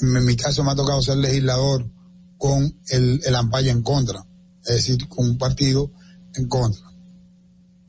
en 0.01 0.25
mi 0.25 0.35
caso 0.35 0.63
me 0.63 0.71
ha 0.71 0.75
tocado 0.75 1.01
ser 1.01 1.17
legislador 1.17 1.89
con 2.37 2.79
el, 2.89 3.21
el 3.25 3.35
ampallo 3.35 3.71
en 3.71 3.81
contra, 3.81 4.25
es 4.65 4.75
decir, 4.75 5.07
con 5.07 5.29
un 5.29 5.37
partido 5.37 5.91
en 6.35 6.47
contra. 6.47 6.83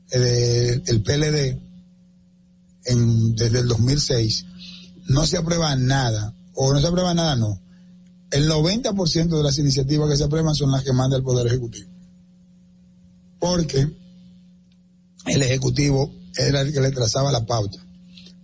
El, 0.09 1.01
PLD 1.03 1.59
desde 3.35 3.59
el 3.59 3.67
2006 3.67 4.45
no 5.07 5.25
se 5.25 5.37
aprueba 5.37 5.75
nada, 5.75 6.33
o 6.53 6.73
no 6.73 6.79
se 6.79 6.87
aprueba 6.87 7.13
nada, 7.13 7.35
no. 7.35 7.59
El 8.31 8.49
90% 8.49 9.37
de 9.37 9.43
las 9.43 9.57
iniciativas 9.57 10.09
que 10.09 10.17
se 10.17 10.23
aprueban 10.23 10.55
son 10.55 10.71
las 10.71 10.83
que 10.83 10.93
manda 10.93 11.17
el 11.17 11.23
Poder 11.23 11.47
Ejecutivo. 11.47 11.89
Porque 13.39 13.87
el 15.25 15.41
Ejecutivo 15.41 16.13
era 16.35 16.61
el 16.61 16.73
que 16.73 16.81
le 16.81 16.91
trazaba 16.91 17.31
la 17.31 17.45
pauta. 17.45 17.77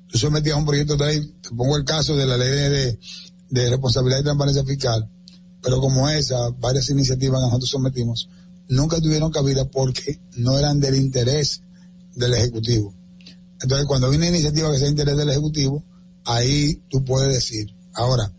Tú 0.07 0.17
sometías 0.17 0.57
un 0.57 0.65
proyecto 0.65 0.95
de 0.95 1.05
ley, 1.05 1.33
te 1.41 1.49
pongo 1.49 1.75
el 1.75 1.85
caso 1.85 2.15
de 2.15 2.25
la 2.25 2.37
ley 2.37 2.97
de 3.49 3.69
responsabilidad 3.69 4.19
y 4.19 4.23
transparencia 4.23 4.63
fiscal, 4.63 5.09
pero 5.63 5.79
como 5.79 6.09
esa, 6.09 6.49
varias 6.59 6.89
iniciativas 6.89 7.39
que 7.39 7.45
nosotros 7.45 7.69
sometimos, 7.69 8.29
nunca 8.67 8.99
tuvieron 8.99 9.31
cabida 9.31 9.63
porque 9.65 10.19
no 10.35 10.59
eran 10.59 10.81
del 10.81 10.95
interés 10.95 11.61
del 12.15 12.33
Ejecutivo. 12.33 12.93
Entonces, 13.61 13.87
cuando 13.87 14.09
hay 14.09 14.17
una 14.17 14.27
iniciativa 14.27 14.69
que 14.71 14.77
sea 14.77 14.85
de 14.85 14.91
interés 14.91 15.15
del 15.15 15.29
Ejecutivo, 15.29 15.81
ahí 16.25 16.83
tú 16.89 17.05
puedes 17.05 17.33
decir. 17.33 17.73
Ahora, 17.93 18.29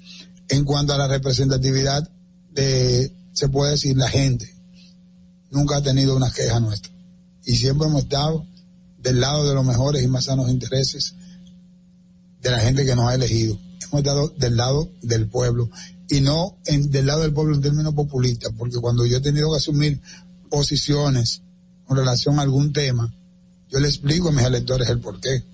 en 0.48 0.64
cuanto 0.64 0.92
a 0.92 0.98
la 0.98 1.09
representatividad 1.09 2.09
de, 2.52 3.10
se 3.32 3.48
puede 3.48 3.72
decir, 3.72 3.96
la 3.96 4.10
gente 4.10 4.46
nunca 5.51 5.76
ha 5.76 5.82
tenido 5.82 6.14
una 6.14 6.30
queja 6.30 6.60
nuestra. 6.60 6.92
Y 7.46 7.56
siempre 7.56 7.88
hemos 7.88 8.02
estado 8.02 8.46
del 8.98 9.20
lado 9.20 9.48
de 9.48 9.55
los 9.55 9.64
mejores 9.64 10.02
y 10.02 10.09
más 10.09 10.24
sanos 10.24 10.51
intereses 10.51 11.14
de 12.42 12.51
la 12.51 12.60
gente 12.60 12.84
que 12.84 12.94
nos 12.94 13.09
ha 13.09 13.14
elegido. 13.14 13.59
Hemos 13.82 14.01
estado 14.01 14.28
del 14.36 14.56
lado 14.56 14.90
del 15.01 15.26
pueblo 15.28 15.70
y 16.09 16.20
no 16.20 16.59
en, 16.66 16.90
del 16.90 17.06
lado 17.06 17.22
del 17.22 17.32
pueblo 17.32 17.55
en 17.55 17.62
términos 17.62 17.94
populistas, 17.94 18.52
porque 18.56 18.78
cuando 18.78 19.06
yo 19.06 19.18
he 19.18 19.20
tenido 19.20 19.51
que 19.51 19.59
asumir 19.59 20.01
posiciones 20.51 21.43
con 21.85 21.97
relación 21.97 22.39
a 22.39 22.43
algún 22.43 22.72
tema, 22.72 23.12
yo 23.68 23.81
le 23.81 23.89
explico 23.89 24.28
a 24.28 24.32
mis 24.32 24.44
electores 24.44 24.89
el 24.89 25.01
por 25.01 25.20
qué 25.20 25.44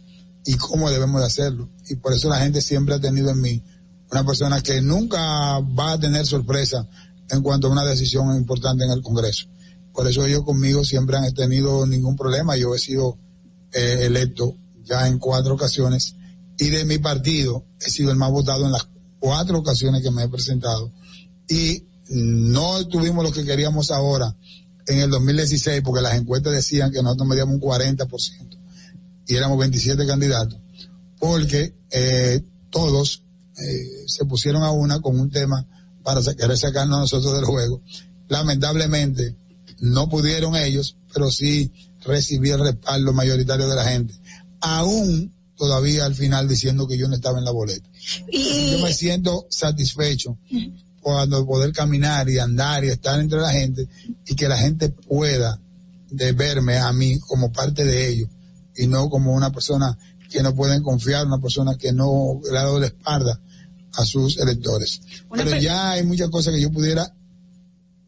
y 0.44 0.55
cómo 0.56 0.90
debemos 0.90 1.20
de 1.20 1.27
hacerlo. 1.27 1.68
Y 1.89 1.97
por 1.97 2.12
eso 2.12 2.28
la 2.28 2.40
gente 2.40 2.60
siempre 2.60 2.94
ha 2.94 3.01
tenido 3.01 3.31
en 3.31 3.40
mí 3.40 3.62
una 4.10 4.24
persona 4.24 4.60
que 4.60 4.81
nunca 4.81 5.60
va 5.60 5.93
a 5.93 6.01
tener 6.01 6.27
sorpresa 6.27 6.86
en 7.31 7.43
cuanto 7.43 7.68
a 7.68 7.70
una 7.70 7.85
decisión 7.85 8.35
importante 8.36 8.85
en 8.85 8.90
el 8.90 9.02
Congreso. 9.02 9.47
Por 9.93 10.06
eso 10.06 10.24
ellos 10.24 10.44
conmigo 10.44 10.85
siempre 10.85 11.16
han 11.16 11.32
tenido 11.35 11.86
ningún 11.86 12.16
problema. 12.16 12.56
Yo 12.56 12.74
he 12.74 12.78
sido 12.78 13.18
eh, 13.72 14.01
electo 14.02 14.56
ya 14.82 15.06
en 15.06 15.18
cuatro 15.18 15.55
ocasiones 15.55 16.16
y 16.59 16.70
de 16.70 16.85
mi 16.85 16.98
partido 16.98 17.64
he 17.81 17.90
sido 17.90 18.10
el 18.10 18.16
más 18.16 18.31
votado 18.31 18.66
en 18.66 18.72
las 18.72 18.89
cuatro 19.20 19.59
ocasiones 19.59 20.02
que 20.02 20.10
me 20.10 20.24
he 20.24 20.28
presentado 20.28 20.90
y 21.48 21.84
no 22.09 22.86
tuvimos 22.88 23.22
lo 23.22 23.30
que 23.30 23.44
queríamos 23.44 23.92
ahora 23.92 24.34
en 24.86 25.01
el 25.01 25.10
2016 25.10 25.82
porque 25.84 26.02
las 26.02 26.14
encuestas 26.14 26.52
decían 26.52 26.90
que 26.90 27.02
nosotros 27.02 27.28
medíamos 27.28 27.55
un 27.55 27.60
40% 27.60 28.59
y 29.28 29.36
éramos 29.36 29.59
27 29.59 30.05
candidatos 30.06 30.59
porque 31.20 31.74
eh, 31.90 32.42
todos 32.70 33.22
eh, 33.59 34.05
se 34.06 34.24
pusieron 34.24 34.62
a 34.64 34.72
una 34.72 35.01
con 35.01 35.20
un 35.20 35.30
tema 35.30 35.66
para 36.02 36.20
querer 36.34 36.56
sacarnos 36.56 36.97
a 36.97 37.01
nosotros 37.01 37.34
del 37.34 37.44
juego. 37.44 37.82
Lamentablemente 38.28 39.36
no 39.80 40.09
pudieron 40.09 40.56
ellos, 40.56 40.97
pero 41.12 41.30
sí 41.30 41.72
recibí 42.05 42.51
el 42.51 42.60
respaldo 42.60 43.12
mayoritario 43.12 43.68
de 43.68 43.74
la 43.74 43.84
gente. 43.84 44.14
Aún 44.60 45.32
todavía 45.61 46.07
al 46.07 46.15
final 46.15 46.49
diciendo 46.49 46.89
que 46.89 46.97
yo 46.97 47.07
no 47.07 47.16
estaba 47.16 47.39
en 47.39 47.45
la 47.45 47.51
boleta. 47.51 47.87
Yo 48.32 48.78
me 48.78 48.95
siento 48.95 49.47
satisfecho 49.51 50.39
cuando 51.03 51.45
poder 51.45 51.70
caminar 51.73 52.31
y 52.31 52.39
andar 52.39 52.82
y 52.82 52.89
estar 52.89 53.20
entre 53.20 53.41
la 53.41 53.53
gente 53.53 53.87
y 54.27 54.35
que 54.35 54.49
la 54.49 54.57
gente 54.57 54.89
pueda 54.89 55.61
de 56.09 56.32
verme 56.32 56.78
a 56.78 56.91
mí 56.95 57.20
como 57.20 57.53
parte 57.53 57.85
de 57.85 58.09
ellos 58.09 58.31
y 58.74 58.87
no 58.87 59.11
como 59.11 59.35
una 59.35 59.53
persona 59.53 59.99
que 60.31 60.43
no 60.43 60.55
pueden 60.55 60.82
confiar, 60.82 61.27
una 61.27 61.43
persona 61.43 61.77
que 61.77 61.93
no 61.93 62.41
le 62.51 62.59
ha 62.59 62.62
dado 62.62 62.81
la 62.81 62.87
espalda 62.87 63.39
a 63.93 64.07
sus 64.07 64.39
electores. 64.39 65.03
Una 65.28 65.45
Pero 65.45 65.61
ya 65.61 65.91
hay 65.91 66.05
muchas 66.05 66.31
cosas 66.31 66.55
que 66.55 66.62
yo 66.62 66.73
pudiera 66.73 67.15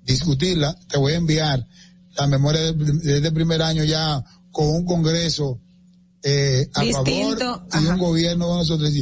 discutirla. 0.07 0.75
Te 0.89 0.97
voy 0.97 1.13
a 1.13 1.17
enviar 1.17 1.69
la 2.17 2.27
memoria 2.29 2.73
de, 2.73 3.21
de 3.21 3.33
primer 3.33 3.61
año 3.61 3.85
ya 3.85 4.25
con 4.51 4.69
un 4.69 4.87
congreso 4.87 5.61
eh, 6.23 6.69
a 6.75 6.83
Distinto, 6.83 7.67
favor 7.69 7.83
y 7.83 7.87
un 7.87 7.99
gobierno 7.99 8.51
de 8.53 8.57
nosotros. 8.59 8.93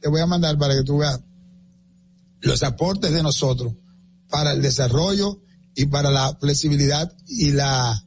Te 0.00 0.08
voy 0.08 0.20
a 0.20 0.26
mandar 0.26 0.58
para 0.58 0.74
que 0.74 0.82
tú 0.82 0.98
veas 0.98 1.20
los 2.40 2.62
aportes 2.62 3.12
de 3.12 3.22
nosotros 3.22 3.72
para 4.28 4.52
el 4.52 4.62
desarrollo 4.62 5.40
y 5.74 5.86
para 5.86 6.10
la 6.10 6.36
flexibilidad 6.40 7.12
y 7.26 7.52
la 7.52 8.02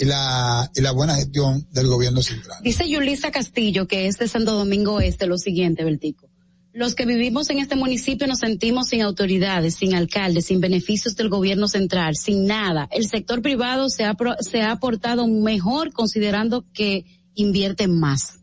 y 0.00 0.06
la, 0.06 0.70
y 0.74 0.80
la 0.80 0.92
buena 0.92 1.14
gestión 1.14 1.66
del 1.72 1.86
gobierno 1.88 2.22
central. 2.22 2.56
Dice 2.62 2.88
Yulisa 2.88 3.30
Castillo, 3.30 3.86
que 3.86 4.06
es 4.06 4.16
de 4.16 4.28
Santo 4.28 4.52
Domingo 4.52 4.98
Este, 4.98 5.26
lo 5.26 5.36
siguiente, 5.36 5.84
Bertico. 5.84 6.30
Los 6.72 6.94
que 6.94 7.04
vivimos 7.04 7.50
en 7.50 7.58
este 7.58 7.76
municipio 7.76 8.26
nos 8.26 8.38
sentimos 8.38 8.88
sin 8.88 9.02
autoridades, 9.02 9.74
sin 9.74 9.94
alcaldes, 9.94 10.46
sin 10.46 10.60
beneficios 10.60 11.16
del 11.16 11.28
gobierno 11.28 11.68
central, 11.68 12.16
sin 12.16 12.46
nada. 12.46 12.88
El 12.92 13.08
sector 13.08 13.42
privado 13.42 13.90
se 13.90 14.04
ha, 14.04 14.16
se 14.40 14.62
ha 14.62 14.70
aportado 14.70 15.26
mejor 15.26 15.92
considerando 15.92 16.64
que 16.72 17.04
invierte 17.34 17.88
más. 17.88 18.40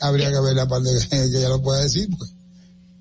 Habría 0.00 0.30
que 0.30 0.40
ver 0.40 0.54
la 0.54 0.68
parte 0.68 0.90
que, 1.10 1.24
ella 1.24 1.48
lo 1.48 1.62
pueda 1.62 1.82
decir, 1.82 2.08
pues. 2.16 2.34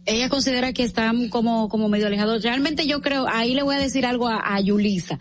Ella 0.05 0.29
considera 0.29 0.71
que 0.71 0.83
están 0.83 1.27
como, 1.29 1.67
como 1.67 1.89
medio 1.89 2.07
alejados. 2.07 2.41
Realmente 2.41 2.87
yo 2.87 3.01
creo, 3.01 3.27
ahí 3.27 3.53
le 3.53 3.63
voy 3.63 3.75
a 3.75 3.79
decir 3.79 4.05
algo 4.05 4.29
a, 4.29 4.55
a 4.55 4.61
Yulisa. 4.61 5.19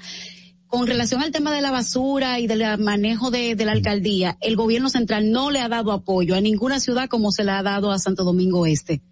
Con 0.68 0.86
relación 0.86 1.22
al 1.22 1.32
tema 1.32 1.52
de 1.52 1.60
la 1.60 1.70
basura 1.70 2.38
y 2.38 2.46
del 2.46 2.78
manejo 2.78 3.30
de, 3.30 3.56
de 3.56 3.64
la 3.64 3.72
alcaldía, 3.72 4.36
el 4.40 4.56
gobierno 4.56 4.88
central 4.88 5.30
no 5.30 5.50
le 5.50 5.60
ha 5.60 5.68
dado 5.68 5.92
apoyo 5.92 6.34
a 6.34 6.40
ninguna 6.40 6.80
ciudad 6.80 7.08
como 7.08 7.32
se 7.32 7.44
le 7.44 7.52
ha 7.52 7.62
dado 7.62 7.90
a 7.90 7.98
Santo 7.98 8.24
Domingo 8.24 8.66
Este. 8.66 9.02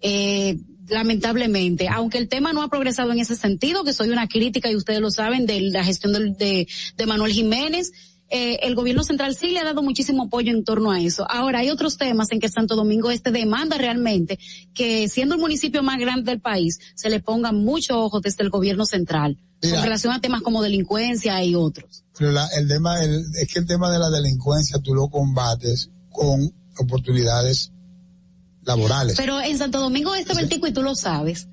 Eh, 0.00 0.58
lamentablemente, 0.88 1.88
aunque 1.88 2.18
el 2.18 2.28
tema 2.28 2.52
no 2.52 2.62
ha 2.62 2.68
progresado 2.68 3.12
en 3.12 3.20
ese 3.20 3.36
sentido, 3.36 3.84
que 3.84 3.92
soy 3.92 4.10
una 4.10 4.28
crítica 4.28 4.70
y 4.70 4.76
ustedes 4.76 5.00
lo 5.00 5.10
saben 5.10 5.46
de 5.46 5.60
la 5.60 5.84
gestión 5.84 6.12
de, 6.12 6.68
de 6.96 7.06
Manuel 7.06 7.32
Jiménez, 7.32 7.92
eh, 8.30 8.60
el 8.62 8.74
gobierno 8.76 9.02
central 9.02 9.34
sí 9.34 9.50
le 9.50 9.58
ha 9.58 9.64
dado 9.64 9.82
muchísimo 9.82 10.24
apoyo 10.24 10.52
en 10.52 10.62
torno 10.64 10.90
a 10.92 11.00
eso. 11.00 11.26
Ahora, 11.28 11.58
hay 11.60 11.70
otros 11.70 11.96
temas 11.96 12.30
en 12.30 12.38
que 12.40 12.48
Santo 12.48 12.76
Domingo 12.76 13.10
Este 13.10 13.30
demanda 13.32 13.76
realmente 13.76 14.38
que 14.72 15.08
siendo 15.08 15.34
el 15.34 15.40
municipio 15.40 15.82
más 15.82 15.98
grande 15.98 16.30
del 16.30 16.40
país, 16.40 16.78
se 16.94 17.10
le 17.10 17.20
ponga 17.20 17.50
mucho 17.52 17.98
ojo 18.00 18.20
desde 18.20 18.44
el 18.44 18.50
gobierno 18.50 18.86
central 18.86 19.36
Mira. 19.62 19.74
con 19.76 19.84
relación 19.84 20.12
a 20.12 20.20
temas 20.20 20.42
como 20.42 20.62
delincuencia 20.62 21.42
y 21.44 21.54
otros. 21.56 22.04
Pero 22.16 22.30
la- 22.32 22.46
el 22.56 22.68
tema, 22.68 23.02
el- 23.02 23.24
es 23.40 23.52
que 23.52 23.58
el 23.58 23.66
tema 23.66 23.90
de 23.90 23.98
la 23.98 24.10
delincuencia 24.10 24.78
tú 24.78 24.94
lo 24.94 25.08
combates 25.08 25.90
con 26.10 26.52
oportunidades 26.78 27.72
laborales. 28.62 29.16
Pero 29.16 29.40
en 29.40 29.58
Santo 29.58 29.80
Domingo 29.80 30.14
Este, 30.14 30.34
Vertico, 30.34 30.66
y 30.66 30.72
tú 30.72 30.82
lo 30.82 30.94
sabes, 30.94 31.48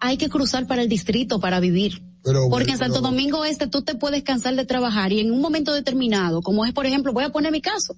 hay 0.00 0.16
que 0.16 0.28
cruzar 0.28 0.66
para 0.66 0.82
el 0.82 0.88
distrito 0.88 1.40
para 1.40 1.60
vivir. 1.60 2.02
Pero, 2.22 2.48
Porque 2.50 2.72
en 2.72 2.78
Santo 2.78 3.00
Domingo 3.00 3.44
Este 3.44 3.66
tú 3.66 3.82
te 3.82 3.94
puedes 3.94 4.22
cansar 4.22 4.54
de 4.54 4.66
trabajar 4.66 5.12
y 5.12 5.20
en 5.20 5.32
un 5.32 5.40
momento 5.40 5.72
determinado, 5.72 6.42
como 6.42 6.64
es 6.64 6.72
por 6.72 6.86
ejemplo, 6.86 7.12
voy 7.12 7.24
a 7.24 7.30
poner 7.30 7.50
mi 7.52 7.60
caso, 7.60 7.96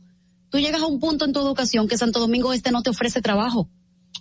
tú 0.51 0.59
llegas 0.59 0.81
a 0.81 0.86
un 0.86 1.01
punto 1.01 1.24
en 1.24 1.32
tu 1.32 1.40
educación 1.40 1.89
que 1.89 1.99
Santo 1.99 2.20
Domingo 2.20 2.53
Este 2.53 2.70
no 2.70 2.82
te 2.82 2.90
ofrece 2.90 3.20
trabajo. 3.20 3.69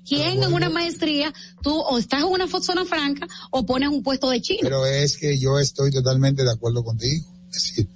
¿Quién 0.07 0.41
en 0.41 0.53
una 0.53 0.69
maestría, 0.69 1.31
tú 1.61 1.71
o 1.73 1.97
estás 1.99 2.21
en 2.21 2.27
una 2.27 2.47
zona 2.47 2.85
franca 2.85 3.27
o 3.51 3.65
pones 3.65 3.89
un 3.89 4.01
puesto 4.01 4.29
de 4.29 4.41
chino? 4.41 4.61
Pero 4.63 4.85
es 4.85 5.17
que 5.17 5.37
yo 5.37 5.59
estoy 5.59 5.91
totalmente 5.91 6.43
de 6.43 6.51
acuerdo 6.51 6.83
contigo. 6.83 7.29
Es 7.49 7.63
decir, 7.63 7.87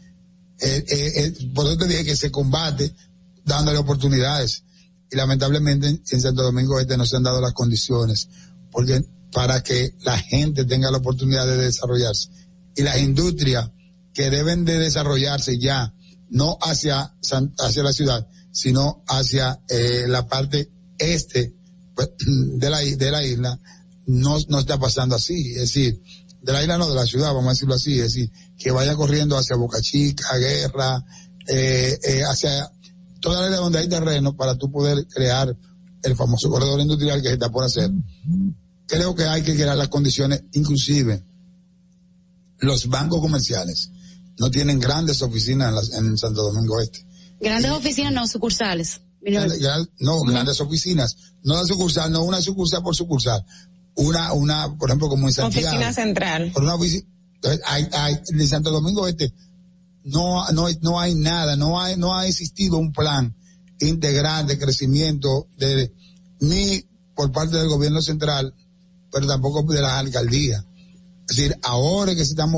eh, 0.59 0.85
eh, 0.87 1.11
eh, 1.15 1.51
por 1.53 1.65
eso 1.65 1.77
te 1.77 1.87
dije 1.87 2.05
que 2.05 2.15
se 2.15 2.29
combate 2.29 2.93
dándole 3.43 3.79
oportunidades. 3.79 4.63
Y 5.11 5.15
lamentablemente 5.15 5.87
en, 5.87 6.03
en 6.07 6.21
Santo 6.21 6.43
Domingo 6.43 6.79
Este 6.79 6.97
no 6.97 7.05
se 7.05 7.15
han 7.15 7.23
dado 7.23 7.41
las 7.41 7.53
condiciones 7.53 8.27
porque 8.75 9.05
para 9.35 9.61
que 9.61 9.93
la 10.05 10.17
gente 10.17 10.63
tenga 10.63 10.89
la 10.89 10.99
oportunidad 10.99 11.45
de 11.45 11.57
desarrollarse. 11.57 12.29
Y 12.73 12.83
las 12.83 12.99
industrias 12.99 13.69
que 14.13 14.29
deben 14.29 14.63
de 14.63 14.79
desarrollarse 14.79 15.59
ya, 15.59 15.93
no 16.29 16.57
hacia, 16.61 17.13
hacia 17.59 17.83
la 17.83 17.91
ciudad, 17.91 18.25
sino 18.53 19.03
hacia 19.09 19.59
eh, 19.67 20.05
la 20.07 20.25
parte 20.25 20.71
este 20.97 21.53
pues, 21.93 22.11
de 22.25 22.69
la, 22.69 22.79
de 22.79 23.11
la 23.11 23.25
isla, 23.25 23.59
no, 24.05 24.37
no 24.47 24.59
está 24.59 24.79
pasando 24.79 25.15
así. 25.17 25.51
Es 25.51 25.73
decir, 25.73 26.01
de 26.41 26.53
la 26.53 26.61
isla 26.61 26.77
no, 26.77 26.87
de 26.87 26.95
la 26.95 27.05
ciudad, 27.05 27.33
vamos 27.33 27.47
a 27.47 27.53
decirlo 27.55 27.75
así. 27.75 27.99
Es 27.99 28.13
decir, 28.13 28.31
que 28.57 28.71
vaya 28.71 28.95
corriendo 28.95 29.37
hacia 29.37 29.57
Boca 29.57 29.81
Chica, 29.81 30.37
Guerra, 30.37 31.03
eh, 31.49 31.99
eh, 32.07 32.23
hacia 32.23 32.71
toda 33.19 33.41
la 33.41 33.47
área 33.47 33.57
donde 33.57 33.79
hay 33.79 33.89
terreno 33.89 34.33
para 34.33 34.55
tú 34.55 34.71
poder 34.71 35.05
crear 35.07 35.53
el 36.03 36.15
famoso 36.15 36.49
corredor 36.49 36.79
industrial 36.79 37.21
que 37.21 37.33
está 37.33 37.51
por 37.51 37.65
hacer. 37.65 37.91
Creo 38.87 39.15
que 39.15 39.23
hay 39.25 39.41
que 39.43 39.55
crear 39.55 39.75
las 39.77 39.87
condiciones, 39.89 40.43
inclusive 40.53 41.23
los 42.59 42.87
bancos 42.87 43.19
comerciales 43.19 43.89
no 44.37 44.49
tienen 44.51 44.79
grandes 44.79 45.21
oficinas 45.21 45.69
en, 45.69 45.75
las- 45.75 45.91
en 45.93 46.17
Santo 46.17 46.43
Domingo 46.43 46.79
Este. 46.81 47.05
Grandes 47.39 47.71
oficinas, 47.71 48.13
no 48.13 48.27
sucursales. 48.27 49.01
No, 49.99 50.21
grandes 50.23 50.61
oficinas. 50.61 51.15
No 51.43 51.55
la 51.55 51.65
sucursal, 51.65 52.11
no 52.11 52.23
una 52.23 52.41
sucursal 52.41 52.83
por 52.83 52.95
sucursal. 52.95 53.43
Una, 53.95 54.33
una, 54.33 54.75
por 54.77 54.89
ejemplo, 54.89 55.07
como 55.09 55.27
en 55.27 55.33
Santiago. 55.33 55.67
Oficina 55.69 55.93
central. 55.93 56.51
Por 56.53 56.63
una 56.63 56.75
oficina. 56.75 57.07
Entonces, 57.35 57.61
hay, 57.65 57.87
hay, 57.93 58.19
en 58.27 58.47
Santo 58.47 58.71
Domingo 58.71 59.07
Este 59.07 59.33
no, 60.03 60.47
no, 60.51 60.67
no 60.81 60.99
hay 60.99 61.15
nada, 61.15 61.55
no 61.55 61.79
hay, 61.81 61.97
no 61.97 62.15
ha 62.15 62.27
existido 62.27 62.77
un 62.77 62.91
plan 62.91 63.35
integral 63.79 64.45
de 64.47 64.57
crecimiento 64.59 65.47
de, 65.57 65.91
ni 66.39 66.83
por 67.15 67.31
parte 67.31 67.57
del 67.57 67.67
gobierno 67.69 68.01
central, 68.01 68.53
pero 69.15 69.27
tampoco 69.27 69.63
de 69.63 69.81
las 69.81 69.93
alcaldías. 69.93 70.65
Es 71.29 71.37
decir, 71.37 71.57
ahora 71.63 72.11
es 72.11 72.17
que 72.17 72.25
se 72.25 72.31
están 72.31 72.51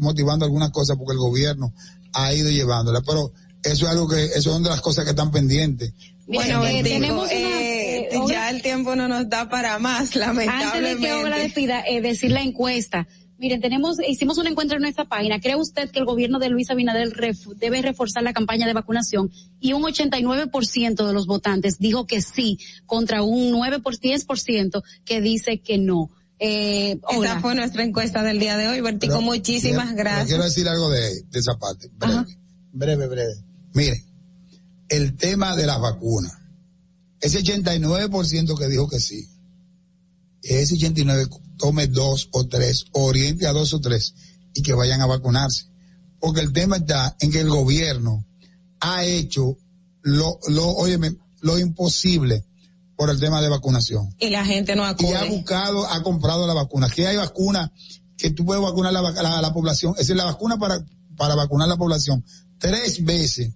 motivando 0.00 0.44
algunas 0.44 0.70
cosas 0.70 0.96
porque 0.96 1.12
el 1.12 1.20
gobierno 1.20 1.72
ha 2.12 2.34
ido 2.34 2.50
llevándolas, 2.50 3.04
pero 3.06 3.32
eso 3.62 3.84
es 3.84 3.90
algo 3.92 4.08
que, 4.08 4.24
eso 4.24 4.50
son 4.50 4.64
de 4.64 4.70
las 4.70 4.80
cosas 4.80 5.04
que 5.04 5.10
están 5.10 5.30
pendientes. 5.30 5.94
Bueno, 6.26 6.66
eh, 6.66 6.82
tenemos 6.82 7.26
una, 7.26 7.32
eh, 7.32 8.08
eh, 8.10 8.18
ya 8.28 8.50
el 8.50 8.60
tiempo 8.60 8.96
no 8.96 9.06
nos 9.06 9.28
da 9.30 9.48
para 9.48 9.78
más, 9.78 10.00
Antes 10.00 10.14
de 10.14 10.20
lamentablemente. 10.20 11.06
que 11.06 11.12
Obra 11.12 11.38
despida, 11.38 11.84
eh, 11.86 12.00
decir 12.00 12.32
la 12.32 12.42
encuesta. 12.42 13.06
Miren, 13.40 13.60
tenemos, 13.62 13.96
hicimos 14.06 14.36
una 14.36 14.50
encuesta 14.50 14.74
en 14.74 14.82
nuestra 14.82 15.06
página. 15.08 15.40
¿Cree 15.40 15.56
usted 15.56 15.90
que 15.90 15.98
el 15.98 16.04
gobierno 16.04 16.38
de 16.38 16.50
Luis 16.50 16.70
Abinader 16.70 17.08
ref- 17.14 17.54
debe 17.56 17.80
reforzar 17.80 18.22
la 18.22 18.34
campaña 18.34 18.66
de 18.66 18.74
vacunación? 18.74 19.30
Y 19.60 19.72
un 19.72 19.82
89% 19.82 21.06
de 21.06 21.12
los 21.14 21.26
votantes 21.26 21.78
dijo 21.78 22.06
que 22.06 22.20
sí, 22.20 22.58
contra 22.84 23.22
un 23.22 23.50
9 23.50 23.80
por 23.80 23.96
10% 23.96 24.82
que 25.06 25.20
dice 25.22 25.60
que 25.62 25.78
no. 25.78 26.10
Eh, 26.38 26.98
Obra. 27.02 27.30
Esa 27.32 27.40
fue 27.40 27.54
nuestra 27.54 27.82
encuesta 27.82 28.22
del 28.22 28.38
día 28.38 28.58
de 28.58 28.68
hoy, 28.68 28.80
Vertigo. 28.82 29.14
Pero 29.14 29.22
Muchísimas 29.22 29.86
pero 29.86 29.96
gracias. 29.96 30.28
Quiero 30.28 30.44
decir 30.44 30.68
algo 30.68 30.90
de, 30.90 31.22
de 31.22 31.38
esa 31.38 31.58
parte, 31.58 31.88
breve, 31.96 32.26
breve, 32.72 33.06
breve. 33.08 33.34
Miren, 33.72 34.04
el 34.90 35.16
tema 35.16 35.56
de 35.56 35.64
las 35.66 35.80
vacunas, 35.80 36.32
ese 37.22 37.42
89% 37.42 38.58
que 38.58 38.68
dijo 38.68 38.86
que 38.88 39.00
sí, 39.00 39.26
ese 40.42 40.74
89 40.74 41.26
tome 41.60 41.86
dos 41.86 42.28
o 42.32 42.46
tres, 42.46 42.86
oriente 42.92 43.46
a 43.46 43.52
dos 43.52 43.74
o 43.74 43.80
tres 43.80 44.14
y 44.54 44.62
que 44.62 44.72
vayan 44.72 45.00
a 45.00 45.06
vacunarse. 45.06 45.66
Porque 46.18 46.40
el 46.40 46.52
tema 46.52 46.76
está 46.78 47.16
en 47.20 47.30
que 47.30 47.40
el 47.40 47.48
gobierno 47.50 48.24
ha 48.80 49.04
hecho 49.04 49.56
lo, 50.02 50.38
lo, 50.48 50.68
óyeme, 50.68 51.16
lo 51.40 51.58
imposible 51.58 52.44
por 52.96 53.08
el 53.08 53.18
tema 53.18 53.40
de 53.40 53.48
vacunación 53.48 54.14
Y 54.18 54.28
la 54.28 54.44
gente 54.44 54.76
no 54.76 54.82
y 54.82 54.86
ha 54.86 54.88
acude. 54.90 55.28
buscado, 55.30 55.86
ha 55.86 56.02
comprado 56.02 56.46
la 56.46 56.54
vacuna. 56.54 56.88
Que 56.90 57.06
hay 57.06 57.16
vacuna 57.16 57.72
que 58.16 58.30
tú 58.30 58.44
puedes 58.44 58.62
vacunar 58.62 58.92
la, 58.92 59.00
la, 59.00 59.40
la 59.40 59.52
población. 59.54 59.92
Es 59.92 60.00
decir, 60.00 60.16
la 60.16 60.24
vacuna 60.24 60.58
para, 60.58 60.84
para 61.16 61.34
vacunar 61.34 61.68
la 61.68 61.76
población. 61.78 62.22
Tres 62.58 63.02
veces 63.04 63.52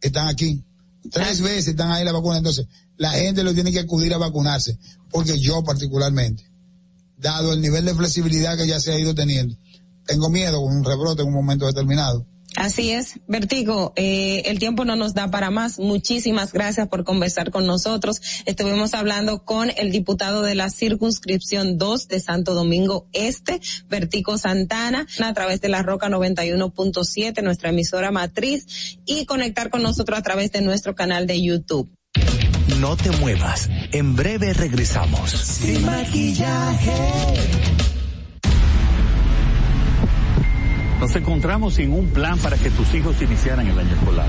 están 0.00 0.26
aquí. 0.28 0.64
Tres 1.12 1.40
veces 1.40 1.68
están 1.68 1.92
ahí 1.92 2.04
la 2.04 2.12
vacuna. 2.12 2.38
Entonces, 2.38 2.66
la 2.96 3.12
gente 3.12 3.44
lo 3.44 3.54
tiene 3.54 3.70
que 3.70 3.78
acudir 3.80 4.12
a 4.12 4.18
vacunarse. 4.18 4.76
Porque 5.08 5.38
yo 5.38 5.62
particularmente, 5.62 6.49
dado 7.20 7.52
el 7.52 7.60
nivel 7.60 7.84
de 7.84 7.94
flexibilidad 7.94 8.56
que 8.56 8.66
ya 8.66 8.80
se 8.80 8.92
ha 8.92 8.98
ido 8.98 9.14
teniendo, 9.14 9.56
tengo 10.06 10.28
miedo 10.28 10.60
con 10.62 10.76
un 10.76 10.84
rebrote 10.84 11.22
en 11.22 11.28
un 11.28 11.34
momento 11.34 11.66
determinado. 11.66 12.26
Así 12.56 12.90
es, 12.90 13.20
Vertigo, 13.28 13.92
eh, 13.94 14.42
el 14.46 14.58
tiempo 14.58 14.84
no 14.84 14.96
nos 14.96 15.14
da 15.14 15.30
para 15.30 15.50
más. 15.50 15.78
Muchísimas 15.78 16.52
gracias 16.52 16.88
por 16.88 17.04
conversar 17.04 17.50
con 17.52 17.64
nosotros. 17.64 18.20
Estuvimos 18.44 18.92
hablando 18.94 19.44
con 19.44 19.70
el 19.76 19.92
diputado 19.92 20.42
de 20.42 20.56
la 20.56 20.68
circunscripción 20.68 21.78
2 21.78 22.08
de 22.08 22.18
Santo 22.18 22.54
Domingo 22.54 23.06
Este, 23.12 23.60
Vertigo 23.88 24.36
Santana, 24.36 25.06
a 25.22 25.32
través 25.32 25.60
de 25.60 25.68
la 25.68 25.82
Roca 25.82 26.08
91.7, 26.08 27.42
nuestra 27.42 27.70
emisora 27.70 28.10
matriz, 28.10 28.98
y 29.06 29.26
conectar 29.26 29.70
con 29.70 29.82
nosotros 29.82 30.18
a 30.18 30.22
través 30.22 30.50
de 30.50 30.60
nuestro 30.60 30.96
canal 30.96 31.28
de 31.28 31.40
YouTube. 31.40 31.88
No 32.78 32.96
te 32.96 33.10
muevas. 33.12 33.68
En 33.92 34.16
breve 34.16 34.52
regresamos. 34.52 35.30
Sin 35.30 35.84
maquillaje. 35.84 36.92
Nos 41.00 41.16
encontramos 41.16 41.74
sin 41.74 41.92
un 41.92 42.08
plan 42.10 42.38
para 42.38 42.56
que 42.56 42.70
tus 42.70 42.94
hijos 42.94 43.20
iniciaran 43.22 43.66
el 43.66 43.78
año 43.78 43.94
escolar. 43.94 44.28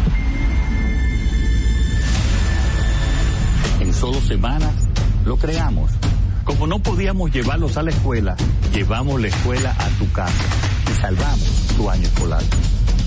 En 3.81 3.93
solo 3.93 4.21
semanas 4.21 4.73
lo 5.25 5.37
creamos. 5.37 5.91
Como 6.45 6.67
no 6.67 6.79
podíamos 6.79 7.31
llevarlos 7.31 7.77
a 7.77 7.83
la 7.83 7.91
escuela, 7.91 8.35
llevamos 8.73 9.21
la 9.21 9.27
escuela 9.27 9.75
a 9.77 9.87
tu 9.99 10.11
casa 10.11 10.31
y 10.89 11.01
salvamos 11.01 11.67
tu 11.75 11.89
año 11.89 12.03
escolar. 12.03 12.41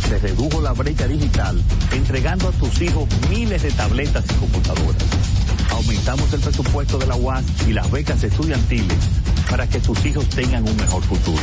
Se 0.08 0.18
redujo 0.18 0.60
la 0.60 0.72
brecha 0.72 1.06
digital 1.08 1.60
entregando 1.92 2.48
a 2.48 2.52
tus 2.52 2.80
hijos 2.82 3.08
miles 3.30 3.62
de 3.62 3.70
tabletas 3.72 4.24
y 4.30 4.34
computadoras. 4.34 5.02
Aumentamos 5.70 6.32
el 6.32 6.40
presupuesto 6.40 6.98
de 6.98 7.06
la 7.06 7.16
UAS 7.16 7.44
y 7.66 7.72
las 7.72 7.90
becas 7.90 8.22
estudiantiles 8.22 8.98
para 9.50 9.66
que 9.66 9.80
tus 9.80 10.04
hijos 10.04 10.28
tengan 10.28 10.68
un 10.68 10.76
mejor 10.76 11.02
futuro. 11.02 11.42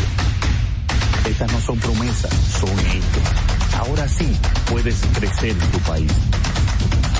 Estas 1.25 1.51
no 1.51 1.59
son 1.61 1.79
promesas, 1.79 2.31
son 2.59 2.79
hechos. 2.79 3.23
Ahora 3.77 4.07
sí 4.07 4.27
puedes 4.69 4.95
crecer 5.13 5.51
en 5.51 5.71
tu 5.71 5.79
país. 5.79 6.11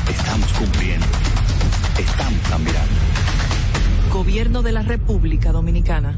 Estamos 0.10 0.52
cumpliendo. 0.54 1.06
Estamos 1.98 2.42
cambiando. 2.50 2.94
Gobierno 4.12 4.62
de 4.62 4.72
la 4.72 4.82
República 4.82 5.52
Dominicana. 5.52 6.18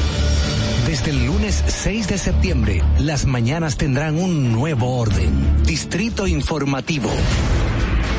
Desde 0.91 1.11
el 1.11 1.25
lunes 1.25 1.63
6 1.67 2.09
de 2.09 2.17
septiembre, 2.17 2.83
las 2.99 3.25
mañanas 3.25 3.77
tendrán 3.77 4.19
un 4.19 4.51
nuevo 4.51 4.97
orden. 4.97 5.63
Distrito 5.63 6.27
Informativo. 6.27 7.09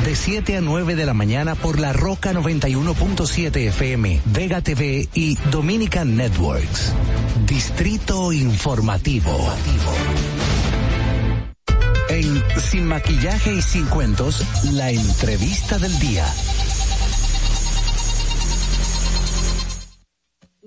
De 0.07 0.17
7 0.17 0.57
a 0.57 0.63
9 0.63 0.97
de 0.97 1.05
la 1.05 1.13
mañana 1.13 1.55
por 1.55 1.79
la 1.79 1.93
Roca 1.93 2.33
91.7 2.33 3.69
FM, 3.69 4.23
Vega 4.25 4.63
TV 4.63 5.07
y 5.13 5.35
Dominican 5.51 6.17
Networks. 6.17 6.95
Distrito 7.47 8.33
Informativo. 8.33 9.53
En 12.09 12.43
Sin 12.59 12.87
Maquillaje 12.87 13.53
y 13.53 13.61
Sin 13.61 13.85
Cuentos, 13.85 14.43
la 14.73 14.91
entrevista 14.91 15.79
del 15.79 15.99
día. 15.99 16.25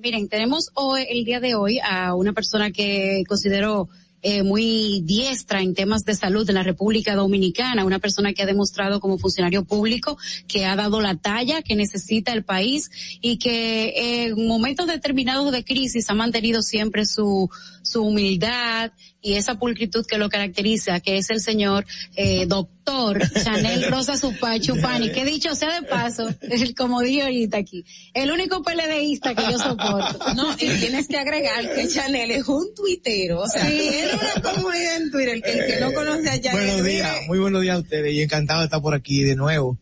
Miren, 0.06 0.30
tenemos 0.30 0.70
hoy, 0.76 1.04
el 1.10 1.26
día 1.26 1.40
de 1.40 1.56
hoy 1.56 1.80
a 1.80 2.14
una 2.14 2.32
persona 2.32 2.70
que 2.70 3.24
considero 3.28 3.90
eh, 4.22 4.44
muy 4.44 5.02
diestra 5.04 5.62
en 5.62 5.74
temas 5.74 6.04
de 6.04 6.14
salud 6.14 6.48
en 6.48 6.54
la 6.54 6.62
República 6.62 7.16
Dominicana, 7.16 7.84
una 7.84 7.98
persona 7.98 8.32
que 8.32 8.44
ha 8.44 8.46
demostrado 8.46 9.00
como 9.00 9.18
funcionario 9.18 9.66
público 9.66 10.16
que 10.48 10.66
ha 10.66 10.76
dado 10.76 11.02
la 11.02 11.16
talla 11.16 11.64
que 11.64 11.76
necesita 11.76 12.34
el 12.34 12.44
país 12.44 12.92
y 13.20 13.38
que 13.38 14.28
en 14.28 14.48
momentos 14.48 14.86
determinados 14.86 15.52
de 15.52 15.64
crisis 15.64 16.08
ha 16.12 16.14
mantenido 16.14 16.62
siempre 16.62 17.08
su, 17.08 17.50
su 17.82 18.04
humildad 18.04 18.92
y 19.26 19.34
esa 19.34 19.56
pulcritud 19.56 20.06
que 20.06 20.20
lo 20.20 20.30
caracteriza, 20.30 21.00
que 21.00 21.18
es 21.18 21.32
el 21.32 21.42
señor 21.42 21.84
eh, 22.16 22.46
doctor 22.46 23.20
Chanel 23.44 23.90
Rosa 23.90 24.18
Supachupani, 24.18 25.12
que 25.12 25.26
dicho 25.26 25.56
sea 25.56 25.82
de 25.82 25.88
paso, 25.88 26.30
el, 26.42 26.76
como 26.78 27.02
dije 27.02 27.24
ahorita 27.24 27.58
aquí, 27.58 27.84
el 28.14 28.32
único 28.32 28.62
PLDista 28.62 29.34
que 29.34 29.42
yo 29.52 29.58
soporto. 29.58 30.20
No, 30.36 30.54
y 30.54 30.68
tienes 30.80 31.08
que 31.08 31.18
agregar 31.18 31.74
que 31.74 31.88
Chanel 31.88 32.30
es 32.30 32.48
un 32.48 32.74
tuitero, 32.76 33.42
o 33.42 33.48
sea, 33.48 33.66
Sí. 33.68 33.90
tiene 33.90 34.12
una 34.14 34.54
comunidad 34.54 34.96
en 34.98 35.12
Twitter 35.12 35.42
que 35.42 35.52
el 35.52 35.66
que 35.66 35.80
no 35.80 35.92
conoce 35.92 36.30
a 36.30 36.40
Chanel. 36.40 36.68
Buenos 36.68 36.86
días, 36.86 37.16
muy 37.28 37.40
buenos 37.40 37.62
días 37.64 37.76
a 37.78 37.80
ustedes 37.80 38.14
y 38.14 38.22
encantado 38.22 38.60
de 38.60 38.66
estar 38.66 38.82
por 38.82 38.94
aquí 38.94 39.24
de 39.24 39.36
nuevo. 39.36 39.80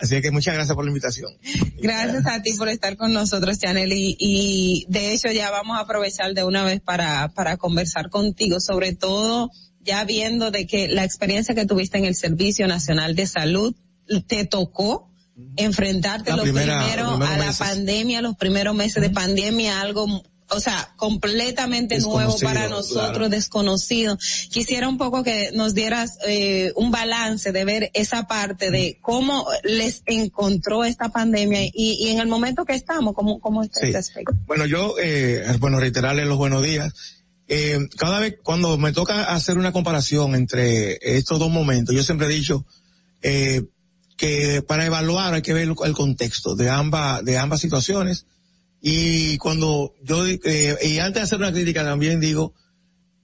Así 0.00 0.20
que 0.22 0.30
muchas 0.30 0.54
gracias 0.54 0.74
por 0.74 0.84
la 0.84 0.90
invitación. 0.90 1.30
Gracias 1.82 2.26
a 2.26 2.40
ti 2.42 2.54
por 2.54 2.68
estar 2.68 2.96
con 2.96 3.12
nosotros, 3.12 3.58
Chanel. 3.58 3.92
Y, 3.92 4.16
y 4.18 4.86
de 4.88 5.12
hecho 5.12 5.30
ya 5.30 5.50
vamos 5.50 5.76
a 5.76 5.80
aprovechar 5.82 6.32
de 6.34 6.42
una 6.44 6.64
vez 6.64 6.80
para, 6.80 7.28
para 7.34 7.56
conversar 7.58 8.08
contigo, 8.10 8.60
sobre 8.60 8.94
todo 8.94 9.50
ya 9.82 10.04
viendo 10.04 10.50
de 10.50 10.66
que 10.66 10.88
la 10.88 11.04
experiencia 11.04 11.54
que 11.54 11.66
tuviste 11.66 11.98
en 11.98 12.04
el 12.04 12.14
Servicio 12.14 12.66
Nacional 12.66 13.14
de 13.14 13.26
Salud 13.26 13.74
te 14.26 14.44
tocó 14.44 15.08
enfrentarte 15.56 16.32
los 16.32 16.40
primera- 16.42 16.84
primero 16.84 17.10
los 17.10 17.18
primeros 17.18 17.34
a 17.34 17.46
la 17.46 17.52
pandemia, 17.52 18.22
los 18.22 18.36
primeros 18.36 18.74
meses 18.74 19.02
de 19.02 19.10
pandemia, 19.10 19.80
algo 19.80 20.22
o 20.50 20.60
sea, 20.60 20.92
completamente 20.96 21.98
nuevo 22.00 22.36
para 22.38 22.68
nosotros, 22.68 23.10
claro. 23.10 23.28
desconocido. 23.28 24.18
Quisiera 24.50 24.88
un 24.88 24.98
poco 24.98 25.22
que 25.22 25.50
nos 25.54 25.74
dieras 25.74 26.18
eh, 26.26 26.72
un 26.76 26.90
balance 26.90 27.52
de 27.52 27.64
ver 27.64 27.90
esa 27.94 28.26
parte 28.26 28.70
de 28.70 28.98
cómo 29.00 29.46
les 29.64 30.02
encontró 30.06 30.84
esta 30.84 31.08
pandemia 31.10 31.64
y, 31.64 31.72
y 31.74 32.08
en 32.08 32.20
el 32.20 32.26
momento 32.26 32.64
que 32.64 32.74
estamos, 32.74 33.14
cómo, 33.14 33.40
cómo 33.40 33.62
está 33.62 33.80
Sí. 33.80 33.86
este 33.86 33.98
aspecto. 33.98 34.34
Bueno, 34.46 34.66
yo, 34.66 34.94
eh, 35.00 35.44
bueno, 35.58 35.78
reiterarles 35.80 36.26
los 36.26 36.36
buenos 36.36 36.62
días. 36.62 36.92
Eh, 37.48 37.78
cada 37.96 38.20
vez 38.20 38.36
cuando 38.42 38.78
me 38.78 38.92
toca 38.92 39.24
hacer 39.24 39.58
una 39.58 39.72
comparación 39.72 40.34
entre 40.34 40.98
estos 41.02 41.38
dos 41.38 41.50
momentos, 41.50 41.94
yo 41.94 42.02
siempre 42.02 42.26
he 42.26 42.30
dicho 42.30 42.64
eh, 43.22 43.62
que 44.16 44.62
para 44.62 44.84
evaluar 44.86 45.34
hay 45.34 45.42
que 45.42 45.52
ver 45.52 45.68
el 45.68 45.94
contexto 45.94 46.54
de 46.54 46.68
ambas, 46.68 47.24
de 47.24 47.38
ambas 47.38 47.60
situaciones. 47.60 48.26
Y 48.82 49.36
cuando 49.38 49.94
yo, 50.02 50.26
eh, 50.26 50.76
y 50.82 50.98
antes 50.98 51.14
de 51.14 51.20
hacer 51.22 51.38
una 51.38 51.52
crítica 51.52 51.84
también 51.84 52.20
digo, 52.20 52.54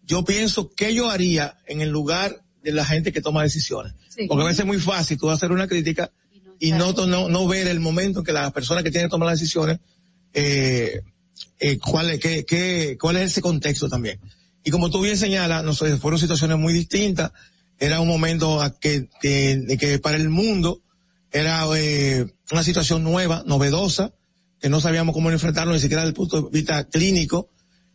yo 0.04 0.24
pienso 0.24 0.70
qué 0.74 0.94
yo 0.94 1.10
haría 1.10 1.56
en 1.66 1.80
el 1.80 1.90
lugar 1.90 2.42
de 2.62 2.72
la 2.72 2.84
gente 2.84 3.12
que 3.12 3.22
toma 3.22 3.42
decisiones. 3.42 3.94
Sí. 4.08 4.26
Porque 4.28 4.42
a 4.42 4.46
veces 4.46 4.60
es 4.60 4.66
muy 4.66 4.78
fácil 4.78 5.18
tú 5.18 5.30
hacer 5.30 5.52
una 5.52 5.66
crítica 5.66 6.10
y 6.58 6.72
no, 6.72 6.92
no, 6.92 7.28
no 7.28 7.46
ver 7.46 7.68
el 7.68 7.80
momento 7.80 8.20
en 8.20 8.24
que 8.24 8.32
la 8.32 8.50
persona 8.50 8.82
que 8.82 8.90
tiene 8.90 9.06
que 9.06 9.10
tomar 9.10 9.28
las 9.28 9.40
decisiones, 9.40 9.78
eh, 10.32 11.00
eh, 11.58 11.78
cuál 11.78 12.10
es, 12.10 12.20
qué, 12.20 12.44
qué, 12.44 12.96
cuál 13.00 13.16
es 13.16 13.32
ese 13.32 13.42
contexto 13.42 13.88
también. 13.88 14.20
Y 14.64 14.70
como 14.70 14.90
tú 14.90 15.00
bien 15.00 15.16
señalas, 15.16 15.64
no 15.64 15.74
sé, 15.74 15.96
fueron 15.96 16.18
situaciones 16.18 16.58
muy 16.58 16.72
distintas. 16.72 17.32
Era 17.78 18.00
un 18.00 18.08
momento 18.08 18.60
a 18.60 18.78
que, 18.78 19.08
que, 19.20 19.76
que 19.78 19.98
para 19.98 20.16
el 20.16 20.28
mundo 20.28 20.82
era 21.30 21.66
eh, 21.76 22.26
una 22.50 22.62
situación 22.62 23.04
nueva, 23.04 23.44
novedosa, 23.46 24.12
que 24.60 24.68
no 24.68 24.80
sabíamos 24.80 25.14
cómo 25.14 25.30
enfrentarlo 25.30 25.72
ni 25.72 25.80
siquiera 25.80 26.02
desde 26.02 26.10
el 26.10 26.14
punto 26.14 26.42
de 26.42 26.48
vista 26.50 26.84
clínico. 26.84 27.48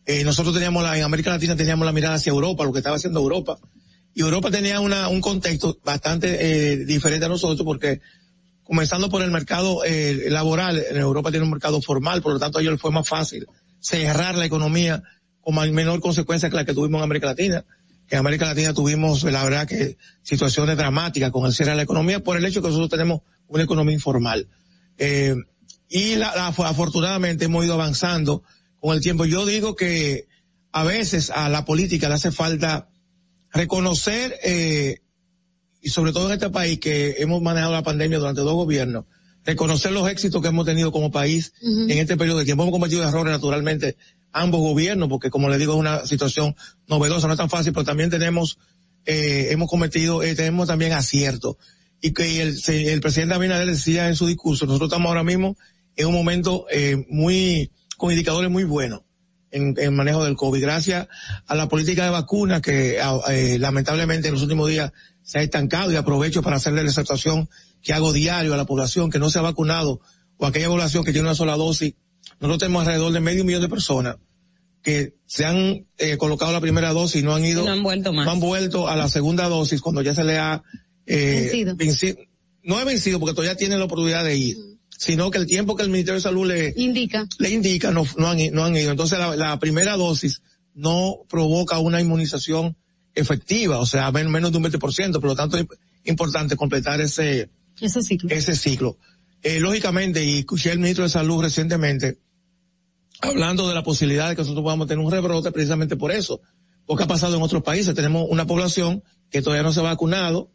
Eh, 0.04 0.24
nosotros 0.24 0.54
teníamos 0.54 0.82
la, 0.82 0.96
en 0.96 1.04
América 1.04 1.30
Latina 1.30 1.56
teníamos 1.56 1.86
la 1.86 1.92
mirada 1.92 2.16
hacia 2.16 2.30
Europa, 2.30 2.64
lo 2.64 2.72
que 2.72 2.78
estaba 2.78 2.96
haciendo 2.96 3.20
Europa. 3.20 3.58
Y 4.14 4.20
Europa 4.20 4.50
tenía 4.50 4.80
una, 4.80 5.08
un 5.08 5.20
contexto 5.20 5.78
bastante 5.84 6.72
eh, 6.72 6.76
diferente 6.84 7.26
a 7.26 7.28
nosotros 7.28 7.64
porque 7.64 8.00
comenzando 8.62 9.08
por 9.08 9.22
el 9.22 9.30
mercado 9.30 9.84
eh, 9.84 10.26
laboral, 10.28 10.82
en 10.90 10.96
Europa 10.96 11.30
tiene 11.30 11.44
un 11.44 11.50
mercado 11.50 11.80
formal, 11.80 12.22
por 12.22 12.32
lo 12.32 12.38
tanto 12.38 12.58
a 12.58 12.62
ellos 12.62 12.80
fue 12.80 12.90
más 12.90 13.08
fácil 13.08 13.46
cerrar 13.80 14.36
la 14.36 14.44
economía 14.44 15.02
con 15.40 15.54
menor 15.74 16.00
consecuencia 16.00 16.48
que 16.48 16.56
la 16.56 16.64
que 16.64 16.72
tuvimos 16.72 17.00
en 17.00 17.04
América 17.04 17.26
Latina. 17.26 17.64
En 18.08 18.18
América 18.18 18.46
Latina 18.46 18.72
tuvimos, 18.72 19.24
la 19.24 19.42
verdad, 19.42 19.66
que 19.66 19.96
situaciones 20.22 20.76
dramáticas 20.76 21.30
con 21.30 21.46
el 21.46 21.52
cierre 21.52 21.70
de 21.72 21.76
la 21.78 21.82
economía 21.82 22.20
por 22.20 22.36
el 22.36 22.44
hecho 22.44 22.62
que 22.62 22.68
nosotros 22.68 22.90
tenemos 22.90 23.22
una 23.48 23.64
economía 23.64 23.94
informal. 23.94 24.48
Eh, 24.98 25.34
y 25.92 26.16
la, 26.16 26.34
la- 26.34 26.46
afortunadamente 26.48 27.44
hemos 27.44 27.64
ido 27.64 27.74
avanzando 27.74 28.42
con 28.80 28.94
el 28.96 29.02
tiempo. 29.02 29.24
Yo 29.26 29.46
digo 29.46 29.76
que 29.76 30.26
a 30.72 30.84
veces 30.84 31.30
a 31.30 31.48
la 31.48 31.64
política 31.64 32.08
le 32.08 32.14
hace 32.14 32.32
falta 32.32 32.88
reconocer, 33.52 34.34
eh, 34.44 34.98
y 35.82 35.90
sobre 35.90 36.12
todo 36.12 36.28
en 36.28 36.34
este 36.34 36.50
país 36.50 36.78
que 36.78 37.16
hemos 37.18 37.42
manejado 37.42 37.72
la 37.72 37.82
pandemia 37.82 38.18
durante 38.18 38.40
dos 38.40 38.54
gobiernos, 38.54 39.04
reconocer 39.44 39.92
los 39.92 40.08
éxitos 40.08 40.40
que 40.40 40.48
hemos 40.48 40.64
tenido 40.64 40.92
como 40.92 41.10
país 41.10 41.52
en 41.90 41.98
este 41.98 42.16
periodo 42.16 42.38
de 42.38 42.44
tiempo. 42.44 42.62
Hemos 42.62 42.72
cometido 42.72 43.06
errores 43.06 43.32
naturalmente 43.32 43.96
ambos 44.32 44.60
gobiernos, 44.60 45.08
porque 45.08 45.28
como 45.30 45.48
le 45.50 45.58
digo 45.58 45.74
es 45.74 45.80
una 45.80 46.06
situación 46.06 46.54
novedosa, 46.86 47.26
no 47.26 47.34
es 47.34 47.38
tan 47.38 47.50
fácil, 47.50 47.72
pero 47.72 47.84
también 47.84 48.08
tenemos, 48.08 48.58
eh, 49.04 49.48
hemos 49.50 49.68
cometido, 49.68 50.22
eh, 50.22 50.34
tenemos 50.34 50.68
también 50.68 50.92
aciertos. 50.92 51.56
Y 52.00 52.12
que 52.12 52.40
el, 52.40 52.56
el 52.68 53.00
presidente 53.00 53.34
Abinader 53.34 53.66
decía 53.68 54.08
en 54.08 54.16
su 54.16 54.26
discurso, 54.26 54.64
nosotros 54.66 54.88
estamos 54.88 55.08
ahora 55.08 55.24
mismo 55.24 55.56
en 55.96 56.06
un 56.06 56.14
momento 56.14 56.66
eh, 56.70 57.04
muy, 57.08 57.70
con 57.96 58.10
indicadores 58.10 58.50
muy 58.50 58.64
buenos 58.64 59.02
en, 59.50 59.74
en 59.78 59.94
manejo 59.94 60.24
del 60.24 60.36
COVID, 60.36 60.60
gracias 60.62 61.08
a 61.46 61.54
la 61.54 61.68
política 61.68 62.04
de 62.04 62.10
vacunas 62.10 62.62
que 62.62 62.98
eh, 63.30 63.58
lamentablemente 63.58 64.28
en 64.28 64.34
los 64.34 64.42
últimos 64.42 64.68
días 64.68 64.92
se 65.22 65.38
ha 65.38 65.42
estancado 65.42 65.92
y 65.92 65.96
aprovecho 65.96 66.42
para 66.42 66.56
hacerle 66.56 66.82
la 66.82 66.88
exhortación 66.88 67.48
que 67.82 67.92
hago 67.92 68.12
diario 68.12 68.54
a 68.54 68.56
la 68.56 68.64
población 68.64 69.10
que 69.10 69.18
no 69.18 69.28
se 69.30 69.38
ha 69.38 69.42
vacunado 69.42 70.00
o 70.38 70.46
aquella 70.46 70.68
población 70.68 71.04
que 71.04 71.12
tiene 71.12 71.28
una 71.28 71.34
sola 71.34 71.56
dosis. 71.56 71.94
Nosotros 72.40 72.58
tenemos 72.58 72.80
alrededor 72.82 73.12
de 73.12 73.20
medio 73.20 73.44
millón 73.44 73.62
de 73.62 73.68
personas 73.68 74.16
que 74.82 75.14
se 75.26 75.44
han 75.44 75.86
eh, 75.98 76.16
colocado 76.16 76.50
la 76.52 76.60
primera 76.60 76.92
dosis 76.92 77.22
y 77.22 77.24
no 77.24 77.34
han 77.34 77.44
ido, 77.44 77.64
no 77.64 77.70
han 77.72 77.82
vuelto 77.84 78.12
más. 78.12 78.24
no 78.26 78.32
han 78.32 78.40
vuelto 78.40 78.88
a 78.88 78.96
la 78.96 79.08
segunda 79.08 79.48
dosis 79.48 79.80
cuando 79.80 80.02
ya 80.02 80.12
se 80.14 80.24
le 80.24 80.38
ha 80.38 80.62
eh, 81.06 81.50
Vencido. 81.52 81.76
venci- 81.76 82.28
no 82.64 82.80
es 82.80 82.84
vencido 82.86 83.20
porque 83.20 83.34
todavía 83.34 83.56
tienen 83.56 83.78
la 83.78 83.84
oportunidad 83.84 84.24
de 84.24 84.36
ir, 84.36 84.56
sino 85.04 85.32
que 85.32 85.38
el 85.38 85.46
tiempo 85.46 85.74
que 85.74 85.82
el 85.82 85.90
Ministerio 85.90 86.14
de 86.18 86.20
Salud 86.20 86.46
le, 86.46 86.72
Indica. 86.76 87.26
le 87.38 87.50
indica 87.50 87.90
no, 87.90 88.06
no, 88.18 88.28
han, 88.28 88.38
i- 88.38 88.50
no 88.50 88.64
han 88.64 88.76
ido. 88.76 88.92
Entonces 88.92 89.18
la, 89.18 89.34
la 89.34 89.58
primera 89.58 89.96
dosis 89.96 90.42
no 90.74 91.16
provoca 91.28 91.80
una 91.80 92.00
inmunización 92.00 92.76
efectiva, 93.16 93.80
o 93.80 93.86
sea, 93.86 94.12
men- 94.12 94.30
menos 94.30 94.52
de 94.52 94.58
un 94.58 94.64
20%, 94.64 95.12
por 95.14 95.24
lo 95.24 95.34
tanto 95.34 95.56
es 95.56 95.66
importante 96.04 96.54
completar 96.54 97.00
ese, 97.00 97.50
Ese 97.80 98.00
ciclo. 98.02 98.30
ese 98.30 98.54
ciclo. 98.54 98.96
Eh, 99.42 99.58
lógicamente, 99.58 100.24
y 100.24 100.38
escuché 100.38 100.70
al 100.70 100.78
ministro 100.78 101.02
de 101.02 101.10
Salud 101.10 101.42
recientemente 101.42 102.18
hablando 103.20 103.68
de 103.68 103.74
la 103.74 103.82
posibilidad 103.82 104.28
de 104.28 104.36
que 104.36 104.42
nosotros 104.42 104.62
podamos 104.62 104.86
tener 104.86 105.04
un 105.04 105.10
rebrote 105.10 105.50
precisamente 105.50 105.96
por 105.96 106.12
eso, 106.12 106.40
porque 106.86 107.04
ha 107.04 107.08
pasado 107.08 107.36
en 107.36 107.42
otros 107.42 107.62
países. 107.64 107.92
Tenemos 107.94 108.26
una 108.30 108.46
población 108.46 109.02
que 109.30 109.42
todavía 109.42 109.62
no 109.64 109.72
se 109.72 109.80
ha 109.80 109.84
vacunado. 109.84 110.48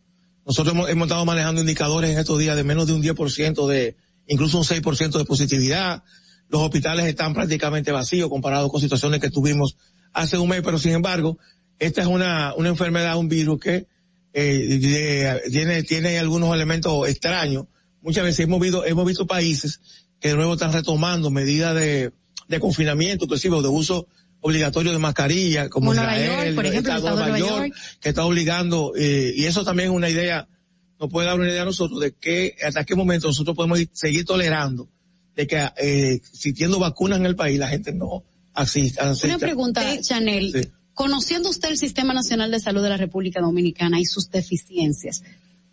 Nosotros 0.46 0.74
hemos, 0.74 0.90
hemos 0.90 1.08
estado 1.08 1.26
manejando 1.26 1.60
indicadores 1.62 2.12
en 2.12 2.20
estos 2.20 2.40
días 2.40 2.56
de 2.56 2.64
menos 2.64 2.88
de 2.88 2.94
un 2.94 3.04
10% 3.04 3.68
de, 3.68 3.96
incluso 4.28 4.58
un 4.58 4.64
6% 4.64 5.18
de 5.18 5.26
positividad. 5.26 6.04
Los 6.50 6.62
hospitales 6.62 7.06
están 7.06 7.34
prácticamente 7.34 7.92
vacíos 7.92 8.30
comparados 8.30 8.72
con 8.72 8.80
situaciones 8.82 9.20
que 9.20 9.30
tuvimos 9.30 9.76
hace 10.14 10.38
un 10.38 10.50
mes, 10.50 10.62
pero 10.64 10.78
sin 10.80 10.92
embargo, 10.94 11.38
esta 11.80 12.02
es 12.02 12.08
una, 12.08 12.54
una 12.56 12.70
enfermedad, 12.70 13.18
un 13.18 13.28
virus 13.30 13.60
que 13.60 13.86
eh, 14.34 14.78
de- 14.80 15.42
tiene, 15.52 15.84
tiene 15.84 16.20
algunos 16.20 16.54
elementos 16.54 17.08
extraños. 17.10 17.66
Muchas 18.02 18.24
veces 18.24 18.42
hemos 18.46 18.60
visto, 18.60 18.86
hemos 18.86 19.06
visto 19.06 19.26
países 19.28 19.80
que 20.20 20.30
de 20.30 20.36
nuevo 20.36 20.54
están 20.54 20.74
retomando 20.74 21.30
medidas 21.30 21.76
de, 21.76 22.12
de 22.48 22.60
confinamiento, 22.60 23.26
inclusive 23.26 23.62
de 23.62 23.68
uso 23.68 24.08
obligatorio 24.40 24.92
de 24.92 25.00
mascarilla, 25.00 25.68
como, 25.70 25.88
Como 25.88 25.96
Nueva 25.96 26.18
Israel, 26.18 26.46
York, 26.46 26.56
por 26.56 26.66
ejemplo, 26.66 26.92
el 26.94 26.98
estado 27.00 27.18
de 27.18 27.24
Nueva 27.24 27.40
York. 27.40 27.74
que 28.00 28.10
está 28.10 28.24
obligando, 28.26 28.94
eh, 28.96 29.34
y 29.36 29.46
eso 29.46 29.64
también 29.66 29.90
es 29.90 29.96
una 29.96 30.10
idea, 30.10 30.48
nos 31.00 31.10
puede 31.10 31.28
dar 31.28 31.40
una 31.40 31.50
idea 31.50 31.62
a 31.62 31.66
nosotros 31.66 32.00
de 32.00 32.14
que 32.14 32.56
hasta 32.66 32.84
qué 32.84 32.96
momento 32.96 33.28
nosotros 33.28 33.56
podemos 33.56 33.80
ir- 33.80 33.90
seguir 33.94 34.26
tolerando 34.26 34.88
de 35.36 35.46
que 35.48 35.58
eh, 35.78 36.14
existiendo 36.14 36.80
vacunas 36.80 37.20
en 37.20 37.26
el 37.28 37.36
país 37.36 37.60
la 37.60 37.68
gente 37.68 37.94
no 37.94 38.24
asista. 38.54 39.10
asista. 39.10 39.28
Una 39.28 39.38
pregunta, 39.38 40.02
Chanel. 40.02 40.52
Sí. 40.52 40.70
Conociendo 40.96 41.50
usted 41.50 41.70
el 41.70 41.78
Sistema 41.78 42.14
Nacional 42.14 42.50
de 42.50 42.60
Salud 42.60 42.82
de 42.82 42.90
la 42.90 42.98
República 42.98 43.40
Dominicana 43.40 44.00
y 44.00 44.06
sus 44.06 44.32
deficiencias, 44.32 45.22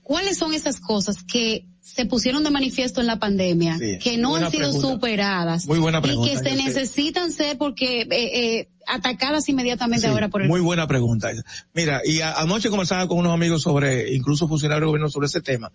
¿cuáles 0.02 0.36
son 0.36 0.52
esas 0.52 0.80
cosas 0.80 1.22
que 1.22 1.64
se 1.86 2.06
pusieron 2.06 2.42
de 2.44 2.50
manifiesto 2.50 3.02
en 3.02 3.06
la 3.06 3.18
pandemia, 3.18 3.76
Sí, 3.76 3.98
que 4.02 4.16
no 4.16 4.36
han 4.36 4.50
sido 4.50 4.70
pregunta. 4.70 4.88
superadas 4.88 5.66
Muy 5.66 5.78
buena 5.78 5.98
y 5.98 6.00
pregunta, 6.00 6.30
que 6.32 6.38
se 6.38 6.50
sé. 6.50 6.56
necesitan 6.56 7.30
ser 7.30 7.58
porque 7.58 8.00
eh, 8.00 8.08
eh, 8.10 8.68
atacadas 8.86 9.46
inmediatamente 9.50 10.06
Sí, 10.06 10.10
ahora 10.10 10.28
por 10.30 10.40
el 10.40 10.48
Muy 10.48 10.60
buena 10.62 10.86
pregunta. 10.86 11.28
Mira, 11.74 12.00
y 12.02 12.22
a- 12.22 12.32
anoche 12.40 12.70
conversaba 12.70 13.06
con 13.06 13.18
unos 13.18 13.34
amigos 13.34 13.60
sobre, 13.60 14.14
incluso 14.14 14.48
funcionarios 14.48 14.80
del 14.80 14.86
gobierno 14.88 15.10
sobre 15.10 15.26
ese 15.26 15.42
tema. 15.42 15.72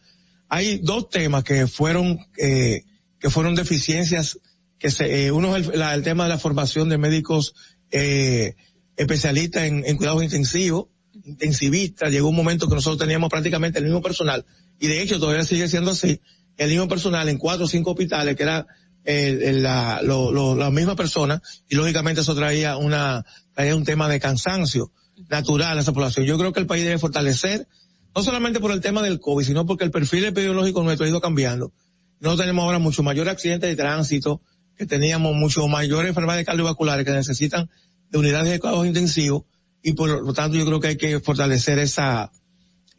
Hay 0.47 0.79
dos 0.79 1.09
temas 1.09 1.43
que 1.43 1.67
fueron, 1.67 2.17
eh, 2.39 2.81
que 3.19 3.29
fueron 3.29 3.53
deficiencias, 3.53 4.39
que 4.79 4.89
se, 4.89 5.27
eh, 5.27 5.31
uno 5.31 5.55
es 5.55 5.67
el, 5.69 5.77
la- 5.79 5.93
el 5.93 6.01
tema 6.01 6.23
de 6.23 6.29
la 6.29 6.39
formación 6.39 6.89
de 6.89 6.97
médicos, 6.97 7.53
eh, 7.91 8.55
especialistas 8.97 9.63
en, 9.65 9.83
en 9.85 9.95
cuidados 9.95 10.23
intensivos, 10.23 10.87
intensivistas. 11.23 12.11
Llegó 12.11 12.29
un 12.29 12.35
momento 12.35 12.67
que 12.67 12.73
nosotros 12.73 12.97
teníamos 12.99 13.29
prácticamente 13.29 13.77
el 13.77 13.85
mismo 13.85 14.01
personal, 14.01 14.43
y 14.79 14.87
de 14.87 15.01
hecho 15.01 15.19
todavía 15.19 15.43
sigue 15.43 15.67
siendo 15.67 15.91
así, 15.91 16.19
el 16.57 16.69
mismo 16.69 16.87
personal 16.87 17.27
en 17.29 17.37
cuatro 17.37 17.65
o 17.65 17.67
cinco 17.67 17.91
hospitales, 17.91 18.35
que 18.35 18.43
era 18.43 18.67
eh, 19.05 19.53
la, 19.61 20.01
lo- 20.03 20.31
lo- 20.31 20.55
la 20.55 20.71
misma 20.71 20.95
persona, 20.95 21.41
y 21.69 21.75
lógicamente 21.75 22.21
eso 22.21 22.35
traía 22.35 22.77
una, 22.77 23.25
traía 23.53 23.75
un 23.75 23.83
tema 23.85 24.07
de 24.09 24.19
cansancio 24.19 24.91
natural 25.29 25.77
a 25.77 25.81
esa 25.81 25.93
población. 25.93 26.25
Yo 26.25 26.37
creo 26.37 26.53
que 26.53 26.59
el 26.59 26.67
país 26.67 26.83
debe 26.83 26.97
fortalecer, 26.99 27.67
no 28.15 28.23
solamente 28.23 28.59
por 28.59 28.71
el 28.71 28.81
tema 28.81 29.01
del 29.01 29.19
COVID, 29.19 29.45
sino 29.45 29.65
porque 29.65 29.83
el 29.85 29.91
perfil 29.91 30.25
epidemiológico 30.25 30.83
nuestro 30.83 31.05
ha 31.05 31.09
ido 31.09 31.21
cambiando. 31.21 31.71
No 32.19 32.35
tenemos 32.35 32.63
ahora 32.63 32.79
mucho 32.79 33.03
mayor 33.03 33.29
accidente 33.29 33.67
de 33.67 33.75
tránsito, 33.75 34.41
que 34.77 34.85
teníamos 34.85 35.35
mucho 35.35 35.67
mayores 35.67 36.09
enfermedades 36.09 36.45
cardiovasculares 36.45 37.05
que 37.05 37.11
necesitan 37.11 37.69
de 38.09 38.17
unidades 38.17 38.51
de 38.51 38.59
cuidados 38.59 38.85
intensivos, 38.85 39.43
y 39.81 39.93
por 39.93 40.09
lo 40.25 40.33
tanto 40.33 40.57
yo 40.57 40.65
creo 40.65 40.79
que 40.81 40.87
hay 40.89 40.97
que 40.97 41.19
fortalecer 41.21 41.79
esa, 41.79 42.31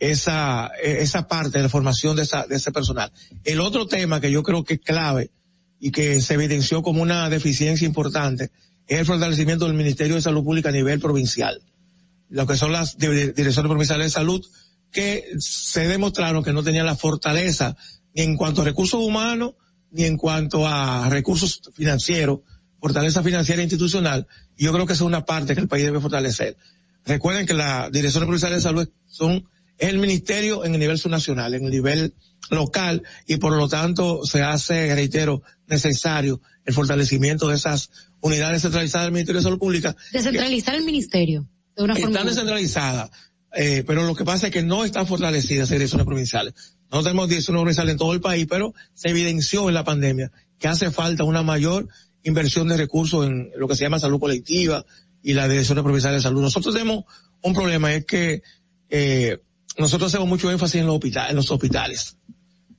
esa, 0.01 0.71
eh, 0.83 0.99
esa 1.01 1.29
parte 1.29 1.59
de 1.59 1.63
la 1.65 1.69
formación 1.69 2.17
de 2.17 2.23
esa, 2.23 2.47
de 2.47 2.57
ese 2.57 2.73
personal. 2.73 3.13
El 3.45 3.61
otro 3.61 3.87
tema 3.87 4.21
que 4.21 4.33
yo 4.33 4.43
creo 4.43 4.65
que 4.65 4.75
es 4.75 4.81
clave 4.81 5.31
y 5.79 5.93
que 5.93 6.21
se 6.21 6.35
evidenció 6.35 6.83
como 6.83 7.03
una 7.03 7.31
deficiencia 7.31 7.87
importante 7.87 8.51
es 8.87 8.99
el 8.99 9.07
fortalecimiento 9.07 9.67
del 9.67 9.75
Ministerio 9.75 10.17
de 10.17 10.23
Salud 10.23 10.43
Pública 10.43 10.71
a 10.71 10.73
nivel 10.73 10.99
provincial. 10.99 11.63
Lo 12.29 12.47
que 12.47 12.57
son 12.57 12.73
las 12.73 12.99
di- 12.99 13.07
direcciones 13.33 13.69
provinciales 13.71 14.07
de 14.07 14.11
salud 14.11 14.45
que 14.91 15.25
se 15.39 15.87
demostraron 15.87 16.43
que 16.43 16.53
no 16.53 16.63
tenían 16.65 16.87
la 16.87 16.97
fortaleza 16.97 17.77
ni 18.15 18.23
en 18.23 18.37
cuanto 18.37 18.63
a 18.63 18.65
recursos 18.65 19.01
humanos 19.01 19.53
ni 19.93 20.05
en 20.05 20.17
cuanto 20.17 20.67
a 20.67 21.09
recursos 21.09 21.61
financieros, 21.75 22.41
fortaleza 22.81 23.23
financiera 23.23 23.61
e 23.61 23.65
institucional. 23.65 24.27
Yo 24.57 24.73
creo 24.73 24.87
que 24.87 24.93
esa 24.95 25.05
es 25.05 25.07
una 25.09 25.25
parte 25.25 25.55
que 25.55 25.61
el 25.61 25.69
país 25.69 25.85
debe 25.85 26.01
fortalecer. 26.01 26.57
Recuerden 27.05 27.47
que 27.47 27.55
las 27.55 27.91
direcciones 27.91 28.27
provinciales 28.27 28.59
de 28.59 28.63
salud 28.63 28.89
son 29.07 29.49
es 29.81 29.89
el 29.89 29.99
ministerio 29.99 30.65
en 30.65 30.75
el 30.75 30.81
nivel 30.81 30.99
subnacional, 30.99 31.55
en 31.55 31.65
el 31.65 31.71
nivel 31.71 32.15
local, 32.51 33.03
y 33.27 33.39
por 33.39 33.57
lo 33.57 33.67
tanto 33.67 34.25
se 34.25 34.43
hace, 34.43 34.95
reitero, 34.95 35.43
necesario 35.67 36.41
el 36.67 36.75
fortalecimiento 36.75 37.49
de 37.49 37.57
esas 37.57 37.91
unidades 38.21 38.63
centralizadas 38.63 39.07
del 39.07 39.13
Ministerio 39.13 39.41
de 39.41 39.45
Salud 39.45 39.59
Pública. 39.59 39.97
Descentralizar 40.13 40.75
el 40.75 40.85
ministerio 40.85 41.49
de 41.75 41.85
una 41.85 41.95
forma. 41.95 42.11
Están 42.11 42.27
descentralizadas, 42.27 43.11
eh, 43.55 43.83
pero 43.87 44.07
lo 44.07 44.15
que 44.15 44.25
pasa 44.25 44.49
es 44.49 44.53
que 44.53 44.63
no 44.63 44.85
están 44.85 45.07
fortalecidas 45.07 45.69
esas 45.69 45.79
direcciones 45.79 46.07
provinciales. 46.07 46.55
No 46.93 47.03
tenemos 47.03 47.29
direcciones 47.29 47.61
provinciales 47.61 47.93
en 47.93 47.99
todo 47.99 48.13
el 48.13 48.21
país, 48.21 48.47
pero 48.51 48.75
se 48.93 49.09
evidenció 49.09 49.69
en 49.69 49.75
la 49.75 49.85
pandemia 49.85 50.31
que 50.59 50.69
hace 50.69 50.91
falta 50.91 51.25
una 51.25 51.43
mayor 51.43 51.89
inversión 52.23 52.69
de 52.69 52.77
recursos 52.77 53.27
en 53.27 53.51
lo 53.57 53.67
que 53.67 53.77
se 53.77 53.85
llama 53.85 53.99
salud 53.99 54.21
colectiva 54.21 54.85
y 55.23 55.33
las 55.33 55.49
direcciones 55.49 55.83
provinciales 55.83 56.19
de 56.19 56.29
salud. 56.29 56.43
Nosotros 56.43 56.75
tenemos 56.75 57.05
un 57.41 57.55
problema, 57.55 57.95
es 57.95 58.05
que 58.05 58.43
eh, 58.91 59.39
nosotros 59.79 60.13
hacemos 60.13 60.29
mucho 60.29 60.51
énfasis 60.51 60.81
en 60.81 60.87
los, 60.87 61.51
hospitales. 61.51 62.17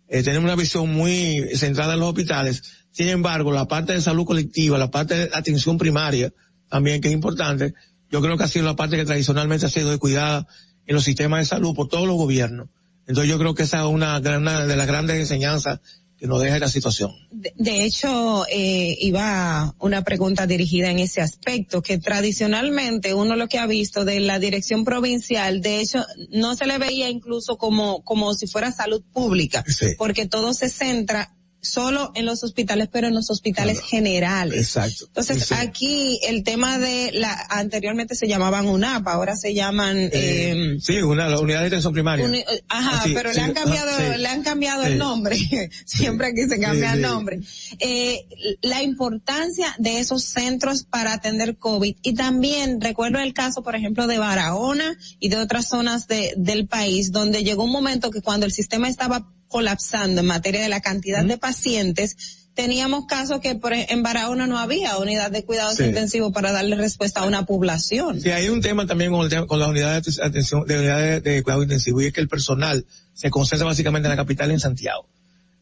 Eh, 0.07 0.23
tenemos 0.23 0.45
una 0.45 0.55
visión 0.55 0.91
muy 0.91 1.49
centrada 1.55 1.93
en 1.93 1.99
los 1.99 2.09
hospitales. 2.09 2.63
Sin 2.91 3.07
embargo, 3.07 3.51
la 3.51 3.68
parte 3.68 3.93
de 3.93 4.01
salud 4.01 4.26
colectiva, 4.26 4.77
la 4.77 4.91
parte 4.91 5.15
de 5.15 5.30
atención 5.34 5.77
primaria, 5.77 6.34
también 6.68 7.01
que 7.01 7.07
es 7.07 7.13
importante, 7.13 7.73
yo 8.09 8.22
creo 8.22 8.38
que 8.38 8.43
ha 8.43 8.47
sido 8.47 8.65
la 8.65 8.76
parte 8.76 8.97
que 8.97 9.05
tradicionalmente 9.05 9.65
ha 9.65 9.69
sido 9.69 9.89
descuidada 9.89 10.47
en 10.85 10.95
los 10.95 11.03
sistemas 11.03 11.39
de 11.39 11.45
salud 11.45 11.73
por 11.73 11.88
todos 11.88 12.07
los 12.07 12.18
gobiernos. 12.18 12.68
Entonces 13.07 13.30
yo 13.30 13.39
creo 13.39 13.55
que 13.55 13.63
esa 13.63 13.80
es 13.80 13.85
una, 13.85 14.18
una 14.19 14.65
de 14.65 14.76
las 14.76 14.88
grandes 14.88 15.18
enseñanzas 15.18 15.80
que 16.22 16.27
nos 16.27 16.39
deja 16.39 16.60
la 16.60 16.69
situación. 16.69 17.15
De, 17.31 17.52
de 17.57 17.84
hecho, 17.84 18.45
eh, 18.48 18.95
iba 18.99 19.73
una 19.80 20.03
pregunta 20.03 20.45
dirigida 20.45 20.91
en 20.91 20.99
ese 20.99 21.19
aspecto, 21.19 21.81
que 21.81 21.98
tradicionalmente 21.98 23.15
uno 23.15 23.35
lo 23.35 23.48
que 23.48 23.57
ha 23.57 23.65
visto 23.65 24.06
de 24.06 24.19
la 24.19 24.38
dirección 24.38 24.85
provincial, 24.85 25.64
de 25.64 25.81
hecho, 25.81 26.06
no 26.30 26.56
se 26.56 26.68
le 26.68 26.77
veía 26.77 27.10
incluso 27.10 27.57
como, 27.57 28.03
como 28.03 28.35
si 28.35 28.45
fuera 28.45 28.72
salud 28.72 29.02
pública, 29.11 29.65
porque 29.98 30.27
todo 30.27 30.53
se 30.53 30.69
centra 30.69 31.34
solo 31.61 32.11
en 32.15 32.25
los 32.25 32.43
hospitales, 32.43 32.89
pero 32.91 33.07
en 33.07 33.13
los 33.13 33.29
hospitales 33.29 33.79
generales. 33.81 34.59
Exacto. 34.59 35.05
Entonces, 35.07 35.45
Sí, 35.45 35.53
aquí 35.57 36.19
el 36.27 36.43
tema 36.43 36.79
de 36.79 37.11
la, 37.13 37.33
anteriormente 37.49 38.15
se 38.15 38.27
llamaban 38.27 38.67
UNAP, 38.67 39.07
ahora 39.07 39.35
se 39.35 39.53
llaman, 39.53 40.09
eh, 40.11 40.77
sí, 40.81 41.01
una 41.01 41.27
la 41.29 41.39
unidad 41.39 41.61
de 41.61 41.67
atención 41.67 41.93
primaria. 41.93 42.25
Uni- 42.25 42.43
ajá, 42.67 43.03
pero 43.13 43.31
sí, 43.31 43.38
le 43.38 43.41
han 43.43 43.53
cambiado, 43.53 43.91
ah, 43.97 44.17
le 44.17 44.27
han 44.27 44.43
cambiado 44.43 44.83
el 44.83 44.97
nombre. 44.97 45.38
Siempre 45.85 46.27
aquí 46.27 46.47
se 46.49 46.59
cambia 46.59 46.93
el 46.93 47.01
nombre. 47.01 47.39
Eh, 47.79 48.25
la 48.61 48.81
importancia 48.83 49.75
de 49.77 49.99
esos 49.99 50.23
centros 50.23 50.83
para 50.83 51.13
atender 51.13 51.57
COVID 51.57 51.95
y 52.01 52.13
también 52.13 52.81
recuerdo 52.81 53.19
el 53.19 53.33
caso, 53.33 53.61
por 53.63 53.75
ejemplo, 53.75 54.07
de 54.07 54.17
Barahona 54.17 54.97
y 55.19 55.29
de 55.29 55.38
otras 55.38 55.69
zonas 55.69 56.07
de, 56.07 56.33
del 56.38 56.67
país 56.67 57.11
donde 57.11 57.43
llegó 57.43 57.63
un 57.65 57.71
momento 57.71 58.09
que 58.11 58.21
cuando 58.21 58.45
el 58.45 58.51
sistema 58.51 58.88
estaba 58.89 59.27
colapsando 59.52 60.22
en 60.22 60.28
materia 60.28 60.61
de 60.61 60.69
la 60.69 60.82
cantidad 60.82 61.23
de 61.23 61.38
pacientes, 61.38 62.15
teníamos 62.56 63.06
casos 63.06 63.40
que 63.40 63.56
por, 63.56 63.73
ej- 63.73 63.86
en 63.90 64.03
Barahona 64.03 64.48
no 64.48 64.57
había 64.60 64.98
unidad 64.98 65.32
de 65.32 65.44
cuidados 65.45 65.76
Sí. 65.78 65.84
intensivos 65.84 66.34
para 66.34 66.52
darle 66.52 66.76
respuesta 66.76 67.22
a 67.22 67.26
una 67.26 67.45
población. 67.45 68.19
Sí, 68.22 68.30
hay 68.32 68.49
un 68.49 68.61
tema 68.61 68.86
también 68.88 69.11
con, 69.11 69.32
el 69.32 69.45
con 69.48 69.60
las 69.60 69.69
unidades 69.69 70.15
de 70.18 70.23
atención, 70.23 70.65
de 70.65 70.78
unidades 70.80 71.23
de 71.23 71.44
cuidado 71.44 71.64
intensivo, 71.64 72.02
y 72.02 72.07
es 72.07 72.14
que 72.14 72.22
el 72.22 72.28
personal 72.28 72.86
se 73.14 73.30
concentra 73.30 73.68
básicamente 73.68 74.07
en 74.07 74.11
la 74.11 74.15
capital, 74.18 74.52
en 74.52 74.60
Santiago, 74.60 75.06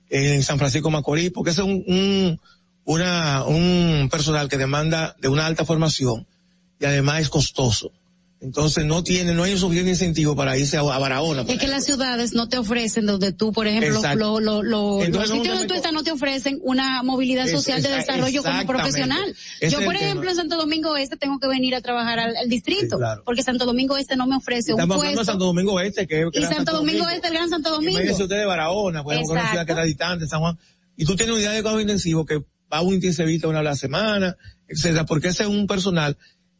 en 0.10 0.42
San 0.44 0.58
Francisco 0.58 0.90
Macorís, 0.90 1.32
porque 1.32 1.52
es 1.52 1.58
un, 1.60 1.84
un, 1.88 2.40
una, 2.86 3.44
un 3.46 4.08
personal 4.12 4.50
que 4.50 4.58
demanda 4.58 5.16
de 5.22 5.28
una 5.28 5.46
alta 5.46 5.66
formación 5.66 6.26
y 6.80 6.86
además 6.86 7.22
es 7.22 7.30
costoso. 7.30 7.92
Entonces 8.42 8.86
no 8.86 9.04
tiene, 9.04 9.34
no 9.34 9.44
hay 9.44 9.52
un 9.52 9.60
suficiente 9.60 9.92
incentivo 9.92 10.34
para 10.34 10.58
irse 10.58 10.78
a, 10.78 10.80
a 10.80 10.98
Barahona. 10.98 11.42
Es 11.46 11.60
que 11.60 11.68
las 11.68 11.84
ciudades 11.84 12.34
no 12.34 12.48
te 12.48 12.58
ofrecen 12.58 13.06
donde 13.06 13.34
tú, 13.34 13.52
por 13.52 13.68
ejemplo, 13.68 14.02
lo, 14.16 14.40
lo, 14.40 14.64
lo- 14.64 15.04
Entonces, 15.04 15.30
los 15.30 15.38
sitios 15.40 15.56
donde 15.56 15.68
tú 15.68 15.74
estás 15.74 15.92
no 15.92 16.04
te 16.04 16.12
ofrecen 16.12 16.58
una 16.64 17.04
movilidad 17.04 17.46
Es- 17.48 17.52
social 17.52 17.82
de 17.84 17.90
es- 17.90 18.08
desarrollo 18.08 18.42
como 18.42 18.66
profesional. 18.66 19.36
Ese 19.60 19.76
Yo, 19.78 19.84
por 19.84 19.94
ejemplo, 19.96 20.22
tema. 20.22 20.32
en 20.32 20.38
Santo 20.38 20.56
Domingo 20.56 20.96
Este 20.96 21.18
tengo 21.18 21.38
que 21.40 21.50
venir 21.50 21.76
a 21.76 21.82
trabajar 21.82 22.18
al, 22.20 22.38
al 22.38 22.48
distrito, 22.48 22.96
Sí, 22.96 23.02
claro. 23.02 23.24
porque 23.26 23.44
Santo 23.44 23.66
Domingo 23.66 23.98
Este 23.98 24.16
no 24.16 24.26
me 24.26 24.38
ofrece 24.38 24.74
un 24.74 24.80
Estamos 24.80 24.96
hablando 25.00 25.10
de 25.12 25.16
puesto. 25.18 25.32
Santo 25.34 25.46
Domingo 25.46 25.80
Este, 25.82 26.08
que 26.08 26.30
que 26.32 26.40
y 26.40 26.46
Santo 26.46 26.72
Domingo 26.72 27.10
Este, 27.10 27.28
el 27.28 27.34
Gran 27.34 27.50
Santo 27.50 27.70
Domingo. 27.72 27.92
Imagínense 27.92 28.24
ustedes 28.24 28.42
de 28.42 28.46
Barahona, 28.48 29.04
pues, 29.04 29.20
una 29.30 29.50
ciudad 29.50 29.66
que 29.66 29.72
está 29.74 29.84
distante, 29.84 30.28
San 30.28 30.40
Juan. 30.40 30.58
Y 30.96 31.04
tú 31.04 31.18
tienes 31.18 31.36
unidad 31.36 31.54
de 31.54 31.62
cuidado 31.62 31.82
intensivo 31.82 32.26
que 32.26 32.42
va 32.72 32.80
un 32.82 32.94
intensivista 32.94 33.50
una 33.50 33.60
a 33.60 33.64
la 33.64 33.76
semana, 33.76 34.38
etcétera, 34.70 35.06
porque 35.06 35.28
ese 35.30 35.44
es 35.44 35.50
un 35.50 35.68
personal 35.68 36.16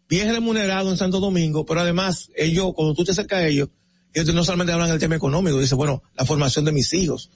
bien 0.10 0.30
remunerado 0.34 0.90
en 0.90 0.98
Santo 0.98 1.20
Domingo, 1.20 1.66
pero 1.66 1.82
además, 1.82 2.30
ellos, 2.36 2.74
cuando 2.76 2.94
tú 2.96 3.04
te 3.06 3.12
acercas 3.12 3.40
a 3.40 3.48
ellos, 3.48 3.70
ellos 4.14 4.34
no 4.34 4.44
solamente 4.44 4.74
hablan 4.74 4.90
del 4.90 5.00
tema 5.00 5.16
económico, 5.16 5.60
dicen, 5.60 5.78
bueno, 5.78 6.02
la 6.18 6.26
formación 6.26 6.66
de 6.66 6.72
mis 6.72 6.92
hijos. 6.94 7.30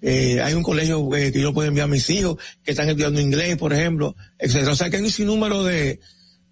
Eh, 0.00 0.40
hay 0.42 0.54
un 0.54 0.62
colegio 0.62 1.14
eh, 1.16 1.32
que 1.32 1.40
yo 1.40 1.52
puedo 1.54 1.68
enviar 1.68 1.84
a 1.84 1.90
mis 1.90 2.08
hijos 2.10 2.36
que 2.62 2.72
están 2.72 2.88
estudiando 2.88 3.20
inglés, 3.20 3.56
por 3.56 3.72
ejemplo, 3.72 4.16
etcétera. 4.38 4.72
O 4.72 4.76
sea 4.76 4.90
que 4.90 4.96
hay 4.96 5.02
un 5.02 5.10
sinnúmero 5.10 5.64
de, 5.64 6.00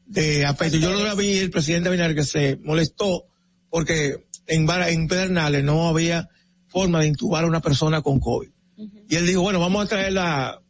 de 0.06 0.44
aspectos. 0.46 0.80
Yo 0.80 0.92
lo 0.92 1.16
vi 1.16 1.38
el 1.38 1.50
presidente 1.50 1.88
Abinader 1.88 2.14
que 2.14 2.24
se 2.24 2.58
molestó 2.62 3.24
porque 3.68 4.24
en, 4.46 4.66
en 4.70 5.08
Pedernales 5.08 5.64
no 5.64 5.88
había 5.88 6.28
forma 6.68 7.00
de 7.00 7.08
intubar 7.08 7.44
a 7.44 7.46
una 7.46 7.60
persona 7.60 8.00
con 8.02 8.20
COVID. 8.20 8.48
Y 9.08 9.16
él 9.16 9.26
dijo, 9.26 9.42
bueno, 9.42 9.60
vamos 9.60 9.84
a 9.84 9.88
traer 9.88 10.12
la, 10.14 10.60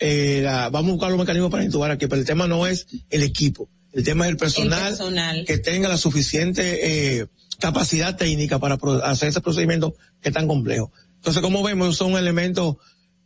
eh, 0.00 0.40
la- 0.42 0.68
vamos 0.70 0.90
a 0.90 0.92
buscar 0.94 1.10
los 1.10 1.18
mecanismos 1.20 1.50
para 1.50 1.64
intubar 1.64 1.90
aquí, 1.92 2.06
pero 2.08 2.20
el 2.20 2.26
tema 2.26 2.48
no 2.48 2.66
es 2.66 2.86
el 3.10 3.22
equipo, 3.22 3.68
el 3.96 4.04
tema 4.04 4.26
es 4.26 4.30
el 4.30 4.36
personal, 4.36 4.88
personal. 4.90 5.44
que 5.44 5.58
tenga 5.58 5.88
la 5.88 5.96
suficiente 5.96 7.18
eh, 7.20 7.26
capacidad 7.58 8.16
técnica 8.16 8.58
para 8.58 8.78
hacer 9.04 9.28
ese 9.30 9.40
procedimiento 9.40 9.94
que 10.20 10.28
es 10.28 10.34
tan 10.34 10.46
complejo. 10.46 10.92
Entonces, 11.16 11.42
como 11.42 11.62
vemos, 11.62 11.96
son 11.96 12.12
elementos 12.16 12.76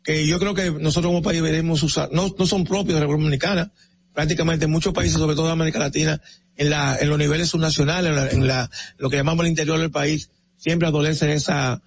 que 0.03 0.27
yo 0.27 0.39
creo 0.39 0.55
que 0.55 0.71
nosotros 0.71 1.11
como 1.11 1.23
país 1.23 1.43
debemos 1.43 1.83
usar, 1.83 2.09
no, 2.13 2.35
no 2.39 2.47
son 2.47 2.65
propios 2.65 2.95
de 2.95 2.95
la 2.95 3.01
República 3.01 3.25
Dominicana, 3.25 3.73
prácticamente 4.15 4.65
en 4.65 4.71
muchos 4.71 4.95
países, 4.95 5.19
sobre 5.19 5.35
todo 5.37 5.47
de 5.47 5.53
América 5.53 5.79
Latina, 5.79 6.21
en 6.57 6.71
la, 6.71 6.97
en 6.99 7.09
los 7.09 7.19
niveles 7.19 7.49
subnacionales, 7.51 8.11
en, 8.11 8.17
la, 8.17 8.31
en 8.31 8.47
la- 8.47 8.71
lo 8.99 9.11
que 9.11 9.17
llamamos 9.17 9.45
el 9.45 9.51
interior 9.51 9.79
del 9.79 9.91
país, 9.91 10.31
siempre 10.57 10.89
adolece 10.89 11.33
esa, 11.33 11.83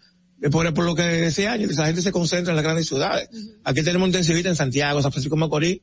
por, 0.51 0.72
por 0.73 0.85
lo 0.85 0.93
que 0.95 1.03
decía 1.03 1.53
años, 1.53 1.76
la 1.76 1.85
gente 1.88 2.01
se 2.01 2.11
concentra 2.11 2.51
en 2.51 2.55
las 2.57 2.64
grandes 2.64 2.88
ciudades. 2.88 3.30
Aquí 3.64 3.81
tenemos 3.81 4.03
un 4.05 4.10
intensivista 4.10 4.49
en 4.49 4.55
Santiago, 4.55 5.01
San 5.01 5.11
Francisco 5.11 5.35
Macorís, 5.35 5.80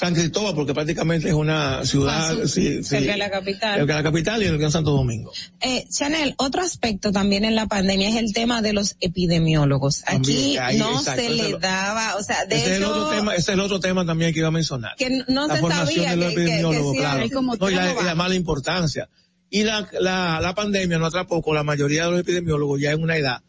San 0.00 0.14
Cristóbal, 0.14 0.54
porque 0.54 0.72
prácticamente 0.72 1.28
es 1.28 1.34
una 1.34 1.84
ciudad, 1.84 2.30
Paso. 2.34 2.48
sí, 2.48 2.78
sí, 2.78 2.84
Cerca 2.84 3.12
de 3.12 3.18
la 3.18 3.30
capital. 3.30 3.78
cerca 3.80 3.96
de 3.96 4.02
la 4.02 4.02
capital 4.02 4.42
y 4.42 4.46
el 4.46 4.56
Gran 4.56 4.72
Santo 4.72 4.92
Domingo. 4.92 5.30
Eh, 5.60 5.84
Chanel, 5.90 6.34
otro 6.38 6.62
aspecto 6.62 7.12
también 7.12 7.44
en 7.44 7.54
la 7.54 7.66
pandemia 7.66 8.08
es 8.08 8.16
el 8.16 8.32
tema 8.32 8.62
de 8.62 8.72
los 8.72 8.96
epidemiólogos. 9.00 10.02
Aquí 10.06 10.56
ahí, 10.56 10.78
no 10.78 10.98
exacto, 10.98 11.20
se 11.22 11.28
le 11.28 11.48
lo- 11.50 11.58
daba, 11.58 12.16
o 12.16 12.22
sea, 12.22 12.46
de 12.46 12.56
ese, 12.56 12.64
es 12.64 12.70
el 12.78 12.82
hecho, 12.82 12.90
otro 12.90 13.10
tema, 13.16 13.32
ese 13.34 13.40
es 13.42 13.48
el 13.48 13.60
otro 13.60 13.78
tema 13.80 14.06
también 14.06 14.32
que 14.32 14.38
iba 14.38 14.48
a 14.48 14.52
mencionar. 14.52 14.92
que 14.96 15.22
no 15.28 15.46
la 15.46 15.54
se 15.56 15.60
formación 15.60 15.86
sabía 16.04 16.10
de 16.12 16.16
los 16.16 16.28
que, 16.30 16.34
que, 16.34 16.34
que 16.36 16.42
epidemiólogos, 16.44 16.96
claro. 16.96 17.26
como 17.34 17.56
No, 17.56 17.70
y 17.70 17.74
la, 17.74 17.88
¿cómo 17.90 18.00
y 18.00 18.04
la 18.04 18.14
mala 18.14 18.34
importancia. 18.34 19.08
Y 19.50 19.64
la, 19.64 19.86
la, 20.00 20.40
la 20.40 20.54
pandemia 20.54 20.98
no 20.98 21.06
atrapó 21.06 21.42
con 21.42 21.54
la 21.56 21.62
mayoría 21.64 22.06
de 22.06 22.10
los 22.12 22.20
epidemiólogos 22.20 22.80
ya 22.80 22.92
en 22.92 23.02
una 23.02 23.16
edad 23.18 23.42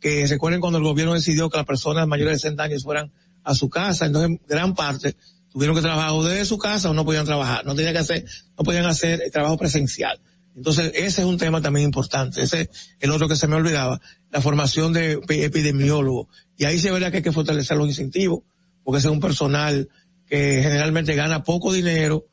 que 0.00 0.26
recuerden 0.28 0.60
cuando 0.60 0.78
el 0.78 0.84
gobierno 0.84 1.14
decidió 1.14 1.50
que 1.50 1.56
las 1.56 1.66
personas 1.66 2.06
mayores 2.06 2.34
de 2.34 2.38
60 2.38 2.62
años 2.62 2.84
fueran 2.84 3.10
a 3.42 3.54
su 3.54 3.68
casa, 3.68 4.06
entonces 4.06 4.38
gran 4.46 4.74
parte 4.76 5.16
tuvieron 5.58 5.76
que 5.76 5.82
trabajar 5.82 6.12
desde 6.22 6.44
su 6.44 6.56
casa 6.56 6.90
o 6.90 6.94
no 6.94 7.04
podían 7.04 7.26
trabajar, 7.26 7.66
no 7.66 7.74
tenían 7.74 7.92
que 7.92 8.00
hacer, 8.00 8.24
no 8.56 8.64
podían 8.64 8.86
hacer 8.86 9.20
el 9.24 9.30
trabajo 9.30 9.58
presencial. 9.58 10.20
Entonces 10.56 10.92
ese 10.94 11.22
es 11.22 11.26
un 11.26 11.38
tema 11.38 11.60
también 11.60 11.84
importante, 11.84 12.42
ese 12.42 12.62
es 12.62 12.68
el 13.00 13.10
otro 13.10 13.28
que 13.28 13.36
se 13.36 13.46
me 13.46 13.56
olvidaba, 13.56 14.00
la 14.30 14.40
formación 14.40 14.92
de 14.92 15.18
epi- 15.18 15.42
epidemiólogos. 15.42 16.28
Y 16.56 16.64
ahí 16.64 16.78
se 16.78 16.90
verá 16.90 17.10
que 17.10 17.18
hay 17.18 17.22
que 17.22 17.32
fortalecer 17.32 17.76
los 17.76 17.88
incentivos, 17.88 18.40
porque 18.82 18.98
ese 18.98 19.08
es 19.08 19.12
un 19.12 19.20
personal 19.20 19.88
que 20.26 20.60
generalmente 20.62 21.14
gana 21.14 21.42
poco 21.42 21.72
dinero, 21.72 22.24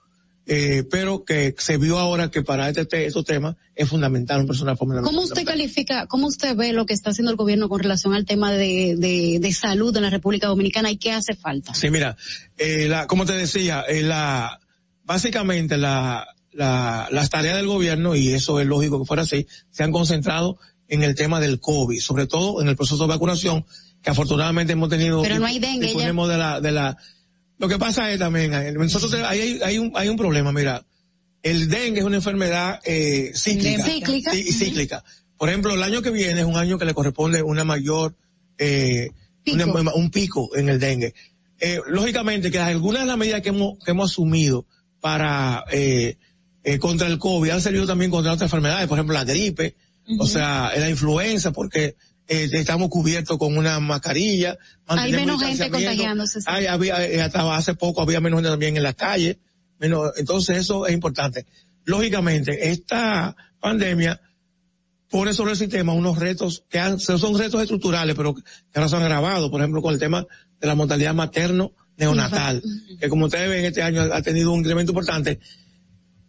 eh, 0.48 0.84
pero 0.90 1.24
que 1.26 1.56
se 1.58 1.78
vio 1.78 1.98
ahora 1.98 2.30
que 2.30 2.42
para 2.44 2.70
este, 2.70 2.86
te- 2.86 3.06
estos 3.06 3.26
temas 3.26 3.56
es 3.74 3.90
fundamental 3.90 4.42
un 4.42 4.48
personal 4.48 4.78
fundamental. 4.78 5.10
¿Cómo 5.12 5.24
usted 5.26 5.44
califica, 5.44 6.06
cómo 6.08 6.28
usted 6.28 6.56
ve 6.56 6.72
lo 6.74 6.86
que 6.86 6.94
está 6.94 7.10
haciendo 7.10 7.32
el 7.32 7.38
gobierno 7.38 7.68
con 7.68 7.80
relación 7.80 8.14
al 8.14 8.26
tema 8.26 8.52
de, 8.52 8.96
de, 8.98 9.40
de 9.40 9.54
salud 9.54 9.96
en 9.98 10.04
la 10.04 10.10
República 10.10 10.48
Dominicana 10.48 10.92
y 10.92 10.98
qué 10.98 11.12
hace 11.12 11.36
falta? 11.36 11.74
Sí, 11.74 11.90
mira, 11.90 12.16
eh, 12.58 12.88
la, 12.88 13.08
como 13.08 13.26
te 13.26 13.34
decía, 13.34 13.84
eh, 13.88 14.04
la, 14.04 14.60
básicamente 15.04 15.78
la, 15.78 16.28
la, 16.52 17.08
las 17.12 17.30
tareas 17.30 17.56
del 17.58 17.68
gobierno, 17.68 18.16
y 18.16 18.34
eso 18.34 18.60
es 18.60 18.68
lógico 18.68 19.00
que 19.00 19.06
fuera 19.06 19.24
así, 19.24 19.48
se 19.72 19.84
han 19.84 19.92
concentrado 19.92 20.58
en 20.88 21.04
el 21.04 21.16
tema 21.16 21.40
del 21.40 21.60
COVID, 21.60 22.00
sobre 22.00 22.28
todo 22.28 22.62
en 22.62 22.68
el 22.70 22.76
proceso 22.76 23.04
de 23.04 23.10
vacunación, 23.10 23.66
que 24.04 24.12
afortunadamente 24.12 24.74
hemos 24.74 24.90
tenido. 24.90 25.22
Pero 25.24 25.40
no 25.40 25.48
hay 25.48 25.58
dengue 25.60 25.88
ya. 25.88 25.94
disponemos 25.94 26.30
de 26.30 26.38
la, 26.38 26.62
de 26.62 26.72
la, 26.72 26.98
lo 27.58 27.68
que 27.68 27.78
pasa 27.78 28.12
es 28.12 28.20
también, 28.20 28.52
nosotros 28.76 29.14
ahí 29.14 29.40
hay, 29.40 29.60
hay 29.64 29.78
un, 29.80 29.92
hay 29.96 30.10
un 30.10 30.18
problema, 30.18 30.52
mira, 30.52 30.86
el 31.42 31.70
dengue 31.70 32.00
es 32.00 32.06
una 32.06 32.18
enfermedad, 32.18 32.80
eh, 32.86 33.32
cíclica. 33.36 33.84
Cíclica. 33.86 34.32
Sí, 34.32 34.52
cíclica. 34.52 35.04
Por 35.38 35.50
ejemplo, 35.50 35.74
el 35.74 35.84
año 35.84 36.02
que 36.02 36.10
viene 36.12 36.40
es 36.42 36.46
un 36.46 36.58
año 36.58 36.78
que 36.80 36.86
le 36.86 36.94
corresponde 36.94 37.42
una 37.42 37.64
mayor, 37.64 38.16
eh, 38.58 39.10
una- 39.54 39.94
un 39.94 40.10
pico 40.10 40.56
en 40.56 40.70
el 40.70 40.80
dengue. 40.80 41.14
Eh, 41.60 41.80
lógicamente 41.88 42.50
que 42.52 42.60
algunas 42.60 43.02
de 43.04 43.08
las 43.08 43.18
medidas 43.18 43.42
que 43.42 43.50
hemos, 43.50 43.78
que 43.84 43.92
hemos 43.92 44.12
asumido 44.12 44.66
para, 45.00 45.64
eh, 45.72 46.18
eh, 46.64 46.80
contra 46.80 47.08
el 47.08 47.20
COVID 47.20 47.52
han 47.52 47.62
servido 47.62 47.86
también 47.86 48.10
contra 48.12 48.34
otras 48.34 48.48
enfermedades, 48.48 48.88
por 48.88 48.98
ejemplo 48.98 49.14
la 49.14 49.24
gripe, 49.24 49.76
o 50.20 50.26
sea, 50.28 50.72
la 50.76 50.90
influenza, 50.90 51.52
porque 51.52 51.96
eh, 52.28 52.50
estamos 52.54 52.90
cubiertos 52.90 53.38
con 53.38 53.58
una 53.58 53.80
mascarilla. 53.80 54.58
Hay 54.88 55.12
menos 55.12 55.42
gente 55.42 55.70
contagiándose. 55.70 56.42
sí. 56.42 56.48
Hay, 56.50 56.66
había, 56.66 57.06
eh, 57.08 57.22
hasta 57.22 57.56
hace 57.56 57.76
poco 57.76 58.02
había 58.02 58.20
menos 58.20 58.38
gente 58.40 58.50
también 58.50 58.78
en 58.78 58.84
la 58.84 58.94
calle. 58.94 59.40
Menos, 59.80 60.12
entonces 60.18 60.58
eso 60.58 60.88
es 60.88 60.94
importante. 60.94 61.46
Lógicamente, 61.84 62.70
esta 62.72 63.36
pandemia 63.60 64.20
pone 65.10 65.34
sobre 65.34 65.52
el 65.52 65.58
sistema 65.58 65.94
unos 65.94 66.18
retos 66.18 66.64
que 66.70 66.80
han- 66.80 67.00
son 67.00 67.38
retos 67.38 67.62
estructurales, 67.62 68.16
pero 68.16 68.34
que 68.34 68.42
ahora 68.74 68.90
se 68.90 68.96
han 68.96 69.04
agravado, 69.04 69.52
por 69.52 69.62
ejemplo, 69.62 69.82
con 69.82 69.94
el 69.94 70.00
tema 70.00 70.26
de 70.60 70.68
la 70.68 70.76
mortalidad 70.76 71.14
materno-neonatal, 71.14 72.64
que 73.00 73.08
como 73.10 73.26
ustedes 73.26 73.50
ven 73.50 73.66
este 73.66 73.84
año 73.84 74.02
ha 74.02 74.22
tenido 74.22 74.52
un 74.52 74.60
incremento 74.62 74.92
importante, 74.94 75.40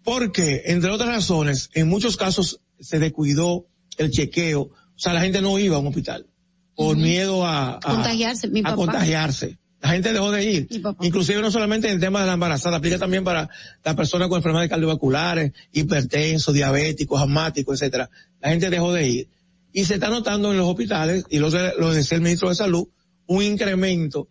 porque, 0.05 0.63
entre 0.67 0.91
otras 0.91 1.09
razones, 1.09 1.71
en 1.75 1.89
muchos 1.89 2.17
casos 2.17 2.61
se 2.79 2.99
descuidó 2.99 3.67
el 3.99 4.11
chequeo, 4.11 4.71
o 4.97 4.99
sea, 4.99 5.13
la 5.13 5.21
gente 5.21 5.41
no 5.43 5.59
iba 5.59 5.77
a 5.77 5.79
un 5.79 5.87
hospital 5.89 6.27
por 6.75 6.97
miedo 6.97 7.45
a, 7.47 7.77
a- 7.77 7.81
Contagiarse, 7.81 8.49
mi 8.49 8.61
a 8.61 8.65
papá. 8.65 8.77
contagiarse. 8.77 9.59
La 9.81 9.91
gente 9.91 10.13
dejó 10.13 10.33
de 10.33 10.45
ir. 10.45 10.69
Inclusive 11.03 11.41
no 11.43 11.51
solamente 11.51 11.87
en 11.89 11.95
el 11.95 12.01
tema 12.01 12.21
de 12.21 12.27
la 12.27 12.33
embarazada, 12.33 12.79
aplica 12.79 12.99
también 12.99 13.23
para 13.25 13.49
las 13.85 13.95
personas 13.95 14.29
con 14.29 14.39
enfermedades 14.39 14.71
cardiovasculares, 14.71 15.53
hipertensos, 15.73 16.53
diabéticos, 16.55 17.21
asmáticos, 17.23 17.81
etcétera. 17.81 18.11
La 18.41 18.49
gente 18.51 18.69
dejó 18.71 18.93
de 18.93 19.09
ir. 19.09 19.29
Y 19.73 19.85
se 19.85 19.95
está 19.95 20.09
notando 20.09 20.51
en 20.51 20.59
los 20.59 20.67
hospitales, 20.67 21.25
y 21.29 21.39
lo, 21.39 21.51
lo 21.79 21.93
decía 21.93 22.17
el 22.17 22.23
ministro 22.23 22.49
de 22.49 22.55
Salud, 22.55 22.89
un 23.27 23.43
incremento 23.43 24.29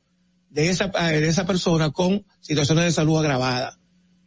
de 0.50 0.70
esa, 0.70 0.92
eh, 1.12 1.22
de 1.22 1.28
esa 1.28 1.46
persona 1.46 1.92
con 1.92 2.26
situaciones 2.42 2.86
de 2.86 2.92
salud 2.92 3.18
agravadas. 3.20 3.78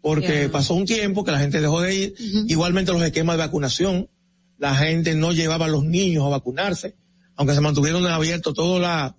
Porque 0.00 0.48
pasó 0.48 0.74
un 0.74 0.86
tiempo 0.86 1.24
que 1.24 1.32
la 1.32 1.40
gente 1.40 1.60
dejó 1.60 1.80
de 1.80 1.94
ir. 1.94 2.14
Igualmente 2.46 2.92
los 2.92 3.02
esquemas 3.02 3.36
de 3.36 3.42
vacunación. 3.44 4.08
La 4.58 4.74
gente 4.74 5.14
no 5.14 5.32
llevaba 5.32 5.66
a 5.66 5.68
los 5.68 5.84
niños 5.84 6.24
a 6.24 6.28
vacunarse, 6.28 6.94
aunque 7.36 7.54
se 7.54 7.60
mantuvieron 7.60 8.06
abiertos 8.06 8.52
toda 8.54 8.78
la, 8.80 9.14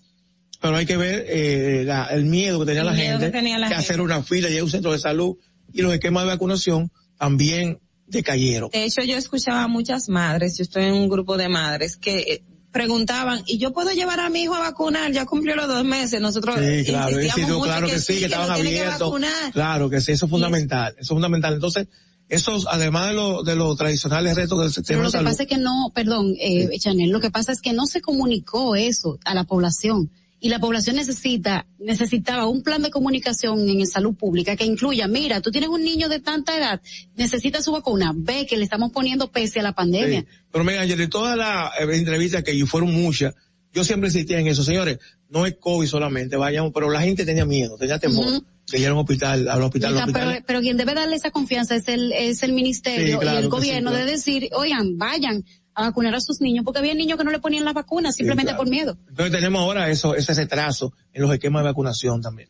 pero 0.61 0.75
hay 0.75 0.85
que 0.85 0.97
ver 0.97 1.25
eh, 1.29 1.83
la- 1.85 2.07
el 2.07 2.25
miedo 2.25 2.59
que 2.59 2.65
tenía 2.65 2.81
El 2.81 2.87
la 2.87 2.95
gente 2.95 3.25
que 3.27 3.31
tenía 3.31 3.57
la 3.57 3.67
hacer 3.67 4.01
una 4.01 4.21
fila 4.23 4.49
y 4.49 4.57
a 4.57 4.63
un 4.63 4.69
centro 4.69 4.91
de 4.91 4.99
salud 4.99 5.35
y 5.73 5.81
los 5.81 5.93
esquemas 5.93 6.23
de 6.25 6.29
vacunación 6.31 6.91
también 7.17 7.79
decayeron. 8.07 8.69
De 8.71 8.83
hecho, 8.83 9.01
yo 9.03 9.15
escuchaba 9.17 9.63
a 9.63 9.67
muchas 9.67 10.09
madres, 10.09 10.57
yo 10.57 10.63
estoy 10.63 10.83
en 10.85 10.93
un 10.93 11.07
grupo 11.09 11.37
de 11.37 11.47
madres 11.47 11.95
que 11.95 12.17
eh, 12.19 12.43
preguntaban, 12.71 13.41
¿y 13.45 13.57
yo 13.59 13.71
puedo 13.71 13.91
llevar 13.91 14.19
a 14.19 14.29
mi 14.29 14.41
hijo 14.43 14.55
a 14.55 14.59
vacunar? 14.59 15.11
Ya 15.11 15.25
cumplió 15.25 15.55
los 15.55 15.67
dos 15.67 15.83
meses, 15.85 16.19
nosotros 16.19 16.55
Sí, 16.59 16.83
claro, 16.85 17.09
insistíamos 17.11 17.35
sido 17.35 17.57
mucho 17.59 17.69
claro 17.69 17.87
que, 17.87 17.99
sí, 17.99 18.19
que, 18.19 18.25
estaban 18.25 18.53
tiene 18.55 18.69
que 18.71 18.79
abiertos. 18.79 18.99
vacunar. 19.07 19.51
claro 19.53 19.89
que 19.89 20.01
sí, 20.01 20.11
eso 20.13 20.25
es 20.25 20.29
fundamental, 20.29 20.91
eso 20.93 21.01
es 21.01 21.07
fundamental. 21.09 21.53
Entonces, 21.53 21.87
esos, 22.29 22.67
además 22.69 23.07
de 23.07 23.13
los 23.13 23.43
de 23.43 23.55
los 23.55 23.75
tradicionales 23.75 24.35
retos 24.35 24.59
del 24.59 24.67
Pero 24.67 24.73
sistema 24.73 24.99
lo 24.99 25.05
de 25.05 25.11
que 25.11 25.17
salud, 25.17 25.29
pasa 25.29 25.43
es 25.43 25.49
que 25.49 25.57
no, 25.57 25.91
perdón, 25.93 26.35
eh, 26.39 26.69
Chanel, 26.79 27.09
lo 27.09 27.19
que 27.19 27.31
pasa 27.31 27.51
es 27.51 27.59
que 27.59 27.73
no 27.73 27.87
se 27.87 28.01
comunicó 28.01 28.75
eso 28.75 29.19
a 29.25 29.33
la 29.33 29.43
población. 29.43 30.11
Y 30.41 30.47
la 30.47 30.59
población 30.59 30.95
necesita, 30.95 31.65
necesitaba 31.79 32.47
un 32.47 32.63
plan 32.63 32.81
de 32.81 32.91
comunicación 32.91 33.67
en 33.67 33.85
salud 33.85 34.15
pública 34.15 34.55
que 34.55 34.63
incluya, 34.63 35.05
mira, 35.07 35.41
tú 35.41 35.51
tienes 35.51 35.69
un 35.69 35.83
niño 35.83 36.07
de 36.07 36.21
tanta 36.21 36.57
edad, 36.57 36.81
necesita 37.15 37.61
su 37.61 37.73
vacuna, 37.73 38.13
ve 38.15 38.45
que 38.45 38.55
le 38.55 38.63
estamos 38.63 38.91
poniendo 38.93 39.29
pese 39.29 39.59
a 39.59 39.63
la 39.63 39.73
pandemia. 39.73 40.21
Sí. 40.21 40.27
Pero 40.49 40.63
mira, 40.63 40.85
de 40.85 41.07
todas 41.09 41.35
las 41.35 41.71
eh, 41.81 41.93
entrevistas 41.97 42.43
que 42.43 42.57
yo 42.57 42.65
fueron 42.67 42.93
muchas, 42.93 43.33
yo 43.73 43.83
siempre 43.83 44.07
insistía 44.07 44.39
en 44.39 44.47
eso, 44.47 44.63
señores, 44.63 44.99
no 45.27 45.45
es 45.45 45.55
COVID 45.59 45.87
solamente, 45.87 46.37
vayamos, 46.37 46.71
pero 46.73 46.89
la 46.89 47.01
gente 47.01 47.25
tenía 47.25 47.45
miedo, 47.45 47.75
tenía 47.77 47.99
temor. 47.99 48.41
De 48.71 48.79
ir 48.79 48.87
a 48.87 48.93
un 48.93 48.99
hospital, 48.99 49.47
al 49.47 49.61
hospital, 49.61 49.89
al 49.89 49.95
Está, 49.99 50.05
hospital. 50.05 50.29
pero, 50.33 50.45
pero 50.45 50.61
quien 50.61 50.77
debe 50.77 50.93
darle 50.93 51.15
esa 51.15 51.31
confianza 51.31 51.75
es 51.75 51.87
el, 51.87 52.11
es 52.13 52.43
el 52.43 52.53
ministerio 52.53 53.15
Sí, 53.15 53.19
claro 53.19 53.35
y 53.35 53.37
el 53.39 53.43
sí, 53.45 53.49
gobierno 53.49 53.89
claro. 53.91 54.05
de 54.05 54.11
decir, 54.11 54.49
oigan, 54.55 54.97
vayan 54.97 55.43
a 55.75 55.83
vacunar 55.83 56.13
a 56.15 56.19
sus 56.21 56.41
niños, 56.41 56.65
porque 56.65 56.79
había 56.79 56.93
niños 56.93 57.17
que 57.17 57.23
no 57.23 57.31
le 57.31 57.39
ponían 57.39 57.63
las 57.65 57.73
vacunas 57.73 58.15
simplemente 58.15 58.51
claro. 58.51 58.63
por 58.63 58.69
miedo. 58.69 58.97
Entonces 59.09 59.31
tenemos 59.33 59.61
ahora 59.61 59.89
eso, 59.89 60.15
ese 60.15 60.33
retraso 60.33 60.93
en 61.13 61.21
los 61.21 61.31
esquemas 61.33 61.63
de 61.63 61.69
vacunación 61.69 62.21
también. 62.21 62.49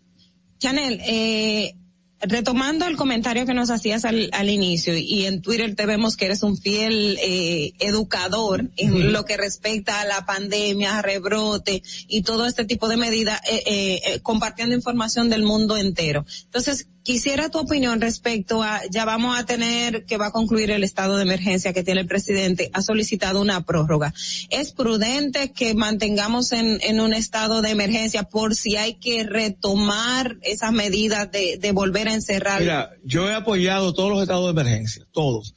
Chanel, 0.58 1.00
eh, 1.08 1.76
retomando 2.22 2.86
el 2.86 2.98
comentario 2.98 3.46
que 3.46 3.54
nos 3.54 3.70
hacías 3.70 4.04
al, 4.06 4.30
al 4.34 4.50
inicio 4.50 4.98
y 4.98 5.26
en 5.26 5.42
Twitter 5.42 5.76
te 5.76 5.86
vemos 5.86 6.18
que 6.18 6.26
eres 6.26 6.44
un 6.44 6.58
fiel 6.58 7.18
eh, 7.22 7.74
educador 7.80 8.70
en 8.76 9.14
lo 9.14 9.26
que 9.26 9.38
respecta 9.38 10.02
a 10.02 10.06
la 10.06 10.26
pandemia, 10.26 11.02
rebrote 11.02 11.82
y 12.08 12.24
todo 12.24 12.46
este 12.46 12.66
tipo 12.66 12.88
de 12.88 12.98
medidas, 12.98 13.40
eh, 13.50 13.64
eh, 13.66 14.02
eh, 14.06 14.20
compartiendo 14.22 14.76
información 14.76 15.30
del 15.30 15.44
mundo 15.44 15.78
entero. 15.78 16.26
Entonces, 16.46 16.88
quisiera 17.10 17.50
tu 17.50 17.58
opinión 17.58 18.00
respecto 18.00 18.62
a, 18.62 18.82
ya 18.92 19.04
vamos 19.04 19.36
a 19.36 19.44
tener 19.44 20.06
que 20.06 20.18
va 20.18 20.28
a 20.28 20.32
concluir 20.32 20.70
el 20.70 20.84
estado 20.84 21.18
de 21.18 21.24
emergencia 21.24 21.74
que 21.74 21.82
tiene 21.82 22.02
el 22.02 22.06
presidente, 22.06 22.70
ha 22.72 22.84
solicitado 22.84 23.42
una 23.42 23.66
prórroga. 23.66 24.14
¿Es 24.52 24.74
prudente 24.74 25.52
que 25.52 25.74
mantengamos 25.74 26.52
en, 26.52 26.78
en 26.84 27.00
un 27.00 27.16
estado 27.16 27.64
de 27.64 27.72
emergencia 27.72 28.22
por 28.22 28.54
si 28.54 28.76
hay 28.76 29.00
que 29.00 29.24
retomar 29.24 30.38
esas 30.44 30.72
medidas 30.72 31.32
de, 31.32 31.58
de 31.58 31.72
volver 31.72 32.10
a 32.10 32.14
encerrar? 32.14 32.62
Mira, 32.62 32.92
yo 33.04 33.28
he 33.28 33.34
apoyado 33.34 33.92
todos 33.92 34.12
los 34.12 34.22
estados 34.22 34.46
de 34.46 34.62
emergencia, 34.62 35.04
todos. 35.12 35.56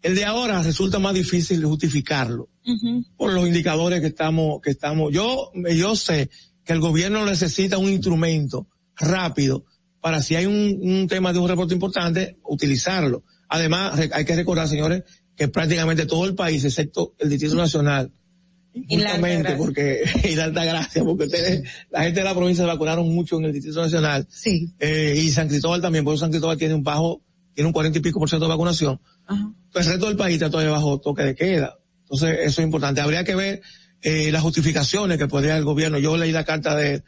El 0.00 0.14
de 0.14 0.24
ahora 0.24 0.62
resulta 0.62 0.98
más 0.98 1.12
difícil 1.12 1.62
justificarlo 1.66 2.48
por 3.18 3.30
los 3.30 3.46
indicadores 3.46 4.00
que 4.00 4.06
estamos, 4.06 4.62
que 4.62 4.70
estamos. 4.70 5.12
Yo, 5.12 5.50
yo 5.54 5.96
sé 5.96 6.30
que 6.64 6.72
el 6.72 6.80
gobierno 6.80 7.26
necesita 7.26 7.76
un 7.76 7.90
instrumento 7.90 8.68
rápido 8.96 9.66
para 10.04 10.20
si 10.20 10.36
hay 10.36 10.44
un, 10.44 10.80
un 10.82 11.08
tema 11.08 11.32
de 11.32 11.38
un 11.38 11.48
reporte 11.48 11.72
importante, 11.72 12.36
utilizarlo. 12.44 13.24
Además, 13.48 13.98
hay 14.12 14.24
que 14.26 14.36
recordar, 14.36 14.68
señores, 14.68 15.02
que 15.34 15.48
prácticamente 15.48 16.04
todo 16.04 16.26
el 16.26 16.34
país, 16.34 16.62
excepto 16.62 17.14
el 17.18 17.30
Distrito 17.30 17.54
Nacional, 17.54 18.12
Y 18.74 18.98
la 18.98 19.12
justamente 19.12 19.56
porque, 19.56 20.02
y 20.24 20.34
la 20.34 20.44
Altagracia, 20.44 21.02
porque 21.02 21.24
ustedes, 21.24 21.66
la 21.90 22.02
gente 22.02 22.20
de 22.20 22.24
la 22.24 22.34
provincia 22.34 22.64
se 22.64 22.68
vacunaron 22.70 23.08
mucho 23.14 23.38
en 23.38 23.46
el 23.46 23.54
Distrito 23.54 23.80
Nacional. 23.80 24.26
Sí. 24.28 24.74
Eh, 24.78 25.18
y 25.24 25.30
San 25.30 25.48
Cristóbal 25.48 25.80
también, 25.80 26.04
porque 26.04 26.20
San 26.20 26.28
Cristóbal 26.28 26.58
tiene 26.58 26.74
un 26.74 26.82
bajo, 26.82 27.22
tiene 27.54 27.68
un 27.68 27.72
cuarenta 27.72 27.98
y 27.98 28.02
pico 28.02 28.18
por 28.18 28.28
ciento 28.28 28.44
de 28.44 28.50
vacunación. 28.50 29.00
Pues 29.72 29.86
el 29.86 29.92
resto 29.92 30.08
del 30.08 30.18
país 30.18 30.34
está 30.34 30.50
todavía 30.50 30.72
bajo 30.72 31.00
toque 31.00 31.22
de 31.22 31.34
queda. 31.34 31.78
Entonces, 32.02 32.40
eso 32.42 32.60
es 32.60 32.66
importante. 32.66 33.00
Habría 33.00 33.24
que 33.24 33.36
ver 33.36 33.62
eh, 34.02 34.30
las 34.30 34.42
justificaciones 34.42 35.16
que 35.16 35.28
podría 35.28 35.56
el 35.56 35.64
gobierno. 35.64 35.96
Yo 35.96 36.14
leí 36.18 36.30
la 36.30 36.44
carta 36.44 36.76
de, 36.76 37.02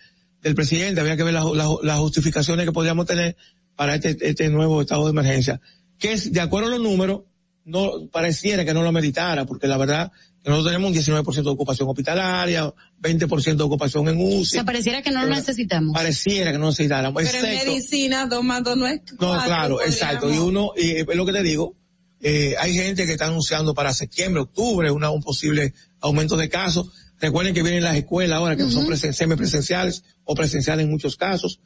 del 0.47 0.55
presidente, 0.55 1.01
habría 1.01 1.17
que 1.17 1.25
ver 1.25 1.35
las, 1.35 1.45
las- 1.53 1.69
las 1.83 1.99
justificaciones 1.99 2.65
que 2.67 2.73
podríamos 2.73 3.07
tener 3.07 3.37
para 3.75 3.97
este, 3.97 4.17
este 4.21 4.49
nuevo 4.49 4.81
estado 4.81 5.05
de 5.05 5.11
emergencia. 5.11 5.61
Que 5.99 6.13
es, 6.13 6.33
de 6.33 6.41
acuerdo 6.41 6.69
a 6.69 6.71
los 6.71 6.81
números, 6.81 7.23
no 7.65 8.09
pareciera 8.13 8.65
que 8.65 8.73
no 8.73 8.83
lo 8.83 8.93
meditara, 8.93 9.45
porque 9.45 9.67
la 9.67 9.77
verdad 9.77 10.13
que 10.43 10.51
nosotros 10.51 10.73
tenemos 10.73 10.91
un 10.91 10.97
19% 11.25 11.43
de 11.43 11.51
ocupación 11.51 11.89
hospitalaria, 11.89 12.73
20% 13.03 13.57
de 13.57 13.63
ocupación 13.65 14.09
en 14.09 14.17
O 14.21 14.25
UCI. 14.39 14.45
sea, 14.45 14.65
pareciera 14.65 15.03
que 15.03 15.11
no 15.11 15.23
lo 15.25 15.35
necesitamos. 15.35 15.93
Pareciera 15.93 16.53
que 16.53 16.59
no 16.59 16.67
necesitáramos. 16.67 17.21
Pero 17.23 17.39
en 17.39 17.45
excepto- 17.45 17.71
medicina, 17.73 18.27
dos 18.27 18.45
más 18.45 18.63
dos 18.63 18.77
no 18.77 18.87
es 18.87 19.01
no, 19.13 19.17
cuatro, 19.19 19.47
claro, 19.47 19.75
podríamos- 19.75 19.95
exacto. 19.95 20.33
Y 20.33 20.39
uno, 20.39 20.71
y 20.77 20.91
es 20.99 21.07
lo 21.17 21.27
que 21.27 21.33
te 21.33 21.43
digo, 21.43 21.75
eh, 22.21 22.55
hay 22.61 22.73
gente 22.75 23.05
que 23.05 23.13
está 23.13 23.27
anunciando 23.27 23.75
para 23.75 23.93
septiembre, 23.93 24.43
octubre, 24.43 24.91
una, 24.93 25.11
un 25.11 25.23
posible 25.23 25.75
aumento 26.01 26.37
de 26.37 26.49
casos. 26.49 26.89
Recuerden 27.21 27.55
que 27.55 27.63
vienen 27.63 27.83
las 27.83 27.97
escuelas 27.97 28.37
ahora 28.39 28.57
que 28.57 28.65
son 28.71 28.83
Ujú. 28.85 28.93
presen- 28.93 29.13
semipresenciales 29.13 30.05
o 30.25 30.35
presenciales 30.35 30.85
en 30.85 30.91
muchos 30.91 31.17
casos. 31.17 31.61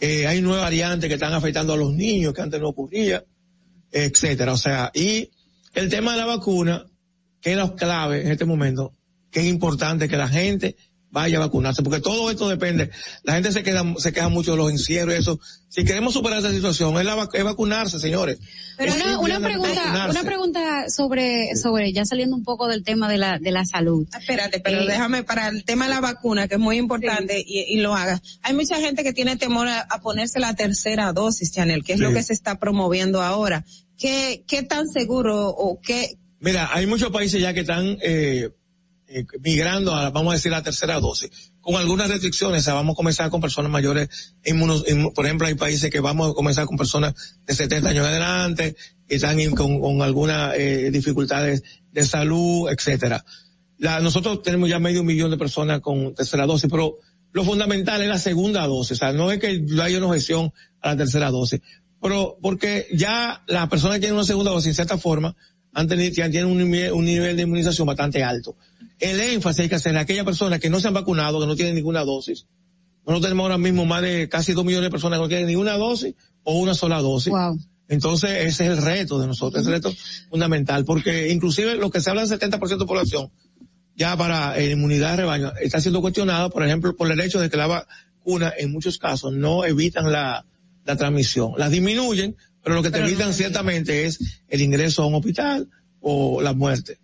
Eh, 0.00 0.26
hay 0.26 0.40
nuevas 0.40 0.62
variantes 0.64 1.08
que 1.08 1.14
están 1.14 1.32
afectando 1.32 1.72
a 1.72 1.76
los 1.76 1.92
niños 1.92 2.32
que 2.34 2.42
antes 2.42 2.60
no 2.60 2.68
ocurría, 2.68 3.24
etcétera. 3.90 4.52
O 4.52 4.56
sea, 4.56 4.90
y 4.94 5.30
el 5.74 5.88
tema 5.88 6.12
de 6.12 6.18
la 6.18 6.26
vacuna, 6.26 6.86
que 7.40 7.52
es 7.52 7.56
la 7.56 7.74
clave 7.74 8.22
en 8.22 8.32
este 8.32 8.44
momento, 8.44 8.92
que 9.30 9.40
es 9.40 9.46
importante 9.46 10.08
que 10.08 10.16
la 10.16 10.28
gente 10.28 10.76
vaya 11.10 11.38
a 11.38 11.40
vacunarse, 11.40 11.82
porque 11.82 12.00
todo 12.00 12.30
esto 12.30 12.48
depende. 12.48 12.90
La 13.22 13.34
gente 13.34 13.50
se 13.52 13.62
queda, 13.62 13.82
se 13.98 14.12
queja 14.12 14.28
mucho 14.28 14.50
de 14.52 14.56
los 14.58 14.70
encierros 14.70 15.14
y 15.14 15.18
eso. 15.18 15.40
Si 15.70 15.84
queremos 15.84 16.14
superar 16.14 16.38
esa 16.38 16.50
situación, 16.52 16.96
es, 16.98 17.04
la, 17.04 17.16
vac- 17.16 17.34
es 17.34 17.44
vacunarse, 17.44 17.98
señores. 17.98 18.38
Pero 18.76 18.92
Es 18.92 19.04
una, 19.04 19.18
una 19.18 19.40
pregunta, 19.40 20.06
una 20.10 20.22
pregunta 20.22 20.90
sobre, 20.90 21.56
sobre, 21.56 21.92
ya 21.92 22.04
saliendo 22.04 22.36
un 22.36 22.44
poco 22.44 22.68
del 22.68 22.84
tema 22.84 23.08
de 23.10 23.18
la, 23.18 23.38
de 23.38 23.50
la 23.50 23.64
salud. 23.64 24.06
Espérate, 24.18 24.60
pero 24.60 24.82
Eh, 24.82 24.86
déjame 24.86 25.22
para 25.24 25.48
el 25.48 25.64
tema 25.64 25.86
de 25.86 25.94
la 25.94 26.00
vacuna, 26.00 26.46
que 26.48 26.54
es 26.54 26.60
muy 26.60 26.76
importante 26.78 27.42
y, 27.46 27.60
y 27.68 27.80
lo 27.80 27.94
haga. 27.94 28.20
Hay 28.42 28.54
mucha 28.54 28.76
gente 28.80 29.02
que 29.02 29.12
tiene 29.12 29.36
temor 29.36 29.68
a, 29.68 29.80
a 29.80 30.00
ponerse 30.00 30.38
la 30.40 30.54
tercera 30.54 31.12
dosis, 31.12 31.52
Chanel, 31.52 31.84
que 31.84 31.94
es 31.94 31.98
Sí. 31.98 32.04
lo 32.04 32.12
que 32.12 32.22
se 32.22 32.32
está 32.32 32.58
promoviendo 32.58 33.20
ahora. 33.22 33.64
¿Qué, 33.98 34.44
qué 34.46 34.62
tan 34.62 34.86
seguro 34.88 35.48
o 35.48 35.80
qué? 35.80 36.10
Mira, 36.40 36.70
hay 36.72 36.86
muchos 36.86 37.10
países 37.10 37.40
ya 37.42 37.52
que 37.52 37.60
están 37.60 37.98
eh, 38.00 38.50
eh, 39.08 39.24
migrando 39.42 39.94
a, 39.94 40.10
vamos 40.10 40.32
a 40.32 40.36
decir, 40.36 40.52
la 40.52 40.62
tercera 40.62 41.00
dosis, 41.00 41.30
con 41.60 41.76
algunas 41.76 42.08
restricciones. 42.08 42.62
O 42.62 42.64
sea, 42.64 42.74
vamos 42.74 42.94
a 42.94 42.96
comenzar 42.96 43.30
con 43.30 43.40
personas 43.40 43.70
mayores, 43.70 44.08
inmunos- 44.44 44.84
inmu- 44.86 45.12
por 45.14 45.24
ejemplo, 45.24 45.46
hay 45.46 45.54
países 45.54 45.90
que 45.90 46.00
vamos 46.00 46.30
a 46.30 46.34
comenzar 46.34 46.66
con 46.66 46.76
personas 46.76 47.14
de 47.46 47.54
70 47.54 47.88
años 47.90 48.06
adelante, 48.06 48.76
que 49.08 49.14
están 49.16 49.38
con, 49.52 50.02
algunas 50.02 50.54
eh, 50.56 50.90
dificultades 50.92 51.62
de 51.92 52.04
salud, 52.04 52.68
etcétera. 52.70 53.24
La, 53.78 54.00
nosotros 54.00 54.42
tenemos 54.42 54.68
ya 54.68 54.78
medio 54.78 55.02
millón 55.04 55.30
de 55.30 55.38
personas 55.38 55.80
con 55.80 56.14
tercera 56.14 56.46
dosis, 56.46 56.68
pero 56.70 56.96
lo 57.32 57.44
fundamental 57.44 58.02
es 58.02 58.08
la 58.08 58.18
segunda 58.18 58.66
dosis. 58.66 58.92
O 58.92 58.96
sea, 58.96 59.12
no 59.12 59.30
es 59.30 59.38
que 59.38 59.64
haya 59.82 59.98
una 59.98 60.08
objeción 60.08 60.52
a 60.80 60.90
la 60.90 60.96
tercera 60.96 61.30
dosis, 61.30 61.60
pero 62.00 62.38
porque 62.42 62.86
ya 62.92 63.42
las 63.46 63.68
personas 63.68 63.96
que 63.96 64.00
tienen 64.00 64.16
una 64.16 64.24
segunda 64.24 64.50
dosis, 64.50 64.68
en 64.68 64.74
cierta 64.74 64.98
forma, 64.98 65.34
han 65.72 65.86
tenido, 65.86 66.12
tienen 66.12 66.46
un 66.46 67.04
nivel 67.04 67.36
de 67.36 67.42
inmunización 67.42 67.86
bastante 67.86 68.22
alto. 68.24 68.56
El 68.98 69.20
énfasis 69.20 69.60
hay 69.60 69.68
que 69.68 69.76
hacer 69.76 69.92
en 69.92 69.98
aquellas 69.98 70.24
personas 70.24 70.60
que 70.60 70.70
no 70.70 70.80
se 70.80 70.88
han 70.88 70.94
vacunado, 70.94 71.40
que 71.40 71.46
no 71.46 71.56
tienen 71.56 71.74
ninguna 71.74 72.04
dosis. 72.04 72.46
Nosotros 73.06 73.22
tenemos 73.22 73.44
ahora 73.44 73.58
mismo 73.58 73.86
más 73.86 74.02
de 74.02 74.28
casi 74.28 74.52
dos 74.52 74.64
millones 74.64 74.86
de 74.86 74.90
personas 74.90 75.18
que 75.18 75.22
no 75.22 75.28
tienen 75.28 75.46
ni 75.46 75.56
una 75.56 75.74
dosis 75.74 76.14
o 76.42 76.58
una 76.58 76.74
sola 76.74 77.00
dosis. 77.00 77.32
Entonces, 77.88 78.30
ese 78.30 78.66
es 78.66 78.70
el 78.70 78.82
reto 78.82 79.18
de 79.18 79.26
nosotros, 79.26 79.62
es 79.62 79.66
el 79.66 79.74
reto 79.74 79.90
fundamental, 80.28 80.84
porque 80.84 81.30
inclusive 81.30 81.76
lo 81.76 81.90
que 81.90 82.02
se 82.02 82.10
habla 82.10 82.26
del 82.26 82.38
70% 82.38 82.76
de 82.76 82.84
población, 82.84 83.30
ya 83.96 84.14
para 84.16 84.58
eh, 84.58 84.72
inmunidad 84.72 85.12
de 85.12 85.16
rebaño, 85.16 85.52
está 85.58 85.80
siendo 85.80 86.02
cuestionado, 86.02 86.50
por 86.50 86.64
ejemplo, 86.64 86.94
por 86.94 87.10
el 87.10 87.18
hecho 87.20 87.40
de 87.40 87.48
que 87.48 87.56
la 87.56 87.66
vacuna 87.66 88.52
en 88.58 88.72
muchos 88.72 88.98
casos 88.98 89.32
no 89.32 89.64
evitan 89.64 90.12
la, 90.12 90.44
la 90.84 90.96
transmisión. 90.96 91.52
La 91.56 91.70
disminuyen, 91.70 92.36
pero 92.62 92.76
lo 92.76 92.82
que 92.82 92.90
te 92.90 92.98
Pero 92.98 93.04
no 93.04 93.08
evitan 93.08 93.32
ciertamente 93.32 94.04
es 94.04 94.18
el 94.48 94.60
ingreso 94.60 95.02
a 95.02 95.06
un 95.06 95.14
hospital 95.14 95.68
o 96.00 96.40
la 96.40 96.52
muerte. 96.52 96.98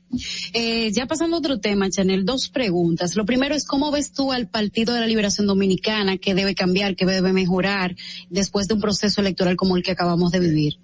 Eh, 0.52 0.92
ya 0.92 1.06
pasando 1.06 1.36
a 1.36 1.38
otro 1.40 1.58
tema, 1.58 1.90
Chanel, 1.90 2.24
dos 2.24 2.48
preguntas. 2.48 3.16
Lo 3.16 3.26
primero 3.26 3.54
es 3.54 3.64
cómo 3.64 3.90
ves 3.90 4.12
tú 4.12 4.32
al 4.32 4.48
Partido 4.48 4.94
de 4.94 5.00
la 5.00 5.06
Liberación 5.06 5.46
Dominicana, 5.46 6.18
que 6.18 6.34
debe 6.34 6.54
cambiar, 6.54 6.94
que 6.96 7.06
debe 7.06 7.32
mejorar 7.32 7.96
después 8.30 8.68
de 8.68 8.74
un 8.74 8.80
proceso 8.80 9.20
electoral 9.20 9.56
como 9.56 9.76
el 9.76 9.82
que 9.82 9.90
acabamos 9.90 10.30
de 10.30 10.40
vivir. 10.40 10.74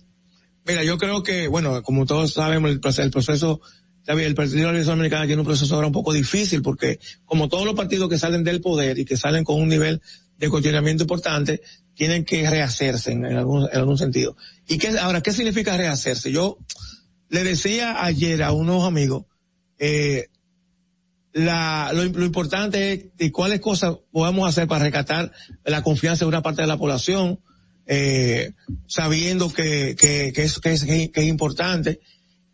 Mira, 0.66 0.84
yo 0.84 0.98
creo 0.98 1.22
que, 1.22 1.48
bueno, 1.48 1.82
como 1.82 2.06
todos 2.06 2.34
sabemos, 2.34 2.70
el 2.70 2.80
proceso, 2.80 3.02
el 3.02 3.10
proceso 3.10 3.60
David, 4.04 4.24
el 4.24 4.34
Partido 4.34 4.56
de 4.56 4.64
la 4.64 4.72
Liberación 4.72 4.98
Dominicana 4.98 5.26
tiene 5.26 5.40
un 5.40 5.46
proceso 5.46 5.74
ahora 5.74 5.86
un 5.86 5.92
poco 5.92 6.12
difícil 6.12 6.62
porque 6.62 6.98
como 7.24 7.48
todos 7.48 7.64
los 7.64 7.74
partidos 7.74 8.08
que 8.08 8.18
salen 8.18 8.44
del 8.44 8.60
poder 8.60 8.98
y 8.98 9.04
que 9.04 9.16
salen 9.16 9.44
con 9.44 9.60
un 9.60 9.68
nivel 9.68 10.00
de 10.38 10.48
cuestionamiento 10.48 11.04
importante, 11.04 11.60
tienen 11.94 12.24
que 12.24 12.48
rehacerse 12.48 13.12
en, 13.12 13.26
en 13.26 13.36
algún, 13.36 13.68
en 13.70 13.78
algún 13.78 13.98
sentido. 13.98 14.36
¿Y 14.66 14.78
qué, 14.78 14.98
ahora, 14.98 15.22
qué 15.22 15.32
significa 15.32 15.76
rehacerse? 15.76 16.32
Yo 16.32 16.56
le 17.30 17.44
decía 17.44 18.04
ayer 18.04 18.42
a 18.42 18.52
unos 18.52 18.84
amigos, 18.84 19.24
eh, 19.78 20.26
la, 21.32 21.92
lo, 21.94 22.24
importante 22.24 22.92
es 22.92 23.16
de 23.16 23.30
cuáles 23.30 23.60
cosas 23.60 23.96
podemos 24.10 24.48
hacer 24.48 24.66
para 24.66 24.84
rescatar 24.84 25.32
la 25.64 25.82
confianza 25.82 26.24
de 26.24 26.28
una 26.28 26.42
parte 26.42 26.62
de 26.62 26.68
la 26.68 26.76
población, 26.76 27.40
eh, 27.86 28.52
sabiendo 28.86 29.52
que, 29.52 29.94
que, 29.96 30.32
que, 30.34 30.42
es, 30.42 30.58
que, 30.58 30.72
es, 30.72 30.84
que 30.84 31.10
es 31.14 31.26
importante. 31.26 32.00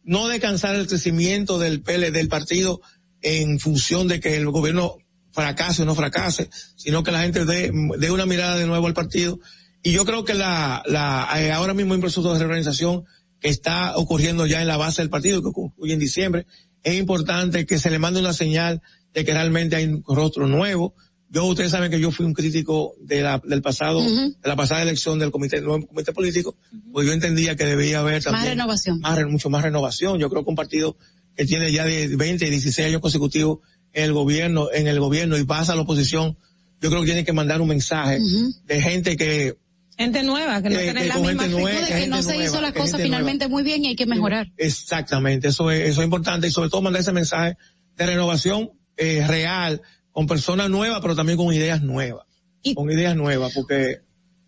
No 0.05 0.29
descansar 0.29 0.75
el 0.77 0.87
crecimiento 0.87 1.59
del 1.59 1.83
PL, 1.83 2.11
del 2.11 2.29
partido 2.29 2.81
en 3.23 3.59
función 3.59 4.09
de 4.09 4.21
que 4.21 4.37
el 4.37 4.51
gobierno 4.51 4.99
fracase 5.33 5.83
o 5.83 5.85
no 5.87 5.95
fracase, 5.95 6.51
sino 6.77 7.03
que 7.03 7.13
la 7.13 7.23
gente 7.23 7.45
dé, 7.45 7.73
dé 7.99 8.11
una 8.11 8.27
mirada 8.27 8.57
de 8.57 8.67
nuevo 8.67 8.87
al 8.87 8.95
partido. 8.95 9.41
Y 9.83 9.93
yo 9.93 10.05
creo 10.05 10.25
que 10.25 10.35
la, 10.35 10.83
la, 10.87 11.29
eh, 11.37 11.51
ahora 11.51 11.73
mismo 11.73 11.93
hay 11.93 11.97
un 11.97 12.03
proceso 12.03 12.33
de 12.33 12.39
reorganización 12.39 13.05
que 13.41 13.49
está 13.49 13.97
ocurriendo 13.97 14.47
ya 14.47 14.61
en 14.61 14.69
la 14.69 14.77
base 14.77 15.03
del 15.03 15.11
partido, 15.11 15.43
que 15.43 15.53
concluye 15.53 15.93
en 15.93 15.99
diciembre. 15.99 16.47
Es 16.83 16.95
importante 16.99 17.67
que 17.67 17.79
se 17.79 17.91
le 17.91 17.99
mande 17.99 18.21
una 18.21 18.33
señal 18.33 18.83
de 19.13 19.25
que 19.25 19.33
realmente 19.33 19.77
hay 19.77 19.87
un 19.87 20.05
rostro 20.07 20.47
nuevo. 20.47 20.95
Yo, 21.29 21.45
ustedes 21.47 21.73
saben 21.73 21.91
que 21.91 21.99
yo 21.99 22.13
fui 22.13 22.25
un 22.25 22.35
crítico 22.35 22.95
de 23.01 23.23
la, 23.23 23.43
del 23.45 23.61
pasado, 23.61 24.01
de 24.01 24.35
la 24.45 24.57
pasada 24.57 24.83
elección 24.83 25.19
del 25.19 25.31
comité, 25.31 25.61
nuevo 25.61 25.87
comité 25.87 26.13
político, 26.13 26.57
pues 26.93 27.07
yo 27.07 27.13
entendía 27.13 27.57
que 27.57 27.65
debía 27.65 28.01
haber 28.01 28.23
también 28.23 28.43
Más 28.43 28.49
renovación. 28.49 29.01
más 29.01 29.27
mucho 29.27 29.51
más 29.51 29.63
renovación. 29.63 30.19
Yo 30.19 30.31
creo 30.31 30.45
que 30.45 30.51
un 30.51 30.57
partido 30.57 30.97
que 31.35 31.45
tiene 31.45 31.73
ya 31.73 31.85
de 31.85 32.17
20 32.17 32.47
y 32.47 32.51
16 32.51 32.89
años 32.89 33.01
consecutivos 33.01 33.59
en 33.93 34.05
el 34.05 34.13
gobierno, 34.13 34.69
en 34.73 34.87
el 34.87 35.01
gobierno 35.01 35.37
y 35.37 35.45
pasa 35.45 35.73
a 35.73 35.77
la 35.77 35.83
oposición, 35.83 36.37
yo 36.81 36.91
creo 36.91 37.01
que 37.01 37.07
tiene 37.07 37.25
que 37.25 37.33
mandar 37.33 37.61
un 37.61 37.69
mensaje 37.69 38.21
de 38.65 38.83
gente 38.83 39.17
que, 39.17 39.57
Gente 39.99 40.23
nueva, 40.23 40.63
que 40.63 40.69
no 40.69 40.79
tienen 40.79 41.03
que 41.03 41.09
la 41.09 41.15
misma 41.17 41.43
gente 41.45 41.49
nueva, 41.49 41.79
actitud. 41.79 41.95
de 41.95 42.01
que 42.03 42.07
no 42.09 42.23
se 42.23 42.37
hizo 42.37 42.53
nueva, 42.53 42.61
la 42.61 42.69
es 42.69 42.75
cosa 42.75 42.97
gente 42.99 43.03
finalmente 43.05 43.49
muy 43.49 43.63
bien 43.63 43.85
y 43.85 43.89
hay 43.89 43.97
que 43.97 44.07
mejorar. 44.07 44.53
Exactamente, 44.57 45.49
eso 45.49 45.71
es, 45.71 45.89
eso 45.89 46.01
es 46.03 46.05
importante 46.05 46.47
y 46.47 46.51
sobre 46.51 46.69
todo 46.69 46.83
mandar 46.83 47.01
ese 47.01 47.13
mensaje 47.13 47.57
de 47.97 48.07
renovación 48.07 48.73
eh, 48.97 49.25
real 49.27 49.81
con 50.11 50.27
personas 50.27 50.69
nuevas, 50.69 51.01
pero 51.01 51.17
también 51.17 51.39
con 51.39 51.53
ideas 51.53 51.83
nuevas. 51.83 52.27
con 52.75 52.91
ideas 52.91 53.17
nuevas, 53.17 53.53
porque 53.55 54.01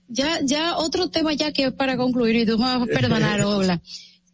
Ya, 0.08 0.40
ya 0.42 0.76
otro 0.76 1.08
tema 1.08 1.32
ya 1.32 1.52
que 1.52 1.72
para 1.72 1.96
concluir, 1.96 2.36
y 2.36 2.46
tú 2.46 2.58
me 2.58 2.64
vas 2.64 2.82
a 2.82 2.86
perdonar, 2.86 3.40
Ola. 3.44 3.80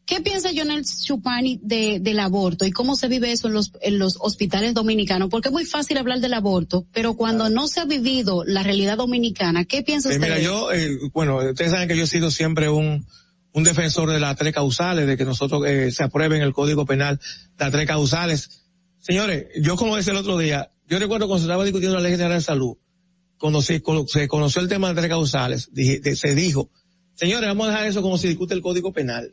¿Qué 0.07 0.21
piensa 0.21 0.51
Jonel 0.55 0.85
Chupani 0.85 1.59
de, 1.63 1.99
del 1.99 2.21
aborto 2.21 2.67
y 2.67 2.71
cómo 2.73 2.95
se 2.95 3.09
vive 3.09 3.33
eso 3.33 3.49
en 3.49 3.55
los, 3.55 3.73
en 3.81 3.99
los 3.99 4.19
hospitales 4.21 4.75
dominicanos? 4.75 5.31
Porque 5.31 5.49
es 5.49 5.53
muy 5.53 5.65
fácil 5.65 5.97
hablar 5.97 6.21
del 6.21 6.35
aborto, 6.35 6.87
pero 6.93 7.15
cuando 7.15 7.49
no 7.49 7.69
se 7.69 7.81
ha 7.81 7.87
vivido 7.87 8.45
la 8.45 8.63
realidad 8.63 8.99
dominicana, 8.99 9.65
¿qué 9.65 9.83
piensa 9.83 10.11
Eh, 10.11 10.17
usted? 10.17 10.27
mira, 10.27 10.39
yo, 10.41 10.71
eh, 10.73 10.91
bueno, 11.15 11.39
ustedes 11.39 11.71
saben 11.71 11.89
que 11.89 11.97
yo 11.97 12.05
he 12.05 12.07
sido 12.07 12.31
siempre 12.31 12.69
un, 12.69 13.07
un 13.53 13.65
defensor 13.65 14.11
de 14.11 14.21
las 14.21 14.37
tres 14.37 14.53
causales, 14.53 15.07
de 15.07 15.17
que 15.17 15.25
nosotros 15.25 15.63
eh, 15.67 15.91
se 15.91 16.03
aprueben 16.03 16.43
el 16.43 16.53
Código 16.53 16.85
Penal 16.85 17.19
las 17.59 17.73
tres 17.73 17.87
causales. 17.87 18.63
Señores, 18.99 19.47
yo 19.63 19.77
como 19.77 19.97
decía 19.97 20.13
el 20.13 20.19
otro 20.19 20.37
día, 20.37 20.71
yo 20.87 20.99
recuerdo 20.99 21.29
cuando 21.29 21.41
se 21.43 21.47
estaba 21.51 21.65
discutiendo 21.65 21.97
la 21.97 22.03
Ley 22.03 22.13
General 22.13 22.33
de 22.39 22.41
Salud, 22.45 22.77
cuando 23.39 23.63
se, 23.63 23.81
cuando 23.81 24.07
se 24.07 24.29
conoció 24.29 24.61
el 24.61 24.69
tema 24.69 24.89
de 24.91 24.97
tres 24.97 25.09
causales, 25.09 25.71
dije- 25.73 26.01
de- 26.01 26.15
se 26.15 26.35
dijo, 26.35 26.71
señores, 27.15 27.49
vamos 27.49 27.69
a 27.69 27.71
dejar 27.71 27.87
eso 27.87 28.03
como 28.03 28.19
si 28.19 28.29
discute 28.29 28.55
el 28.55 28.63
Código 28.63 28.93
Penal. 28.93 29.31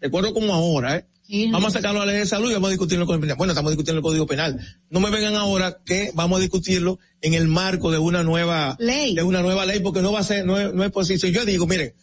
Recuerdo 0.00 0.32
como 0.32 0.52
ahora, 0.52 0.96
¿eh? 0.96 1.06
Vamos 1.50 1.74
a 1.74 1.78
sacarlo 1.78 2.02
a 2.02 2.06
la 2.06 2.12
ley 2.12 2.20
de 2.20 2.26
salud 2.26 2.50
y 2.50 2.54
vamos 2.54 2.68
a 2.68 2.70
discutirlo 2.70 3.04
con 3.04 3.14
el 3.16 3.20
penal. 3.20 3.36
Bueno, 3.36 3.52
estamos 3.52 3.72
discutiendo 3.72 3.98
el 3.98 4.02
código 4.02 4.26
penal. 4.26 4.60
No 4.90 5.00
me 5.00 5.10
vengan 5.10 5.34
ahora 5.34 5.78
que 5.84 6.12
vamos 6.14 6.38
a 6.38 6.40
discutirlo 6.40 7.00
en 7.20 7.34
el 7.34 7.48
marco 7.48 7.90
de 7.90 7.98
una 7.98 8.22
nueva 8.22 8.76
ley, 8.78 9.14
de 9.14 9.24
una 9.24 9.42
nueva 9.42 9.66
ley, 9.66 9.80
porque 9.80 10.02
no 10.02 10.12
va 10.12 10.20
a 10.20 10.24
ser, 10.24 10.46
no 10.46 10.58
es, 10.58 10.72
no 10.72 10.84
es 10.84 10.92
posible. 10.92 11.32
Yo 11.32 11.44
digo, 11.44 11.66
miren, 11.66 11.94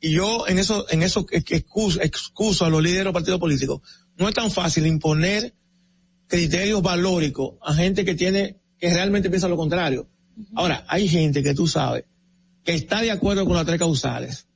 y 0.00 0.12
yo 0.12 0.48
en 0.48 0.58
eso, 0.58 0.86
en 0.90 1.02
eso 1.02 1.26
excuso, 1.30 2.00
excuso 2.00 2.64
a 2.64 2.70
los 2.70 2.82
líderes 2.82 3.00
de 3.00 3.04
los 3.04 3.12
partidos 3.12 3.40
políticos, 3.40 3.82
no 4.16 4.28
es 4.28 4.34
tan 4.34 4.50
fácil 4.50 4.86
imponer 4.86 5.54
criterios 6.26 6.80
valóricos 6.80 7.56
a 7.60 7.74
gente 7.74 8.06
que 8.06 8.14
tiene, 8.14 8.56
que 8.78 8.92
realmente 8.92 9.28
piensa 9.28 9.48
lo 9.48 9.56
contrario. 9.56 10.08
Ahora, 10.54 10.84
hay 10.88 11.08
gente 11.08 11.42
que 11.42 11.54
tú 11.54 11.66
sabes, 11.66 12.04
que 12.64 12.72
está 12.72 13.02
de 13.02 13.10
acuerdo 13.10 13.44
con 13.44 13.54
las 13.54 13.66
tres 13.66 13.78
causales, 13.78 14.46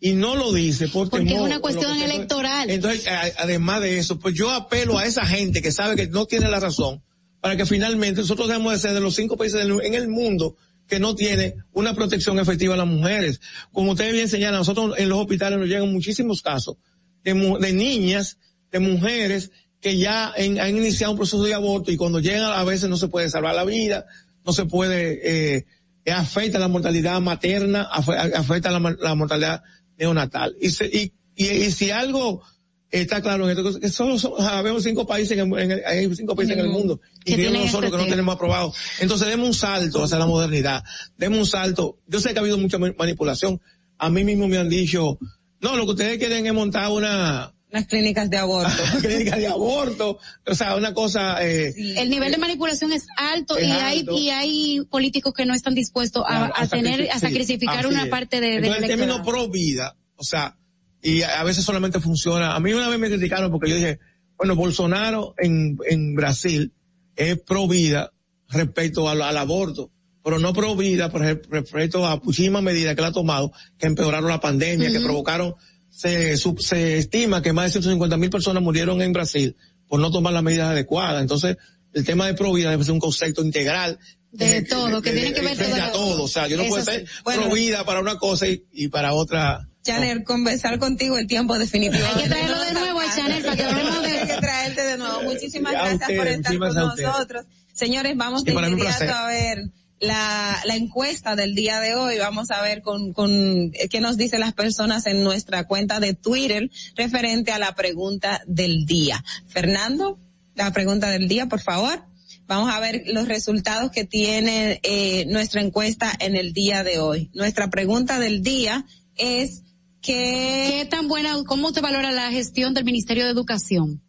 y 0.00 0.12
no 0.12 0.36
lo 0.36 0.52
dice 0.52 0.88
por 0.88 1.08
Porque 1.08 1.32
es 1.34 1.40
una 1.40 1.58
cuestión 1.60 1.98
electoral. 2.00 2.70
Entonces, 2.70 3.06
además 3.38 3.80
de 3.80 3.98
eso, 3.98 4.18
pues 4.18 4.34
yo 4.34 4.50
apelo 4.50 4.98
a 4.98 5.06
esa 5.06 5.24
gente 5.26 5.62
que 5.62 5.72
sabe 5.72 5.96
que 5.96 6.06
no 6.08 6.26
tiene 6.26 6.48
la 6.48 6.60
razón, 6.60 7.02
para 7.40 7.56
que 7.56 7.64
finalmente 7.66 8.20
nosotros 8.20 8.48
debemos 8.48 8.72
de 8.72 8.78
ser 8.78 8.92
de 8.92 9.00
los 9.00 9.14
cinco 9.14 9.36
países 9.36 9.58
del- 9.60 9.80
en 9.82 9.94
el 9.94 10.08
mundo 10.08 10.56
que 10.86 11.00
no 11.00 11.14
tiene 11.14 11.54
una 11.72 11.94
protección 11.94 12.38
efectiva 12.38 12.74
a 12.74 12.76
las 12.76 12.86
mujeres. 12.86 13.40
Como 13.72 13.92
ustedes 13.92 14.12
bien 14.12 14.28
señalan, 14.28 14.60
nosotros 14.60 14.94
en 14.98 15.08
los 15.08 15.18
hospitales 15.18 15.58
nos 15.58 15.68
llegan 15.68 15.90
muchísimos 15.92 16.42
casos 16.42 16.76
de, 17.24 17.34
mu- 17.34 17.58
de 17.58 17.72
niñas, 17.72 18.38
de 18.70 18.78
mujeres 18.80 19.50
que 19.80 19.96
ya 19.96 20.32
en- 20.36 20.60
han 20.60 20.76
iniciado 20.76 21.12
un 21.12 21.18
proceso 21.18 21.42
de 21.42 21.54
aborto 21.54 21.90
y 21.90 21.96
cuando 21.96 22.20
llegan 22.20 22.52
a 22.52 22.64
veces 22.64 22.88
no 22.88 22.96
se 22.96 23.08
puede 23.08 23.30
salvar 23.30 23.54
la 23.54 23.64
vida, 23.64 24.06
no 24.44 24.52
se 24.52 24.64
puede, 24.66 25.56
eh, 25.56 25.66
eh, 26.04 26.12
afecta 26.12 26.58
la 26.58 26.68
mortalidad 26.68 27.20
materna, 27.20 27.88
afe- 27.92 28.32
afecta 28.34 28.70
la 28.70 29.14
mortalidad 29.14 29.62
neonatal. 29.98 30.56
Y, 30.60 30.70
se- 30.70 30.86
y, 30.86 31.12
y, 31.36 31.46
y 31.48 31.70
si 31.70 31.90
algo 31.90 32.42
está 32.90 33.20
claro 33.20 33.48
en 33.50 33.56
esto, 33.58 33.80
que 33.80 33.88
solo 33.90 34.16
habemos 34.48 34.82
cinco 34.84 35.06
países 35.06 35.36
en, 35.38 35.52
el- 35.52 35.58
en 35.60 35.70
el- 35.72 35.84
hay 35.84 36.14
cinco 36.14 36.34
países 36.36 36.54
en 36.56 36.60
el 36.64 36.70
mundo, 36.70 37.00
y 37.24 37.32
nosotros 37.64 37.84
este 37.84 37.96
que 37.96 38.02
no 38.04 38.08
tenemos 38.10 38.34
aprobado. 38.36 38.72
Entonces 39.00 39.28
demos 39.28 39.48
un 39.48 39.54
salto 39.54 40.04
hacia 40.04 40.18
la 40.18 40.26
modernidad, 40.26 40.84
demos 41.18 41.38
un 41.40 41.46
salto. 41.46 41.98
Yo 42.06 42.20
sé 42.20 42.32
que 42.32 42.38
ha 42.38 42.42
habido 42.42 42.58
mucha 42.58 42.78
ma- 42.78 42.94
manipulación. 42.96 43.60
A 43.98 44.08
mí 44.10 44.24
mismo 44.24 44.46
me 44.46 44.58
han 44.58 44.68
dicho, 44.68 45.18
no, 45.60 45.76
lo 45.76 45.84
que 45.86 45.92
ustedes 45.92 46.18
quieren 46.18 46.46
es 46.46 46.52
montar 46.54 46.90
una, 46.90 47.52
Las 47.76 47.86
clínicas 47.86 48.28
de 48.30 48.36
aborto. 48.38 48.82
clínica 49.00 49.36
de 49.36 49.46
aborto, 49.46 50.18
o 50.46 50.54
sea, 50.54 50.76
una 50.76 50.92
cosa, 50.94 51.44
eh, 51.46 51.74
El 51.96 52.10
nivel 52.10 52.32
de 52.32 52.38
manipulación 52.38 52.92
es 52.92 53.06
alto 53.16 53.56
Es 53.56 53.66
y 53.68 53.70
hay 53.70 53.98
alto. 54.00 54.18
y 54.18 54.30
hay 54.30 54.80
políticos 54.90 55.34
que 55.34 55.44
no 55.46 55.54
están 55.54 55.74
dispuestos 55.74 56.24
a, 56.26 56.28
Claro, 56.38 56.52
a 56.56 56.66
tener 56.66 57.00
sacrifi- 57.00 57.10
a 57.10 57.14
sí, 57.14 57.20
sacrificar 57.20 57.78
así 57.78 57.86
una 57.88 58.04
es. 58.04 58.08
parte 58.10 58.40
de, 58.40 58.46
del 58.46 58.64
Entonces, 58.64 58.82
el 58.82 58.88
término 58.98 59.22
pro 59.22 59.48
vida, 59.48 59.96
o 60.16 60.24
sea, 60.24 60.56
y 61.02 61.22
a 61.22 61.40
a 61.40 61.44
veces 61.44 61.64
solamente 61.64 62.00
funciona. 62.00 62.54
A 62.56 62.60
mí 62.60 62.72
una 62.72 62.88
vez 62.88 62.98
me 62.98 63.08
criticaron 63.08 63.50
porque 63.50 63.70
yo 63.70 63.76
dije, 63.76 63.98
bueno, 64.38 64.56
Bolsonaro 64.56 65.34
en, 65.38 65.78
en 65.88 66.14
Brasil 66.14 66.72
es 67.14 67.38
pro 67.40 67.68
vida 67.68 68.12
respecto 68.48 69.08
al, 69.08 69.22
al 69.22 69.36
aborto, 69.36 69.90
pero 70.24 70.38
no 70.38 70.52
pro 70.52 70.74
vida 70.76 71.10
por 71.10 71.22
ej- 71.22 71.42
respecto 71.50 72.04
a 72.06 72.16
muchísimas 72.16 72.62
medidas 72.62 72.94
que 72.94 73.00
él 73.02 73.06
ha 73.06 73.12
tomado 73.12 73.52
que 73.78 73.86
empeoraron 73.86 74.28
la 74.30 74.40
pandemia, 74.40 74.90
que 74.90 74.96
Ujú. 74.98 75.06
provocaron, 75.06 75.54
se, 75.96 76.36
su- 76.36 76.56
se 76.58 76.98
estima 76.98 77.40
que 77.42 77.52
más 77.52 77.66
de 77.66 77.70
150 77.72 78.16
mil 78.18 78.30
personas 78.30 78.62
murieron 78.62 79.00
en 79.00 79.12
Brasil 79.12 79.56
por 79.88 79.98
no 80.00 80.10
tomar 80.10 80.32
las 80.32 80.42
medidas 80.42 80.70
adecuadas. 80.70 81.22
Entonces, 81.22 81.56
el 81.94 82.04
tema 82.04 82.26
de 82.26 82.34
pro 82.34 82.52
vida 82.52 82.70
debe 82.70 82.84
ser 82.84 82.92
un 82.92 83.00
concepto 83.00 83.42
integral 83.42 83.98
de 84.32 84.62
todo, 84.62 85.00
que 85.00 85.12
tiene 85.12 85.32
que 85.32 85.40
ver 85.40 85.56
frente 85.56 85.80
a 85.80 85.92
todo. 85.92 86.10
todo. 86.16 86.24
O 86.24 86.28
sea, 86.28 86.46
yo 86.48 86.58
no 86.58 86.64
puedo 86.64 86.84
sí. 86.84 86.90
ser 86.90 87.06
Bueno. 87.24 87.42
pro 87.44 87.54
vida 87.54 87.84
para 87.84 88.00
una 88.00 88.18
cosa 88.18 88.46
y, 88.46 88.64
y 88.72 88.88
para 88.88 89.14
otra. 89.14 89.66
Chanel, 89.82 90.24
conversar 90.24 90.78
contigo 90.78 91.16
el 91.16 91.26
tiempo 91.26 91.58
definitivo. 91.58 92.04
Hay 92.14 92.24
que 92.24 92.28
traerlo 92.28 92.60
de 92.60 92.72
nuevo 92.74 93.00
a 93.00 93.04
Chanel 93.16 93.42
para 93.42 93.56
que 93.56 93.62
hablemos 93.62 94.02
de 94.02 94.08
Hay 94.18 94.26
que 94.26 94.34
traerte 94.34 94.82
de 94.84 94.98
nuevo. 94.98 95.22
Muchísimas 95.22 95.72
gracias 95.72 96.10
por 96.18 96.26
estar 96.26 96.58
con 96.58 96.74
nosotros. 96.74 97.46
Señores, 97.72 98.16
vamos 98.16 98.44
de 98.44 98.52
inmediato 98.52 99.14
a 99.14 99.26
ver 99.28 99.58
la, 100.00 100.60
la 100.64 100.76
encuesta 100.76 101.36
del 101.36 101.54
día 101.54 101.80
de 101.80 101.94
hoy. 101.94 102.18
Vamos 102.18 102.50
a 102.50 102.62
ver 102.62 102.82
con, 102.82 103.12
con 103.12 103.30
eh, 103.74 103.88
qué 103.90 104.00
nos 104.00 104.16
dicen 104.16 104.40
las 104.40 104.52
personas 104.52 105.06
en 105.06 105.22
nuestra 105.22 105.66
cuenta 105.66 106.00
de 106.00 106.14
Twitter 106.14 106.70
referente 106.94 107.52
a 107.52 107.58
la 107.58 107.74
pregunta 107.74 108.42
del 108.46 108.86
día. 108.86 109.24
Fernando, 109.46 110.18
la 110.54 110.72
pregunta 110.72 111.10
del 111.10 111.28
día, 111.28 111.46
por 111.46 111.60
favor. 111.60 112.04
Vamos 112.46 112.72
a 112.72 112.78
ver 112.78 113.02
los 113.06 113.26
resultados 113.26 113.90
que 113.90 114.04
tiene 114.04 114.80
eh, 114.84 115.24
nuestra 115.26 115.60
encuesta 115.60 116.12
en 116.20 116.36
el 116.36 116.52
día 116.52 116.84
de 116.84 117.00
hoy. 117.00 117.30
Nuestra 117.34 117.70
pregunta 117.70 118.20
del 118.20 118.42
día 118.42 118.86
es 119.16 119.62
que 120.00 120.76
¿Qué 120.78 120.86
tan 120.88 121.08
buena, 121.08 121.34
cómo 121.44 121.72
te 121.72 121.80
valora 121.80 122.12
la 122.12 122.30
gestión 122.30 122.72
del 122.72 122.84
Ministerio 122.84 123.24
de 123.24 123.30
Educación? 123.30 124.00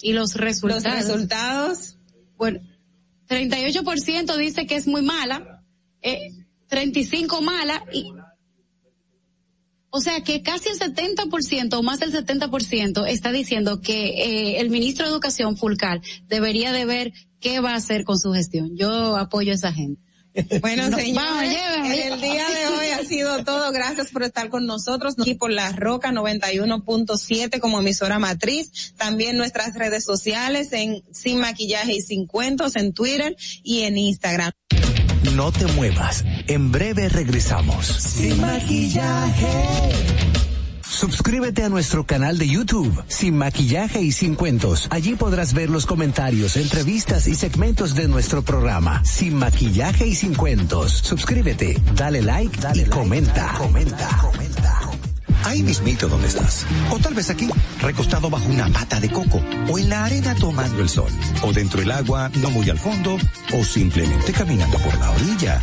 Y 0.00 0.12
los 0.12 0.36
resultados. 0.36 0.84
los 0.84 1.06
resultados 1.06 1.96
Bueno, 2.38 2.60
38% 3.28 4.36
dice 4.36 4.66
que 4.66 4.76
es 4.76 4.86
muy 4.86 5.02
mala, 5.02 5.64
eh, 6.02 6.30
35 6.68 7.42
mala 7.42 7.82
y 7.92 8.12
o 9.90 10.00
sea 10.00 10.22
que 10.22 10.42
casi 10.42 10.68
el 10.68 10.78
70% 10.78 11.78
o 11.78 11.82
más 11.82 11.98
del 11.98 12.12
70% 12.12 13.06
está 13.06 13.32
diciendo 13.32 13.80
que 13.80 14.08
eh, 14.08 14.60
el 14.60 14.68
ministro 14.68 15.06
de 15.06 15.12
Educación 15.12 15.56
Fulcal 15.56 16.02
debería 16.26 16.72
de 16.72 16.84
ver 16.84 17.12
qué 17.40 17.60
va 17.60 17.72
a 17.72 17.76
hacer 17.76 18.04
con 18.04 18.18
su 18.18 18.32
gestión. 18.32 18.76
Yo 18.76 19.16
apoyo 19.16 19.52
a 19.52 19.54
esa 19.54 19.72
gente. 19.72 20.02
Bueno, 20.60 20.88
No, 20.88 20.96
señores, 20.96 21.14
vamos, 21.14 21.44
el 21.44 22.20
día 22.20 22.44
de 22.48 22.66
hoy 22.68 22.86
ha 22.88 23.04
sido 23.04 23.44
todo. 23.44 23.70
Gracias 23.72 24.10
por 24.10 24.22
estar 24.22 24.48
con 24.48 24.66
nosotros 24.66 25.14
aquí 25.18 25.34
por 25.34 25.50
La 25.50 25.72
Roca 25.72 26.10
91.7 26.10 27.60
como 27.60 27.80
emisora 27.80 28.18
matriz. 28.18 28.94
También 28.96 29.36
nuestras 29.36 29.74
redes 29.74 30.04
sociales 30.04 30.72
en 30.72 31.02
Sin 31.12 31.38
Maquillaje 31.38 31.94
y 31.94 32.00
Sin 32.00 32.26
Cuentos 32.26 32.76
en 32.76 32.92
Twitter 32.92 33.36
y 33.62 33.82
en 33.82 33.98
Instagram. 33.98 34.52
No 35.34 35.52
te 35.52 35.66
muevas. 35.66 36.24
En 36.46 36.70
breve 36.70 37.08
regresamos. 37.08 37.86
Sin 37.86 38.40
maquillaje. 38.40 40.27
Suscríbete 40.98 41.62
a 41.62 41.68
nuestro 41.68 42.04
canal 42.04 42.38
de 42.38 42.48
YouTube, 42.48 43.04
Sin 43.06 43.38
Maquillaje 43.38 44.02
y 44.02 44.10
Sin 44.10 44.34
Cuentos. 44.34 44.88
Allí 44.90 45.14
podrás 45.14 45.54
ver 45.54 45.70
los 45.70 45.86
comentarios, 45.86 46.56
entrevistas 46.56 47.28
y 47.28 47.36
segmentos 47.36 47.94
de 47.94 48.08
nuestro 48.08 48.42
programa, 48.42 49.04
Sin 49.04 49.34
Maquillaje 49.34 50.08
y 50.08 50.16
Sin 50.16 50.34
Cuentos. 50.34 50.90
Suscríbete, 50.90 51.80
dale 51.94 52.20
like, 52.20 52.60
dale 52.60 52.82
y 52.82 52.86
comenta. 52.86 53.54
comenta, 53.56 54.08
comenta. 54.20 54.80
Ahí 55.44 55.62
mismito 55.62 56.08
donde 56.08 56.26
estás. 56.26 56.66
O 56.90 56.98
tal 56.98 57.14
vez 57.14 57.30
aquí, 57.30 57.48
recostado 57.80 58.28
bajo 58.28 58.48
una 58.48 58.68
pata 58.68 58.98
de 58.98 59.08
coco. 59.08 59.40
O 59.70 59.78
en 59.78 59.90
la 59.90 60.04
arena 60.04 60.34
tomando 60.34 60.82
el 60.82 60.88
sol. 60.88 61.12
O 61.42 61.52
dentro 61.52 61.78
del 61.78 61.92
agua, 61.92 62.28
no 62.40 62.50
muy 62.50 62.68
al 62.70 62.78
fondo. 62.78 63.16
O 63.54 63.62
simplemente 63.62 64.32
caminando 64.32 64.76
por 64.78 64.98
la 64.98 65.12
orilla. 65.12 65.62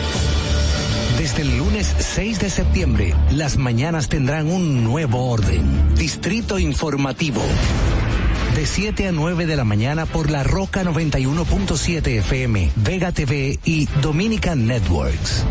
Desde 1.31 1.43
el 1.43 1.59
lunes 1.59 1.95
6 1.97 2.39
de 2.41 2.49
septiembre, 2.49 3.15
las 3.31 3.55
mañanas 3.55 4.09
tendrán 4.09 4.51
un 4.51 4.83
nuevo 4.83 5.29
orden. 5.29 5.95
Distrito 5.95 6.59
Informativo. 6.59 7.41
De 8.53 8.65
7 8.65 9.07
a 9.07 9.11
9 9.13 9.45
de 9.45 9.55
la 9.55 9.63
mañana 9.63 10.05
por 10.05 10.29
la 10.29 10.43
Roca 10.43 10.83
91.7 10.83 12.05
FM, 12.19 12.71
Vega 12.75 13.13
TV 13.13 13.57
y 13.63 13.85
Dominican 14.01 14.67
Networks. 14.67 15.45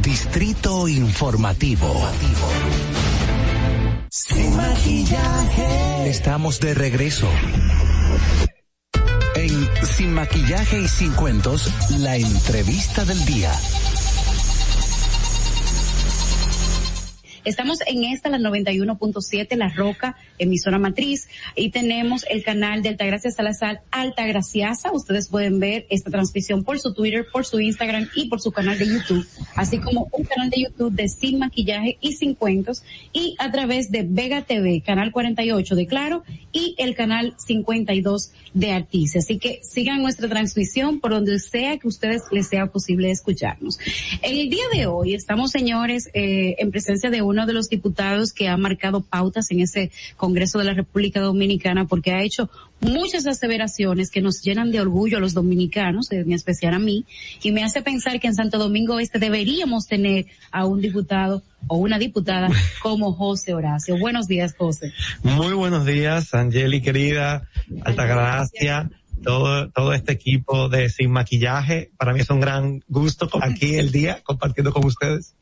Distrito 0.00 0.88
Informativo. 0.88 2.08
Sin 4.08 4.56
maquillaje. 4.56 6.08
Estamos 6.08 6.60
de 6.60 6.72
regreso. 6.72 7.28
En 9.34 9.68
Sin 9.84 10.14
maquillaje 10.14 10.80
y 10.80 10.88
sin 10.88 11.12
cuentos, 11.12 11.70
la 11.98 12.16
entrevista 12.16 13.04
del 13.04 13.22
día. 13.26 13.52
Estamos 17.46 17.78
en 17.86 18.02
esta, 18.02 18.28
la 18.28 18.38
91.7, 18.38 19.56
La 19.56 19.68
Roca, 19.68 20.16
emisora 20.36 20.80
matriz, 20.80 21.28
y 21.54 21.70
tenemos 21.70 22.26
el 22.28 22.42
canal 22.42 22.82
de 22.82 22.88
Altagracia 22.88 23.30
Salazar, 23.30 23.82
Altagraciasa. 23.92 24.90
Ustedes 24.90 25.28
pueden 25.28 25.60
ver 25.60 25.86
esta 25.88 26.10
transmisión 26.10 26.64
por 26.64 26.80
su 26.80 26.92
Twitter, 26.92 27.24
por 27.32 27.44
su 27.46 27.60
Instagram 27.60 28.08
y 28.16 28.28
por 28.28 28.40
su 28.40 28.50
canal 28.50 28.76
de 28.80 28.88
YouTube, 28.88 29.24
así 29.54 29.78
como 29.78 30.08
un 30.10 30.24
canal 30.24 30.50
de 30.50 30.62
YouTube 30.62 30.92
de 30.92 31.08
Sin 31.08 31.38
Maquillaje 31.38 31.98
y 32.00 32.14
Sin 32.14 32.34
Cuentos, 32.34 32.82
y 33.12 33.36
a 33.38 33.52
través 33.52 33.92
de 33.92 34.02
Vega 34.02 34.42
TV, 34.42 34.82
canal 34.84 35.12
48 35.12 35.76
de 35.76 35.86
Claro, 35.86 36.24
y 36.50 36.74
el 36.78 36.96
canal 36.96 37.34
52 37.36 38.32
de 38.54 38.72
Artice. 38.72 39.20
Así 39.20 39.38
que 39.38 39.60
sigan 39.62 40.02
nuestra 40.02 40.28
transmisión 40.28 40.98
por 40.98 41.12
donde 41.12 41.38
sea 41.38 41.78
que 41.78 41.86
ustedes 41.86 42.22
les 42.32 42.48
sea 42.48 42.66
posible 42.66 43.12
escucharnos. 43.12 43.78
El 44.22 44.50
día 44.50 44.64
de 44.72 44.86
hoy 44.86 45.14
estamos, 45.14 45.52
señores, 45.52 46.10
eh, 46.12 46.56
en 46.58 46.72
presencia 46.72 47.08
de 47.08 47.22
uno 47.36 47.46
de 47.46 47.52
los 47.52 47.68
diputados 47.68 48.32
que 48.32 48.48
ha 48.48 48.56
marcado 48.56 49.02
pautas 49.02 49.50
en 49.50 49.60
ese 49.60 49.90
Congreso 50.16 50.58
de 50.58 50.64
la 50.64 50.72
República 50.72 51.20
Dominicana 51.20 51.84
porque 51.84 52.12
ha 52.12 52.22
hecho 52.22 52.48
muchas 52.80 53.26
aseveraciones 53.26 54.10
que 54.10 54.22
nos 54.22 54.40
llenan 54.42 54.70
de 54.70 54.80
orgullo 54.80 55.18
a 55.18 55.20
los 55.20 55.34
dominicanos, 55.34 56.10
en 56.12 56.32
especial 56.32 56.72
a 56.72 56.78
mí, 56.78 57.04
y 57.42 57.52
me 57.52 57.62
hace 57.62 57.82
pensar 57.82 58.18
que 58.20 58.28
en 58.28 58.34
Santo 58.34 58.58
Domingo 58.58 58.98
Este 59.00 59.18
deberíamos 59.18 59.86
tener 59.86 60.26
a 60.50 60.64
un 60.64 60.80
diputado 60.80 61.42
o 61.68 61.76
una 61.76 61.98
diputada 61.98 62.48
como 62.82 63.12
José 63.12 63.52
Horacio. 63.52 63.98
Buenos 63.98 64.26
días, 64.28 64.54
José. 64.56 64.94
Muy 65.22 65.52
buenos 65.52 65.84
días, 65.84 66.32
Angeli 66.32 66.80
querida, 66.80 67.48
Altagracia, 67.84 68.90
todo, 69.22 69.68
todo 69.70 69.92
este 69.92 70.12
equipo 70.12 70.70
de 70.70 70.88
Sin 70.88 71.10
Maquillaje. 71.10 71.90
Para 71.98 72.14
mí 72.14 72.20
es 72.20 72.30
un 72.30 72.40
gran 72.40 72.82
gusto 72.88 73.28
aquí 73.42 73.74
el 73.74 73.92
día 73.92 74.22
compartiendo 74.24 74.72
con 74.72 74.86
ustedes. 74.86 75.34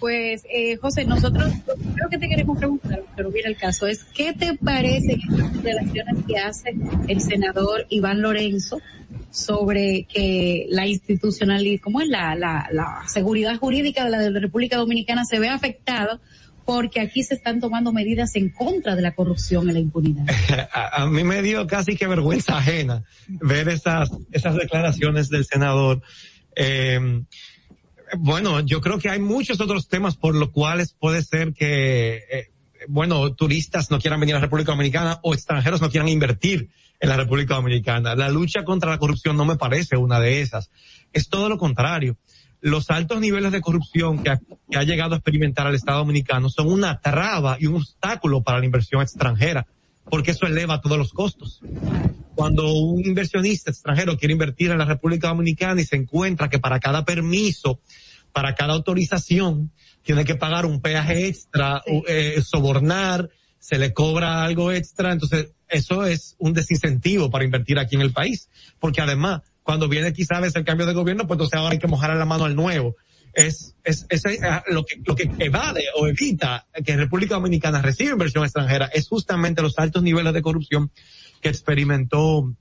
Pues, 0.00 0.44
eh, 0.50 0.76
José, 0.76 1.04
nosotros 1.04 1.52
creo 1.94 2.08
que 2.08 2.16
te 2.16 2.26
queremos 2.26 2.56
preguntar, 2.56 3.02
pero 3.14 3.30
mira 3.30 3.50
el 3.50 3.56
caso, 3.56 3.86
es 3.86 4.02
¿qué 4.04 4.32
te 4.32 4.56
parece 4.56 5.12
estas 5.12 5.62
relaciones 5.62 6.24
que 6.26 6.38
hace 6.38 6.74
el 7.06 7.20
senador 7.20 7.86
Iván 7.90 8.22
Lorenzo 8.22 8.80
sobre 9.30 10.04
que 10.04 10.66
la 10.70 10.86
institucionalidad, 10.86 11.82
¿cómo 11.82 12.00
es 12.00 12.08
la, 12.08 12.34
la, 12.34 13.02
seguridad 13.06 13.56
jurídica 13.58 14.04
de 14.04 14.10
la, 14.10 14.18
de 14.18 14.30
la 14.30 14.40
República 14.40 14.78
Dominicana 14.78 15.24
se 15.26 15.38
ve 15.38 15.50
afectada 15.50 16.18
porque 16.64 17.00
aquí 17.00 17.22
se 17.22 17.34
están 17.34 17.60
tomando 17.60 17.92
medidas 17.92 18.34
en 18.36 18.48
contra 18.48 18.96
de 18.96 19.02
la 19.02 19.14
corrupción 19.14 19.68
y 19.68 19.72
la 19.72 19.80
impunidad? 19.80 20.24
a, 20.72 21.02
a 21.02 21.06
mí 21.06 21.24
me 21.24 21.42
dio 21.42 21.66
casi 21.66 21.94
que 21.94 22.06
vergüenza 22.06 22.56
ajena 22.56 23.04
ver 23.28 23.68
esas, 23.68 24.10
esas 24.32 24.56
declaraciones 24.56 25.28
del 25.28 25.44
senador. 25.44 26.00
Eh, 26.56 27.22
bueno, 28.18 28.60
yo 28.60 28.80
creo 28.80 28.98
que 28.98 29.10
hay 29.10 29.20
muchos 29.20 29.60
otros 29.60 29.88
temas 29.88 30.16
por 30.16 30.34
los 30.34 30.50
cuales 30.50 30.94
puede 30.98 31.22
ser 31.22 31.52
que, 31.52 32.24
eh, 32.30 32.50
bueno, 32.88 33.34
turistas 33.34 33.90
no 33.90 33.98
quieran 33.98 34.20
venir 34.20 34.34
a 34.34 34.38
la 34.38 34.46
República 34.46 34.72
Dominicana 34.72 35.18
o 35.22 35.34
extranjeros 35.34 35.80
no 35.80 35.90
quieran 35.90 36.08
invertir 36.08 36.70
en 36.98 37.08
la 37.08 37.16
República 37.16 37.54
Dominicana. 37.54 38.14
La 38.14 38.28
lucha 38.28 38.64
contra 38.64 38.90
la 38.90 38.98
corrupción 38.98 39.36
no 39.36 39.44
me 39.44 39.56
parece 39.56 39.96
una 39.96 40.20
de 40.20 40.40
esas. 40.40 40.70
Es 41.12 41.28
todo 41.28 41.48
lo 41.48 41.58
contrario. 41.58 42.16
Los 42.60 42.90
altos 42.90 43.20
niveles 43.20 43.52
de 43.52 43.62
corrupción 43.62 44.22
que 44.22 44.30
ha, 44.30 44.40
que 44.70 44.78
ha 44.78 44.82
llegado 44.82 45.14
a 45.14 45.18
experimentar 45.18 45.66
el 45.66 45.74
Estado 45.74 46.00
Dominicano 46.00 46.50
son 46.50 46.70
una 46.70 47.00
traba 47.00 47.56
y 47.58 47.66
un 47.66 47.76
obstáculo 47.76 48.42
para 48.42 48.58
la 48.58 48.66
inversión 48.66 49.00
extranjera, 49.00 49.66
porque 50.04 50.32
eso 50.32 50.46
eleva 50.46 50.80
todos 50.80 50.98
los 50.98 51.12
costos. 51.12 51.60
Cuando 52.34 52.72
un 52.72 53.04
inversionista 53.04 53.70
extranjero 53.70 54.16
quiere 54.16 54.32
invertir 54.32 54.70
en 54.70 54.78
la 54.78 54.84
República 54.84 55.28
Dominicana 55.28 55.80
y 55.80 55.84
se 55.84 55.96
encuentra 55.96 56.48
que 56.48 56.58
para 56.58 56.80
cada 56.80 57.04
permiso, 57.04 57.80
para 58.32 58.54
cada 58.54 58.72
autorización, 58.72 59.72
tiene 60.02 60.24
que 60.24 60.34
pagar 60.34 60.66
un 60.66 60.80
peaje 60.80 61.26
extra, 61.26 61.82
eh, 62.06 62.40
sobornar, 62.42 63.28
se 63.58 63.78
le 63.78 63.92
cobra 63.92 64.42
algo 64.44 64.72
extra, 64.72 65.12
entonces 65.12 65.52
eso 65.68 66.06
es 66.06 66.34
un 66.38 66.52
desincentivo 66.52 67.30
para 67.30 67.44
invertir 67.44 67.78
aquí 67.78 67.94
en 67.94 68.02
el 68.02 68.12
país, 68.12 68.48
porque 68.78 69.00
además, 69.02 69.42
cuando 69.62 69.88
viene 69.88 70.12
quizás 70.12 70.54
el 70.56 70.64
cambio 70.64 70.86
de 70.86 70.94
gobierno, 70.94 71.26
pues 71.26 71.36
entonces 71.36 71.58
ahora 71.58 71.72
hay 71.72 71.78
que 71.78 71.86
mojar 71.86 72.16
la 72.16 72.24
mano 72.24 72.44
al 72.44 72.56
nuevo. 72.56 72.96
Es, 73.32 73.76
es, 73.84 74.06
es, 74.08 74.24
eh, 74.24 74.40
lo 74.68 74.84
que, 74.84 75.00
lo 75.04 75.14
que 75.14 75.30
evade 75.38 75.84
o 75.96 76.06
evita 76.08 76.66
que 76.84 76.96
República 76.96 77.34
Dominicana 77.34 77.80
reciba 77.80 78.12
inversión 78.12 78.44
extranjera 78.44 78.86
es 78.86 79.08
justamente 79.08 79.62
los 79.62 79.78
altos 79.78 80.02
niveles 80.02 80.34
de 80.34 80.42
corrupción 80.42 80.90
que 81.40 81.48
experimentó 81.48 82.54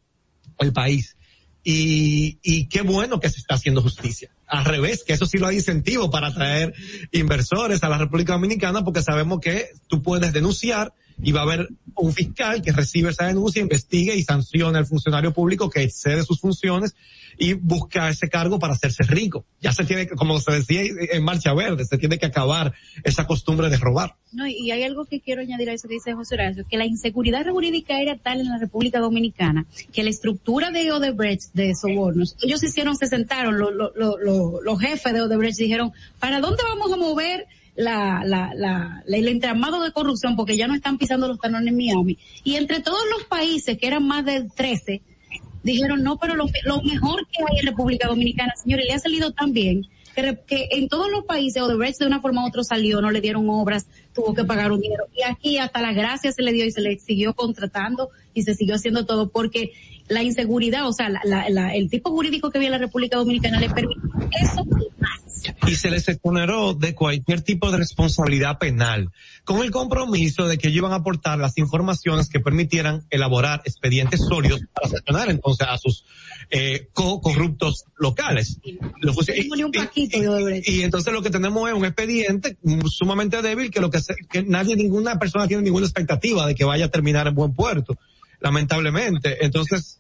el 0.60 0.74
país. 0.74 1.18
Y, 1.64 2.40
y 2.42 2.68
qué 2.68 2.82
bueno 2.82 3.20
que 3.20 3.30
se 3.30 3.40
está 3.40 3.56
haciendo 3.56 3.82
justicia. 3.82 4.32
Al 4.48 4.66
revés, 4.66 5.04
que 5.04 5.14
eso 5.14 5.26
sí 5.26 5.38
lo 5.38 5.48
hay 5.48 5.58
incentivo 5.58 6.10
para 6.10 6.28
atraer 6.28 6.74
inversores 7.12 7.84
a 7.84 7.90
la 7.90 7.98
República 7.98 8.34
Dominicana 8.34 8.84
porque 8.84 9.02
sabemos 9.02 9.40
que 9.40 9.70
tú 9.88 10.02
puedes 10.02 10.32
denunciar 10.34 10.94
y 11.22 11.32
va 11.32 11.42
a 11.42 11.44
haber 11.44 11.70
un 11.96 12.14
fiscal 12.14 12.62
que 12.62 12.72
recibe 12.72 13.10
esa 13.10 13.28
denuncia, 13.28 13.62
investigue 13.62 14.16
y 14.16 14.24
sanciona 14.24 14.80
al 14.80 14.86
funcionario 14.86 15.34
público 15.34 15.70
que 15.70 15.84
excede 15.84 16.24
sus 16.24 16.40
funciones 16.40 16.96
y 17.38 17.54
busca 17.54 18.10
ese 18.10 18.30
cargo 18.30 18.60
para 18.60 18.74
hacerse 18.74 19.04
rico. 19.04 19.46
Ya 19.62 19.72
se 19.72 19.86
tiene, 19.86 20.08
como 20.08 20.40
se 20.40 20.52
decía 20.52 20.82
en 20.84 21.24
Marcha 21.24 21.54
Verde, 21.54 21.86
se 21.86 21.98
tiene 21.98 22.18
que 22.18 22.26
acabar 22.26 22.74
esa 23.04 23.26
costumbre 23.26 23.70
de 23.70 23.78
robar. 23.78 24.16
No, 24.32 24.46
y 24.48 24.72
hay 24.72 24.84
algo 24.84 25.06
que 25.06 25.22
quiero 25.22 25.42
añadir 25.42 25.70
a 25.70 25.74
eso 25.74 25.88
que 25.88 25.96
dice 25.96 26.14
José 26.14 26.36
Horacio, 26.36 26.66
que 26.70 26.78
la 26.78 26.86
inseguridad 26.86 27.46
jurídica 27.48 28.02
era 28.02 28.18
tal 28.18 28.42
en 28.42 28.50
la 28.50 28.60
República 28.60 29.00
Dominicana 29.00 29.66
que 29.94 30.04
la 30.04 30.10
estructura 30.10 30.72
de 30.72 30.92
Odebrecht 30.92 31.54
de 31.54 31.74
sobornos, 31.76 32.36
ellos 32.42 32.62
hicieron, 32.64 32.96
se 32.96 33.08
sentaron, 33.08 33.58
lo, 33.58 33.72
lo, 33.72 33.92
lo, 33.96 34.62
los 34.62 34.80
jefes 34.80 35.14
de 35.14 35.22
Odebrecht 35.22 35.58
dijeron, 35.58 35.92
¿para 36.20 36.40
dónde 36.40 36.64
vamos 36.64 36.92
a 36.92 36.98
mover 36.98 37.48
la, 37.80 38.24
la, 38.26 38.52
la, 38.56 39.04
el 39.08 39.28
entramado 39.28 39.82
de 39.82 39.92
corrupción 39.92 40.36
porque 40.36 40.58
ya 40.58 40.68
no 40.68 40.76
están 40.76 40.98
pisando 40.98 41.28
los 41.28 41.40
talones 41.40 41.70
en 41.70 41.78
Miami. 41.78 42.18
Y 42.44 42.56
entre 42.56 42.82
todos 42.82 43.02
los 43.18 43.24
países, 43.28 43.78
que 43.78 43.88
eran 43.88 44.06
más 44.06 44.26
de 44.26 44.48
13, 44.56 45.02
dijeron, 45.64 46.04
no, 46.04 46.18
pero 46.18 46.36
lo, 46.36 46.46
lo 46.66 46.82
mejor 46.84 47.26
que 47.32 47.44
hay 47.50 47.60
en 47.60 47.68
República 47.68 48.08
Dominicana, 48.08 48.54
señores, 48.62 48.86
le 48.86 48.94
ha 48.94 49.00
salido 49.00 49.32
tan 49.32 49.54
bien 49.54 49.88
que, 50.48 50.68
en 50.72 50.90
todos 50.90 51.10
los 51.10 51.24
países 51.24 51.62
Odebrecht 51.62 52.00
de 52.00 52.08
una 52.08 52.20
forma 52.20 52.44
u 52.44 52.48
otra 52.48 52.64
salió, 52.66 53.00
no 53.00 53.10
le 53.12 53.22
dieron 53.22 53.50
obras, 53.50 53.88
tuvo 54.14 54.34
que 54.34 54.44
pagar 54.44 54.72
un 54.74 54.82
dinero. 54.82 55.06
Y 55.18 55.24
aquí 55.24 55.58
hasta 55.58 55.82
la 55.82 55.94
gracia 55.94 56.34
se 56.34 56.42
le 56.42 56.52
dio 56.52 56.66
y 56.66 56.72
se 56.72 56.82
le 56.82 57.00
siguió 57.00 57.34
contratando 57.34 58.10
y 58.34 58.44
se 58.44 58.54
siguió 58.54 58.76
haciendo 58.76 59.06
todo 59.06 59.30
porque 59.30 59.72
la 60.10 60.22
inseguridad, 60.24 60.86
o 60.88 60.92
sea, 60.92 61.08
la- 61.10 61.22
la- 61.24 61.50
la- 61.50 61.74
el 61.76 61.90
tipo 61.90 62.10
jurídico 62.12 62.50
que 62.50 62.58
había 62.58 62.68
en 62.68 62.74
la 62.74 62.78
República 62.80 63.16
Dominicana 63.18 63.60
le 63.62 63.70
permite 63.70 64.02
eso 64.42 64.66
y 64.66 65.02
más. 65.02 65.19
Y 65.68 65.76
se 65.76 65.90
les 65.92 66.08
exoneró 66.08 66.74
de 66.74 66.94
cualquier 66.96 67.42
tipo 67.42 67.72
de 67.72 67.78
responsabilidad 67.78 68.58
penal, 68.60 69.10
con 69.44 69.62
el 69.64 69.72
compromiso 69.72 70.48
de 70.48 70.58
que 70.58 70.68
ellos 70.68 70.78
iban 70.78 70.92
a 70.94 70.96
aportar 70.98 71.38
las 71.40 71.58
informaciones 71.58 72.30
que 72.30 72.40
permitieran 72.40 73.06
elaborar 73.10 73.62
expedientes 73.66 74.22
sólidos 74.22 74.62
para 74.74 74.90
sancionar 74.90 75.30
entonces 75.30 75.68
a 75.70 75.78
sus 75.78 76.06
eh, 76.52 76.88
co- 76.94 77.22
corruptos 77.22 77.86
locales. 77.98 78.58
Y, 78.64 78.80
y- 79.46 79.50
y 80.66 80.82
entonces 80.84 81.14
lo 81.14 81.22
que 81.22 81.30
tenemos 81.30 81.70
es 81.70 81.76
un 81.76 81.86
expediente 81.86 82.58
sumamente 82.90 83.42
débil 83.42 83.70
que 83.72 83.80
lo 83.82 83.90
que, 83.90 84.02
se- 84.02 84.16
que 84.30 84.44
nadie, 84.44 84.76
ninguna 84.76 85.20
persona 85.20 85.48
tiene 85.48 85.64
ninguna 85.64 85.86
expectativa 85.86 86.48
de 86.48 86.56
que 86.56 86.66
vaya 86.66 86.86
a 86.86 86.90
terminar 86.90 87.28
en 87.28 87.36
buen 87.36 87.54
puerto, 87.54 87.98
lamentablemente. 88.40 89.46
Entonces, 89.46 90.00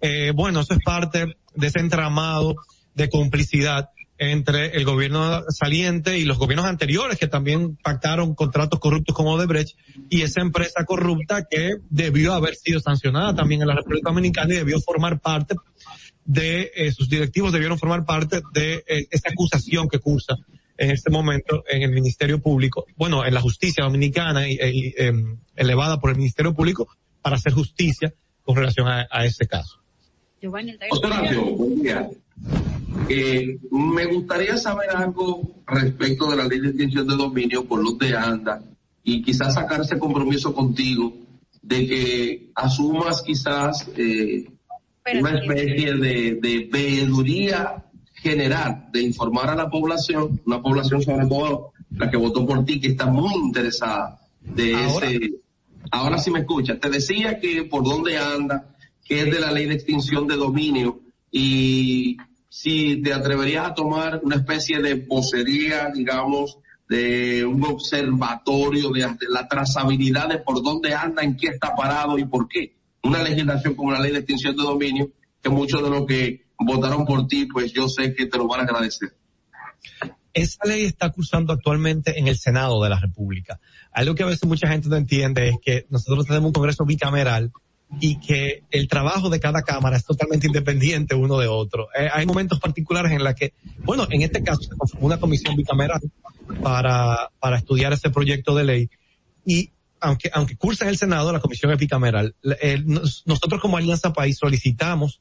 eh, 0.00 0.32
bueno, 0.34 0.60
eso 0.60 0.74
es 0.74 0.80
parte 0.84 1.36
de 1.54 1.66
ese 1.66 1.80
entramado 1.80 2.54
de 2.94 3.08
complicidad 3.10 3.90
entre 4.22 4.76
el 4.76 4.84
gobierno 4.84 5.44
saliente 5.48 6.18
y 6.18 6.26
los 6.26 6.36
gobiernos 6.36 6.66
anteriores 6.66 7.18
que 7.18 7.26
también 7.26 7.76
pactaron 7.76 8.34
contratos 8.34 8.78
corruptos 8.78 9.16
con 9.16 9.26
Odebrecht 9.26 9.78
y 10.10 10.20
esa 10.20 10.42
empresa 10.42 10.84
corrupta 10.84 11.46
que 11.50 11.76
debió 11.88 12.34
haber 12.34 12.54
sido 12.54 12.80
sancionada 12.80 13.34
también 13.34 13.62
en 13.62 13.68
la 13.68 13.76
República 13.76 14.10
Dominicana 14.10 14.52
y 14.52 14.58
debió 14.58 14.78
formar 14.82 15.20
parte 15.20 15.54
de 16.26 16.70
eh, 16.76 16.92
sus 16.92 17.08
directivos 17.08 17.50
debieron 17.50 17.78
formar 17.78 18.04
parte 18.04 18.42
de 18.52 18.84
eh, 18.86 19.06
esta 19.10 19.30
acusación 19.30 19.88
que 19.88 20.00
cursa 20.00 20.36
en 20.76 20.90
este 20.90 21.10
momento 21.10 21.64
en 21.66 21.80
el 21.80 21.90
Ministerio 21.90 22.42
Público, 22.42 22.84
bueno, 22.96 23.24
en 23.24 23.32
la 23.32 23.40
justicia 23.40 23.84
dominicana 23.84 24.46
y, 24.46 24.52
y, 24.52 24.94
em, 24.98 25.38
elevada 25.56 25.98
por 25.98 26.10
el 26.10 26.16
Ministerio 26.16 26.54
Público 26.54 26.88
para 27.22 27.36
hacer 27.36 27.54
justicia 27.54 28.12
con 28.42 28.54
relación 28.54 28.86
a 28.86 29.24
ese 29.24 29.46
caso. 29.46 29.79
Giovanni, 30.40 30.74
Horacio, 30.90 31.44
buen 31.56 31.82
día. 31.82 32.08
Eh, 33.08 33.58
me 33.70 34.06
gustaría 34.06 34.56
saber 34.56 34.90
algo 34.90 35.42
respecto 35.66 36.30
de 36.30 36.36
la 36.36 36.44
ley 36.44 36.60
de 36.60 36.68
extinción 36.68 37.06
de 37.06 37.16
dominio 37.16 37.64
por 37.64 37.82
los 37.82 37.98
de 37.98 38.16
ANDA 38.16 38.62
y 39.02 39.22
quizás 39.22 39.54
sacar 39.54 39.82
ese 39.82 39.98
compromiso 39.98 40.54
contigo 40.54 41.12
de 41.62 41.86
que 41.86 42.50
asumas 42.54 43.22
quizás 43.22 43.86
eh, 43.96 44.50
una 45.18 45.38
especie 45.38 45.94
de, 45.94 46.38
de 46.40 46.68
veeduría 46.72 47.84
general 48.14 48.88
de 48.92 49.02
informar 49.02 49.50
a 49.50 49.54
la 49.54 49.68
población, 49.68 50.40
una 50.46 50.62
población 50.62 51.02
sobre 51.02 51.26
todo 51.26 51.72
la 51.90 52.10
que 52.10 52.16
votó 52.16 52.46
por 52.46 52.64
ti, 52.64 52.80
que 52.80 52.88
está 52.88 53.06
muy 53.06 53.34
interesada 53.34 54.20
de 54.40 54.72
ese... 54.86 55.30
Ahora 55.90 56.18
sí 56.18 56.30
me 56.30 56.40
escucha. 56.40 56.78
Te 56.78 56.88
decía 56.88 57.40
que 57.40 57.64
por 57.64 57.82
dónde 57.82 58.16
anda, 58.16 58.76
que 59.10 59.22
es 59.22 59.24
de 59.24 59.40
la 59.40 59.50
ley 59.50 59.66
de 59.66 59.74
extinción 59.74 60.28
de 60.28 60.36
dominio 60.36 61.00
y 61.32 62.16
si 62.48 63.02
te 63.02 63.12
atreverías 63.12 63.66
a 63.66 63.74
tomar 63.74 64.20
una 64.22 64.36
especie 64.36 64.78
de 64.78 64.94
vocería, 64.94 65.90
digamos, 65.92 66.58
de 66.88 67.44
un 67.44 67.60
observatorio 67.64 68.90
de, 68.90 69.00
de 69.00 69.28
la 69.28 69.48
trazabilidad 69.48 70.28
de 70.28 70.38
por 70.38 70.62
dónde 70.62 70.94
anda, 70.94 71.24
en 71.24 71.36
qué 71.36 71.48
está 71.48 71.74
parado 71.74 72.18
y 72.18 72.24
por 72.24 72.46
qué. 72.46 72.76
Una 73.02 73.20
legislación 73.20 73.74
como 73.74 73.90
la 73.90 73.98
ley 73.98 74.12
de 74.12 74.18
extinción 74.18 74.56
de 74.56 74.62
dominio, 74.62 75.10
que 75.42 75.48
muchos 75.48 75.82
de 75.82 75.90
los 75.90 76.06
que 76.06 76.44
votaron 76.56 77.04
por 77.04 77.26
ti, 77.26 77.46
pues 77.46 77.72
yo 77.72 77.88
sé 77.88 78.14
que 78.14 78.26
te 78.26 78.38
lo 78.38 78.46
van 78.46 78.60
a 78.60 78.62
agradecer. 78.62 79.12
Esa 80.32 80.64
ley 80.68 80.84
está 80.84 81.10
cursando 81.10 81.52
actualmente 81.52 82.16
en 82.16 82.28
el 82.28 82.38
Senado 82.38 82.80
de 82.80 82.90
la 82.90 83.00
República. 83.00 83.58
Algo 83.90 84.14
que 84.14 84.22
a 84.22 84.26
veces 84.26 84.48
mucha 84.48 84.68
gente 84.68 84.88
no 84.88 84.94
entiende 84.94 85.48
es 85.48 85.56
que 85.60 85.86
nosotros 85.90 86.26
tenemos 86.26 86.46
un 86.46 86.52
Congreso 86.52 86.84
bicameral 86.84 87.50
y 87.98 88.20
que 88.20 88.62
el 88.70 88.86
trabajo 88.86 89.30
de 89.30 89.40
cada 89.40 89.62
cámara 89.62 89.96
es 89.96 90.04
totalmente 90.04 90.46
independiente 90.46 91.14
uno 91.14 91.38
de 91.38 91.48
otro. 91.48 91.88
Eh, 91.98 92.08
hay 92.12 92.24
momentos 92.24 92.60
particulares 92.60 93.12
en 93.12 93.24
la 93.24 93.34
que, 93.34 93.52
bueno, 93.84 94.06
en 94.10 94.22
este 94.22 94.42
caso 94.42 94.62
se 94.62 94.76
conformó 94.76 95.06
una 95.06 95.18
comisión 95.18 95.56
bicameral 95.56 96.00
para, 96.62 97.30
para 97.40 97.56
estudiar 97.58 97.92
ese 97.92 98.10
proyecto 98.10 98.54
de 98.54 98.64
ley 98.64 98.90
y 99.44 99.70
aunque, 100.00 100.30
aunque 100.32 100.56
cursa 100.56 100.84
en 100.84 100.90
el 100.90 100.98
Senado, 100.98 101.32
la 101.32 101.40
comisión 101.40 101.72
es 101.72 101.78
bicameral. 101.78 102.34
Eh, 102.62 102.80
nos- 102.84 103.22
nosotros 103.26 103.60
como 103.60 103.76
Alianza 103.76 104.12
País 104.12 104.38
solicitamos 104.38 105.20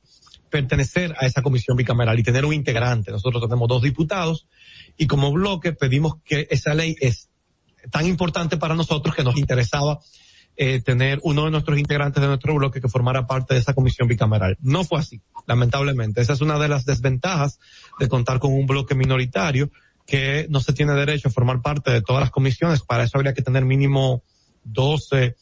pertenecer 0.49 1.15
a 1.19 1.25
esa 1.25 1.41
comisión 1.41 1.75
bicameral 1.75 2.17
y 2.17 2.23
tener 2.23 2.45
un 2.45 2.53
integrante. 2.53 3.11
Nosotros 3.11 3.41
tenemos 3.43 3.67
dos 3.67 3.81
diputados 3.81 4.48
y 4.98 5.06
como 5.07 5.31
bloque 5.31 5.73
pedimos 5.73 6.15
que 6.23 6.48
esa 6.49 6.73
ley 6.73 6.95
es 7.01 7.30
tan 7.91 8.06
importante 8.06 8.57
para 8.57 8.75
nosotros 8.75 9.15
que 9.15 9.23
nos 9.23 9.38
interesaba 9.38 9.99
eh, 10.61 10.81
tener 10.81 11.21
uno 11.23 11.45
de 11.45 11.51
nuestros 11.51 11.79
integrantes 11.79 12.19
de 12.19 12.27
nuestro 12.27 12.53
bloque 12.53 12.81
que 12.81 12.89
formara 12.89 13.25
parte 13.25 13.53
de 13.53 13.61
esa 13.61 13.73
comisión 13.73 14.09
bicameral. 14.09 14.57
No 14.59 14.83
fue 14.83 14.99
así, 14.99 15.21
lamentablemente. 15.47 16.19
Esa 16.19 16.33
es 16.33 16.41
una 16.41 16.59
de 16.59 16.67
las 16.67 16.83
desventajas 16.83 17.61
de 17.97 18.09
contar 18.09 18.39
con 18.39 18.51
un 18.51 18.67
bloque 18.67 18.93
minoritario 18.93 19.71
que 20.05 20.47
no 20.49 20.59
se 20.59 20.73
tiene 20.73 20.91
derecho 20.95 21.29
a 21.29 21.31
formar 21.31 21.61
parte 21.61 21.91
de 21.91 22.01
todas 22.01 22.19
las 22.19 22.29
comisiones. 22.29 22.81
Para 22.81 23.05
eso 23.05 23.17
habría 23.17 23.33
que 23.33 23.41
tener 23.41 23.63
mínimo 23.63 24.21
12 24.65 25.38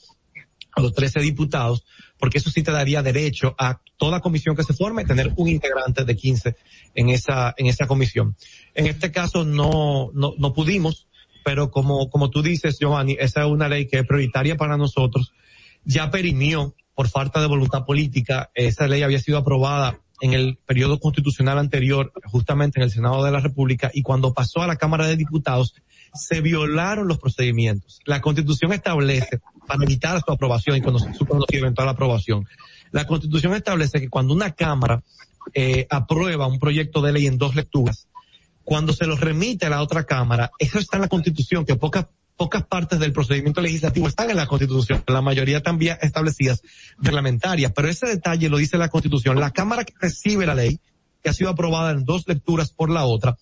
a 0.73 0.81
los 0.81 0.93
13 0.93 1.19
diputados, 1.21 1.83
porque 2.19 2.37
eso 2.37 2.51
sí 2.51 2.61
te 2.61 2.71
daría 2.71 3.01
derecho 3.01 3.55
a 3.57 3.81
toda 3.97 4.21
comisión 4.21 4.55
que 4.55 4.61
se 4.61 4.75
forme 4.75 5.03
tener 5.03 5.33
un 5.35 5.47
integrante 5.47 6.05
de 6.05 6.15
15 6.15 6.55
en 6.93 7.09
esa, 7.09 7.55
en 7.57 7.65
esa 7.65 7.87
comisión. 7.87 8.35
En 8.75 8.85
este 8.85 9.11
caso 9.11 9.43
no, 9.43 10.11
no, 10.13 10.35
no 10.37 10.53
pudimos, 10.53 11.06
pero 11.48 11.72
como, 11.72 12.09
como 12.09 12.30
tú 12.30 12.42
dices, 12.42 12.77
Giovanni, 12.77 13.16
esa 13.17 13.45
es 13.45 13.48
una 13.48 13.69
ley 13.69 13.88
que 13.88 14.00
es 14.00 14.06
prioritaria 14.06 14.58
para 14.58 14.76
nosotros. 14.76 15.32
Ya 15.85 16.11
perimió 16.11 16.76
por 16.93 17.08
falta 17.08 17.40
de 17.40 17.48
voluntad 17.48 17.85
política. 17.85 18.51
Esa 18.53 18.85
ley 18.85 19.01
había 19.01 19.22
sido 19.22 19.38
aprobada 19.38 19.98
en 20.19 20.34
el 20.34 20.58
periodo 20.66 21.00
constitucional 21.00 21.58
anterior, 21.58 22.11
justamente 22.26 22.80
en 22.80 22.84
el 22.84 22.92
Senado 22.92 23.24
de 23.24 23.32
la 23.32 23.40
República, 23.40 23.90
y 23.93 24.01
cuando 24.01 24.34
pasó 24.34 24.61
a 24.61 24.67
la 24.67 24.76
Cámara 24.76 25.08
de 25.08 25.16
Diputados, 25.16 25.74
se 26.14 26.42
violaron 26.42 27.08
los 27.08 27.17
procedimientos. 27.17 28.01
La 28.03 28.19
Constitución 28.19 28.74
establece, 28.74 29.40
para 29.66 29.82
evitar 29.85 30.22
su 30.22 30.34
aprobación 30.34 30.76
y 30.76 30.82
cuando 30.82 31.00
su 31.00 31.26
eventual 31.48 31.88
aprobación, 31.88 32.45
la 32.92 33.08
Constitución 33.08 33.53
establece 33.53 34.01
que 34.01 34.09
cuando 34.09 34.34
una 34.34 34.51
Cámara 34.51 35.01
eh, 35.53 35.88
aprueba 35.90 36.45
un 36.48 36.59
proyecto 36.59 37.01
de 37.01 37.14
ley 37.14 37.26
en 37.26 37.38
dos 37.38 37.56
lecturas, 37.56 38.09
cuando 38.67 38.91
se 38.91 39.05
lo 39.05 39.15
remite 39.15 39.65
a 39.65 39.69
la 39.69 39.81
otra 39.81 40.03
Cámara, 40.03 40.51
eso 40.59 40.77
está 40.77 40.97
en 40.97 41.03
la 41.03 41.07
Constitución, 41.07 41.63
que 41.63 41.77
pocas 41.77 42.07
pocas 42.35 42.65
partes 42.65 42.99
del 42.99 43.13
procedimiento 43.13 43.61
legislativo 43.61 44.09
están 44.09 44.29
en 44.29 44.35
la 44.35 44.45
Constitución, 44.45 45.01
la 45.07 45.21
mayoría 45.21 45.63
también 45.63 45.97
establecidas 46.01 46.61
reglamentarias, 46.97 47.71
pero 47.73 47.87
ese 47.87 48.07
detalle 48.07 48.49
lo 48.49 48.57
dice 48.57 48.77
la 48.77 48.89
Constitución. 48.89 49.39
La 49.39 49.51
Cámara 49.51 49.85
que 49.85 49.93
recibe 50.01 50.45
la 50.45 50.53
ley, 50.53 50.81
que 51.23 51.29
ha 51.29 51.33
sido 51.33 51.49
aprobada 51.49 51.91
en 51.91 52.03
dos 52.03 52.27
lecturas 52.27 52.71
por 52.71 52.89
la 52.89 53.05
otra, 53.05 53.37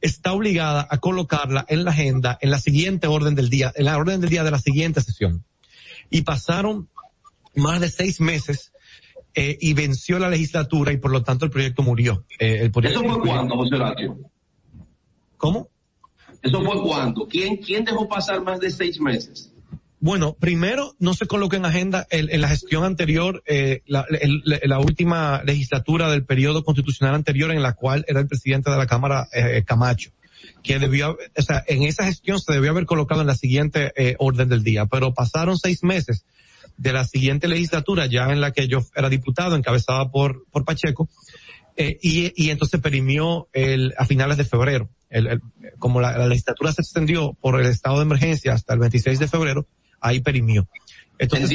está 0.00 0.32
obligada 0.32 0.88
a 0.90 0.96
colocarla 0.96 1.66
en 1.68 1.84
la 1.84 1.90
agenda 1.90 2.38
en 2.40 2.50
la 2.50 2.58
siguiente 2.58 3.06
orden 3.06 3.34
del 3.34 3.50
día, 3.50 3.70
en 3.76 3.84
la 3.84 3.98
orden 3.98 4.22
del 4.22 4.30
día 4.30 4.44
de 4.44 4.50
la 4.50 4.58
siguiente 4.58 5.02
sesión. 5.02 5.44
Y 6.08 6.22
pasaron 6.22 6.88
más 7.54 7.82
de 7.82 7.90
seis 7.90 8.18
meses 8.18 8.72
eh, 9.34 9.58
y 9.60 9.74
venció 9.74 10.18
la 10.18 10.30
legislatura 10.30 10.90
y 10.90 10.96
por 10.96 11.10
lo 11.10 11.22
tanto 11.22 11.44
el 11.44 11.50
proyecto 11.50 11.82
murió. 11.82 12.24
Eh, 12.38 12.60
el 12.62 12.70
proyecto 12.70 13.02
¿Eso 13.02 13.12
fue 13.12 13.28
cuándo, 13.28 13.56
José? 13.56 13.76
¿Cómo? 15.40 15.68
¿Eso 16.42 16.62
fue 16.62 16.82
cuándo? 16.82 17.26
¿Quién, 17.26 17.56
quién 17.56 17.84
dejó 17.84 18.06
pasar 18.08 18.42
más 18.42 18.60
de 18.60 18.70
seis 18.70 19.00
meses? 19.00 19.50
Bueno, 19.98 20.34
primero 20.38 20.94
no 20.98 21.14
se 21.14 21.26
colocó 21.26 21.56
en 21.56 21.64
agenda 21.64 22.06
el- 22.10 22.30
en 22.30 22.40
la 22.42 22.48
gestión 22.48 22.84
anterior, 22.84 23.42
eh, 23.46 23.80
la, 23.86 24.04
el- 24.20 24.42
la- 24.44 24.60
la 24.62 24.78
última 24.80 25.42
legislatura 25.44 26.10
del 26.10 26.24
periodo 26.24 26.62
constitucional 26.62 27.14
anterior 27.14 27.50
en 27.52 27.62
la 27.62 27.72
cual 27.72 28.04
era 28.06 28.20
el 28.20 28.26
presidente 28.28 28.70
de 28.70 28.76
la 28.76 28.86
Cámara 28.86 29.28
eh, 29.32 29.62
Camacho, 29.66 30.10
que 30.62 30.78
debió, 30.78 31.16
o 31.36 31.42
sea, 31.42 31.64
en 31.66 31.82
esa 31.84 32.04
gestión 32.04 32.38
se 32.38 32.52
debió 32.52 32.70
haber 32.70 32.86
colocado 32.86 33.22
en 33.22 33.26
la 33.26 33.34
siguiente 33.34 33.92
eh, 33.96 34.16
orden 34.18 34.48
del 34.48 34.62
día, 34.62 34.86
pero 34.86 35.12
pasaron 35.14 35.56
seis 35.58 35.82
meses 35.82 36.24
de 36.78 36.92
la 36.94 37.04
siguiente 37.04 37.46
legislatura, 37.48 38.06
ya 38.06 38.30
en 38.32 38.40
la 38.40 38.52
que 38.52 38.68
yo 38.68 38.80
era 38.96 39.10
diputado, 39.10 39.54
encabezada 39.54 40.10
por, 40.10 40.46
por 40.50 40.64
Pacheco, 40.64 41.10
eh, 41.80 41.98
y, 42.02 42.32
y 42.36 42.50
entonces 42.50 42.80
perimió 42.80 43.48
el, 43.52 43.94
a 43.98 44.04
finales 44.06 44.36
de 44.36 44.44
febrero. 44.44 44.88
El, 45.08 45.26
el- 45.26 45.40
como 45.78 46.00
la, 46.00 46.16
la 46.18 46.26
legislatura 46.28 46.72
se 46.72 46.82
extendió 46.82 47.32
por 47.40 47.58
el 47.60 47.66
estado 47.66 47.96
de 47.96 48.02
emergencia 48.02 48.52
hasta 48.52 48.74
el 48.74 48.80
26 48.80 49.18
de 49.18 49.28
febrero, 49.28 49.66
ahí 50.00 50.20
perimió. 50.20 50.68
Entonces, 51.18 51.48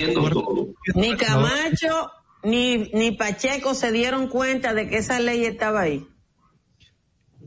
Ni 0.95 1.15
Camacho 1.15 2.11
ni, 2.43 2.77
ni 2.93 3.11
Pacheco 3.11 3.73
se 3.73 3.91
dieron 3.91 4.27
cuenta 4.27 4.73
de 4.73 4.87
que 4.87 4.97
esa 4.97 5.19
ley 5.19 5.45
estaba 5.45 5.81
ahí. 5.81 6.05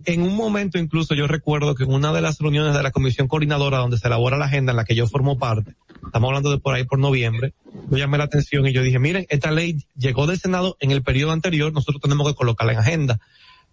En 0.05 0.23
un 0.23 0.35
momento 0.37 0.79
incluso 0.79 1.15
yo 1.15 1.27
recuerdo 1.27 1.75
que 1.75 1.85
en 1.85 1.93
una 1.93 2.13
de 2.13 2.21
las 2.21 2.39
reuniones 2.39 2.75
de 2.75 2.83
la 2.83 2.91
comisión 2.91 3.29
coordinadora 3.29 3.79
donde 3.79 3.99
se 3.99 4.07
elabora 4.07 4.37
la 4.37 4.47
agenda 4.47 4.73
en 4.73 4.77
la 4.77 4.85
que 4.85 4.95
yo 4.95 5.07
formo 5.07 5.39
parte, 5.39 5.75
estamos 6.05 6.29
hablando 6.29 6.51
de 6.51 6.59
por 6.59 6.75
ahí 6.75 6.85
por 6.85 6.99
noviembre, 6.99 7.55
yo 7.91 7.99
llamé 7.99 8.19
la 8.19 8.25
atención 8.25 8.67
y 8.67 8.73
yo 8.73 8.83
dije, 8.83 8.99
miren, 8.99 9.27
esta 9.29 9.51
ley 9.51 9.85
llegó 9.97 10.27
del 10.27 10.39
Senado 10.39 10.77
en 10.81 10.91
el 10.91 11.03
periodo 11.03 11.33
anterior, 11.33 11.73
nosotros 11.73 12.01
tenemos 12.01 12.29
que 12.29 12.35
colocarla 12.35 12.73
en 12.73 12.79
agenda 12.79 13.21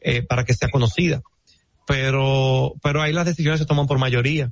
eh, 0.01 0.21
para 0.21 0.43
que 0.43 0.53
sea 0.53 0.69
conocida. 0.69 1.21
Pero, 1.87 2.73
pero 2.81 3.01
ahí 3.01 3.13
las 3.13 3.27
decisiones 3.27 3.59
se 3.59 3.65
toman 3.65 3.85
por 3.85 3.99
mayoría. 3.99 4.51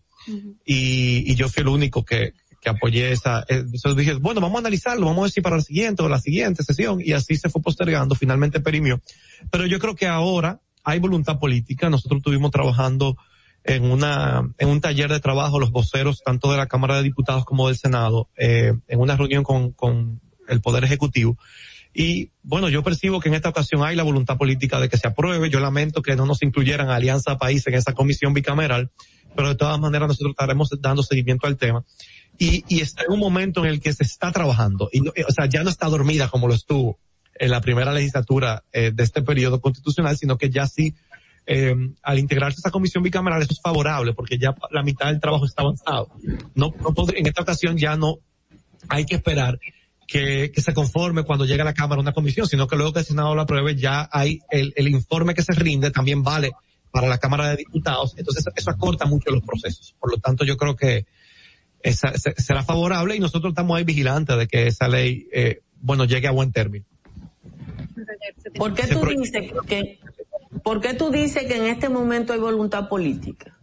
y, 0.66 1.32
y 1.32 1.36
yo 1.36 1.50
fui 1.50 1.62
el 1.62 1.68
único 1.68 2.06
que, 2.06 2.34
que 2.64 2.70
apoyé 2.70 3.12
esa, 3.12 3.42
eh, 3.50 3.58
entonces 3.66 3.96
dije, 3.98 4.14
bueno, 4.14 4.40
vamos 4.40 4.56
a 4.56 4.60
analizarlo, 4.60 5.06
vamos 5.06 5.30
a 5.30 5.34
si 5.34 5.42
para 5.42 5.58
la 5.58 5.62
siguiente 5.62 6.02
o 6.02 6.08
la 6.10 6.20
siguiente 6.20 6.64
sesión, 6.64 7.02
y 7.04 7.12
así 7.12 7.36
se 7.36 7.50
fue 7.50 7.62
postergando, 7.62 8.16
finalmente 8.16 8.62
perimió. 8.62 9.02
Pero 9.52 9.66
yo 9.66 9.80
creo 9.80 9.96
que 9.96 10.08
ahora 10.08 10.62
hay 10.84 11.00
voluntad 11.00 11.40
política, 11.40 11.90
nosotros 11.90 12.18
estuvimos 12.20 12.52
trabajando 12.52 13.18
en 13.64 13.86
una, 13.86 14.54
en 14.58 14.68
un 14.70 14.82
taller 14.82 15.10
de 15.10 15.20
trabajo, 15.20 15.60
los 15.60 15.72
voceros, 15.72 16.22
tanto 16.24 16.52
de 16.52 16.58
la 16.58 16.68
Cámara 16.68 16.98
de 16.98 17.04
Diputados 17.04 17.46
como 17.46 17.68
del 17.68 17.78
Senado, 17.78 18.30
eh, 18.38 18.74
en 18.88 19.00
una 19.00 19.16
reunión 19.16 19.44
con, 19.44 19.72
con 19.72 20.20
el 20.50 20.60
Poder 20.62 20.84
Ejecutivo. 20.84 21.38
Y 21.94 22.32
bueno, 22.42 22.70
yo 22.70 22.84
percibo 22.84 23.20
que 23.20 23.30
en 23.30 23.36
esta 23.36 23.50
ocasión 23.50 23.84
hay 23.84 23.96
la 23.96 24.04
voluntad 24.04 24.38
política 24.38 24.80
de 24.80 24.90
que 24.90 24.98
se 24.98 25.08
apruebe. 25.08 25.50
Yo 25.50 25.60
lamento 25.60 26.02
que 26.02 26.16
no 26.16 26.26
nos 26.26 26.42
incluyeran 26.42 26.90
Alianza 26.90 27.38
País 27.38 27.66
en 27.68 27.76
esa 27.76 27.94
comisión 27.94 28.34
bicameral, 28.34 28.92
pero 29.36 29.50
de 29.50 29.56
todas 29.56 29.80
maneras 29.80 30.08
nosotros 30.08 30.32
estaremos 30.32 30.70
dando 30.82 31.04
seguimiento 31.04 31.46
al 31.48 31.56
tema. 31.56 31.86
Y, 32.40 32.64
y 32.68 32.82
está 32.82 33.04
en 33.04 33.12
un 33.14 33.20
momento 33.20 33.64
en 33.64 33.68
el 33.70 33.80
que 33.80 33.94
se 33.94 34.04
está 34.04 34.32
trabajando. 34.32 34.90
Y, 34.92 35.02
no- 35.02 35.12
o 35.12 35.32
sea, 35.32 35.46
ya 35.46 35.64
no 35.64 35.70
está 35.70 35.88
dormida 35.88 36.30
como 36.30 36.48
lo 36.48 36.56
estuvo 36.56 36.98
en 37.36 37.52
la 37.52 37.62
primera 37.62 37.92
legislatura 37.94 38.64
eh, 38.72 38.92
de 38.94 39.04
este 39.04 39.22
periodo 39.22 39.60
constitucional, 39.62 40.18
sino 40.18 40.38
que 40.38 40.50
ya 40.50 40.68
sí, 40.68 40.96
eh, 41.46 41.76
al 42.02 42.20
integrarse 42.20 42.60
esa 42.60 42.72
comisión 42.72 43.04
bicameral, 43.04 43.42
eso 43.42 43.54
es 43.54 43.62
favorable, 43.62 44.14
porque 44.14 44.38
ya 44.38 44.56
la 44.72 44.84
mitad 44.84 45.08
del 45.08 45.20
trabajo 45.20 45.46
está 45.46 45.64
avanzado. 45.64 46.10
No, 46.56 46.74
no 46.80 46.94
en 47.16 47.28
esta 47.28 47.42
ocasión 47.42 47.78
ya 47.78 47.96
no 47.96 48.20
hay 48.90 49.06
que 49.06 49.16
esperar 49.16 49.60
que, 50.08 50.52
se 50.56 50.74
conforme 50.74 51.24
cuando 51.24 51.46
llegue 51.46 51.62
a 51.62 51.66
la 51.66 51.74
Cámara 51.74 52.02
una 52.02 52.14
comisión, 52.14 52.48
sino 52.48 52.68
que 52.68 52.76
luego 52.76 52.94
que 52.94 53.00
el 53.00 53.06
Senado 53.06 53.36
lo 53.36 53.42
apruebe 53.42 53.76
ya 53.76 54.08
hay 54.12 54.42
el, 54.52 54.88
informe 54.88 55.34
que 55.34 55.42
se 55.42 55.54
rinde 55.54 55.92
también 55.92 56.24
vale 56.24 56.52
para 56.92 57.08
la 57.08 57.18
Cámara 57.18 57.50
de 57.50 57.58
Diputados, 57.58 58.14
entonces 58.18 58.46
eso 58.56 58.70
acorta 58.70 59.06
mucho 59.06 59.32
los 59.32 59.42
procesos. 59.42 59.96
Por 60.00 60.12
lo 60.12 60.18
tanto, 60.18 60.46
yo 60.46 60.58
creo 60.58 60.76
que 60.76 61.08
esa, 61.82 62.16
se- 62.18 62.36
será 62.38 62.64
favorable 62.64 63.16
y 63.16 63.20
nosotros 63.20 63.52
estamos 63.52 63.76
ahí 63.76 63.84
vigilantes 63.84 64.38
de 64.38 64.48
que 64.48 64.68
esa 64.68 64.88
ley, 64.88 65.28
eh, 65.34 65.62
bueno, 65.82 66.06
llegue 66.06 66.28
a 66.28 66.32
buen 66.32 66.52
término. 66.52 66.86
¿Por 68.56 68.74
qué 68.74 68.88
tú 68.88 69.06
dices 69.06 69.52
que, 69.68 70.00
por 70.64 70.82
qué 70.82 70.94
tú 70.94 71.12
dices 71.12 71.46
que 71.46 71.58
en 71.58 71.66
este 71.66 71.90
momento 71.90 72.34
hay 72.34 72.40
voluntad 72.40 72.90
política? 72.90 73.58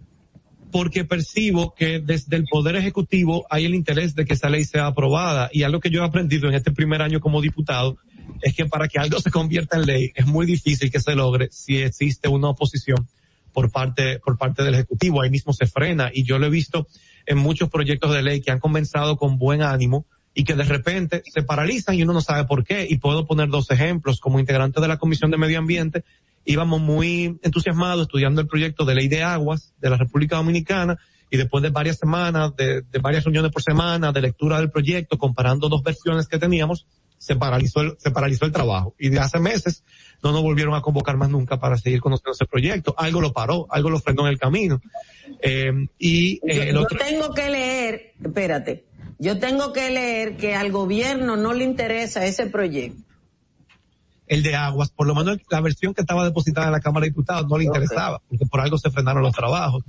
porque 0.70 1.04
percibo 1.04 1.74
que 1.74 2.00
desde 2.00 2.36
el 2.36 2.44
Poder 2.44 2.76
Ejecutivo 2.76 3.46
hay 3.50 3.64
el 3.64 3.74
interés 3.74 4.14
de 4.14 4.24
que 4.24 4.34
esa 4.34 4.48
ley 4.48 4.64
sea 4.64 4.86
aprobada. 4.86 5.50
Y 5.52 5.62
algo 5.62 5.80
que 5.80 5.90
yo 5.90 6.02
he 6.02 6.06
aprendido 6.06 6.48
en 6.48 6.54
este 6.54 6.70
primer 6.70 7.02
año 7.02 7.20
como 7.20 7.40
diputado 7.40 7.98
es 8.40 8.54
que 8.54 8.66
para 8.66 8.88
que 8.88 8.98
algo 8.98 9.20
se 9.20 9.30
convierta 9.30 9.76
en 9.76 9.86
ley 9.86 10.12
es 10.14 10.26
muy 10.26 10.46
difícil 10.46 10.90
que 10.90 11.00
se 11.00 11.14
logre 11.14 11.48
si 11.50 11.78
existe 11.78 12.28
una 12.28 12.50
oposición 12.50 13.08
por 13.52 13.70
parte, 13.70 14.20
por 14.20 14.38
parte 14.38 14.62
del 14.62 14.74
Ejecutivo. 14.74 15.22
Ahí 15.22 15.30
mismo 15.30 15.52
se 15.52 15.66
frena. 15.66 16.10
Y 16.12 16.24
yo 16.24 16.38
lo 16.38 16.46
he 16.46 16.50
visto 16.50 16.86
en 17.26 17.38
muchos 17.38 17.68
proyectos 17.68 18.12
de 18.14 18.22
ley 18.22 18.40
que 18.40 18.50
han 18.50 18.60
comenzado 18.60 19.16
con 19.16 19.38
buen 19.38 19.62
ánimo 19.62 20.06
y 20.34 20.44
que 20.44 20.54
de 20.54 20.64
repente 20.64 21.22
se 21.32 21.42
paralizan 21.42 21.96
y 21.96 22.02
uno 22.02 22.12
no 22.12 22.20
sabe 22.20 22.44
por 22.44 22.64
qué. 22.64 22.86
Y 22.88 22.98
puedo 22.98 23.26
poner 23.26 23.48
dos 23.48 23.70
ejemplos. 23.70 24.20
Como 24.20 24.38
integrante 24.38 24.80
de 24.80 24.88
la 24.88 24.98
Comisión 24.98 25.30
de 25.30 25.38
Medio 25.38 25.58
Ambiente, 25.58 26.04
íbamos 26.44 26.80
muy 26.80 27.38
entusiasmados 27.42 28.02
estudiando 28.02 28.40
el 28.40 28.46
proyecto 28.46 28.84
de 28.84 28.94
ley 28.94 29.08
de 29.08 29.22
aguas 29.22 29.74
de 29.80 29.90
la 29.90 29.96
República 29.96 30.36
Dominicana 30.36 30.98
y 31.30 31.36
después 31.36 31.62
de 31.62 31.70
varias 31.70 31.98
semanas, 31.98 32.54
de, 32.56 32.82
de 32.82 32.98
varias 32.98 33.24
reuniones 33.24 33.52
por 33.52 33.62
semana, 33.62 34.12
de 34.12 34.20
lectura 34.20 34.58
del 34.58 34.70
proyecto, 34.70 35.16
comparando 35.16 35.68
dos 35.68 35.82
versiones 35.82 36.26
que 36.26 36.38
teníamos, 36.38 36.86
se 37.18 37.36
paralizó 37.36 37.82
el, 37.82 37.96
se 37.98 38.10
paralizó 38.10 38.46
el 38.46 38.52
trabajo. 38.52 38.94
Y 38.98 39.10
de 39.10 39.20
hace 39.20 39.38
meses 39.38 39.84
no 40.22 40.32
nos 40.32 40.42
volvieron 40.42 40.74
a 40.74 40.80
convocar 40.80 41.16
más 41.16 41.28
nunca 41.30 41.60
para 41.60 41.76
seguir 41.76 42.00
conociendo 42.00 42.32
ese 42.32 42.46
proyecto. 42.46 42.94
Algo 42.96 43.20
lo 43.20 43.32
paró, 43.32 43.66
algo 43.70 43.90
lo 43.90 44.00
frenó 44.00 44.22
en 44.22 44.32
el 44.32 44.38
camino. 44.38 44.80
Eh, 45.40 45.70
y 45.98 46.40
eh, 46.48 46.56
Yo, 46.56 46.62
el 46.62 46.74
yo 46.74 46.80
otro... 46.82 46.98
tengo 46.98 47.32
que 47.32 47.48
leer, 47.48 48.14
espérate, 48.24 48.86
yo 49.20 49.38
tengo 49.38 49.72
que 49.72 49.90
leer 49.90 50.36
que 50.38 50.54
al 50.54 50.72
gobierno 50.72 51.36
no 51.36 51.52
le 51.52 51.64
interesa 51.64 52.24
ese 52.24 52.46
proyecto. 52.46 53.02
el 54.26 54.42
de 54.42 54.54
aguas, 54.54 54.90
por 54.90 55.06
lo 55.06 55.14
menos 55.14 55.38
la 55.50 55.60
versión 55.60 55.92
que 55.92 56.00
estaba 56.00 56.24
depositada 56.24 56.66
en 56.66 56.72
la 56.72 56.80
Cámara 56.80 57.04
de 57.04 57.10
Diputados 57.10 57.46
no 57.46 57.58
le 57.58 57.64
interesaba, 57.64 58.22
porque 58.28 58.46
por 58.46 58.60
algo 58.60 58.78
se 58.78 58.90
frenaron 58.90 59.22
los 59.22 59.34
trabajos. 59.34 59.84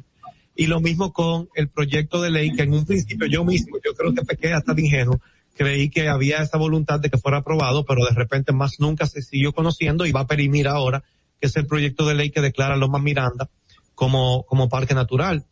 Y 0.54 0.68
lo 0.68 0.82
mismo 0.82 1.14
con 1.14 1.48
el 1.56 1.70
proyecto 1.70 2.22
de 2.22 2.30
ley 2.30 2.52
que 2.52 2.64
en 2.64 2.74
un 2.74 2.86
principio 2.86 3.26
yo 3.28 3.46
mismo, 3.46 3.78
yo 3.84 3.94
creo 3.94 4.14
que 4.14 4.24
pequé 4.24 4.52
hasta 4.54 4.74
de 4.74 4.82
ingenuo, 4.82 5.22
creí 5.56 5.90
que 5.90 6.10
había 6.10 6.42
esa 6.42 6.58
voluntad 6.58 7.00
de 7.00 7.10
que 7.10 7.18
fuera 7.18 7.38
aprobado, 7.38 7.86
pero 7.86 8.04
de 8.04 8.12
repente 8.12 8.52
más 8.52 8.80
nunca 8.80 9.06
se 9.06 9.22
siguió 9.22 9.54
conociendo 9.54 10.06
y 10.06 10.12
va 10.12 10.22
a 10.22 10.28
perimir 10.28 10.68
ahora, 10.68 11.06
que 11.40 11.48
es 11.48 11.56
el 11.56 11.68
proyecto 11.68 12.06
de 12.06 12.16
ley 12.16 12.32
que 12.32 12.42
declara 12.42 12.76
Loma 12.76 13.00
Miranda 13.00 13.50
como, 13.96 14.44
como 14.44 14.68
parque 14.68 14.94
natural. 14.94 15.46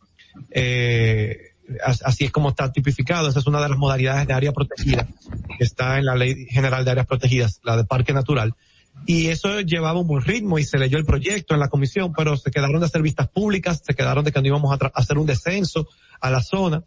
Eh, 0.50 1.49
así 2.04 2.24
es 2.24 2.30
como 2.30 2.50
está 2.50 2.72
tipificado. 2.72 3.28
Esa 3.28 3.38
es 3.38 3.46
una 3.46 3.60
de 3.62 3.68
las 3.68 3.78
modalidades 3.78 4.26
de 4.26 4.34
área 4.34 4.52
protegida 4.52 5.06
que 5.58 5.64
está 5.64 5.98
en 5.98 6.06
la 6.06 6.14
Ley 6.14 6.46
General 6.46 6.84
de 6.84 6.90
Áreas 6.90 7.06
Protegidas, 7.06 7.60
la 7.62 7.76
de 7.76 7.84
Parque 7.84 8.12
Natural. 8.12 8.54
Y 9.06 9.28
eso 9.28 9.60
llevaba 9.60 10.00
un 10.00 10.06
buen 10.06 10.22
ritmo 10.22 10.58
y 10.58 10.64
se 10.64 10.78
leyó 10.78 10.98
el 10.98 11.04
proyecto 11.04 11.54
en 11.54 11.60
la 11.60 11.68
comisión, 11.68 12.12
pero 12.14 12.36
se 12.36 12.50
quedaron 12.50 12.80
de 12.80 12.86
hacer 12.86 13.02
vistas 13.02 13.28
públicas, 13.28 13.82
se 13.84 13.94
quedaron 13.94 14.24
de 14.24 14.32
que 14.32 14.40
no 14.40 14.48
íbamos 14.48 14.72
a 14.72 14.90
hacer 14.94 15.18
un 15.18 15.26
descenso 15.26 15.88
a 16.20 16.30
la 16.30 16.42
zona 16.42 16.82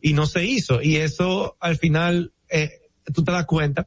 y 0.00 0.12
no 0.12 0.26
se 0.26 0.44
hizo. 0.44 0.80
Y 0.80 0.96
eso 0.96 1.56
al 1.60 1.76
final, 1.76 2.32
eh, 2.48 2.70
tú 3.12 3.24
te 3.24 3.32
das 3.32 3.46
cuenta 3.46 3.84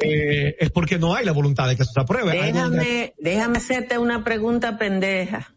que 0.00 0.56
es 0.58 0.70
porque 0.70 0.98
no 0.98 1.14
hay 1.14 1.24
la 1.24 1.32
voluntad 1.32 1.68
de 1.68 1.76
que 1.76 1.82
eso 1.82 1.92
se 1.92 2.00
apruebe. 2.00 2.32
Déjame, 2.32 3.14
déjame 3.18 3.58
hacerte 3.58 3.98
una 3.98 4.24
pregunta 4.24 4.76
pendeja. 4.78 5.54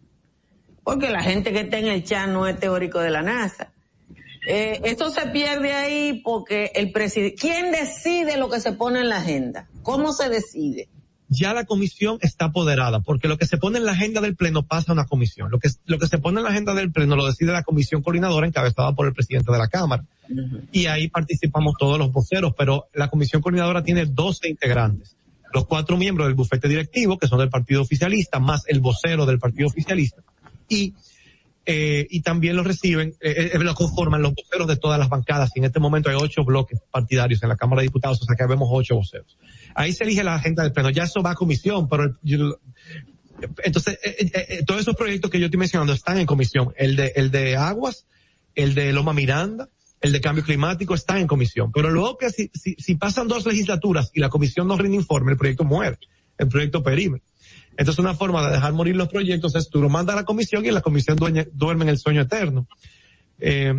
Porque 0.83 1.09
la 1.09 1.21
gente 1.21 1.51
que 1.51 1.61
está 1.61 1.79
en 1.79 1.87
el 1.87 2.03
chat 2.05 2.29
no 2.29 2.47
es 2.47 2.57
teórico 2.57 2.99
de 2.99 3.09
la 3.09 3.21
NASA. 3.21 3.73
Eh, 4.49 4.79
esto 4.85 5.11
se 5.11 5.27
pierde 5.27 5.73
ahí 5.73 6.21
porque 6.23 6.71
el 6.75 6.91
presidente, 6.91 7.35
¿quién 7.35 7.71
decide 7.71 8.37
lo 8.37 8.49
que 8.49 8.61
se 8.61 8.71
pone 8.71 9.01
en 9.01 9.09
la 9.09 9.17
agenda? 9.17 9.67
¿Cómo 9.83 10.13
se 10.13 10.29
decide? 10.29 10.87
ya 11.29 11.53
la 11.53 11.65
comisión 11.65 12.17
está 12.21 12.45
apoderada, 12.45 13.01
porque 13.01 13.27
lo 13.27 13.37
que 13.37 13.45
se 13.45 13.57
pone 13.57 13.77
en 13.77 13.85
la 13.85 13.91
agenda 13.91 14.21
del 14.21 14.35
pleno 14.35 14.63
pasa 14.63 14.91
a 14.91 14.93
una 14.93 15.05
comisión. 15.05 15.51
Lo 15.51 15.59
que, 15.59 15.69
lo 15.85 15.99
que 15.99 16.07
se 16.07 16.17
pone 16.17 16.39
en 16.39 16.45
la 16.45 16.51
agenda 16.51 16.73
del 16.73 16.91
pleno 16.91 17.15
lo 17.15 17.25
decide 17.25 17.51
la 17.51 17.63
comisión 17.63 18.01
coordinadora 18.01 18.47
encabezada 18.47 18.93
por 18.93 19.07
el 19.07 19.13
presidente 19.13 19.51
de 19.51 19.57
la 19.57 19.67
Cámara. 19.67 20.05
Y 20.71 20.85
ahí 20.85 21.09
participamos 21.09 21.75
todos 21.77 21.97
los 21.97 22.11
voceros, 22.11 22.53
pero 22.57 22.87
la 22.93 23.09
comisión 23.09 23.41
coordinadora 23.41 23.83
tiene 23.83 24.05
12 24.05 24.49
integrantes. 24.49 25.15
Los 25.53 25.65
cuatro 25.65 25.97
miembros 25.97 26.27
del 26.27 26.35
bufete 26.35 26.67
directivo, 26.67 27.17
que 27.17 27.27
son 27.27 27.39
del 27.39 27.49
partido 27.49 27.81
oficialista, 27.81 28.39
más 28.39 28.63
el 28.67 28.79
vocero 28.79 29.25
del 29.25 29.39
partido 29.39 29.67
oficialista. 29.67 30.21
Y 30.69 30.93
eh, 31.69 32.07
y 32.09 32.21
también 32.21 32.55
lo 32.55 32.63
reciben, 32.63 33.09
eh, 33.19 33.51
eh, 33.53 33.59
lo 33.59 33.75
conforman 33.75 34.21
los 34.21 34.33
voceros 34.33 34.67
de 34.69 34.77
todas 34.77 34.97
las 34.97 35.09
bancadas. 35.09 35.51
Y 35.53 35.59
en 35.59 35.65
este 35.65 35.81
momento 35.81 36.09
hay 36.09 36.15
ocho 36.15 36.45
bloques 36.45 36.79
partidarios 36.89 37.43
en 37.43 37.49
la 37.49 37.57
Cámara 37.57 37.81
de 37.81 37.87
Diputados, 37.89 38.21
o 38.21 38.25
sea 38.25 38.35
que 38.37 38.45
vemos 38.47 38.69
ocho 38.71 38.95
voceros. 38.95 39.37
Ahí 39.75 39.91
se 39.91 40.05
elige 40.05 40.23
la 40.23 40.35
agenda 40.35 40.63
del 40.63 40.71
pleno. 40.71 40.89
Ya 40.89 41.03
eso 41.03 41.21
va 41.21 41.31
a 41.31 41.35
comisión, 41.35 41.89
pero 41.89 42.17
yo- 42.23 42.57
entonces 43.63 43.99
eh, 44.01 44.15
eh, 44.19 44.45
eh, 44.49 44.63
todos 44.65 44.81
esos 44.81 44.95
proyectos 44.95 45.29
que 45.29 45.39
yo 45.39 45.45
estoy 45.45 45.59
mencionando 45.59 45.91
están 45.93 46.17
en 46.17 46.25
comisión. 46.25 46.73
El 46.77 46.95
de 46.95 47.11
el 47.17 47.31
de 47.31 47.57
aguas, 47.57 48.07
el 48.55 48.73
de 48.73 48.93
Loma 48.93 49.11
Miranda, 49.13 49.67
el 49.99 50.13
de 50.13 50.21
cambio 50.21 50.43
climático 50.45 50.95
están 50.95 51.17
en 51.17 51.27
comisión. 51.27 51.71
Pero 51.73 51.89
luego 51.89 52.17
que 52.17 52.29
si, 52.29 52.49
si, 52.53 52.75
si 52.79 52.95
pasan 52.95 53.27
dos 53.27 53.45
legislaturas 53.45 54.09
y 54.13 54.21
la 54.21 54.29
comisión 54.29 54.67
no 54.67 54.77
rinde 54.77 54.95
informe, 54.95 55.33
el 55.33 55.37
proyecto 55.37 55.65
muere, 55.65 55.97
el 56.37 56.47
proyecto 56.47 56.81
perime. 56.81 57.21
Entonces 57.77 57.99
una 57.99 58.15
forma 58.15 58.45
de 58.47 58.55
dejar 58.55 58.73
morir 58.73 58.95
los 58.95 59.07
proyectos 59.07 59.55
es 59.55 59.69
tú 59.69 59.81
lo 59.81 59.89
mandas 59.89 60.15
a 60.15 60.19
la 60.19 60.25
comisión 60.25 60.65
y 60.65 60.71
la 60.71 60.81
comisión 60.81 61.17
duerme 61.53 61.83
en 61.85 61.89
el 61.89 61.99
sueño 61.99 62.21
eterno. 62.21 62.67
Eh, 63.39 63.73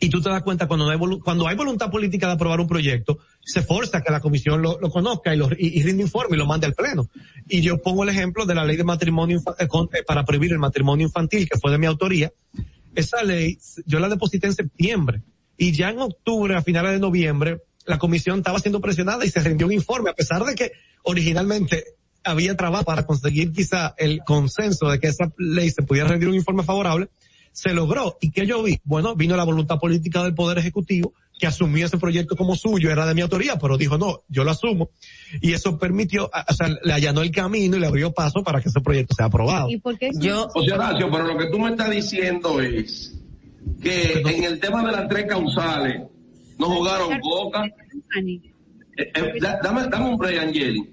y 0.00 0.10
tú 0.10 0.20
te 0.20 0.28
das 0.28 0.42
cuenta 0.42 0.66
cuando 0.66 0.90
hay, 0.90 0.98
cuando 1.22 1.46
hay 1.46 1.56
voluntad 1.56 1.90
política 1.90 2.26
de 2.26 2.32
aprobar 2.32 2.60
un 2.60 2.66
proyecto, 2.66 3.18
se 3.40 3.62
forza 3.62 4.02
que 4.02 4.10
la 4.10 4.20
comisión 4.20 4.60
lo, 4.60 4.78
conozca 4.90 5.34
y, 5.34 5.38
lo, 5.38 5.48
y, 5.52 5.78
y 5.78 5.82
rinde 5.82 6.02
informe 6.02 6.36
y 6.36 6.38
lo 6.38 6.46
mande 6.46 6.66
al 6.66 6.74
pleno. 6.74 7.08
Y 7.48 7.62
yo 7.62 7.80
pongo 7.80 8.02
el 8.02 8.10
ejemplo 8.10 8.44
de 8.44 8.54
la 8.54 8.64
ley 8.64 8.76
de 8.76 8.84
matrimonio 8.84 9.40
eh, 9.58 9.66
eh, 9.66 10.02
para 10.06 10.24
prohibir 10.24 10.52
el 10.52 10.58
matrimonio 10.58 11.06
infantil, 11.06 11.48
que 11.48 11.58
fue 11.58 11.70
de 11.70 11.78
mi 11.78 11.86
autoría. 11.86 12.32
Esa 12.94 13.22
ley, 13.22 13.58
yo 13.86 14.00
la 14.00 14.08
deposité 14.08 14.48
en 14.48 14.54
septiembre. 14.54 15.22
Y 15.56 15.72
ya 15.72 15.90
en 15.90 16.00
octubre, 16.00 16.56
a 16.56 16.62
finales 16.62 16.92
de 16.92 16.98
noviembre, 16.98 17.62
la 17.86 17.98
comisión 17.98 18.38
estaba 18.38 18.58
siendo 18.58 18.80
presionada 18.80 19.24
y 19.24 19.30
se 19.30 19.40
rindió 19.40 19.66
un 19.66 19.72
informe, 19.72 20.10
a 20.10 20.14
pesar 20.14 20.44
de 20.44 20.54
que 20.54 20.72
originalmente 21.04 21.84
había 22.24 22.56
trabajo 22.56 22.84
para 22.84 23.04
conseguir 23.06 23.52
quizá 23.52 23.94
el 23.98 24.20
consenso 24.24 24.88
de 24.90 24.98
que 24.98 25.08
esa 25.08 25.30
ley 25.38 25.70
se 25.70 25.82
pudiera 25.82 26.08
rendir 26.08 26.28
un 26.28 26.34
informe 26.34 26.62
favorable, 26.62 27.08
se 27.52 27.72
logró. 27.72 28.16
¿Y 28.20 28.30
qué 28.30 28.46
yo 28.46 28.62
vi? 28.62 28.80
Bueno, 28.84 29.14
vino 29.14 29.36
la 29.36 29.44
voluntad 29.44 29.78
política 29.78 30.22
del 30.24 30.34
Poder 30.34 30.58
Ejecutivo 30.58 31.12
que 31.38 31.48
asumió 31.48 31.84
ese 31.86 31.98
proyecto 31.98 32.36
como 32.36 32.54
suyo, 32.54 32.90
era 32.92 33.06
de 33.06 33.14
mi 33.14 33.20
autoría, 33.20 33.56
pero 33.58 33.76
dijo, 33.76 33.98
no, 33.98 34.22
yo 34.28 34.44
lo 34.44 34.52
asumo. 34.52 34.90
Y 35.40 35.52
eso 35.52 35.76
permitió, 35.80 36.26
o 36.48 36.54
sea, 36.54 36.68
le 36.82 36.92
allanó 36.92 37.22
el 37.22 37.32
camino 37.32 37.76
y 37.76 37.80
le 37.80 37.86
abrió 37.88 38.12
paso 38.12 38.44
para 38.44 38.60
que 38.60 38.68
ese 38.68 38.80
proyecto 38.80 39.14
sea 39.16 39.26
aprobado. 39.26 39.68
¿Y 39.68 39.78
por 39.78 39.98
qué? 39.98 40.10
Yo, 40.20 40.48
José 40.50 40.72
Horacio, 40.72 41.10
pero 41.10 41.26
lo 41.26 41.36
que 41.36 41.46
tú 41.46 41.58
me 41.58 41.70
estás 41.70 41.90
diciendo 41.90 42.60
es 42.60 43.16
que 43.82 44.22
en 44.24 44.44
el 44.44 44.60
tema 44.60 44.84
de 44.86 44.92
las 44.92 45.08
tres 45.08 45.26
causales 45.28 46.02
no 46.56 46.66
jugaron 46.70 47.18
boca. 47.20 47.64
Eh, 48.96 49.10
eh, 49.14 49.32
da- 49.40 49.58
dame, 49.62 49.88
dame 49.88 50.10
un 50.10 50.16
break, 50.16 50.38
Angeli. 50.38 50.88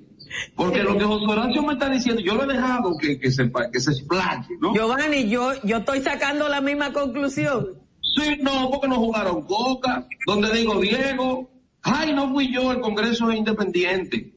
Porque 0.55 0.83
lo 0.83 0.97
que 0.97 1.03
José 1.03 1.25
Horacio 1.25 1.63
me 1.63 1.73
está 1.73 1.89
diciendo, 1.89 2.21
yo 2.21 2.35
lo 2.35 2.43
he 2.43 2.53
dejado 2.53 2.97
que, 2.97 3.19
que 3.19 3.31
se, 3.31 3.51
que 3.71 3.79
se 3.79 3.91
explaye, 3.91 4.55
¿no? 4.59 4.73
Giovanni, 4.73 5.29
yo, 5.29 5.51
yo 5.63 5.77
estoy 5.77 6.01
sacando 6.01 6.47
la 6.47 6.61
misma 6.61 6.93
conclusión. 6.93 7.81
Sí, 8.15 8.37
no, 8.41 8.69
porque 8.69 8.87
no 8.87 8.95
jugaron 8.95 9.43
Coca, 9.43 10.07
donde 10.25 10.51
digo 10.51 10.79
Diego, 10.79 11.49
ay, 11.83 12.13
no 12.13 12.31
fui 12.31 12.51
yo, 12.51 12.71
el 12.71 12.81
Congreso 12.81 13.29
es 13.31 13.37
independiente. 13.37 14.33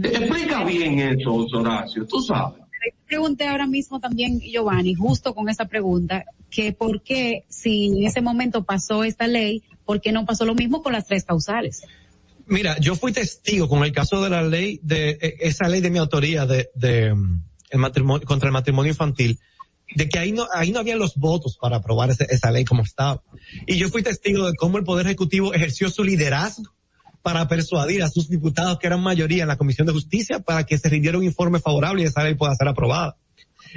Explica 0.00 0.64
bien 0.64 0.98
eso, 0.98 1.32
José 1.32 1.56
Horacio, 1.56 2.06
tú 2.06 2.20
sabes. 2.20 2.62
pregunté 3.06 3.48
ahora 3.48 3.66
mismo 3.66 3.98
también, 3.98 4.40
Giovanni, 4.40 4.94
justo 4.94 5.34
con 5.34 5.48
esa 5.48 5.64
pregunta, 5.64 6.24
que 6.50 6.72
por 6.72 7.02
qué, 7.02 7.44
si 7.48 7.88
en 7.88 8.04
ese 8.04 8.20
momento 8.20 8.62
pasó 8.64 9.04
esta 9.04 9.26
ley, 9.26 9.62
¿por 9.84 10.00
qué 10.00 10.12
no 10.12 10.24
pasó 10.24 10.44
lo 10.44 10.54
mismo 10.54 10.82
con 10.82 10.92
las 10.92 11.06
tres 11.06 11.24
causales? 11.24 11.82
Mira, 12.48 12.78
yo 12.78 12.96
fui 12.96 13.12
testigo 13.12 13.68
con 13.68 13.84
el 13.84 13.92
caso 13.92 14.22
de 14.22 14.30
la 14.30 14.42
ley, 14.42 14.80
de 14.82 15.18
eh, 15.20 15.36
esa 15.40 15.68
ley 15.68 15.80
de 15.80 15.90
mi 15.90 15.98
autoría 15.98 16.46
de, 16.46 16.70
de 16.74 17.14
mm, 17.14 17.42
el 17.70 17.78
matrimonio, 17.78 18.26
contra 18.26 18.48
el 18.48 18.52
matrimonio 18.52 18.90
infantil, 18.92 19.38
de 19.94 20.08
que 20.08 20.18
ahí 20.18 20.32
no, 20.32 20.46
ahí 20.54 20.70
no 20.72 20.80
habían 20.80 20.98
los 20.98 21.14
votos 21.16 21.58
para 21.60 21.76
aprobar 21.76 22.10
ese- 22.10 22.26
esa 22.30 22.50
ley 22.50 22.64
como 22.64 22.82
estaba. 22.82 23.22
Y 23.66 23.76
yo 23.76 23.88
fui 23.90 24.02
testigo 24.02 24.46
de 24.46 24.54
cómo 24.56 24.78
el 24.78 24.84
Poder 24.84 25.06
Ejecutivo 25.06 25.52
ejerció 25.54 25.90
su 25.90 26.04
liderazgo 26.04 26.72
para 27.22 27.46
persuadir 27.48 28.02
a 28.02 28.08
sus 28.08 28.28
diputados 28.30 28.78
que 28.78 28.86
eran 28.86 29.02
mayoría 29.02 29.42
en 29.42 29.48
la 29.48 29.56
Comisión 29.58 29.86
de 29.86 29.92
Justicia 29.92 30.40
para 30.40 30.64
que 30.64 30.78
se 30.78 30.88
rindiera 30.88 31.18
un 31.18 31.24
informe 31.24 31.60
favorable 31.60 32.02
y 32.02 32.06
esa 32.06 32.24
ley 32.24 32.34
pueda 32.34 32.54
ser 32.54 32.68
aprobada. 32.68 33.16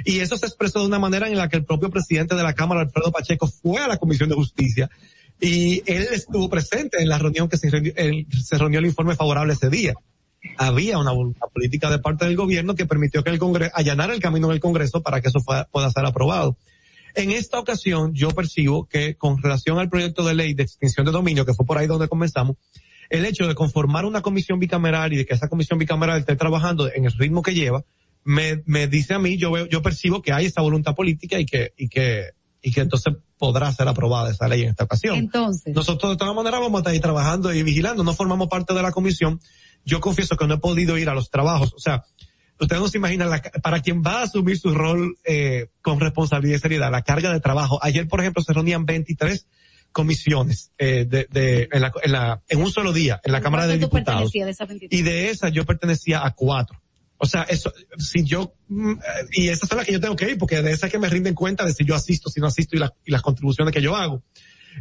Y 0.06 0.20
eso 0.20 0.38
se 0.38 0.46
expresó 0.46 0.80
de 0.80 0.86
una 0.86 0.98
manera 0.98 1.28
en 1.28 1.36
la 1.36 1.48
que 1.50 1.58
el 1.58 1.64
propio 1.66 1.90
presidente 1.90 2.34
de 2.34 2.42
la 2.42 2.54
Cámara, 2.54 2.80
Alfredo 2.80 3.12
Pacheco, 3.12 3.46
fue 3.46 3.82
a 3.82 3.88
la 3.88 3.98
Comisión 3.98 4.30
de 4.30 4.34
Justicia 4.34 4.88
y 5.42 5.82
él 5.86 6.06
estuvo 6.12 6.48
presente 6.48 7.02
en 7.02 7.08
la 7.08 7.18
reunión 7.18 7.48
que 7.48 7.56
se 7.56 7.68
reunió, 7.68 7.92
el- 7.96 8.26
se 8.42 8.56
reunió 8.56 8.78
el 8.78 8.86
informe 8.86 9.16
favorable 9.16 9.52
ese 9.54 9.68
día. 9.68 9.92
Había 10.56 10.98
una 10.98 11.10
voluntad 11.12 11.48
política 11.52 11.90
de 11.90 11.98
parte 11.98 12.24
del 12.24 12.36
gobierno 12.36 12.74
que 12.74 12.86
permitió 12.86 13.22
que 13.24 13.30
el 13.30 13.38
Congreso, 13.38 13.72
allanara 13.74 14.14
el 14.14 14.20
camino 14.20 14.46
en 14.46 14.54
el 14.54 14.60
Congreso 14.60 15.02
para 15.02 15.20
que 15.20 15.28
eso 15.28 15.40
fue- 15.40 15.64
pueda 15.72 15.90
ser 15.90 16.06
aprobado. 16.06 16.56
En 17.14 17.30
esta 17.30 17.58
ocasión, 17.58 18.14
yo 18.14 18.30
percibo 18.30 18.86
que 18.86 19.16
con 19.16 19.42
relación 19.42 19.78
al 19.78 19.90
proyecto 19.90 20.24
de 20.24 20.34
ley 20.34 20.54
de 20.54 20.62
extinción 20.62 21.04
de 21.04 21.12
dominio, 21.12 21.44
que 21.44 21.54
fue 21.54 21.66
por 21.66 21.76
ahí 21.76 21.86
donde 21.86 22.08
comenzamos, 22.08 22.56
el 23.10 23.26
hecho 23.26 23.46
de 23.46 23.54
conformar 23.54 24.04
una 24.06 24.22
comisión 24.22 24.58
bicameral 24.58 25.12
y 25.12 25.16
de 25.18 25.26
que 25.26 25.34
esa 25.34 25.48
comisión 25.48 25.78
bicameral 25.78 26.20
esté 26.20 26.36
trabajando 26.36 26.90
en 26.90 27.04
el 27.04 27.12
ritmo 27.12 27.42
que 27.42 27.52
lleva, 27.52 27.84
me, 28.24 28.62
me 28.64 28.86
dice 28.86 29.14
a 29.14 29.18
mí, 29.18 29.36
yo 29.36 29.50
veo, 29.50 29.66
yo 29.66 29.82
percibo 29.82 30.22
que 30.22 30.32
hay 30.32 30.46
esa 30.46 30.62
voluntad 30.62 30.94
política 30.94 31.38
y 31.38 31.44
que, 31.44 31.72
y 31.76 31.88
que, 31.88 32.30
y 32.62 32.72
que 32.72 32.80
entonces 32.80 33.14
podrá 33.36 33.72
ser 33.72 33.88
aprobada 33.88 34.30
esa 34.30 34.46
ley 34.48 34.62
en 34.62 34.70
esta 34.70 34.84
ocasión. 34.84 35.16
Entonces, 35.16 35.74
Nosotros 35.74 36.12
de 36.12 36.16
todas 36.16 36.34
maneras 36.34 36.60
vamos 36.60 36.78
a 36.78 36.80
estar 36.80 36.92
ahí 36.92 37.00
trabajando 37.00 37.52
y 37.52 37.62
vigilando, 37.62 38.04
no 38.04 38.14
formamos 38.14 38.48
parte 38.48 38.72
de 38.72 38.82
la 38.82 38.92
comisión. 38.92 39.40
Yo 39.84 40.00
confieso 40.00 40.36
que 40.36 40.46
no 40.46 40.54
he 40.54 40.58
podido 40.58 40.96
ir 40.96 41.08
a 41.08 41.14
los 41.14 41.28
trabajos, 41.28 41.74
o 41.74 41.80
sea, 41.80 42.04
ustedes 42.60 42.80
no 42.80 42.88
se 42.88 42.98
imaginan, 42.98 43.30
la, 43.30 43.42
para 43.62 43.80
quien 43.80 44.02
va 44.02 44.20
a 44.20 44.22
asumir 44.22 44.58
su 44.58 44.72
rol 44.72 45.16
eh, 45.24 45.70
con 45.80 45.98
responsabilidad 45.98 46.56
y 46.58 46.60
seriedad, 46.60 46.90
la 46.92 47.02
carga 47.02 47.32
de 47.32 47.40
trabajo. 47.40 47.80
Ayer, 47.82 48.06
por 48.06 48.20
ejemplo, 48.20 48.42
se 48.42 48.52
reunían 48.52 48.86
23 48.86 49.46
comisiones 49.90 50.70
eh, 50.78 51.04
de, 51.06 51.26
de, 51.30 51.68
en, 51.72 51.82
la, 51.82 51.92
en, 52.02 52.12
la, 52.12 52.42
en 52.48 52.60
un 52.60 52.70
solo 52.70 52.92
día, 52.92 53.20
en 53.24 53.32
la 53.32 53.40
Cámara 53.40 53.66
de 53.66 53.78
¿cuánto 53.78 53.88
tú 53.88 53.96
Diputados. 53.96 54.32
pertenecías 54.32 54.46
de 54.46 54.52
esas 54.52 54.68
23? 54.68 55.00
Y 55.00 55.02
de 55.02 55.30
esas 55.30 55.52
yo 55.52 55.66
pertenecía 55.66 56.24
a 56.24 56.30
cuatro. 56.34 56.80
O 57.24 57.26
sea, 57.26 57.42
eso, 57.44 57.72
si 57.98 58.24
yo, 58.24 58.52
mm, 58.66 58.90
eh, 58.94 58.96
y 59.30 59.48
esas 59.48 59.68
son 59.68 59.78
las 59.78 59.86
que 59.86 59.92
yo 59.92 60.00
tengo 60.00 60.16
que 60.16 60.28
ir, 60.28 60.38
porque 60.38 60.60
de 60.60 60.72
esas 60.72 60.90
que 60.90 60.98
me 60.98 61.08
rinden 61.08 61.34
cuenta 61.34 61.64
de 61.64 61.72
si 61.72 61.84
yo 61.84 61.94
asisto, 61.94 62.28
si 62.28 62.40
no 62.40 62.48
asisto 62.48 62.74
y, 62.74 62.80
la- 62.80 62.92
y 63.04 63.12
las 63.12 63.22
contribuciones 63.22 63.72
que 63.72 63.80
yo 63.80 63.94
hago. 63.94 64.24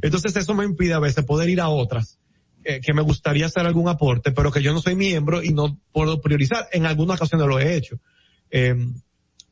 Entonces 0.02 0.36
eso 0.36 0.56
me 0.56 0.66
impide 0.66 0.94
a 0.94 1.00
veces 1.00 1.24
poder 1.24 1.50
ir 1.50 1.62
a 1.62 1.70
otras, 1.70 2.18
eh, 2.64 2.82
que 2.82 2.96
me 2.96 3.04
gustaría 3.04 3.46
hacer 3.46 3.68
algún 3.68 3.88
aporte, 3.90 4.32
pero 4.32 4.52
que 4.52 4.64
yo 4.64 4.74
no 4.74 4.82
soy 4.82 4.96
miembro 4.96 5.44
y 5.44 5.54
no 5.54 5.80
puedo 5.92 6.20
priorizar. 6.20 6.68
En 6.72 6.88
algunas 6.88 7.18
ocasiones 7.18 7.46
lo 7.46 7.60
he 7.60 7.76
hecho. 7.76 8.00
Eh, 8.50 8.76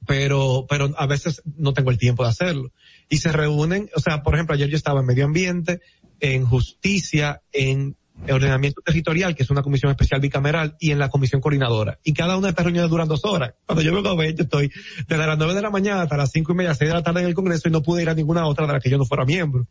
pero, 0.08 0.66
pero 0.68 0.92
a 0.98 1.06
veces 1.06 1.44
no 1.58 1.74
tengo 1.74 1.92
el 1.92 2.00
tiempo 2.00 2.24
de 2.24 2.30
hacerlo. 2.30 2.72
Y 3.08 3.18
se 3.18 3.32
reúnen, 3.32 3.88
o 3.96 4.00
sea, 4.00 4.24
por 4.24 4.34
ejemplo, 4.34 4.56
ayer 4.56 4.68
yo 4.68 4.78
estaba 4.78 5.02
en 5.02 5.06
medio 5.06 5.26
ambiente, 5.26 5.80
en 6.20 6.44
justicia, 6.44 7.44
en 7.52 7.98
ordenamiento 8.30 8.82
territorial, 8.82 9.36
que 9.36 9.44
es 9.44 9.50
una 9.50 9.62
comisión 9.62 9.92
especial 9.92 10.20
bicameral, 10.20 10.76
y 10.80 10.92
en 10.92 11.00
la 11.00 11.10
comisión 11.10 11.42
coordinadora. 11.42 12.00
Y 12.04 12.14
cada 12.14 12.38
una 12.38 12.48
de 12.48 12.52
estas 12.52 12.66
reuniones 12.66 12.90
duran 12.90 13.08
dos 13.08 13.26
horas. 13.26 13.54
Cuando 13.66 13.82
yo 13.82 13.94
vengo 13.94 14.10
a 14.10 14.16
ver, 14.16 14.36
yo 14.36 14.44
estoy 14.44 14.72
desde 15.08 15.28
las 15.28 15.38
nueve 15.38 15.54
de 15.54 15.62
la 15.62 15.70
mañana 15.70 16.04
hasta 16.04 16.18
las 16.18 16.32
cinco 16.32 16.54
y 16.54 16.56
media, 16.56 16.76
seis 16.76 16.90
de 16.90 16.96
la 16.96 17.04
tarde 17.04 17.22
en 17.22 17.28
el 17.28 17.34
Congreso 17.34 17.68
y 17.68 17.72
no 17.72 17.82
pude 17.82 18.02
ir 18.02 18.10
a 18.10 18.14
ninguna 18.14 18.46
otra 18.46 18.68
de 18.68 18.74
la 18.74 18.80
que 18.80 18.90
yo 18.90 18.98
no 18.98 19.06
fuera 19.06 19.26
miembro. 19.26 19.68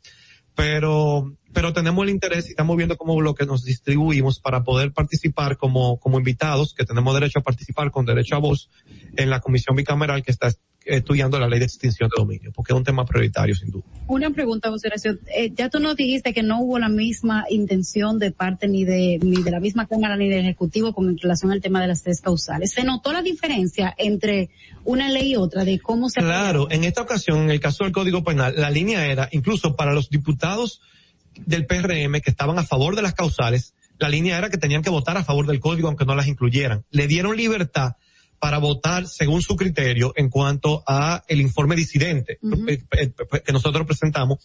Pero, 0.55 1.36
pero 1.52 1.73
tenemos 1.73 2.02
el 2.02 2.10
interés 2.10 2.47
y 2.47 2.51
estamos 2.51 2.77
viendo 2.77 2.97
cómo 2.97 3.15
bloque 3.15 3.47
nos 3.47 3.65
distribuimos 3.65 4.41
para 4.41 4.65
poder 4.65 4.93
participar 4.93 5.57
como, 5.57 6.01
como 6.01 6.18
invitados, 6.18 6.75
que 6.75 6.85
tenemos 6.85 7.15
derecho 7.15 7.39
a 7.39 7.43
participar 7.43 7.93
con 7.93 8.05
derecho 8.05 8.35
a 8.35 8.39
voz 8.39 8.68
en 9.17 9.31
la 9.31 9.39
comisión 9.39 9.77
bicameral 9.77 10.25
que 10.25 10.33
está 10.33 10.51
estudiando 10.89 11.39
la 11.39 11.49
ley 11.49 11.58
de 11.58 11.67
extinción 11.67 12.08
de 12.08 12.20
dominio, 12.20 12.52
porque 12.52 12.73
es 12.73 12.76
un 12.76 12.84
tema 12.84 13.05
prioritario 13.05 13.55
sin 13.55 13.70
duda. 13.70 13.84
Una 14.07 14.31
pregunta, 14.31 14.70
José 14.70 14.89
Horacio. 14.89 15.18
Eh, 15.34 15.52
ya 15.55 15.68
tú 15.68 15.81
nos 15.81 15.97
dijiste 15.97 16.33
que 16.33 16.42
no 16.42 16.60
hubo 16.60 16.78
la 16.78 16.89
misma 16.89 17.44
intención 17.50 18.18
de 18.18 18.31
parte 18.31 18.68
ni 18.68 18.84
de, 18.84 19.18
ni 19.23 19.42
de 19.42 19.50
la 19.50 19.60
misma 19.60 19.86
Cámara 19.86 20.17
ni 20.17 20.28
del 20.28 20.41
Ejecutivo 20.41 20.92
con 20.92 21.17
relación 21.18 21.52
al 21.52 21.60
tema 21.60 21.81
de 21.81 21.89
las 21.89 22.02
tres 22.02 22.20
causales. 22.20 22.73
¿Se 22.73 22.84
notó 22.84 23.12
la 23.12 23.23
diferencia 23.23 23.94
entre 23.99 24.50
una 24.84 25.08
ley 25.10 25.33
y 25.33 25.36
otra 25.36 25.65
de 25.65 25.78
cómo 25.78 26.08
se... 26.08 26.20
Claro, 26.20 26.70
en 26.70 26.84
esta 26.84 27.02
ocasión, 27.02 27.42
en 27.42 27.50
el 27.50 27.60
caso 27.60 27.84
del 27.84 27.92
Código 27.92 28.25
Penal, 28.25 28.55
la 28.57 28.70
línea 28.70 29.07
era, 29.07 29.28
incluso 29.33 29.76
para 29.76 29.92
los 29.92 30.08
diputados 30.08 30.81
del 31.47 31.67
PRM 31.67 32.20
que 32.20 32.31
estaban 32.31 32.58
a 32.58 32.65
favor 32.65 32.97
de 32.97 33.02
las 33.02 33.15
causales, 33.15 33.75
la 33.99 34.08
línea 34.08 34.39
era 34.39 34.49
que 34.49 34.58
tenían 34.58 34.83
que 34.83 34.91
votar 34.91 35.17
a 35.17 35.25
favor 35.25 35.47
del 35.47 35.60
código 35.60 35.89
aunque 35.89 36.05
no 36.05 36.15
las 36.15 36.28
incluyeran. 36.28 36.84
Le 36.91 37.07
dieron 37.07 37.36
libertad 37.36 37.97
para 38.39 38.58
votar 38.58 39.07
según 39.07 39.42
su 39.42 39.57
criterio 39.57 40.12
en 40.17 40.28
cuanto 40.28 40.83
a 40.86 41.23
el 41.28 41.41
informe 41.41 41.76
disidente 41.76 42.34
eh, 42.34 42.83
eh, 42.92 43.12
eh, 43.33 43.42
que 43.44 43.52
nosotros 43.52 43.86
presentamos 43.86 44.39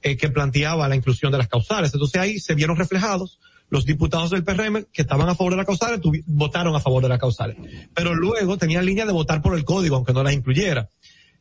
eh, 0.00 0.16
que 0.16 0.28
planteaba 0.28 0.88
la 0.88 0.94
inclusión 0.94 1.32
de 1.32 1.38
las 1.38 1.48
causales. 1.48 1.92
Entonces 1.92 2.20
ahí 2.20 2.38
se 2.38 2.54
vieron 2.54 2.76
reflejados 2.76 3.40
los 3.68 3.84
diputados 3.84 4.30
del 4.30 4.44
PRM 4.44 4.84
que 4.92 5.02
estaban 5.02 5.28
a 5.28 5.34
favor 5.34 5.52
de 5.52 5.56
las 5.56 5.66
causales 5.66 6.00
votaron 6.26 6.76
a 6.76 6.80
favor 6.80 7.02
de 7.02 7.08
las 7.08 7.18
causales. 7.18 7.56
Pero 7.94 8.14
luego 8.14 8.56
tenían 8.56 8.86
línea 8.86 9.06
de 9.06 9.12
votar 9.12 9.42
por 9.42 9.56
el 9.56 9.64
código 9.64 9.96
aunque 9.96 10.12
no 10.12 10.22
las 10.22 10.34
incluyera. 10.34 10.88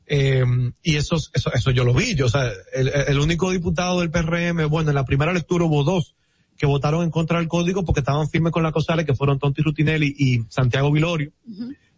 Eh, 0.08 0.44
y 0.82 0.96
eso, 0.96 1.18
eso, 1.34 1.54
eso 1.54 1.72
yo 1.72 1.84
lo 1.84 1.94
vi. 1.94 2.16
Yo, 2.16 2.26
o 2.26 2.30
sea, 2.30 2.52
el, 2.74 2.88
el 2.88 3.20
único 3.20 3.52
diputado 3.52 4.00
del 4.00 4.10
PRM, 4.10 4.68
bueno, 4.70 4.90
en 4.90 4.96
la 4.96 5.06
primera 5.06 5.34
lectura 5.34 5.66
hubo 5.66 5.84
dos 5.84 6.16
que 6.58 6.66
votaron 6.66 7.04
en 7.04 7.12
contra 7.12 7.38
del 7.38 7.48
código 7.48 7.86
porque 7.86 8.00
estaban 8.00 8.28
firmes 8.28 8.52
con 8.52 8.64
las 8.64 8.74
causales, 8.74 9.06
que 9.06 9.14
fueron 9.14 9.38
Tonti 9.38 9.62
Rutinelli 9.62 10.16
y 10.18 10.40
Santiago 10.50 10.92
Vilorio. 10.92 11.32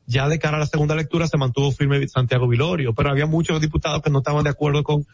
Ya 0.09 0.27
de 0.27 0.39
cara 0.39 0.57
a 0.57 0.59
la 0.59 0.65
segunda 0.65 0.95
lectura 0.95 1.27
se 1.27 1.37
mantuvo 1.37 1.71
firme 1.71 2.07
Santiago 2.07 2.47
Vilorio, 2.47 2.95
pero 2.95 3.11
había 3.11 3.27
muchos 3.27 3.61
diputados 3.61 4.01
que 4.01 4.09
no 4.09 4.19
estaban 4.19 4.43
de 4.43 4.49
acuerdo 4.49 4.81
con, 4.83 5.05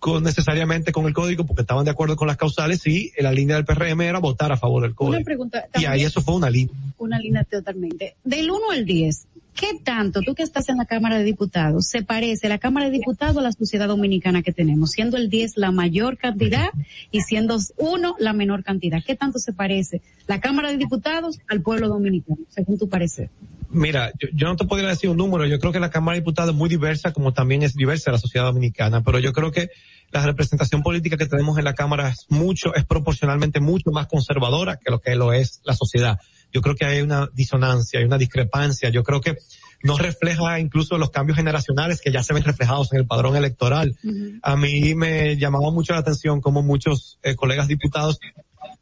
con 0.00 0.24
necesariamente 0.24 0.90
con 0.90 1.06
el 1.06 1.14
código 1.14 1.46
porque 1.46 1.62
estaban 1.62 1.84
de 1.84 1.92
acuerdo 1.92 2.16
con 2.16 2.26
las 2.26 2.36
causales 2.36 2.84
y 2.88 3.12
la 3.20 3.30
línea 3.30 3.54
del 3.54 3.64
PRM 3.64 4.00
era 4.00 4.18
votar 4.18 4.50
a 4.50 4.56
favor 4.56 4.82
del 4.82 4.90
Una 4.90 4.96
código. 4.96 5.24
pregunta. 5.24 5.68
Y 5.78 5.84
ahí 5.84 6.02
eso 6.02 6.20
fue 6.20 6.34
una 6.34 6.50
línea. 6.50 6.74
una 6.98 7.20
línea 7.20 7.44
totalmente. 7.44 8.16
Del 8.24 8.50
1 8.50 8.60
al 8.72 8.84
10, 8.86 9.26
¿qué 9.54 9.78
tanto 9.84 10.20
tú 10.20 10.34
que 10.34 10.42
estás 10.42 10.68
en 10.68 10.78
la 10.78 10.84
Cámara 10.84 11.18
de 11.18 11.22
Diputados 11.22 11.86
se 11.86 12.02
parece 12.02 12.48
la 12.48 12.58
Cámara 12.58 12.86
de 12.86 12.92
Diputados 12.92 13.36
a 13.36 13.42
la 13.42 13.52
sociedad 13.52 13.86
dominicana 13.86 14.42
que 14.42 14.52
tenemos? 14.52 14.90
Siendo 14.90 15.16
el 15.16 15.30
10 15.30 15.58
la 15.58 15.70
mayor 15.70 16.18
cantidad 16.18 16.70
y 17.12 17.20
siendo 17.20 17.56
1 17.76 18.16
la 18.18 18.32
menor 18.32 18.64
cantidad. 18.64 18.98
¿Qué 19.06 19.14
tanto 19.14 19.38
se 19.38 19.52
parece 19.52 20.02
la 20.26 20.40
Cámara 20.40 20.70
de 20.70 20.76
Diputados 20.76 21.38
al 21.46 21.60
pueblo 21.62 21.86
dominicano, 21.88 22.40
según 22.48 22.78
tu 22.78 22.88
parecer? 22.88 23.30
Mira, 23.70 24.12
yo, 24.18 24.28
yo 24.34 24.48
no 24.48 24.56
te 24.56 24.64
podría 24.64 24.88
decir 24.88 25.08
un 25.10 25.16
número. 25.16 25.46
Yo 25.46 25.58
creo 25.58 25.72
que 25.72 25.80
la 25.80 25.90
Cámara 25.90 26.14
de 26.14 26.20
Diputados 26.20 26.50
es 26.50 26.56
muy 26.56 26.68
diversa, 26.68 27.12
como 27.12 27.32
también 27.32 27.62
es 27.62 27.74
diversa 27.74 28.10
la 28.10 28.18
sociedad 28.18 28.46
dominicana. 28.46 29.02
Pero 29.02 29.18
yo 29.20 29.32
creo 29.32 29.52
que 29.52 29.68
la 30.10 30.26
representación 30.26 30.82
política 30.82 31.16
que 31.16 31.26
tenemos 31.26 31.56
en 31.56 31.64
la 31.64 31.74
Cámara 31.74 32.08
es 32.08 32.26
mucho, 32.28 32.74
es 32.74 32.84
proporcionalmente 32.84 33.60
mucho 33.60 33.90
más 33.92 34.08
conservadora 34.08 34.76
que 34.76 34.90
lo 34.90 35.00
que 35.00 35.14
lo 35.14 35.32
es 35.32 35.60
la 35.64 35.74
sociedad. 35.74 36.18
Yo 36.52 36.62
creo 36.62 36.74
que 36.74 36.84
hay 36.84 37.00
una 37.00 37.28
disonancia, 37.32 38.00
hay 38.00 38.06
una 38.06 38.18
discrepancia. 38.18 38.88
Yo 38.90 39.04
creo 39.04 39.20
que 39.20 39.36
no 39.82 39.96
refleja 39.96 40.58
incluso 40.58 40.98
los 40.98 41.10
cambios 41.10 41.36
generacionales 41.36 42.00
que 42.00 42.10
ya 42.10 42.22
se 42.22 42.34
ven 42.34 42.42
reflejados 42.42 42.92
en 42.92 42.98
el 42.98 43.06
padrón 43.06 43.36
electoral. 43.36 43.96
A 44.42 44.56
mí 44.56 44.94
me 44.94 45.36
llamaba 45.36 45.70
mucho 45.70 45.92
la 45.92 46.00
atención 46.00 46.40
como 46.40 46.62
muchos 46.62 47.18
eh, 47.22 47.36
colegas 47.36 47.68
diputados, 47.68 48.18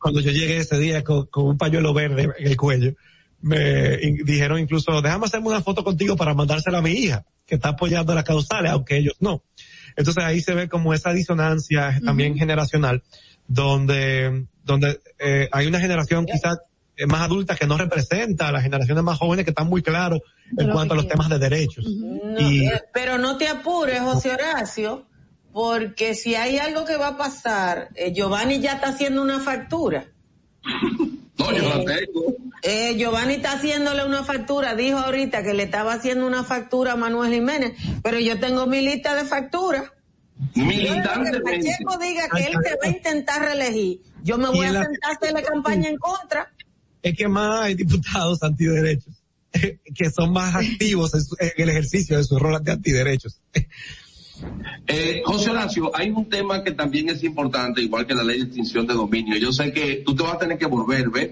cuando 0.01 0.21
yo 0.21 0.31
llegué 0.31 0.59
ese 0.59 0.79
día 0.79 1.05
con, 1.05 1.27
con 1.27 1.47
un 1.47 1.59
pañuelo 1.59 1.93
verde 1.93 2.31
en 2.39 2.47
el 2.47 2.57
cuello, 2.57 2.95
me 3.41 3.99
in- 4.03 4.25
dijeron 4.25 4.59
incluso, 4.59 5.01
déjame 5.01 5.27
hacerme 5.27 5.49
una 5.49 5.63
foto 5.63 5.85
contigo 5.85 6.17
para 6.17 6.35
mandársela 6.35 6.79
a 6.79 6.83
mi 6.83 6.91
hija, 6.93 7.25
que 7.47 7.55
está 7.57 7.71
apoyando 7.71 8.15
las 8.15 8.25
causales, 8.25 8.71
aunque 8.73 8.97
ellos 8.97 9.15
no. 9.21 9.43
Entonces 9.97 10.23
ahí 10.25 10.41
se 10.41 10.55
ve 10.55 10.69
como 10.69 10.95
esa 10.95 11.13
disonancia 11.13 11.99
también 12.05 12.37
generacional, 12.37 13.03
donde, 13.47 14.47
donde 14.65 15.01
eh, 15.19 15.49
hay 15.51 15.67
una 15.67 15.81
generación 15.81 16.27
quizás 16.27 16.59
eh, 16.97 17.07
más 17.07 17.23
adulta 17.23 17.57
que 17.57 17.67
no 17.67 17.77
representa 17.79 18.49
a 18.49 18.53
las 18.53 18.63
generaciones 18.63 19.03
más 19.03 19.19
jóvenes 19.19 19.45
que 19.45 19.51
están 19.53 19.69
muy 19.69 19.83
claros 19.83 20.21
en 20.57 20.67
Lo 20.69 20.73
cuanto 20.75 20.95
a 20.95 20.97
los 20.97 21.09
temas 21.09 21.29
de 21.29 21.39
derechos. 21.39 21.85
No, 21.87 22.41
Y 22.41 22.67
eh, 22.67 22.83
pero 22.93 23.19
no 23.19 23.37
te 23.39 23.49
apures, 23.49 24.01
José 24.01 24.33
Horacio, 24.33 25.07
porque 25.53 26.15
si 26.15 26.35
hay 26.35 26.59
algo 26.59 26.85
que 26.85 26.97
va 26.97 27.09
a 27.09 27.17
pasar, 27.17 27.89
eh, 27.95 28.13
Giovanni 28.13 28.61
ya 28.61 28.75
está 28.75 28.89
haciendo 28.89 29.23
una 29.23 29.41
factura. 29.41 30.07
No, 31.39 31.57
yo 31.57 31.63
la 31.69 31.85
tengo. 31.85 32.35
Eh, 32.63 32.97
Giovanni 32.97 33.35
está 33.35 33.53
haciéndole 33.53 34.05
una 34.05 34.25
factura, 34.25 34.75
dijo 34.75 34.99
ahorita 34.99 35.43
que 35.45 35.55
le 35.55 35.63
estaba 35.65 35.93
haciendo 35.95 36.27
una 36.27 36.43
factura 36.45 36.93
a 36.93 36.97
Manuel 36.97 37.33
Jiménez, 37.33 37.75
pero 38.03 38.19
yo 38.19 38.39
tengo 38.41 38.67
mi 38.67 38.81
lista 38.81 39.15
de 39.15 39.25
facturas. 39.25 39.85
Que 40.55 40.63
Militantemente. 40.63 41.41
Pacheco 41.43 41.99
diga 41.99 42.29
que 42.29 42.43
él 42.45 42.53
se 42.63 42.71
va 42.77 42.85
a 42.85 42.89
intentar 42.89 43.43
reelegir. 43.43 44.01
Yo 44.25 44.39
me 44.39 44.49
voy 44.49 44.67
a 44.67 44.73
la- 44.73 44.85
sentar 44.85 45.11
a 45.11 45.15
hacerle 45.15 45.43
campaña 45.43 45.89
en 45.89 45.97
contra. 45.99 46.53
es 47.03 47.17
que 47.17 47.29
más 47.29 47.61
hay 47.63 47.75
diputados 47.75 48.43
antiderechos 48.43 49.15
que 49.53 50.11
son 50.11 50.33
más 50.33 50.55
activos 50.57 51.15
en, 51.15 51.23
su- 51.25 51.37
en 51.39 51.53
el 51.57 51.69
ejercicio 51.71 52.17
de 52.19 52.25
su 52.25 52.39
rol 52.39 52.63
de 52.63 52.73
antiderechos. 52.73 53.41
Eh, 54.87 55.23
José 55.25 55.51
Horacio, 55.51 55.91
hay 55.95 56.11
un 56.11 56.29
tema 56.29 56.63
que 56.63 56.73
también 56.73 57.09
es 57.11 57.23
importante, 57.25 57.83
igual 57.83 58.07
que 58.07 58.15
la 58.15 58.23
ley 58.23 58.39
de 58.39 58.45
extinción 58.45 58.87
de 58.87 58.95
dominio. 58.95 59.37
Yo 59.37 59.53
sé 59.53 59.73
que 59.73 60.03
tú 60.05 60.15
te 60.15 60.23
vas 60.23 60.35
a 60.35 60.39
tener 60.39 60.59
que 60.59 60.67
volver, 60.67 61.11
¿ves? 61.11 61.31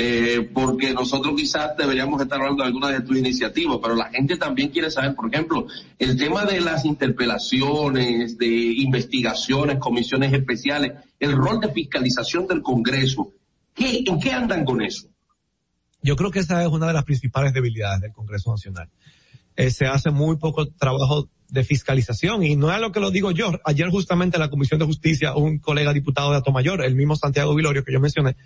Eh, 0.00 0.48
porque 0.54 0.92
nosotros 0.92 1.34
quizás 1.36 1.76
deberíamos 1.76 2.22
estar 2.22 2.38
hablando 2.38 2.62
de 2.62 2.68
alguna 2.68 2.88
de 2.88 3.00
tus 3.00 3.18
iniciativas, 3.18 3.78
pero 3.82 3.96
la 3.96 4.08
gente 4.10 4.36
también 4.36 4.68
quiere 4.68 4.92
saber, 4.92 5.16
por 5.16 5.32
ejemplo, 5.34 5.66
el 5.98 6.16
tema 6.16 6.44
de 6.44 6.60
las 6.60 6.84
interpelaciones, 6.84 8.38
de 8.38 8.46
investigaciones, 8.46 9.78
comisiones 9.78 10.32
especiales, 10.32 10.92
el 11.18 11.32
rol 11.32 11.58
de 11.58 11.72
fiscalización 11.72 12.46
del 12.46 12.62
Congreso. 12.62 13.32
¿Qué, 13.74 14.04
¿En 14.06 14.20
qué 14.20 14.30
andan 14.30 14.64
con 14.64 14.82
eso? 14.82 15.08
Yo 16.00 16.14
creo 16.14 16.30
que 16.30 16.40
esa 16.40 16.62
es 16.62 16.68
una 16.68 16.86
de 16.86 16.92
las 16.92 17.04
principales 17.04 17.52
debilidades 17.52 18.00
del 18.00 18.12
Congreso 18.12 18.52
Nacional. 18.52 18.88
Eh, 19.56 19.70
se 19.72 19.86
hace 19.86 20.10
muy 20.10 20.36
poco 20.36 20.66
trabajo 20.66 21.28
de 21.48 21.64
fiscalización 21.64 22.44
y 22.44 22.56
no 22.56 22.72
es 22.72 22.80
lo 22.80 22.92
que 22.92 23.00
lo 23.00 23.10
digo 23.10 23.30
yo. 23.30 23.52
Ayer 23.64 23.88
justamente 23.88 24.36
en 24.36 24.42
la 24.42 24.50
Comisión 24.50 24.78
de 24.78 24.86
Justicia, 24.86 25.34
un 25.34 25.58
colega 25.58 25.92
diputado 25.92 26.30
de 26.30 26.38
Atomayor, 26.38 26.84
el 26.84 26.94
mismo 26.94 27.16
Santiago 27.16 27.54
Vilorio 27.54 27.84
que 27.84 27.92
yo 27.92 28.00
mencioné, 28.00 28.36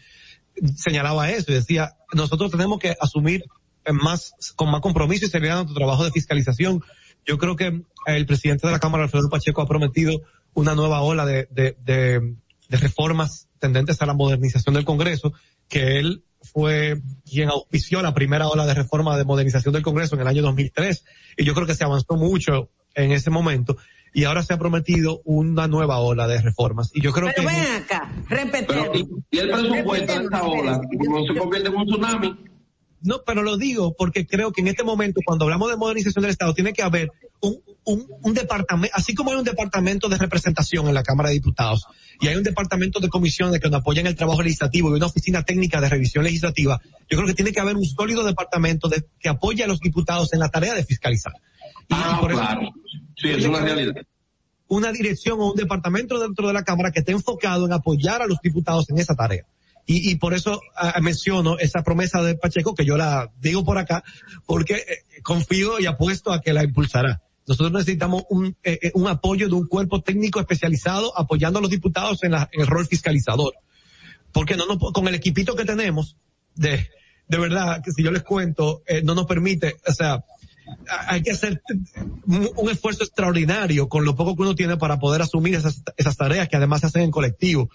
señalaba 0.77 1.31
eso 1.31 1.51
y 1.51 1.55
decía, 1.55 1.97
nosotros 2.13 2.51
tenemos 2.51 2.79
que 2.79 2.95
asumir 3.01 3.45
más, 3.93 4.33
con 4.55 4.71
más 4.71 4.81
compromiso 4.81 5.27
y 5.27 5.29
seriedad 5.29 5.57
nuestro 5.57 5.75
trabajo 5.75 6.05
de 6.05 6.13
fiscalización. 6.13 6.83
Yo 7.27 7.39
creo 7.39 7.57
que 7.57 7.83
el 8.07 8.27
presidente 8.27 8.67
de 8.67 8.73
la 8.73 8.79
Cámara, 8.79 9.05
Alfredo 9.05 9.29
Pacheco, 9.29 9.63
ha 9.63 9.69
prometido 9.69 10.23
una 10.55 10.75
nueva 10.75 11.01
ola 11.03 11.25
de, 11.25 11.49
de, 11.51 11.77
de, 11.85 12.37
de 12.69 12.77
reformas 12.77 13.49
tendentes 13.59 14.01
a 14.03 14.07
la 14.07 14.15
modernización 14.15 14.75
del 14.75 14.85
Congreso, 14.85 15.33
que 15.69 15.99
él 15.99 16.25
fue 16.43 17.01
quien 17.25 17.49
auspició 17.49 18.03
la 18.03 18.15
primera 18.15 18.49
ola 18.49 18.67
de 18.67 18.75
reforma 18.75 19.17
de 19.17 19.25
modernización 19.25 19.73
del 19.73 19.83
Congreso 19.83 20.15
en 20.15 20.23
el 20.23 20.27
año 20.27 20.43
2003 20.43 21.05
y 21.37 21.45
yo 21.45 21.55
creo 21.55 21.67
que 21.67 21.75
se 21.75 21.85
avanzó 21.85 22.17
mucho 22.17 22.71
en 22.95 23.13
ese 23.13 23.31
momento 23.31 23.77
y 24.15 24.25
ahora 24.25 24.43
se 24.43 24.53
ha 24.53 24.59
prometido 24.59 25.23
una 25.25 25.69
nueva 25.69 25.99
ola 25.99 26.27
de 26.29 26.41
reformas 26.43 26.91
y 26.95 27.01
yo 27.01 27.13
creo 27.13 27.31
Pero 27.35 27.49
que 27.49 27.55
ven 27.55 27.83
acá, 27.83 28.13
Pero, 28.29 28.45
repetemos. 28.45 28.89
y, 28.95 29.09
y 29.31 29.39
el 29.39 29.51
presupuesto 29.51 30.13
de 30.19 30.25
esta 30.25 30.43
ola 30.43 30.81
no 31.09 31.27
se 31.27 31.39
convierte 31.41 31.69
en 31.69 31.77
un 31.77 31.87
tsunami. 31.87 32.37
No, 33.01 33.23
pero 33.27 33.43
lo 33.43 33.57
digo 33.57 33.95
porque 33.99 34.27
creo 34.27 34.53
que 34.53 34.61
en 34.61 34.69
este 34.69 34.85
momento, 34.85 35.21
cuando 35.25 35.45
hablamos 35.45 35.71
de 35.71 35.77
modernización 35.77 36.23
del 36.23 36.31
Estado, 36.31 36.55
tiene 36.55 36.73
que 36.73 36.83
haber 36.83 37.11
un, 37.41 37.59
un, 37.85 38.07
un 38.23 38.35
departamento, 38.35 38.95
así 38.97 39.15
como 39.15 39.31
hay 39.33 39.37
un 39.39 39.45
departamento 39.45 40.09
de 40.09 40.17
representación 40.19 40.87
en 40.89 40.95
la 40.95 41.03
Cámara 41.03 41.31
de 41.31 41.35
Diputados 41.35 41.85
y 42.21 42.29
hay 42.29 42.37
un 42.37 42.43
departamento 42.45 43.01
de 43.01 43.09
comisiones 43.09 43.61
que 43.61 43.69
nos 43.69 43.81
apoyan 43.81 44.07
el 44.07 44.15
trabajo 44.15 44.43
legislativo 44.43 44.91
y 44.91 44.95
una 44.97 45.07
oficina 45.07 45.43
técnica 45.43 45.81
de 45.81 45.89
revisión 45.89 46.23
legislativa, 46.25 46.81
yo 47.11 47.17
creo 47.17 47.27
que 47.27 47.35
tiene 47.35 47.53
que 47.53 47.61
haber 47.61 47.77
un 47.77 47.85
sólido 47.85 48.23
departamento 48.25 48.89
de, 48.89 49.05
que 49.19 49.29
apoye 49.29 49.65
a 49.65 49.67
los 49.67 49.81
diputados 49.81 50.33
en 50.33 50.39
la 50.41 50.49
tarea 50.49 50.75
de 50.75 50.85
fiscalizar. 50.85 51.33
Y, 51.89 51.95
Ah, 51.95 52.15
y 52.17 52.21
por 52.21 52.31
eso- 52.33 52.41
claro. 52.41 52.71
Sí, 53.17 53.29
es 53.31 53.45
una 53.45 53.61
realidad. 53.61 53.95
una 54.69 54.91
dirección 54.93 55.39
o 55.41 55.51
un 55.51 55.57
departamento 55.57 56.19
dentro 56.19 56.47
de 56.49 56.55
la 56.55 56.63
Cámara 56.63 56.91
que 56.93 57.01
esté 57.01 57.13
enfocado 57.13 57.67
en 57.67 57.73
apoyar 57.73 58.23
a 58.23 58.27
los 58.27 58.39
diputados 58.43 58.89
en 58.91 58.99
esa 58.99 59.15
tarea. 59.15 59.45
Y, 59.85 60.11
y 60.11 60.15
por 60.15 60.33
eso 60.33 60.61
ah, 60.77 60.99
menciono 61.03 61.59
esa 61.59 61.83
promesa 61.83 62.23
de 62.23 62.37
Pacheco, 62.37 62.75
que 62.75 62.85
yo 62.85 62.97
la 62.97 63.31
digo 63.41 63.65
por 63.65 63.79
acá, 63.79 64.03
porque 64.47 64.75
eh, 64.77 65.21
confío 65.25 65.81
y 65.81 65.87
apuesto 65.87 66.33
a 66.33 66.41
que 66.41 66.53
la 66.53 66.63
impulsará. 66.63 67.21
Nosotros 67.47 67.73
necesitamos 67.73 68.25
un, 68.31 68.57
eh, 68.63 68.79
eh, 68.83 68.93
un 68.95 69.09
apoyo 69.09 69.49
de 69.49 69.55
un 69.55 69.67
cuerpo 69.67 70.01
técnico 70.03 70.39
especializado 70.41 71.17
apoyando 71.19 71.59
a 71.59 71.63
los 71.63 71.71
diputados 71.71 72.23
en, 72.23 72.33
la- 72.33 72.49
en 72.53 72.61
el 72.61 72.67
rol 72.67 72.87
fiscalizador. 72.87 73.55
Porque 74.33 74.57
no 74.57 74.67
nos, 74.67 74.79
con 74.93 75.09
el 75.09 75.15
equipito 75.15 75.55
que 75.57 75.65
tenemos, 75.65 76.17
de, 76.55 76.89
de 77.29 77.39
verdad, 77.39 77.83
que 77.85 77.93
si 77.93 78.03
yo 78.03 78.11
les 78.11 78.23
cuento, 78.23 78.83
eh, 78.87 79.03
no 79.03 79.15
nos 79.15 79.27
permite, 79.27 79.77
o 79.87 79.93
sea, 79.93 80.25
hay 81.09 81.23
que 81.23 81.33
hacer 81.33 81.61
un, 82.27 82.71
esfuerzo 82.71 83.03
extraordinario 83.05 83.89
con 83.89 84.05
lo 84.05 84.15
poco 84.15 84.37
que 84.37 84.43
uno 84.43 84.55
tiene 84.55 84.77
para 84.77 84.99
poder 84.99 85.21
asumir 85.23 85.55
esas, 85.57 85.83
tareas 86.17 86.49
que 86.49 86.57
además 86.57 86.81
se 86.81 86.87
hacen 86.87 87.03
en 87.03 87.11
colectivo. 87.11 87.69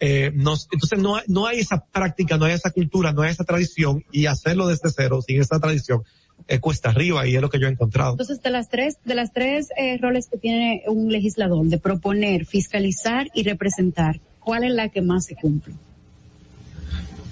Eh, 0.00 0.30
nos- 0.34 0.68
entonces 0.70 0.98
no, 0.98 1.18
no 1.28 1.46
hay 1.46 1.60
esa 1.60 1.84
práctica, 1.86 2.36
no 2.36 2.44
hay 2.44 2.52
esa 2.52 2.70
cultura, 2.70 3.12
no 3.12 3.22
hay 3.22 3.30
esa 3.30 3.44
tradición 3.44 4.04
y 4.12 4.26
hacerlo 4.26 4.66
desde 4.68 4.90
cero, 4.94 5.22
sin 5.26 5.40
esa 5.40 5.58
tradición, 5.58 6.02
eh, 6.48 6.58
cuesta 6.60 6.90
arriba 6.90 7.26
y 7.26 7.34
es 7.34 7.40
lo 7.42 7.50
que 7.50 7.58
yo 7.58 7.66
he 7.66 7.70
encontrado. 7.70 8.12
Entonces, 8.12 8.40
de 8.42 8.50
las 8.50 8.68
tres, 8.68 8.96
de 9.04 9.14
las 9.14 9.32
tres 9.32 9.68
eh, 9.76 9.98
roles 9.98 10.28
que 10.30 10.38
tiene 10.38 10.82
un 10.86 11.10
legislador, 11.10 11.66
de 11.66 11.78
proponer, 11.78 12.46
fiscalizar 12.46 13.28
y 13.34 13.42
representar, 13.42 14.20
¿cuál 14.40 14.64
es 14.64 14.70
la 14.72 14.88
que 14.88 15.02
más 15.02 15.24
se 15.26 15.34
cumple? 15.34 15.74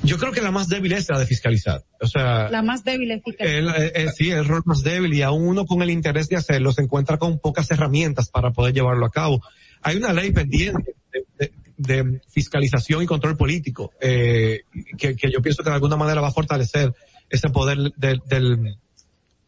Yo 0.02 0.18
creo 0.18 0.32
que 0.32 0.42
la 0.42 0.50
más 0.50 0.68
débil 0.68 0.92
es 0.92 1.08
la 1.08 1.18
de 1.18 1.24
fiscalizar. 1.24 1.82
O 1.98 2.06
sea, 2.06 2.50
La 2.50 2.60
más 2.62 2.84
débil 2.84 3.10
es 3.12 3.22
fiscalizar. 3.24 3.76
el, 3.86 3.92
eh, 3.94 4.10
sí, 4.14 4.30
el 4.30 4.44
rol 4.44 4.62
más 4.66 4.82
débil 4.82 5.14
y 5.14 5.22
aún 5.22 5.48
uno 5.48 5.64
con 5.64 5.80
el 5.80 5.90
interés 5.90 6.28
de 6.28 6.36
hacerlo 6.36 6.72
se 6.72 6.82
encuentra 6.82 7.16
con 7.16 7.38
pocas 7.38 7.70
herramientas 7.70 8.28
para 8.28 8.50
poder 8.50 8.74
llevarlo 8.74 9.06
a 9.06 9.10
cabo. 9.10 9.40
Hay 9.80 9.96
una 9.96 10.12
ley 10.12 10.30
pendiente 10.32 10.94
de, 11.12 11.24
de- 11.38 11.52
de 11.76 12.20
fiscalización 12.30 13.02
y 13.02 13.06
control 13.06 13.36
político 13.36 13.90
eh, 14.00 14.60
que, 14.96 15.16
que 15.16 15.28
yo 15.32 15.42
pienso 15.42 15.64
que 15.64 15.70
de 15.70 15.74
alguna 15.74 15.96
manera 15.96 16.20
va 16.20 16.28
a 16.28 16.32
fortalecer 16.32 16.92
ese 17.28 17.48
poder 17.48 17.78
del, 17.96 18.20
del, 18.28 18.76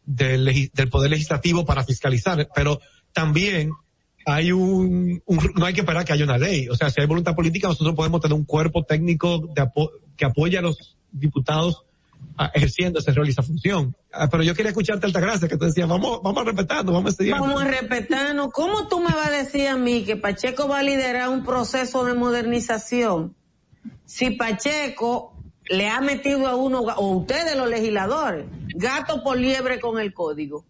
del, 0.07 0.71
poder 0.89 1.11
legislativo 1.11 1.65
para 1.65 1.83
fiscalizar, 1.83 2.47
pero 2.55 2.79
también 3.13 3.71
hay 4.25 4.51
un, 4.51 5.21
un- 5.25 5.51
no 5.55 5.65
hay 5.65 5.73
que 5.73 5.81
esperar 5.81 6.03
que 6.05 6.13
haya 6.13 6.23
una 6.25 6.37
ley. 6.37 6.67
O 6.69 6.75
sea, 6.75 6.89
si 6.89 6.99
hay 6.99 7.07
voluntad 7.07 7.35
política, 7.35 7.67
nosotros 7.67 7.95
podemos 7.95 8.19
tener 8.21 8.33
un 8.35 8.45
cuerpo 8.45 8.83
técnico 8.83 9.39
de 9.53 9.61
apo- 9.61 9.91
que 10.15 10.25
apoye 10.25 10.57
a 10.57 10.61
los 10.61 10.97
diputados 11.11 11.83
ah, 12.37 12.51
ejerciendo 12.53 12.99
ese 12.99 13.11
rol 13.11 13.27
y 13.27 13.31
esa 13.31 13.43
función. 13.43 13.95
Ah, 14.11 14.27
pero 14.29 14.43
yo 14.43 14.53
quería 14.55 14.69
escucharte, 14.71 15.05
Altagracia, 15.05 15.47
que 15.47 15.57
te 15.57 15.65
decía, 15.65 15.85
vamos, 15.85 16.19
vamos 16.23 16.41
a 16.41 16.45
respetarnos, 16.45 16.93
vamos 16.93 17.13
a 17.13 17.17
seguir. 17.17 17.33
Vamos 17.33 17.61
a 17.61 17.65
respetarnos. 17.65 18.47
¿Cómo 18.51 18.87
tú 18.87 18.99
me 18.99 19.13
vas 19.13 19.27
a 19.27 19.31
decir 19.31 19.67
a 19.67 19.75
mí 19.77 20.03
que 20.03 20.15
Pacheco 20.15 20.67
va 20.67 20.79
a 20.79 20.83
liderar 20.83 21.29
un 21.29 21.43
proceso 21.43 22.03
de 22.05 22.13
modernización 22.13 23.35
si 24.05 24.31
Pacheco 24.31 25.33
le 25.69 25.89
ha 25.89 25.99
metido 25.99 26.47
a 26.47 26.55
uno, 26.55 26.79
o 26.79 27.17
ustedes 27.17 27.57
los 27.57 27.69
legisladores, 27.69 28.45
gato 28.77 29.23
por 29.23 29.37
liebre 29.37 29.79
con 29.79 29.99
el 29.99 30.13
código? 30.13 30.65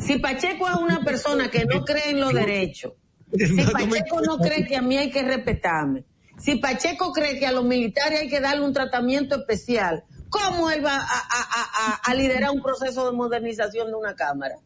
Si 0.00 0.18
Pacheco 0.18 0.68
es 0.68 0.76
una 0.76 1.02
persona 1.02 1.50
que 1.50 1.64
no 1.64 1.84
cree 1.84 2.10
en 2.10 2.20
los 2.20 2.32
derechos, 2.34 2.92
si 3.36 3.56
Pacheco 3.62 4.20
no 4.20 4.38
cree 4.38 4.66
que 4.66 4.76
a 4.76 4.82
mí 4.82 4.96
hay 4.98 5.10
que 5.10 5.22
respetarme, 5.22 6.04
si 6.38 6.56
Pacheco 6.56 7.12
cree 7.12 7.38
que 7.38 7.46
a 7.46 7.52
los 7.52 7.64
militares 7.64 8.20
hay 8.20 8.28
que 8.28 8.40
darle 8.40 8.64
un 8.64 8.72
tratamiento 8.72 9.36
especial, 9.36 10.04
¿cómo 10.28 10.70
él 10.70 10.84
va 10.84 10.96
a, 10.96 11.00
a- 11.00 11.94
a- 11.94 11.94
a- 12.04 12.14
liderar 12.14 12.50
un 12.50 12.62
proceso 12.62 13.06
de 13.10 13.16
modernización 13.16 13.88
de 13.88 13.94
una 13.94 14.14
Cámara? 14.14 14.56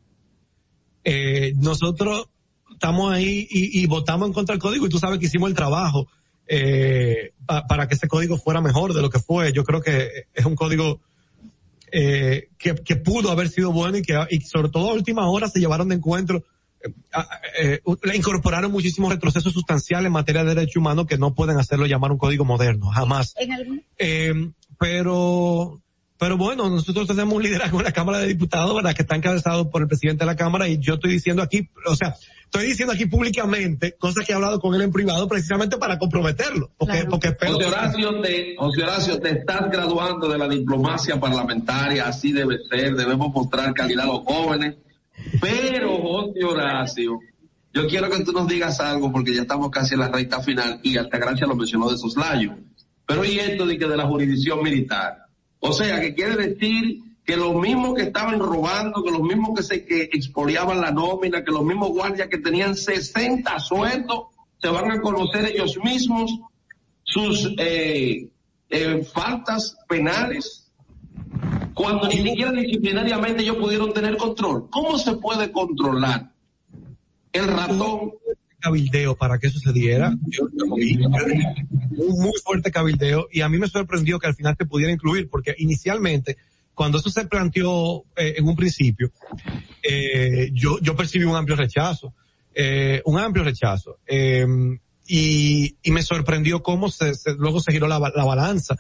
eh, 1.05 1.53
nosotros 1.57 2.29
estamos 2.73 3.13
ahí 3.13 3.47
y, 3.51 3.81
y 3.83 3.87
votamos 3.87 4.29
en 4.29 4.33
contra 4.33 4.55
del 4.55 4.63
código 4.63 4.87
y 4.87 4.89
tú 4.89 4.99
sabes 4.99 5.19
que 5.19 5.27
hicimos 5.27 5.51
el 5.51 5.57
trabajo 5.57 6.07
eh, 6.47 7.33
pa- 7.47 7.67
para 7.67 7.87
que 7.89 7.95
ese 7.95 8.09
código 8.09 8.37
fuera 8.37 8.61
mejor 8.61 8.93
de 8.95 9.03
lo 9.03 9.11
que 9.11 9.19
fue. 9.19 9.53
Yo 9.53 9.65
creo 9.65 9.81
que 9.81 10.27
es 10.33 10.45
un 10.45 10.55
código 10.57 11.01
eh, 11.93 12.49
que, 12.59 12.75
que 12.75 12.97
pudo 12.97 13.31
haber 13.31 13.49
sido 13.49 13.71
bueno 13.71 13.99
y 13.99 14.03
que 14.03 14.19
y 14.31 14.41
sobre 14.41 14.71
todo 14.71 14.91
a 14.91 14.95
última 14.95 15.29
hora 15.29 15.49
se 15.49 15.61
llevaron 15.61 15.89
de 15.89 15.95
encuentro. 15.97 16.43
eh, 16.85 16.91
eh, 17.61 17.81
le 18.03 18.17
incorporaron 18.17 18.73
muchísimos 18.73 19.13
retrocesos 19.13 19.53
sustanciales 19.53 20.07
en 20.07 20.13
materia 20.13 20.43
de 20.43 20.55
derechos 20.55 20.77
humanos 20.77 21.07
que 21.07 21.19
no 21.19 21.33
pueden 21.35 21.59
hacerlo 21.59 21.87
llamar 21.87 22.11
un 22.11 22.19
código 22.19 22.45
moderno, 22.45 22.87
jamás. 22.87 23.35
En 23.39 23.53
algún- 23.53 23.85
Eh, 23.99 24.33
pero, 24.79 25.81
pero 26.23 26.37
bueno, 26.37 26.71
nosotros 26.71 27.09
tenemos 27.09 27.35
un 27.35 27.43
liderazgo 27.43 27.79
en 27.81 27.85
la 27.85 27.91
Cámara 27.91 28.21
de 28.21 28.29
Diputados, 28.29 28.73
¿verdad? 28.77 28.95
Que 28.95 29.03
está 29.03 29.17
encabezado 29.17 29.69
por 29.69 29.83
el 29.83 29.89
presidente 29.89 30.23
de 30.23 30.27
la 30.27 30.37
Cámara 30.37 30.69
y 30.69 30.79
yo 30.79 30.95
estoy 30.95 31.15
diciendo 31.15 31.43
aquí, 31.43 31.69
o 31.85 31.97
sea, 31.97 32.15
estoy 32.45 32.67
diciendo 32.67 32.95
aquí 32.95 33.07
públicamente 33.07 33.97
cosas 33.99 34.25
que 34.25 34.31
he 34.31 34.37
hablado 34.37 34.61
con 34.61 34.73
él 34.77 34.83
en 34.83 34.93
privado 34.93 35.27
precisamente 35.27 35.79
para 35.79 35.99
comprometerlo, 35.99 36.71
porque, 36.79 37.07
porque 37.11 37.27
espero 37.27 37.55
José 37.55 37.67
Horacio, 37.67 38.21
te, 38.21 38.55
José 38.57 38.83
Horacio, 38.85 39.19
te 39.19 39.31
estás 39.31 39.69
graduando 39.69 40.29
de 40.29 40.39
la 40.39 40.47
diplomacia 40.47 41.19
parlamentaria, 41.19 42.07
así 42.07 42.31
debe 42.31 42.59
ser, 42.71 42.95
debemos 42.95 43.35
mostrar 43.35 43.75
calidad 43.75 44.05
a 44.05 44.07
los 44.07 44.21
jóvenes. 44.21 44.77
Pero, 45.41 45.99
José 45.99 46.45
Horacio, 46.45 47.19
yo 47.75 47.89
quiero 47.89 48.09
que 48.09 48.23
tú 48.23 48.31
nos 48.31 48.47
digas 48.47 48.79
algo 48.79 49.11
porque 49.11 49.35
ya 49.35 49.43
estamos 49.43 49.73
casi 49.73 49.95
en 49.95 50.01
la 50.03 50.09
recta 50.09 50.41
final 50.41 50.79
y 50.85 50.97
Altagracia 50.99 51.49
lo 51.49 51.57
mencionó 51.57 51.91
de 51.91 51.99
soslayo. 51.99 52.53
Pero 53.07 53.25
y 53.25 53.41
esto 53.41 53.67
de 53.67 53.77
que 53.77 53.89
de 53.89 53.97
la 53.97 54.07
jurisdicción 54.07 54.63
militar. 54.63 55.22
O 55.65 55.73
sea, 55.73 56.01
que 56.01 56.13
quiere 56.13 56.49
decir 56.49 57.03
que 57.25 57.37
los 57.37 57.55
mismos 57.55 57.95
que 57.95 58.03
estaban 58.03 58.41
robando, 58.41 59.03
que 59.05 59.13
los 59.13 59.23
mismos 59.23 59.51
que 59.57 59.63
se 59.63 59.87
que 59.87 60.11
expoliaban 60.13 60.81
la 60.81 60.91
nómina, 60.91 61.45
que 61.45 61.53
los 61.53 61.65
mismos 61.65 61.91
guardias 61.91 62.27
que 62.27 62.39
tenían 62.39 62.75
60 62.75 63.61
sueldos, 63.61 64.25
se 64.61 64.69
van 64.69 64.91
a 64.91 65.01
conocer 65.01 65.47
ellos 65.47 65.79
mismos 65.85 66.37
sus 67.05 67.55
eh, 67.59 68.29
eh, 68.71 69.05
faltas 69.15 69.77
penales 69.89 70.69
cuando 71.75 72.09
ni 72.09 72.17
siquiera 72.17 72.51
disciplinariamente 72.51 73.45
ellos 73.45 73.57
pudieron 73.57 73.93
tener 73.93 74.17
control. 74.17 74.69
¿Cómo 74.69 74.99
se 74.99 75.15
puede 75.15 75.53
controlar 75.53 76.33
el 77.33 77.47
ratón? 77.47 78.15
Cabildeo 78.63 79.17
para 79.17 79.39
que 79.39 79.49
eso 79.49 79.59
se 79.59 79.73
un 81.97 82.23
muy 82.23 82.33
fuerte 82.45 82.71
cabildeo 82.71 83.29
y 83.31 83.41
a 83.43 83.49
mí 83.49 83.59
me 83.59 83.69
sorprendió 83.69 84.19
que 84.19 84.27
al 84.29 84.35
final 84.35 84.55
se 84.57 84.65
pudiera 84.67 84.93
incluir 84.93 85.29
porque 85.29 85.55
inicialmente 85.59 86.37
cuando 86.75 86.99
eso 86.99 87.11
se 87.11 87.27
planteó 87.27 88.05
eh, 88.17 88.35
en 88.39 88.49
un 88.49 88.57
principio, 88.57 89.11
eh, 89.83 90.51
yo, 90.55 90.79
yo 90.81 90.97
percibí 90.97 91.25
un 91.25 91.37
amplio 91.37 91.55
rechazo, 91.57 92.15
eh, 92.55 93.03
un 93.05 93.19
amplio 93.19 93.45
rechazo. 93.45 93.99
Eh, 94.07 94.47
y, 95.07 95.77
y 95.83 95.91
me 95.91 96.03
sorprendió 96.03 96.63
cómo 96.63 96.89
se, 96.91 97.15
se- 97.15 97.35
luego 97.35 97.61
se 97.61 97.73
giró 97.73 97.89
la, 97.89 97.99
la 97.99 98.25
balanza. 98.25 98.77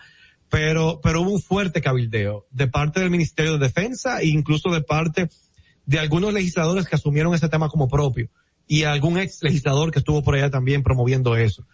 Pero, 0.49 1.01
pero 1.03 1.23
hubo 1.23 1.31
un 1.33 1.41
fuerte 1.43 1.81
cabildeo 1.81 2.47
de 2.51 2.67
parte 2.67 3.01
del 3.01 3.11
Ministerio 3.11 3.53
de 3.53 3.67
Defensa 3.67 4.21
e 4.21 4.29
incluso 4.29 4.71
de 4.71 4.83
parte 4.83 5.29
de 5.87 5.99
algunos 5.99 6.33
legisladores 6.33 6.87
que 6.87 6.97
asumieron 6.97 7.35
ese 7.35 7.49
tema 7.49 7.69
como 7.69 7.89
propio 7.89 8.29
y 8.77 8.85
algún 8.85 9.19
ex 9.19 9.43
legislador 9.43 9.91
que 9.91 9.99
estuvo 9.99 10.23
por 10.23 10.35
allá 10.35 10.49
también 10.51 10.83
promoviendo 10.83 11.37
eso. 11.37 11.67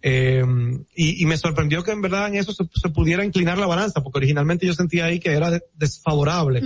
Eh, 0.00 0.44
y, 0.94 1.22
y 1.22 1.26
me 1.26 1.36
sorprendió 1.36 1.82
que 1.82 1.90
en 1.90 2.00
verdad 2.00 2.28
en 2.28 2.36
eso 2.36 2.52
se, 2.52 2.64
se 2.72 2.88
pudiera 2.88 3.24
inclinar 3.24 3.58
la 3.58 3.66
balanza, 3.66 4.02
porque 4.02 4.18
originalmente 4.18 4.64
yo 4.66 4.72
sentía 4.72 5.06
ahí 5.06 5.18
que 5.20 5.32
era 5.32 5.50
de- 5.50 5.62
desfavorable 5.76 6.62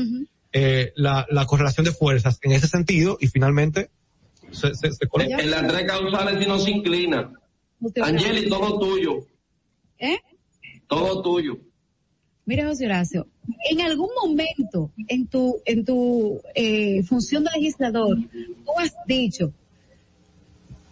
eh, 0.53 0.93
la, 0.97 1.27
la 1.31 1.47
correlación 1.47 1.85
de 1.87 1.93
fuerzas 1.93 2.39
en 2.43 2.53
ese 2.53 2.69
sentido 2.69 3.17
y 3.21 3.27
finalmente 3.29 3.91
se, 4.51 4.75
se. 4.75 4.91
En 5.19 5.51
las 5.51 5.67
tres 5.67 5.85
causales 5.87 6.39
si 6.43 6.47
no 6.49 6.59
se 6.59 6.71
inclina. 6.71 7.33
Angeli, 8.03 8.49
todo 8.49 8.79
tuyo, 8.79 9.27
¿Eh? 9.99 10.19
todo 10.87 11.23
tuyo. 11.23 11.59
Mira, 12.45 12.67
José 12.69 12.87
Horacio, 12.87 13.27
en 13.71 13.81
algún 13.81 14.11
momento 14.21 14.93
en 15.09 15.27
tu, 15.29 15.61
en 15.65 15.85
tu 15.85 16.41
eh, 16.55 17.03
función 17.05 17.45
de 17.45 17.51
legislador, 17.55 18.17
tú 18.65 18.73
has 18.79 18.93
dicho, 19.07 19.53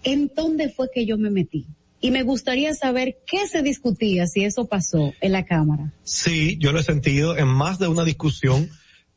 ¿en 0.04 0.30
dónde 0.34 0.68
fue 0.70 0.88
que 0.92 1.06
yo 1.06 1.18
me 1.18 1.30
metí? 1.30 1.66
Y 2.00 2.10
me 2.10 2.22
gustaría 2.22 2.72
saber 2.74 3.18
qué 3.26 3.46
se 3.46 3.62
discutía 3.62 4.26
si 4.26 4.44
eso 4.44 4.66
pasó 4.66 5.12
en 5.20 5.32
la 5.32 5.44
Cámara. 5.44 5.92
Sí, 6.02 6.56
yo 6.58 6.72
lo 6.72 6.80
he 6.80 6.82
sentido 6.82 7.36
en 7.36 7.48
más 7.48 7.78
de 7.78 7.88
una 7.88 8.04
discusión, 8.04 8.70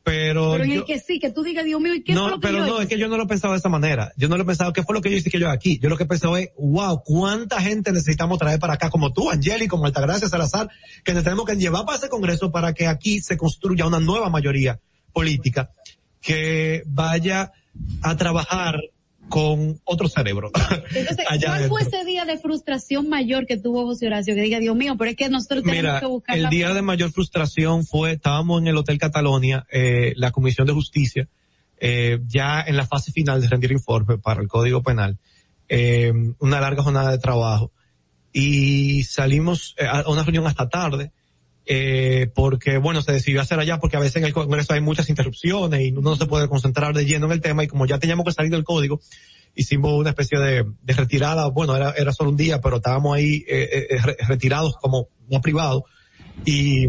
pero, 0.04 0.52
Pero 0.52 0.64
en 0.66 0.70
yo- 0.72 0.80
el 0.82 0.86
que 0.86 1.00
sí, 1.00 1.18
que 1.18 1.30
tú 1.32 1.44
digas, 1.44 1.64
Dios 1.64 1.80
mío, 1.80 1.96
¿y 1.96 2.04
qué 2.04 2.12
fue 2.12 2.22
no, 2.22 2.30
lo 2.32 2.36
que 2.42 2.48
pero 2.48 2.58
yo 2.58 2.66
no, 2.66 2.74
hice? 2.74 2.84
es 2.84 2.90
que 2.90 2.98
yo 2.98 3.08
no 3.08 3.16
lo 3.16 3.24
he 3.24 3.28
pensado 3.28 3.54
de 3.54 3.60
esa 3.60 3.70
manera. 3.70 4.12
Yo 4.18 4.28
no 4.28 4.36
lo 4.36 4.44
he 4.44 4.46
pensado, 4.46 4.74
¿qué 4.74 4.84
fue 4.84 4.94
lo 4.96 5.02
que 5.02 5.10
yo 5.10 5.16
hice 5.16 5.30
que 5.30 5.40
yo 5.40 5.50
aquí? 5.50 5.80
Yo 5.80 5.88
lo 5.88 5.96
que 5.96 6.04
he 6.04 6.08
pensado 6.08 6.36
es, 6.36 6.50
wow, 6.58 7.02
cuánta 7.06 7.62
gente 7.62 7.94
necesitamos 7.94 8.38
traer 8.38 8.60
para 8.60 8.74
acá, 8.74 8.90
como 8.90 9.14
tú, 9.14 9.32
Angeli, 9.32 9.70
como 9.70 9.86
Altagracia 9.86 10.28
Salazar, 10.28 10.68
que 11.06 11.14
nos 11.14 11.24
tenemos 11.24 11.46
que 11.46 11.56
llevar 11.56 11.86
para 11.86 11.98
ese 12.00 12.10
congreso 12.10 12.52
para 12.52 12.74
que 12.74 12.88
aquí 12.88 13.22
se 13.22 13.38
construya 13.38 13.86
una 13.86 14.02
nueva 14.02 14.30
mayoría 14.30 14.78
política 15.14 15.70
que 16.20 16.84
vaya 16.86 17.54
a 18.02 18.18
trabajar 18.18 18.82
con 19.30 19.80
otro 19.84 20.08
cerebro. 20.08 20.52
Entonces, 20.96 21.26
allá 21.30 21.48
¿cuál 21.48 21.70
fue 21.70 21.82
adentro. 21.82 22.00
ese 22.00 22.06
día 22.06 22.26
de 22.26 22.38
frustración 22.38 23.10
mayor 23.10 23.46
que 23.46 23.58
tuvo 23.58 23.86
José 23.86 24.08
Horacio? 24.08 24.36
Que 24.36 24.42
diga, 24.42 24.60
Dios 24.60 24.76
mío, 24.76 24.96
pero 24.98 25.12
es 25.12 25.18
que 25.18 25.30
nosotros 25.30 25.64
tenemos 25.64 25.82
Mira, 25.82 26.00
que 26.00 26.06
buscar 26.06 26.38
el 26.38 26.50
día 26.50 26.74
de 26.74 26.82
mayor 26.82 27.12
frustración 27.12 27.86
fue, 27.86 28.14
estábamos 28.14 28.62
en 28.62 28.68
el 28.68 28.78
Hotel 28.78 28.98
Catalonia, 28.98 29.66
eh, 29.72 30.14
la 30.18 30.32
Comisión 30.32 30.68
de 30.68 30.74
Justicia, 30.74 31.28
eh, 31.80 32.20
ya 32.28 32.62
en 32.62 32.78
la 32.78 32.86
fase 32.86 33.12
final 33.12 33.42
de 33.42 33.50
rendir 33.50 33.72
informe 33.72 34.18
para 34.18 34.42
el 34.42 34.48
Código 34.48 34.82
Penal, 34.82 35.18
eh, 35.68 36.14
una 36.40 36.62
larga 36.62 36.84
jornada 36.84 37.12
de 37.12 37.18
trabajo, 37.18 37.72
y 38.32 39.04
salimos 39.04 39.76
eh, 39.78 39.86
a 39.86 40.10
una 40.10 40.24
reunión 40.24 40.48
hasta 40.48 40.70
tarde, 40.70 41.12
eh, 41.66 42.30
porque 42.36 42.78
bueno, 42.78 43.02
se 43.02 43.12
decidió 43.14 43.42
hacer 43.42 43.60
allá 43.60 43.80
porque 43.80 43.98
a 43.98 44.00
veces 44.02 44.18
en 44.18 44.26
el 44.26 44.34
Congreso 44.34 44.74
hay 44.74 44.82
muchas 44.82 45.10
interrupciones 45.10 45.82
y 45.82 45.92
uno 45.92 46.12
no 46.12 46.16
se 46.16 46.26
puede 46.26 46.48
concentrar 46.48 46.94
de 46.94 47.06
lleno 47.06 47.26
en 47.28 47.32
el 47.34 47.42
tema 47.42 47.64
y 47.64 47.68
como 47.68 47.86
ya 47.86 48.00
teníamos 48.00 48.26
que 48.26 48.34
salir 48.34 48.52
del 48.52 48.64
código, 48.64 49.00
hicimos 49.56 49.94
una 49.94 50.10
especie 50.10 50.40
de, 50.40 50.66
de 50.82 50.94
retirada, 50.94 51.48
bueno, 51.48 51.76
era, 51.76 51.92
era 51.92 52.12
solo 52.12 52.32
un 52.32 52.38
día, 52.38 52.60
pero 52.60 52.78
estábamos 52.78 53.16
ahí 53.16 53.46
eh, 53.48 53.88
eh, 53.90 53.98
re- 54.02 54.18
retirados 54.28 54.76
como 54.78 55.08
no 55.30 55.42
privado. 55.42 55.86
Y 56.46 56.88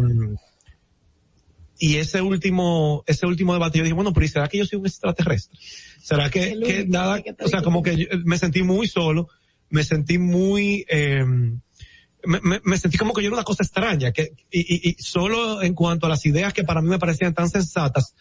y 1.77 1.97
ese 1.97 2.21
último 2.21 3.03
ese 3.05 3.25
último 3.25 3.53
debate 3.53 3.77
yo 3.77 3.83
dije, 3.83 3.93
bueno, 3.93 4.13
pero 4.13 4.25
¿y 4.25 4.29
será 4.29 4.47
que 4.47 4.57
yo 4.57 4.65
soy 4.65 4.79
un 4.79 4.87
extraterrestre? 4.87 5.59
¿Será 6.01 6.29
que, 6.29 6.57
que 6.65 6.85
nada, 6.87 7.21
o 7.43 7.47
sea, 7.47 7.61
como 7.61 7.83
que 7.83 7.97
yo 7.97 8.05
me 8.23 8.37
sentí 8.37 8.63
muy 8.63 8.87
solo, 8.87 9.27
me 9.69 9.83
sentí 9.83 10.17
muy 10.17 10.85
eh, 10.89 11.23
me, 12.25 12.77
sentí 12.77 12.97
como 12.97 13.13
que 13.13 13.21
yo 13.21 13.27
era 13.27 13.35
una 13.37 13.43
cosa 13.43 13.63
extraña, 13.63 14.11
que, 14.11 14.33
y, 14.51 14.89
y- 14.89 14.95
solo 14.99 15.61
en 15.61 15.73
cuanto 15.73 16.05
a 16.05 16.09
las 16.09 16.25
ideas 16.25 16.53
que 16.53 16.63
para 16.63 16.81
mí 16.81 16.89
me 16.89 16.99
parecían 16.99 17.33
tan 17.33 17.49
sensatas 17.49 18.15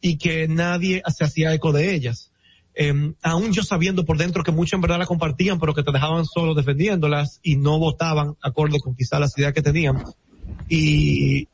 y 0.00 0.18
que 0.18 0.48
nadie 0.48 1.02
se 1.14 1.24
hacía 1.24 1.54
eco 1.54 1.72
de 1.72 1.94
ellas. 1.94 2.32
Eh, 2.74 3.12
aún 3.22 3.52
yo 3.52 3.62
sabiendo 3.62 4.04
por 4.04 4.18
dentro 4.18 4.42
que 4.44 4.52
muchos 4.52 4.74
en 4.74 4.82
verdad 4.82 4.98
la 4.98 5.06
compartían, 5.06 5.58
pero 5.58 5.74
que 5.74 5.82
te 5.82 5.92
dejaban 5.92 6.26
solo 6.26 6.54
defendiéndolas 6.54 7.40
y 7.42 7.56
no 7.56 7.78
votaban 7.78 8.36
acorde 8.42 8.80
con 8.80 8.94
quizás 8.94 9.18
las 9.18 9.38
ideas 9.38 9.54
que 9.54 9.62
tenían. 9.62 10.04
Y, 10.68 11.48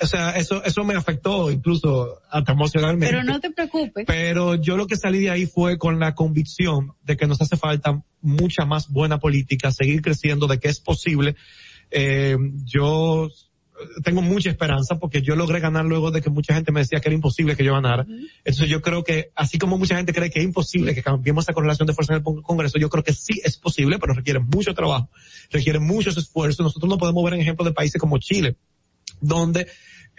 o 0.00 0.06
sea, 0.06 0.30
eso, 0.36 0.62
eso 0.64 0.84
me 0.84 0.94
afectó 0.94 1.50
incluso 1.50 2.20
hasta 2.30 2.52
emocionalmente. 2.52 3.14
Pero 3.14 3.24
no 3.24 3.40
te 3.40 3.50
preocupes. 3.50 4.04
Pero 4.06 4.54
yo 4.54 4.76
lo 4.76 4.86
que 4.86 4.96
salí 4.96 5.20
de 5.20 5.30
ahí 5.30 5.46
fue 5.46 5.78
con 5.78 5.98
la 5.98 6.14
convicción 6.14 6.92
de 7.02 7.16
que 7.16 7.26
nos 7.26 7.40
hace 7.40 7.56
falta 7.56 8.02
mucha 8.20 8.64
más 8.64 8.88
buena 8.88 9.18
política, 9.18 9.72
seguir 9.72 10.00
creciendo, 10.02 10.46
de 10.46 10.58
que 10.58 10.68
es 10.68 10.80
posible. 10.80 11.34
Eh, 11.90 12.36
yo 12.64 13.28
tengo 14.02 14.22
mucha 14.22 14.50
esperanza 14.50 14.98
porque 14.98 15.22
yo 15.22 15.36
logré 15.36 15.60
ganar 15.60 15.84
luego 15.84 16.10
de 16.10 16.20
que 16.20 16.30
mucha 16.30 16.54
gente 16.54 16.72
me 16.72 16.80
decía 16.80 17.00
que 17.00 17.08
era 17.08 17.14
imposible 17.14 17.56
que 17.56 17.64
yo 17.64 17.74
ganara. 17.74 18.06
Entonces 18.44 18.68
yo 18.68 18.82
creo 18.82 19.04
que, 19.04 19.30
así 19.34 19.58
como 19.58 19.78
mucha 19.78 19.96
gente 19.96 20.12
cree 20.12 20.30
que 20.30 20.38
es 20.40 20.44
imposible 20.44 20.94
que 20.94 21.02
cambiemos 21.02 21.44
esa 21.44 21.52
correlación 21.52 21.86
de 21.86 21.94
fuerza 21.94 22.14
en 22.14 22.18
el 22.18 22.42
Congreso, 22.42 22.78
yo 22.78 22.90
creo 22.90 23.04
que 23.04 23.12
sí 23.12 23.40
es 23.44 23.56
posible, 23.56 23.98
pero 23.98 24.14
requiere 24.14 24.40
mucho 24.40 24.74
trabajo, 24.74 25.10
requiere 25.50 25.78
muchos 25.78 26.16
esfuerzos. 26.16 26.64
Nosotros 26.64 26.88
no 26.88 26.98
podemos 26.98 27.24
ver 27.24 27.34
en 27.34 27.40
ejemplos 27.40 27.66
de 27.66 27.74
países 27.74 28.00
como 28.00 28.18
Chile, 28.18 28.56
donde 29.20 29.66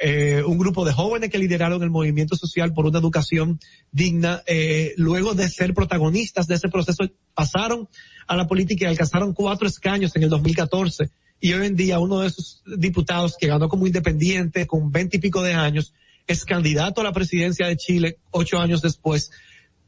eh, 0.01 0.41
un 0.45 0.57
grupo 0.57 0.85
de 0.85 0.93
jóvenes 0.93 1.29
que 1.29 1.37
lideraron 1.37 1.83
el 1.83 1.89
movimiento 1.89 2.37
social 2.37 2.73
por 2.73 2.85
una 2.85 2.99
educación 2.99 3.59
digna, 3.91 4.41
eh, 4.47 4.93
luego 4.95 5.33
de 5.33 5.49
ser 5.49 5.73
protagonistas 5.73 6.47
de 6.47 6.55
ese 6.55 6.69
proceso, 6.69 7.03
pasaron 7.33 7.89
a 8.25 8.37
la 8.37 8.47
política 8.47 8.85
y 8.85 8.87
alcanzaron 8.87 9.33
cuatro 9.33 9.67
escaños 9.67 10.15
en 10.15 10.23
el 10.23 10.29
2014. 10.29 11.09
Y 11.41 11.53
hoy 11.53 11.67
en 11.67 11.75
día 11.75 11.99
uno 11.99 12.21
de 12.21 12.27
esos 12.27 12.63
diputados 12.77 13.35
que 13.37 13.47
ganó 13.47 13.67
como 13.67 13.87
independiente 13.87 14.65
con 14.67 14.89
veinte 14.91 15.17
y 15.17 15.19
pico 15.19 15.43
de 15.43 15.53
años 15.53 15.93
es 16.27 16.45
candidato 16.45 17.01
a 17.01 17.03
la 17.03 17.11
presidencia 17.11 17.67
de 17.67 17.75
Chile 17.75 18.19
ocho 18.31 18.59
años 18.59 18.81
después 18.81 19.31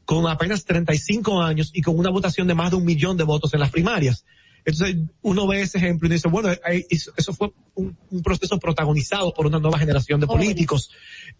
con 0.04 0.26
apenas 0.26 0.64
35 0.64 1.40
años 1.40 1.70
y 1.72 1.80
con 1.80 1.98
una 1.98 2.10
votación 2.10 2.48
de 2.48 2.54
más 2.54 2.70
de 2.70 2.76
un 2.76 2.84
millón 2.84 3.16
de 3.16 3.24
votos 3.24 3.54
en 3.54 3.60
las 3.60 3.70
primarias. 3.70 4.24
Entonces 4.64 4.96
uno 5.22 5.46
ve 5.46 5.62
ese 5.62 5.78
ejemplo 5.78 6.08
y 6.08 6.12
dice, 6.12 6.28
bueno, 6.28 6.50
eso 7.16 7.32
fue 7.32 7.52
un, 7.74 7.96
un 8.10 8.22
proceso 8.22 8.58
protagonizado 8.58 9.34
por 9.34 9.46
una 9.46 9.58
nueva 9.58 9.78
generación 9.78 10.20
de 10.20 10.26
políticos 10.26 10.90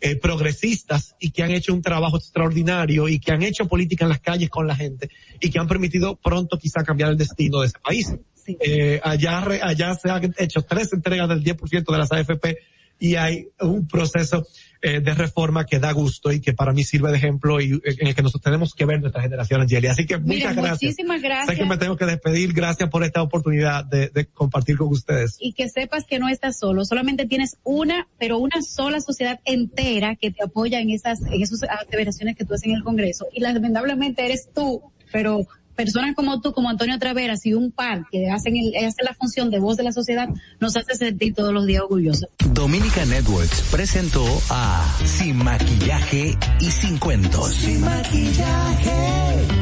eh, 0.01 0.17
progresistas 0.17 1.15
y 1.21 1.31
que 1.31 1.43
han 1.43 1.53
hecho 1.53 1.73
un 1.73 1.83
trabajo 1.83 2.17
extraordinario 2.17 3.09
y 3.09 3.21
que 3.21 3.33
han 3.33 3.43
hecho 3.43 3.69
política 3.69 4.05
en 4.05 4.09
las 4.09 4.21
calles 4.21 4.51
con 4.51 4.67
la 4.67 4.75
gente 4.75 5.09
y 5.41 5.51
que 5.51 5.59
han 5.59 5.69
permitido 5.69 6.17
pronto 6.17 6.59
quizá 6.59 6.83
cambiar 6.83 7.11
el 7.11 7.17
destino 7.17 7.61
de 7.61 7.69
ese 7.69 7.79
país. 7.79 8.15
Eh, 8.47 9.01
allá, 9.05 9.39
allá 9.63 9.95
se 9.95 10.11
han 10.11 10.35
hecho 10.39 10.63
tres 10.63 10.93
entregas 10.93 11.29
del 11.29 11.45
10% 11.45 11.93
de 11.93 11.99
las 11.99 12.11
AFP 12.11 12.59
y 13.03 13.17
hay 13.17 13.49
un 13.61 13.89
proceso 13.89 14.47
eh, 14.81 15.01
de 15.01 15.13
reforma 15.15 15.67
que 15.67 15.81
da 15.81 15.91
gusto 15.91 16.31
y 16.31 16.41
que 16.41 16.53
para 16.53 16.73
mí 16.73 16.85
sirve 16.85 17.11
de 17.11 17.17
ejemplo 17.17 17.61
y 17.61 17.73
eh, 17.73 17.97
en 17.99 18.07
el 18.07 18.15
que 18.15 18.23
nosotros 18.23 18.45
tenemos 18.45 18.75
que 18.75 18.85
ver 18.85 19.01
nuestra 19.01 19.21
generación, 19.21 19.61
Angelia. 19.61 19.91
Así 19.91 20.07
que 20.07 20.19
muchas 20.19 20.55
gracias. 20.55 20.83
muchísimas 20.83 21.17
Sé 21.17 21.23
que 21.23 21.29
gracias. 21.29 21.69
me 21.69 21.77
tengo 21.79 21.97
que 21.97 22.07
despedir. 22.07 22.53
Gracias 22.53 22.89
por 22.91 23.03
esta 23.03 23.21
oportunidad 23.21 23.85
de, 23.85 24.09
de 24.11 24.27
compartir 24.27 24.77
con 24.77 24.87
ustedes. 24.87 25.37
y 25.41 25.53
que 25.53 25.69
sepas 25.69 26.05
que 26.05 26.21
no 26.21 26.29
estás 26.29 26.61
solo, 26.61 26.85
solamente 26.85 27.27
tienes 27.27 27.57
una, 27.65 28.07
pero 28.21 28.39
una 28.39 28.63
sola 28.63 29.01
sociedad 29.01 29.41
entera 29.45 30.15
que 30.15 30.31
te 30.31 30.45
apoya 30.45 30.79
en 30.79 30.91
esas, 30.91 31.23
en 31.23 31.43
esas 31.43 31.65
aseveraciones 31.65 32.37
que 32.37 32.45
tú 32.45 32.55
haces 32.55 32.69
en 32.69 32.77
el 32.77 32.85
Congreso. 32.85 33.27
Y 33.33 33.41
lamentablemente 33.41 34.25
eres 34.25 34.49
tú, 34.55 34.81
pero 35.11 35.49
personas 35.75 36.15
como 36.15 36.41
tú, 36.41 36.53
como 36.53 36.69
Antonio 36.69 36.99
Traveras 36.99 37.45
y 37.47 37.55
un 37.55 37.71
par 37.73 38.05
que 38.11 38.31
hacen, 38.31 38.57
el, 38.57 38.75
hacen 38.85 39.05
la 39.05 39.15
función 39.15 39.51
de 39.51 39.59
voz 39.59 39.77
de 39.77 39.85
la 39.85 39.93
sociedad, 39.93 40.29
nos 40.61 40.77
hace 40.77 40.95
sentir 40.95 41.35
todos 41.35 41.53
los 41.53 41.67
días 41.67 41.83
orgullosos. 41.83 42.29
Dominica 42.53 43.05
Networks 43.05 43.63
presentó 43.71 44.25
a 44.51 44.85
Sin 45.05 45.37
Maquillaje 45.37 46.37
y 46.61 46.71
Sin 46.71 46.99
Cuentos. 46.99 47.55
Sin 47.55 47.81
maquillaje. 47.81 49.62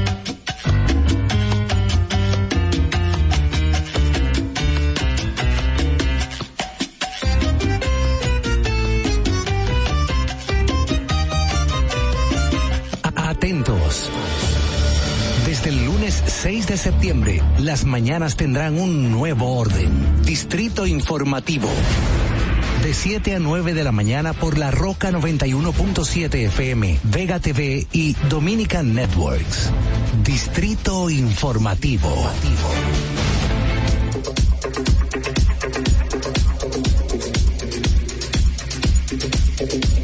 Lunes 16.10 16.22
6 16.26 16.66
de 16.66 16.76
septiembre, 16.76 17.42
las 17.58 17.84
mañanas 17.84 18.36
tendrán 18.36 18.78
un 18.78 19.10
nuevo 19.12 19.56
orden. 19.56 20.22
Distrito 20.24 20.86
Informativo. 20.86 21.68
De 22.82 22.94
7 22.94 23.36
a 23.36 23.38
9 23.38 23.74
de 23.74 23.84
la 23.84 23.92
mañana 23.92 24.32
por 24.32 24.58
la 24.58 24.70
Roca 24.70 25.10
91.7 25.10 26.34
FM, 26.46 26.98
Vega 27.04 27.38
TV 27.38 27.86
y 27.92 28.14
Dominican 28.28 28.94
Networks. 28.94 29.70
Distrito 30.24 31.10
Informativo. 31.10 32.30
You 39.60 39.99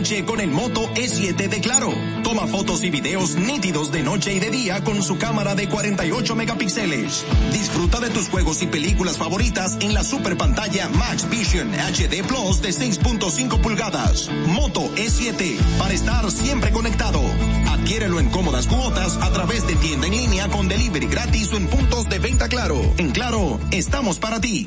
con 0.00 0.40
el 0.40 0.50
Moto 0.50 0.88
E7 0.94 1.48
de 1.48 1.60
Claro. 1.60 1.92
Toma 2.24 2.46
fotos 2.46 2.82
y 2.84 2.88
videos 2.88 3.36
nítidos 3.36 3.92
de 3.92 4.02
noche 4.02 4.32
y 4.32 4.40
de 4.40 4.50
día 4.50 4.82
con 4.82 5.02
su 5.02 5.18
cámara 5.18 5.54
de 5.54 5.68
48 5.68 6.34
megapíxeles. 6.34 7.22
Disfruta 7.52 8.00
de 8.00 8.08
tus 8.08 8.30
juegos 8.30 8.62
y 8.62 8.66
películas 8.66 9.18
favoritas 9.18 9.76
en 9.80 9.92
la 9.92 10.02
super 10.02 10.38
pantalla 10.38 10.88
Max 10.88 11.28
Vision 11.28 11.70
HD 11.74 12.26
Plus 12.26 12.62
de 12.62 12.70
6.5 12.70 13.60
pulgadas. 13.60 14.30
Moto 14.46 14.80
E7 14.96 15.58
para 15.78 15.92
estar 15.92 16.30
siempre 16.30 16.70
conectado. 16.70 17.20
Adquiérelo 17.68 18.20
en 18.20 18.30
cómodas 18.30 18.68
cuotas 18.68 19.18
a 19.20 19.30
través 19.32 19.66
de 19.66 19.76
tienda 19.76 20.06
en 20.06 20.16
línea 20.16 20.48
con 20.48 20.66
delivery 20.66 21.08
gratis 21.08 21.52
o 21.52 21.58
en 21.58 21.66
puntos 21.66 22.08
de 22.08 22.18
venta 22.18 22.48
Claro. 22.48 22.80
En 22.96 23.10
Claro, 23.10 23.60
estamos 23.70 24.18
para 24.18 24.40
ti. 24.40 24.66